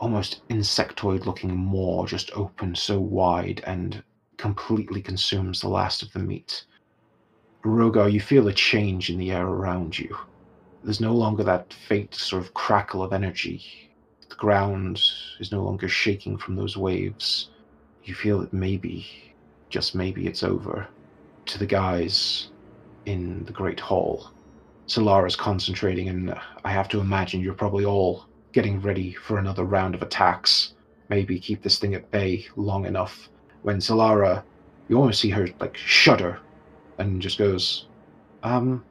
almost 0.00 0.42
insectoid 0.48 1.24
looking 1.24 1.56
maw 1.56 2.04
just 2.06 2.30
open 2.34 2.74
so 2.74 3.00
wide 3.00 3.62
and 3.66 4.02
completely 4.36 5.00
consumes 5.00 5.60
the 5.60 5.68
last 5.68 6.02
of 6.02 6.12
the 6.12 6.18
meat. 6.18 6.64
Rogar, 7.64 8.12
you 8.12 8.20
feel 8.20 8.48
a 8.48 8.52
change 8.52 9.08
in 9.08 9.18
the 9.18 9.30
air 9.30 9.46
around 9.46 9.98
you. 9.98 10.16
There's 10.82 11.00
no 11.00 11.14
longer 11.14 11.42
that 11.44 11.72
faint 11.72 12.14
sort 12.14 12.42
of 12.42 12.52
crackle 12.52 13.02
of 13.02 13.12
energy 13.12 13.84
the 14.34 14.40
ground 14.40 15.00
is 15.38 15.52
no 15.52 15.62
longer 15.62 15.88
shaking 15.88 16.36
from 16.36 16.56
those 16.56 16.76
waves, 16.76 17.50
you 18.02 18.14
feel 18.14 18.40
that 18.40 18.52
maybe, 18.52 19.06
just 19.68 19.94
maybe, 19.94 20.26
it's 20.26 20.42
over. 20.42 20.88
To 21.46 21.58
the 21.58 21.66
guys 21.66 22.50
in 23.06 23.44
the 23.44 23.52
Great 23.52 23.80
Hall, 23.80 24.30
Solara's 24.86 25.36
concentrating, 25.36 26.08
and 26.08 26.34
I 26.64 26.70
have 26.70 26.88
to 26.90 27.00
imagine 27.00 27.40
you're 27.40 27.54
probably 27.54 27.84
all 27.84 28.26
getting 28.52 28.80
ready 28.80 29.12
for 29.12 29.38
another 29.38 29.64
round 29.64 29.94
of 29.94 30.02
attacks. 30.02 30.74
Maybe 31.08 31.38
keep 31.38 31.62
this 31.62 31.78
thing 31.78 31.94
at 31.94 32.10
bay 32.10 32.46
long 32.56 32.86
enough. 32.86 33.28
When 33.62 33.78
Solara, 33.78 34.42
you 34.88 34.96
almost 34.96 35.20
see 35.20 35.30
her 35.30 35.48
like 35.60 35.76
shudder, 35.76 36.38
and 36.98 37.20
just 37.20 37.38
goes, 37.38 37.86
"Um, 38.42 38.84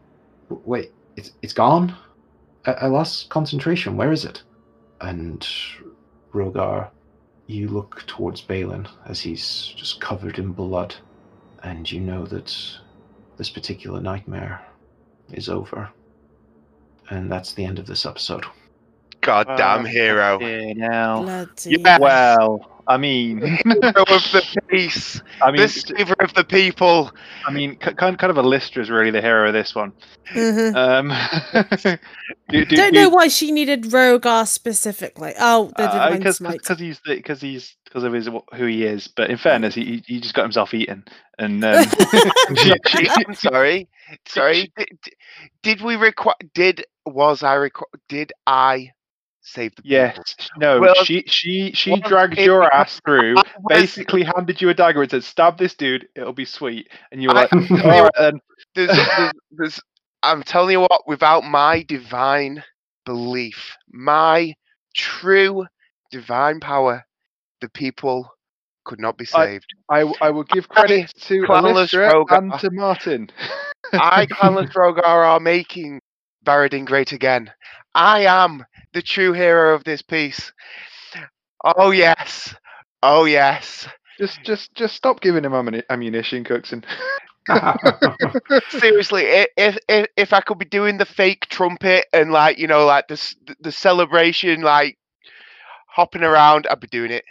wait, 0.50 0.92
it's 1.16 1.32
it's 1.42 1.54
gone. 1.54 1.96
I, 2.66 2.72
I 2.74 2.88
lost 2.88 3.30
concentration. 3.30 3.98
Where 3.98 4.12
is 4.12 4.26
it?" 4.26 4.44
And 5.02 5.48
Rogar, 6.34 6.90
you 7.48 7.68
look 7.68 8.04
towards 8.08 8.42
Balin 8.42 8.88
as 9.06 9.20
he's 9.20 9.74
just 9.76 10.02
covered 10.02 10.40
in 10.40 10.54
blood, 10.54 10.96
and 11.62 11.90
you 11.92 12.00
know 12.00 12.26
that 12.26 12.56
this 13.38 13.50
particular 13.50 14.00
nightmare 14.00 14.66
is 15.32 15.50
over. 15.50 15.90
And 17.10 17.32
that's 17.32 17.54
the 17.54 17.66
end 17.66 17.80
of 17.80 17.86
this 17.86 18.06
episode. 18.06 18.46
Goddamn 19.22 19.86
hero. 19.86 20.40
Yeah, 20.40 20.74
now. 20.74 21.48
Yeah. 21.66 21.98
Well, 21.98 22.74
I 22.88 22.98
mean, 22.98 23.40
Hero 23.42 24.02
of 24.02 24.08
the 24.32 24.62
peace. 24.68 25.22
I 25.42 25.52
mean, 25.52 25.62
the 25.62 25.68
saver 25.70 26.16
of 26.20 26.34
the 26.34 26.44
people. 26.44 27.12
I 27.48 27.52
mean, 27.52 27.78
kind 27.78 28.20
kind 28.20 28.30
of 28.30 28.38
a 28.38 28.42
Lister 28.42 28.82
is 28.82 28.90
really 28.90 29.12
the 29.12 29.22
hero 29.22 29.48
of 29.48 29.54
this 29.54 29.74
one. 29.74 29.94
Mhm. 30.34 30.76
Um, 30.76 31.98
do, 32.50 32.66
do, 32.66 32.76
Don't 32.76 32.94
know 32.94 33.10
why 33.10 33.30
she 33.30 33.52
needed 33.52 33.84
Rogar 33.84 34.46
specifically. 34.48 35.34
Oh, 35.40 35.72
because 35.78 36.38
smite. 36.38 36.60
because 36.60 36.80
he's 36.80 37.00
because 37.06 37.40
he's 37.40 37.76
because 37.94 38.04
of 38.04 38.14
his 38.14 38.28
who 38.56 38.66
he 38.66 38.84
is. 38.84 39.08
But 39.08 39.30
in 39.30 39.38
fairness, 39.38 39.76
he 39.76 39.86
he- 39.86 40.04
he 40.16 40.20
just 40.20 40.34
got 40.34 40.42
himself 40.44 40.74
eaten, 40.74 41.06
and 41.38 41.64
um, 41.64 41.86
she, 42.56 42.74
she, 42.88 43.10
I'm 43.28 43.36
sorry. 43.36 43.88
Sorry. 44.26 44.72
Did, 44.76 44.88
did 45.62 45.82
we 45.82 45.96
require? 45.96 46.36
Did 46.54 46.86
was 47.06 47.44
I 47.44 47.56
requ- 47.56 47.84
Did 48.10 48.34
I 48.48 48.92
save 49.42 49.76
the 49.76 49.84
yes, 49.86 50.18
people? 50.38 50.46
no, 50.58 50.80
Well, 50.82 50.96
she 51.04 51.24
she 51.28 51.72
she 51.74 51.92
well, 51.92 52.00
dragged 52.02 52.40
it- 52.40 52.46
your 52.46 52.74
ass 52.74 53.00
through. 53.06 53.36
Was- 53.36 53.46
Basically, 53.70 54.24
handed 54.24 54.60
you 54.62 54.70
a 54.70 54.74
dagger 54.74 55.02
and 55.04 55.12
said, 55.12 55.24
"Stab 55.24 55.58
this 55.58 55.76
dude. 55.76 56.08
It'll 56.16 56.34
be 56.34 56.46
sweet." 56.46 56.90
And 57.12 57.22
you 57.22 57.30
were 57.30 57.36
I- 57.36 57.42
like, 57.42 57.50
tell 57.52 57.62
you 57.78 57.84
"All 57.84 58.04
right 58.16 58.34
there's, 58.76 58.90
there's, 58.90 59.32
there's, 59.52 59.80
I'm 60.24 60.42
telling 60.42 60.72
you 60.72 60.80
what, 60.82 61.08
without 61.08 61.44
my 61.44 61.84
divine 61.84 62.64
belief, 63.06 63.76
my 63.92 64.54
true 64.96 65.66
divine 66.12 66.60
power, 66.60 67.06
the 67.64 67.70
people 67.70 68.30
could 68.84 69.00
not 69.00 69.18
be 69.18 69.24
saved. 69.24 69.74
I, 69.90 70.02
I 70.20 70.32
will 70.32 70.44
give 70.44 70.68
credit 70.68 71.10
to 71.22 71.44
Clanless 71.44 71.94
Alistra 71.94 72.12
Rogar. 72.12 72.38
and 72.38 72.60
to 72.60 72.70
Martin. 72.72 73.30
I, 73.94 74.26
Clanless 74.32 74.74
Rogar, 74.74 75.06
are 75.06 75.40
making 75.40 76.02
Baradin 76.46 76.86
great 76.86 77.14
again. 77.14 77.50
I 77.96 78.26
am 78.26 78.66
the 78.94 79.02
true 79.02 79.32
hero 79.32 79.74
of 79.74 79.86
this 79.86 80.02
piece. 80.02 80.52
Oh 81.64 81.92
yes, 81.92 82.54
oh 83.02 83.24
yes. 83.24 83.88
just 84.20 84.44
just 84.44 84.76
just 84.76 84.96
stop 84.98 85.22
giving 85.22 85.46
him 85.46 85.54
ammunition, 85.90 86.44
Cookson. 86.44 86.84
Seriously, 88.70 89.24
if, 89.56 89.78
if 89.88 90.08
if 90.18 90.34
I 90.34 90.42
could 90.42 90.60
be 90.60 90.66
doing 90.66 90.98
the 90.98 91.06
fake 91.06 91.48
trumpet 91.50 92.08
and 92.12 92.34
like 92.34 92.58
you 92.58 92.68
know 92.68 92.86
like 92.86 93.08
the 93.08 93.36
the 93.62 93.72
celebration 93.72 94.62
like 94.62 94.98
hopping 95.88 96.24
around, 96.24 96.68
I'd 96.70 96.82
be 96.82 96.88
doing 96.88 97.12
it. 97.12 97.24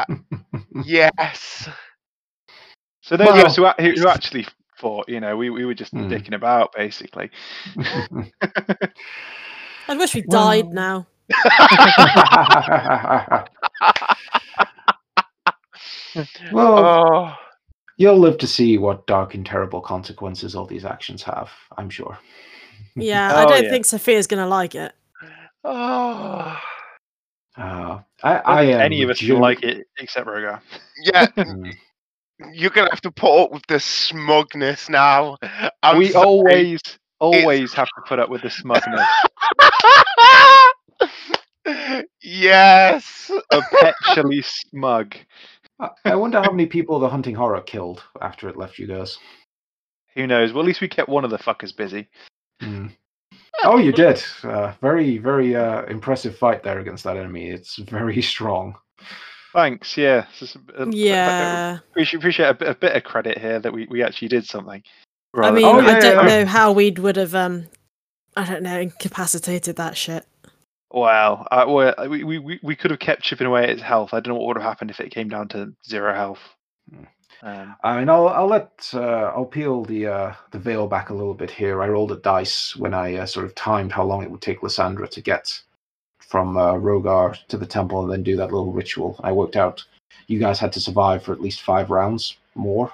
Yes. 0.84 1.68
So 3.02 3.16
those 3.16 3.28
of 3.28 3.36
us 3.44 3.56
who, 3.56 3.66
who 3.78 3.92
who 3.92 4.08
actually 4.08 4.46
fought, 4.76 5.08
you 5.08 5.20
know, 5.20 5.36
we, 5.36 5.50
we 5.50 5.64
were 5.64 5.74
just 5.74 5.92
Hmm. 5.92 6.08
dicking 6.08 6.34
about 6.34 6.72
basically. 6.76 7.30
I 9.88 9.96
wish 9.96 10.14
we 10.14 10.22
died 10.22 10.66
Well- 10.72 10.74
now. 10.74 11.06
well, 16.52 16.78
Oh, 16.78 17.34
you'll 17.96 18.18
live 18.18 18.38
to 18.38 18.46
see 18.46 18.78
what 18.78 19.06
dark 19.06 19.34
and 19.34 19.44
terrible 19.46 19.80
consequences 19.80 20.54
all 20.54 20.66
these 20.66 20.84
actions 20.84 21.22
have, 21.22 21.50
I'm 21.78 21.90
sure. 21.90 22.18
Yeah, 22.96 23.34
I 23.34 23.44
Oh, 23.44 23.48
don't 23.48 23.64
yeah. 23.64 23.70
think 23.70 23.86
Sophia's 23.86 24.26
gonna 24.26 24.46
like 24.46 24.74
it. 24.74 24.92
oh. 25.64 26.58
Uh, 27.56 28.00
I, 28.22 28.36
I 28.38 28.64
Any 28.84 29.02
of 29.02 29.10
us 29.10 29.20
legit- 29.20 29.34
can 29.34 29.40
like 29.40 29.62
it 29.62 29.86
except 29.98 30.26
Rogar. 30.26 30.60
Yeah, 31.02 31.26
Mm. 31.36 31.72
you're 32.54 32.70
gonna 32.70 32.90
have 32.90 33.02
to 33.02 33.10
put 33.10 33.42
up 33.44 33.52
with 33.52 33.64
the 33.68 33.78
smugness 33.78 34.88
now. 34.88 35.36
I'm 35.82 35.98
we 35.98 36.08
sorry. 36.08 36.24
always 36.26 36.80
always 37.20 37.72
have 37.74 37.86
to 37.88 38.02
put 38.08 38.18
up 38.18 38.30
with 38.30 38.42
the 38.42 38.50
smugness, 38.50 39.06
yes. 42.22 43.30
perpetually 43.50 44.42
smug. 44.70 45.14
I- 45.78 45.90
I 46.04 46.14
wonder 46.16 46.40
how 46.42 46.50
many 46.50 46.66
people 46.66 46.98
the 46.98 47.08
hunting 47.08 47.34
horror 47.34 47.60
killed 47.60 48.02
after 48.20 48.48
it 48.48 48.56
left 48.56 48.78
you 48.78 48.86
guys. 48.86 49.18
Who 50.14 50.26
knows? 50.26 50.52
Well, 50.52 50.62
at 50.62 50.66
least 50.66 50.80
we 50.80 50.88
kept 50.88 51.08
one 51.08 51.24
of 51.24 51.30
the 51.30 51.38
fuckers 51.38 51.74
busy. 51.76 52.08
Mm. 52.60 52.92
Oh, 53.64 53.78
you 53.78 53.92
did. 53.92 54.22
Uh, 54.42 54.72
very, 54.80 55.18
very 55.18 55.54
uh, 55.56 55.82
impressive 55.84 56.36
fight 56.36 56.62
there 56.62 56.78
against 56.80 57.04
that 57.04 57.16
enemy. 57.16 57.48
It's 57.50 57.76
very 57.76 58.20
strong. 58.34 58.74
Thanks. 59.52 59.96
Yeah. 59.96 60.26
This 60.40 60.50
is 60.50 60.56
a- 60.76 60.82
a- 60.84 60.90
Yeah. 60.90 61.78
Appreciate, 61.90 62.18
appreciate 62.18 62.48
a 62.48 62.54
bit, 62.54 62.68
a 62.68 62.74
bit 62.74 62.96
of 62.96 63.04
credit 63.04 63.38
here 63.38 63.58
that 63.60 63.72
we, 63.72 63.86
we 63.86 64.02
actually 64.02 64.28
did 64.28 64.46
something. 64.46 64.82
I 65.34 65.50
mean, 65.50 65.62
than- 65.62 65.64
Oh, 65.64 65.78
I 65.88 66.00
don't 66.00 66.26
yeah. 66.26 66.40
know 66.40 66.46
how 66.46 66.72
we 66.72 66.86
would 66.86 66.98
would 67.00 67.16
have 67.16 67.34
um 67.34 67.66
I 68.36 68.44
don't 68.46 68.62
know, 68.62 68.80
incapacitated 68.80 69.76
that 69.76 69.96
shit. 69.96 70.26
Wow. 70.90 71.46
Uh, 71.50 71.64
well, 71.68 71.94
we, 72.08 72.24
we, 72.24 72.38
we- 72.38 72.60
we 72.62 72.76
could 72.76 72.90
have 72.90 73.00
kept 73.00 73.22
chipping 73.22 73.46
away 73.46 73.64
at 73.64 73.70
its 73.70 73.82
health. 73.82 74.14
I 74.14 74.20
don't 74.20 74.34
know 74.34 74.40
what 74.40 74.48
would 74.48 74.56
have 74.56 74.64
happened 74.66 74.90
if 74.90 75.00
it 75.00 75.10
came 75.12 75.28
down 75.28 75.48
to 75.48 75.72
zero 75.86 76.14
health. 76.14 76.40
Um, 77.42 77.74
I 77.82 77.98
mean, 77.98 78.08
I'll 78.08 78.28
I'll 78.28 78.46
let 78.46 78.88
uh, 78.94 79.32
I'll 79.34 79.44
peel 79.44 79.84
the 79.84 80.06
uh, 80.06 80.34
the 80.52 80.58
veil 80.58 80.86
back 80.86 81.10
a 81.10 81.14
little 81.14 81.34
bit 81.34 81.50
here. 81.50 81.82
I 81.82 81.88
rolled 81.88 82.12
a 82.12 82.16
dice 82.16 82.76
when 82.76 82.94
I 82.94 83.16
uh, 83.16 83.26
sort 83.26 83.46
of 83.46 83.54
timed 83.56 83.90
how 83.92 84.04
long 84.04 84.22
it 84.22 84.30
would 84.30 84.40
take 84.40 84.62
Lysandra 84.62 85.08
to 85.08 85.20
get 85.20 85.60
from 86.20 86.56
uh, 86.56 86.74
Rogar 86.74 87.36
to 87.48 87.56
the 87.56 87.66
temple 87.66 88.02
and 88.02 88.12
then 88.12 88.22
do 88.22 88.36
that 88.36 88.52
little 88.52 88.72
ritual. 88.72 89.18
I 89.24 89.32
worked 89.32 89.56
out 89.56 89.84
you 90.28 90.38
guys 90.38 90.58
had 90.58 90.72
to 90.72 90.80
survive 90.80 91.22
for 91.22 91.32
at 91.32 91.40
least 91.40 91.62
five 91.62 91.90
rounds 91.90 92.36
more. 92.54 92.92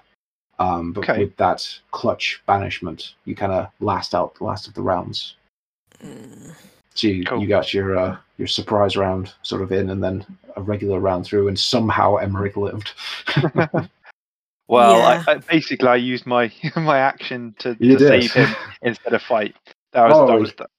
Um, 0.58 0.92
but 0.92 1.08
Okay. 1.08 1.20
with 1.20 1.36
that 1.36 1.66
clutch 1.92 2.42
banishment, 2.46 3.14
you 3.24 3.36
kind 3.36 3.52
of 3.52 3.68
last 3.80 4.14
out 4.14 4.34
the 4.34 4.44
last 4.44 4.66
of 4.66 4.74
the 4.74 4.82
rounds. 4.82 5.36
Mm. 6.02 6.52
So 6.94 7.06
you, 7.06 7.24
Cool. 7.24 7.40
you 7.40 7.46
got 7.46 7.72
your 7.72 7.96
uh, 7.96 8.16
your 8.38 8.48
surprise 8.48 8.96
round 8.96 9.32
sort 9.42 9.62
of 9.62 9.70
in, 9.70 9.90
and 9.90 10.02
then 10.02 10.26
a 10.56 10.62
regular 10.62 10.98
round 10.98 11.26
through, 11.26 11.46
and 11.46 11.58
somehow 11.58 12.16
Emmerich 12.16 12.56
lived. 12.56 12.92
well, 14.68 14.98
Yeah. 14.98 15.24
I, 15.26 15.32
I, 15.32 15.34
basically, 15.38 15.88
I 15.88 15.96
used 15.96 16.26
my 16.26 16.52
my 16.76 16.98
action 16.98 17.54
to, 17.60 17.74
to 17.74 17.98
save 17.98 18.32
him 18.32 18.54
instead 18.82 19.14
of 19.14 19.22
fight. 19.22 19.54
That 19.92 20.08
was 20.08 20.16
Oh, 20.16 20.26
that 20.26 20.38
was 20.38 20.52
that, 20.58 20.70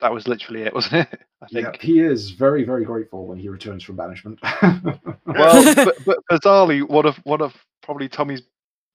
that 0.00 0.12
was 0.12 0.28
literally 0.28 0.62
it, 0.62 0.74
wasn't 0.74 1.08
it? 1.12 1.20
I 1.42 1.46
think. 1.46 1.66
Yeah, 1.66 1.80
he 1.80 2.00
is 2.00 2.30
very, 2.30 2.64
very 2.64 2.84
grateful 2.84 3.26
when 3.26 3.38
he 3.38 3.48
returns 3.48 3.82
from 3.82 3.96
banishment. 3.96 4.38
Well, 4.42 5.74
but, 5.74 5.96
but 6.04 6.18
bizarrely, 6.30 6.88
one 6.88 7.06
of 7.06 7.16
one 7.24 7.40
of 7.40 7.54
probably 7.82 8.08
Tommy's 8.08 8.42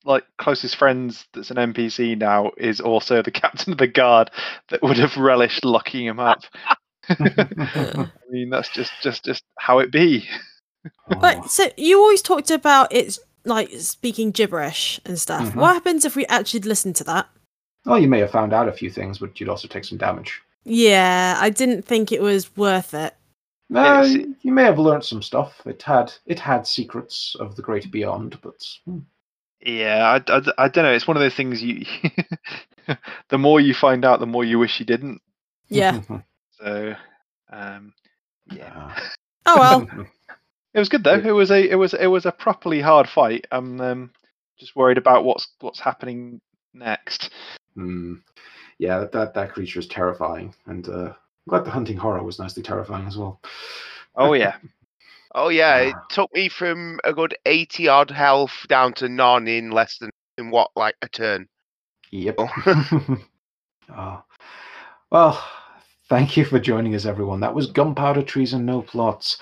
like 0.06 0.26
closest 0.38 0.76
friends 0.76 1.26
that's 1.34 1.50
an 1.50 1.58
NPC 1.58 2.18
now 2.18 2.52
is 2.58 2.82
also 2.82 3.22
the 3.22 3.32
captain 3.32 3.72
of 3.72 3.80
the 3.80 3.88
guard 3.88 4.30
that 4.70 4.84
would 4.84 4.98
have 4.98 5.16
relished 5.16 5.64
locking 5.64 6.06
him 6.06 6.20
up. 6.20 6.44
I 7.08 8.10
mean, 8.30 8.50
that's 8.50 8.70
just 8.70 8.92
just 9.02 9.24
just 9.26 9.44
how 9.58 9.80
it 9.80 9.92
be. 9.92 10.28
Oh. 11.10 11.20
But 11.20 11.50
so 11.50 11.70
you 11.78 12.00
always 12.00 12.22
talked 12.22 12.52
about 12.52 12.92
it's 12.92 13.20
like 13.46 13.72
speaking 13.80 14.32
gibberish 14.32 15.00
and 15.06 15.20
stuff. 15.20 15.52
Mhm. 15.52 15.56
What 15.56 15.74
happens 15.74 16.06
if 16.06 16.16
we 16.16 16.26
actually 16.28 16.62
listen 16.62 16.94
to 16.94 17.04
that? 17.06 17.28
well, 17.86 18.00
you 18.00 18.08
may 18.08 18.20
have 18.20 18.32
found 18.32 18.54
out 18.54 18.70
a 18.70 18.72
few 18.72 18.90
things, 18.90 19.18
but 19.18 19.38
you'd 19.40 19.50
also 19.50 19.68
take 19.68 19.84
some 19.84 19.98
damage. 19.98 20.42
Yeah, 20.64 21.38
I 21.40 21.50
didn't 21.50 21.82
think 21.84 22.12
it 22.14 22.22
was 22.22 22.56
worth 22.56 22.94
it. 22.94 23.14
Uh, 23.74 24.08
you 24.42 24.52
may 24.54 24.64
have 24.64 24.80
learnt 24.80 25.04
some 25.04 25.22
stuff. 25.22 25.62
It 25.66 25.82
had 25.82 26.14
it 26.26 26.40
had 26.40 26.66
secrets 26.68 27.36
of 27.40 27.56
the 27.56 27.62
great 27.62 27.92
beyond, 27.92 28.40
but 28.42 28.56
hmm. 28.86 29.00
Yeah, 29.66 30.20
I, 30.28 30.34
I, 30.34 30.42
I 30.58 30.68
don't 30.68 30.84
know. 30.84 30.92
It's 30.94 31.08
one 31.08 31.18
of 31.18 31.22
those 31.22 31.36
things 31.36 31.62
you. 31.64 31.86
the 33.30 33.38
more 33.38 33.60
you 33.62 33.74
find 33.74 34.04
out, 34.06 34.20
the 34.20 34.26
more 34.26 34.44
you 34.44 34.60
wish 34.60 34.80
you 34.80 34.86
didn't. 34.86 35.22
Yeah. 35.70 36.02
So, 36.62 36.96
um, 37.52 37.94
yeah, 38.46 38.98
Oh 39.46 39.60
well. 39.60 40.06
it 40.74 40.80
was 40.80 40.90
good 40.90 41.04
though. 41.04 41.16
It 41.20 41.32
was 41.32 41.52
a 41.52 41.70
it 41.70 41.76
was 41.76 41.94
it 41.94 42.08
was 42.08 42.26
a 42.26 42.32
properly 42.32 42.82
hard 42.82 43.08
fight. 43.10 43.46
I'm 43.52 43.80
um, 43.82 44.12
just 44.60 44.76
worried 44.76 44.98
about 44.98 45.24
what's 45.24 45.48
what's 45.60 45.80
happening 45.80 46.42
next. 46.74 47.30
Hmm. 47.76 48.16
Yeah, 48.80 49.00
that, 49.00 49.12
that 49.12 49.34
that 49.36 49.54
creature 49.54 49.80
is 49.80 49.88
terrifying, 49.88 50.54
and 50.66 50.88
uh, 50.90 51.10
I'm 51.14 51.16
glad 51.50 51.66
the 51.66 51.72
hunting 51.72 51.98
horror 51.98 52.24
was 52.24 52.40
nicely 52.40 52.64
terrifying 52.64 53.08
as 53.08 53.18
well. 53.18 53.40
Oh 54.16 54.34
yeah. 54.34 54.56
Oh 55.36 55.50
yeah, 55.50 55.78
it 55.90 55.96
Ah. 55.96 56.06
took 56.10 56.34
me 56.34 56.50
from 56.50 57.00
a 57.04 57.14
good 57.14 57.36
eighty 57.46 57.88
odd 57.88 58.12
health 58.12 58.66
down 58.68 58.94
to 58.96 59.10
none 59.10 59.48
in 59.48 59.72
less 59.72 59.98
than 60.00 60.10
in 60.38 60.50
what 60.50 60.72
like 60.76 60.96
a 61.02 61.10
turn. 61.10 61.48
Yep. 62.12 62.36
oh. 62.40 64.24
Well, 65.12 65.40
thank 66.10 66.36
you 66.36 66.46
for 66.46 66.60
joining 66.60 66.96
us, 66.96 67.06
everyone. 67.06 67.40
That 67.40 67.56
was 67.56 67.68
Gunpowder 67.68 68.24
Trees 68.24 68.54
and 68.54 68.66
No 68.66 68.82
Plots. 68.82 69.38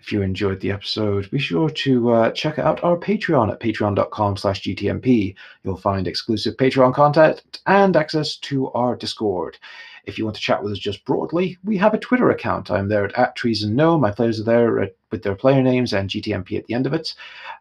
If 0.00 0.12
you 0.12 0.22
enjoyed 0.22 0.60
the 0.60 0.70
episode, 0.70 1.30
be 1.30 1.38
sure 1.38 1.68
to 1.68 2.10
uh, 2.12 2.30
check 2.30 2.58
out 2.58 2.82
our 2.82 2.96
Patreon 2.96 3.52
at 3.52 3.60
patreon.com 3.60 4.36
slash 4.36 4.62
gtmp. 4.62 5.34
You'll 5.62 5.76
find 5.76 6.06
exclusive 6.06 6.56
Patreon 6.56 6.94
content 6.94 7.60
and 7.66 7.96
access 7.96 8.36
to 8.36 8.70
our 8.72 8.96
Discord. 8.96 9.58
If 10.04 10.16
you 10.16 10.24
want 10.24 10.36
to 10.36 10.42
chat 10.42 10.62
with 10.62 10.72
us 10.72 10.78
just 10.78 11.04
broadly, 11.04 11.58
we 11.64 11.76
have 11.78 11.92
a 11.92 11.98
Twitter 11.98 12.30
account. 12.30 12.70
I'm 12.70 12.88
there 12.88 13.04
at, 13.04 13.18
at 13.18 13.36
Trees 13.36 13.64
and 13.64 13.74
No. 13.74 13.98
My 13.98 14.12
players 14.12 14.40
are 14.40 14.44
there 14.44 14.80
at, 14.80 14.94
with 15.10 15.22
their 15.22 15.34
player 15.34 15.62
names 15.62 15.92
and 15.92 16.08
GTMP 16.08 16.56
at 16.56 16.66
the 16.66 16.74
end 16.74 16.86
of 16.86 16.94
it. 16.94 17.14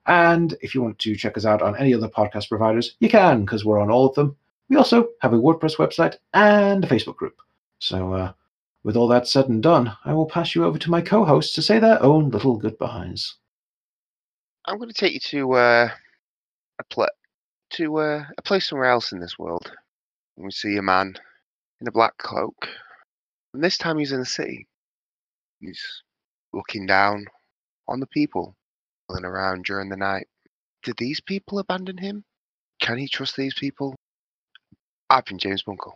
And 0.06 0.56
if 0.62 0.76
you 0.76 0.82
want 0.82 1.00
to 1.00 1.16
check 1.16 1.38
us 1.38 1.46
out 1.46 1.64
on 1.64 1.76
any 1.76 1.94
other 1.94 2.08
podcast 2.08 2.50
providers, 2.50 2.96
you 3.00 3.10
can, 3.10 3.42
because 3.42 3.66
we're 3.66 3.82
on 3.82 3.90
all 3.90 4.08
of 4.08 4.16
them. 4.16 4.36
We 4.70 4.78
also 4.78 5.10
have 5.22 5.34
a 5.34 5.40
WordPress 5.40 5.78
website 5.78 6.18
and 6.34 6.84
a 6.84 6.88
Facebook 6.88 7.16
group. 7.16 7.36
So, 7.80 8.14
uh, 8.14 8.34
with 8.86 8.96
all 8.96 9.08
that 9.08 9.28
said 9.28 9.50
and 9.50 9.64
done, 9.64 9.98
I 10.06 10.14
will 10.14 10.28
pass 10.28 10.54
you 10.54 10.64
over 10.64 10.78
to 10.78 10.92
my 10.92 11.02
co 11.02 11.26
hosts 11.26 11.56
to 11.56 11.64
say 11.64 11.80
their 11.80 12.02
own 12.04 12.30
little 12.30 12.56
goodbyes. 12.56 13.36
I'm 14.66 14.78
going 14.78 14.92
to 14.92 14.94
take 14.94 15.14
you 15.14 15.20
to 15.32 15.54
uh, 15.54 15.90
a 16.80 16.84
pla 16.92 17.08
to 17.72 17.98
uh, 17.98 18.24
a 18.38 18.42
place 18.44 18.70
somewhere 18.70 18.92
else 18.92 19.12
in 19.12 19.20
this 19.20 19.40
world. 19.40 19.72
And 20.38 20.46
we 20.46 20.52
see 20.52 20.78
a 20.78 20.84
man 20.84 21.16
in 21.82 21.88
a 21.88 21.92
black 21.92 22.16
cloak, 22.20 22.70
and 23.56 23.64
this 23.64 23.78
time 23.80 23.98
he's 23.98 24.12
in 24.12 24.20
the 24.20 24.26
city. 24.26 24.68
He's 25.60 25.82
looking 26.54 26.86
down 26.86 27.26
on 27.88 28.00
the 28.00 28.08
people 28.08 28.56
milling 29.10 29.26
around 29.26 29.66
during 29.66 29.90
the 29.90 29.98
night. 29.98 30.28
Did 30.84 30.98
these 30.98 31.20
people 31.22 31.58
abandon 31.58 31.98
him? 31.98 32.24
Can 32.80 33.00
he 33.00 33.08
trust 33.08 33.36
these 33.36 33.56
people? 33.56 33.96
I've 35.10 35.26
been 35.26 35.40
James 35.40 35.64
Bunkle. 35.64 35.94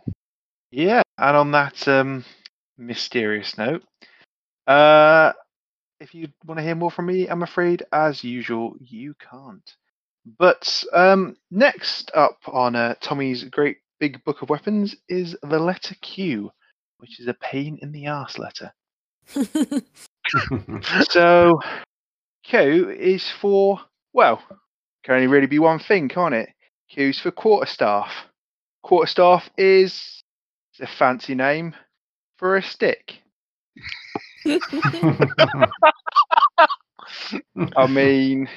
Yeah, 0.72 1.02
and 1.18 1.36
on 1.36 1.52
that 1.52 1.86
um, 1.86 2.24
mysterious 2.80 3.56
note, 3.56 3.82
uh, 4.66 5.32
if 6.00 6.14
you 6.14 6.28
want 6.46 6.58
to 6.58 6.64
hear 6.64 6.74
more 6.74 6.90
from 6.90 7.06
me, 7.06 7.26
I'm 7.26 7.42
afraid, 7.42 7.82
as 7.92 8.24
usual, 8.24 8.74
you 8.80 9.14
can't. 9.30 9.76
But 10.38 10.82
um, 10.92 11.36
next 11.50 12.10
up 12.14 12.38
on 12.46 12.76
uh, 12.76 12.94
Tommy's 13.00 13.44
great 13.44 13.78
big 13.98 14.22
book 14.24 14.42
of 14.42 14.50
weapons 14.50 14.96
is 15.08 15.36
the 15.42 15.58
letter 15.58 15.94
Q, 16.00 16.50
which 16.98 17.20
is 17.20 17.26
a 17.26 17.34
pain 17.34 17.78
in 17.82 17.92
the 17.92 18.08
arse 18.08 18.38
letter. 18.38 18.72
So 21.10 21.58
Q 22.44 22.90
is 22.90 23.28
for 23.28 23.80
well, 24.12 24.42
can 25.02 25.14
only 25.14 25.26
really 25.26 25.46
be 25.46 25.58
one 25.58 25.78
thing, 25.78 26.08
can't 26.08 26.34
it? 26.34 26.50
Q's 26.88 27.20
for 27.20 27.30
quarterstaff. 27.30 28.12
Quarterstaff 28.82 29.50
is 29.56 30.22
a 30.80 30.86
fancy 30.86 31.34
name 31.34 31.74
for 32.40 32.56
a 32.56 32.62
stick. 32.62 33.18
I 37.76 37.86
mean, 37.86 38.48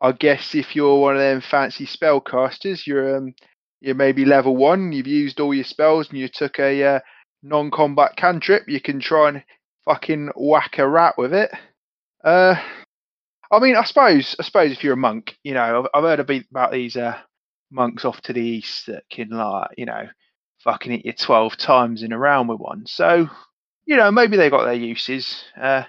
I 0.00 0.12
guess 0.12 0.54
if 0.54 0.76
you're 0.76 1.00
one 1.00 1.14
of 1.14 1.20
them 1.20 1.40
fancy 1.40 1.86
spellcasters, 1.86 2.86
you're 2.86 3.16
um, 3.16 3.34
you're 3.80 3.94
maybe 3.94 4.24
level 4.24 4.54
one. 4.54 4.92
You've 4.92 5.06
used 5.06 5.40
all 5.40 5.54
your 5.54 5.64
spells, 5.64 6.10
and 6.10 6.18
you 6.18 6.28
took 6.28 6.58
a 6.58 6.84
uh, 6.84 7.00
non-combat 7.42 8.16
cantrip. 8.16 8.68
You 8.68 8.80
can 8.80 9.00
try 9.00 9.30
and 9.30 9.42
fucking 9.86 10.30
whack 10.36 10.78
a 10.78 10.86
rat 10.86 11.14
with 11.16 11.32
it. 11.32 11.50
Uh, 12.22 12.56
I 13.50 13.58
mean, 13.58 13.76
I 13.76 13.84
suppose, 13.84 14.36
I 14.38 14.42
suppose 14.42 14.72
if 14.72 14.84
you're 14.84 14.94
a 14.94 14.98
monk, 14.98 15.36
you 15.42 15.54
know, 15.54 15.80
I've, 15.80 15.86
I've 15.94 16.04
heard 16.08 16.20
a 16.20 16.24
bit 16.24 16.44
about 16.50 16.72
these 16.72 16.96
uh, 16.96 17.16
monks 17.70 18.04
off 18.04 18.20
to 18.22 18.32
the 18.32 18.40
east 18.40 18.86
that 18.86 19.04
can 19.10 19.30
like, 19.30 19.70
you 19.78 19.86
know, 19.86 20.06
fucking 20.66 20.90
hit 20.92 21.06
you 21.06 21.12
twelve 21.12 21.56
times 21.56 22.02
in 22.02 22.12
a 22.12 22.18
round 22.18 22.48
with 22.48 22.58
one. 22.58 22.84
So, 22.86 23.30
you 23.86 23.96
know, 23.96 24.10
maybe 24.10 24.36
they 24.36 24.50
got 24.50 24.64
their 24.64 24.74
uses. 24.74 25.44
Uh, 25.58 25.84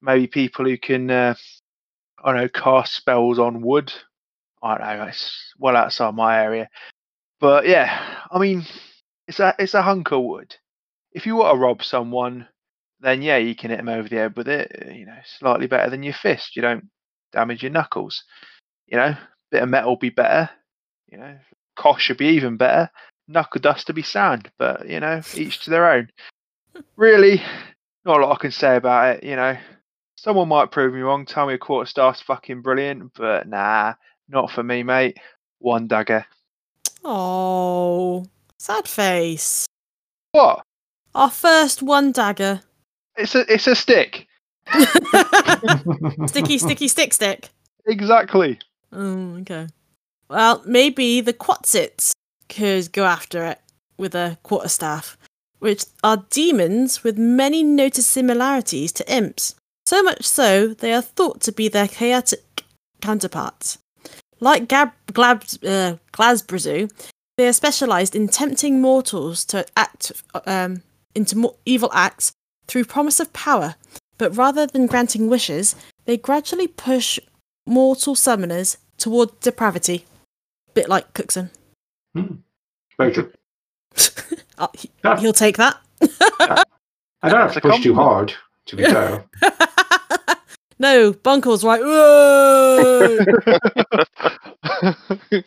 maybe 0.00 0.28
people 0.28 0.64
who 0.64 0.78
can, 0.78 1.10
uh, 1.10 1.34
I 2.24 2.32
don't 2.32 2.40
know, 2.40 2.48
cast 2.48 2.94
spells 2.94 3.38
on 3.40 3.62
wood. 3.62 3.92
I 4.62 4.78
don't 4.78 4.98
know, 4.98 5.04
it's 5.06 5.52
well 5.58 5.76
outside 5.76 6.14
my 6.14 6.40
area. 6.40 6.68
But 7.40 7.66
yeah, 7.66 8.00
I 8.30 8.38
mean, 8.38 8.64
it's 9.26 9.40
a 9.40 9.54
it's 9.58 9.74
a 9.74 9.82
hunk 9.82 10.12
of 10.12 10.22
wood. 10.22 10.54
If 11.10 11.26
you 11.26 11.34
want 11.34 11.56
to 11.56 11.60
rob 11.60 11.82
someone, 11.82 12.46
then 13.00 13.22
yeah, 13.22 13.38
you 13.38 13.56
can 13.56 13.70
hit 13.70 13.78
them 13.78 13.88
over 13.88 14.08
the 14.08 14.16
head 14.16 14.36
with 14.36 14.48
it. 14.48 14.70
uh, 14.86 14.92
You 14.92 15.06
know, 15.06 15.18
slightly 15.40 15.66
better 15.66 15.90
than 15.90 16.04
your 16.04 16.14
fist. 16.14 16.54
You 16.54 16.62
don't 16.62 16.88
damage 17.32 17.62
your 17.64 17.72
knuckles. 17.72 18.22
You 18.86 18.98
know, 18.98 19.16
bit 19.50 19.64
of 19.64 19.68
metal 19.68 19.96
be 19.96 20.10
better. 20.10 20.48
You 21.10 21.18
know, 21.18 21.36
cost 21.74 22.02
should 22.02 22.18
be 22.18 22.28
even 22.28 22.56
better. 22.56 22.88
Knuckle 23.28 23.60
dust 23.60 23.86
to 23.86 23.92
be 23.92 24.02
sand. 24.02 24.50
But 24.58 24.88
you 24.88 25.00
know, 25.00 25.20
each 25.34 25.64
to 25.64 25.70
their 25.70 25.90
own. 25.90 26.08
Really, 26.96 27.42
not 28.06 28.20
a 28.20 28.24
lot 28.24 28.36
I 28.38 28.40
can 28.40 28.50
say 28.50 28.76
about 28.76 29.16
it. 29.16 29.24
You 29.24 29.36
know, 29.36 29.58
someone 30.16 30.48
might 30.48 30.70
prove 30.70 30.94
me 30.94 31.00
wrong. 31.00 31.26
Tell 31.26 31.46
me 31.46 31.52
a 31.52 31.58
quarter 31.58 31.84
star's 31.84 32.22
fucking 32.22 32.62
brilliant, 32.62 33.12
but 33.14 33.46
nah, 33.46 33.92
not 34.28 34.50
for 34.50 34.62
me, 34.62 34.82
mate. 34.82 35.18
One 35.58 35.86
dagger. 35.86 36.24
oh, 37.04 38.24
sad 38.56 38.88
face. 38.88 39.66
What? 40.30 40.64
Our 41.14 41.30
first 41.30 41.82
one 41.82 42.10
dagger. 42.12 42.62
It's 43.16 43.34
a 43.34 43.52
it's 43.52 43.66
a 43.66 43.74
stick. 43.74 44.26
sticky, 46.26 46.56
sticky, 46.56 46.88
stick, 46.88 47.12
stick. 47.12 47.50
Exactly. 47.86 48.58
Oh, 48.92 49.36
okay. 49.40 49.68
Well, 50.28 50.62
maybe 50.64 51.20
the 51.20 51.34
Quasits 51.34 52.12
could 52.52 52.92
go 52.92 53.04
after 53.04 53.44
it 53.46 53.60
with 53.96 54.14
a 54.14 54.38
quarterstaff, 54.42 55.16
which 55.58 55.84
are 56.04 56.26
demons 56.30 57.02
with 57.02 57.16
many 57.18 57.62
noted 57.62 58.02
similarities 58.02 58.92
to 58.92 59.12
imps. 59.12 59.54
So 59.86 60.02
much 60.02 60.24
so, 60.24 60.74
they 60.74 60.92
are 60.92 61.02
thought 61.02 61.40
to 61.42 61.52
be 61.52 61.68
their 61.68 61.88
chaotic 61.88 62.64
counterparts. 63.00 63.78
Like 64.40 64.68
Gab- 64.68 64.92
Glab- 65.12 65.64
uh, 65.64 65.96
Glabrezu, 66.12 66.90
they 67.36 67.48
are 67.48 67.52
specialised 67.52 68.14
in 68.14 68.28
tempting 68.28 68.80
mortals 68.80 69.44
to 69.46 69.64
act 69.76 70.12
um, 70.46 70.82
into 71.14 71.38
mo- 71.38 71.56
evil 71.64 71.90
acts 71.92 72.32
through 72.66 72.84
promise 72.84 73.20
of 73.20 73.32
power, 73.32 73.74
but 74.18 74.36
rather 74.36 74.66
than 74.66 74.86
granting 74.86 75.28
wishes, 75.28 75.74
they 76.04 76.16
gradually 76.16 76.68
push 76.68 77.18
mortal 77.66 78.14
summoners 78.14 78.76
toward 78.98 79.40
depravity. 79.40 80.04
Bit 80.74 80.88
like 80.88 81.12
Cookson. 81.14 81.50
Very 82.14 83.12
true. 83.12 83.32
Uh, 84.58 84.68
he- 84.74 84.90
Ah. 85.04 85.16
he'll 85.16 85.32
take 85.32 85.56
that. 85.56 85.80
I 86.00 86.64
don't 87.28 87.40
have 87.40 87.52
That's 87.52 87.54
to 87.54 87.58
a 87.68 87.70
push 87.72 87.82
too 87.82 87.94
hard, 87.94 88.32
to 88.66 88.76
be 88.76 88.84
fair. 88.84 89.24
no, 90.78 91.12
Bunkle's 91.12 91.64
right. 91.64 91.80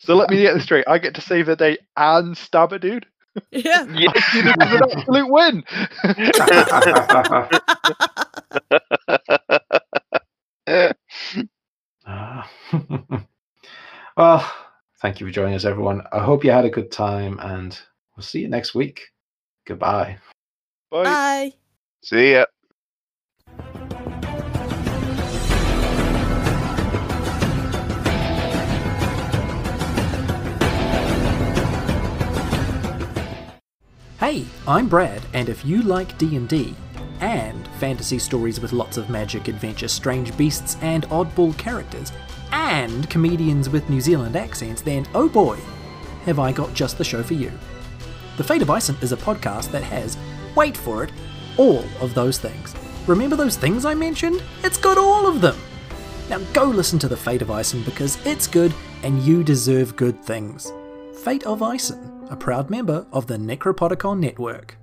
So 0.00 0.14
let 0.14 0.30
me 0.30 0.40
get 0.40 0.54
this 0.54 0.62
straight. 0.62 0.84
I 0.86 0.98
get 0.98 1.14
to 1.16 1.20
save 1.20 1.46
the 1.46 1.56
day 1.56 1.76
and 1.96 2.36
stab 2.36 2.72
a 2.72 2.78
dude. 2.78 3.04
yeah. 3.50 3.84
Yeah. 3.84 3.94
You 3.94 4.10
think 4.32 4.46
an 4.46 4.62
absolute 4.92 5.28
win. 5.28 5.64
Ah. 12.06 12.48
well, 14.16 14.52
thank 15.00 15.20
you 15.20 15.26
for 15.26 15.32
joining 15.32 15.54
us, 15.54 15.64
everyone. 15.64 16.02
I 16.12 16.20
hope 16.20 16.44
you 16.44 16.50
had 16.50 16.64
a 16.64 16.70
good 16.70 16.90
time, 16.90 17.38
and 17.40 17.78
we'll 18.16 18.24
see 18.24 18.40
you 18.40 18.48
next 18.48 18.74
week. 18.74 19.08
Goodbye. 19.66 20.18
Bye. 20.90 21.04
Bye. 21.04 21.52
See 22.02 22.32
ya. 22.32 22.46
Hey, 34.20 34.44
I'm 34.66 34.88
Brad, 34.88 35.22
and 35.32 35.48
if 35.48 35.64
you 35.64 35.80
like 35.82 36.18
D&D 36.18 36.74
and 37.20 37.68
fantasy 37.78 38.18
stories 38.18 38.60
with 38.60 38.72
lots 38.72 38.96
of 38.96 39.08
magic, 39.08 39.48
adventure, 39.48 39.88
strange 39.88 40.36
beasts, 40.36 40.76
and 40.82 41.04
oddball 41.08 41.56
characters, 41.56 42.12
and 42.52 43.08
comedians 43.10 43.68
with 43.68 43.88
New 43.90 44.00
Zealand 44.00 44.36
accents, 44.36 44.82
then 44.82 45.06
oh 45.14 45.28
boy, 45.28 45.58
have 46.24 46.38
I 46.38 46.52
got 46.52 46.74
just 46.74 46.98
the 46.98 47.04
show 47.04 47.22
for 47.22 47.34
you. 47.34 47.52
The 48.36 48.44
Fate 48.44 48.62
of 48.62 48.70
Ison 48.70 48.96
is 49.02 49.12
a 49.12 49.16
podcast 49.16 49.70
that 49.72 49.82
has, 49.82 50.16
wait 50.54 50.76
for 50.76 51.04
it, 51.04 51.12
all 51.56 51.84
of 52.00 52.14
those 52.14 52.38
things. 52.38 52.74
Remember 53.06 53.36
those 53.36 53.56
things 53.56 53.84
I 53.84 53.94
mentioned? 53.94 54.42
It's 54.62 54.78
got 54.78 54.98
all 54.98 55.26
of 55.26 55.40
them! 55.40 55.56
Now 56.28 56.38
go 56.52 56.64
listen 56.64 56.98
to 57.00 57.08
The 57.08 57.16
Fate 57.16 57.42
of 57.42 57.50
Ison 57.50 57.82
because 57.82 58.18
it's 58.26 58.46
good 58.46 58.72
and 59.02 59.22
you 59.22 59.42
deserve 59.42 59.96
good 59.96 60.22
things. 60.22 60.72
Fate 61.24 61.44
of 61.44 61.62
Ison, 61.62 62.26
a 62.30 62.36
proud 62.36 62.70
member 62.70 63.06
of 63.12 63.26
the 63.26 63.36
Necropodicon 63.36 64.18
Network. 64.18 64.76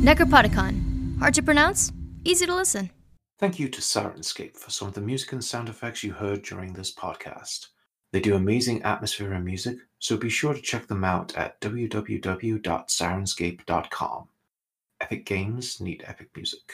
Necropodicon. 0.00 1.18
Hard 1.18 1.34
to 1.34 1.42
pronounce, 1.42 1.92
easy 2.24 2.46
to 2.46 2.54
listen. 2.54 2.90
Thank 3.38 3.58
you 3.60 3.68
to 3.68 3.80
Syrinscape 3.80 4.56
for 4.56 4.70
some 4.70 4.88
of 4.88 4.94
the 4.94 5.00
music 5.00 5.32
and 5.32 5.44
sound 5.44 5.68
effects 5.68 6.02
you 6.02 6.12
heard 6.12 6.42
during 6.42 6.72
this 6.72 6.92
podcast. 6.92 7.68
They 8.10 8.18
do 8.18 8.34
amazing 8.34 8.82
atmosphere 8.82 9.32
and 9.32 9.44
music, 9.44 9.78
so 10.00 10.16
be 10.16 10.28
sure 10.28 10.54
to 10.54 10.60
check 10.60 10.88
them 10.88 11.04
out 11.04 11.36
at 11.36 11.60
www.syrinscape.com. 11.60 14.28
Epic 15.00 15.24
games 15.24 15.80
need 15.80 16.02
epic 16.04 16.30
music. 16.34 16.72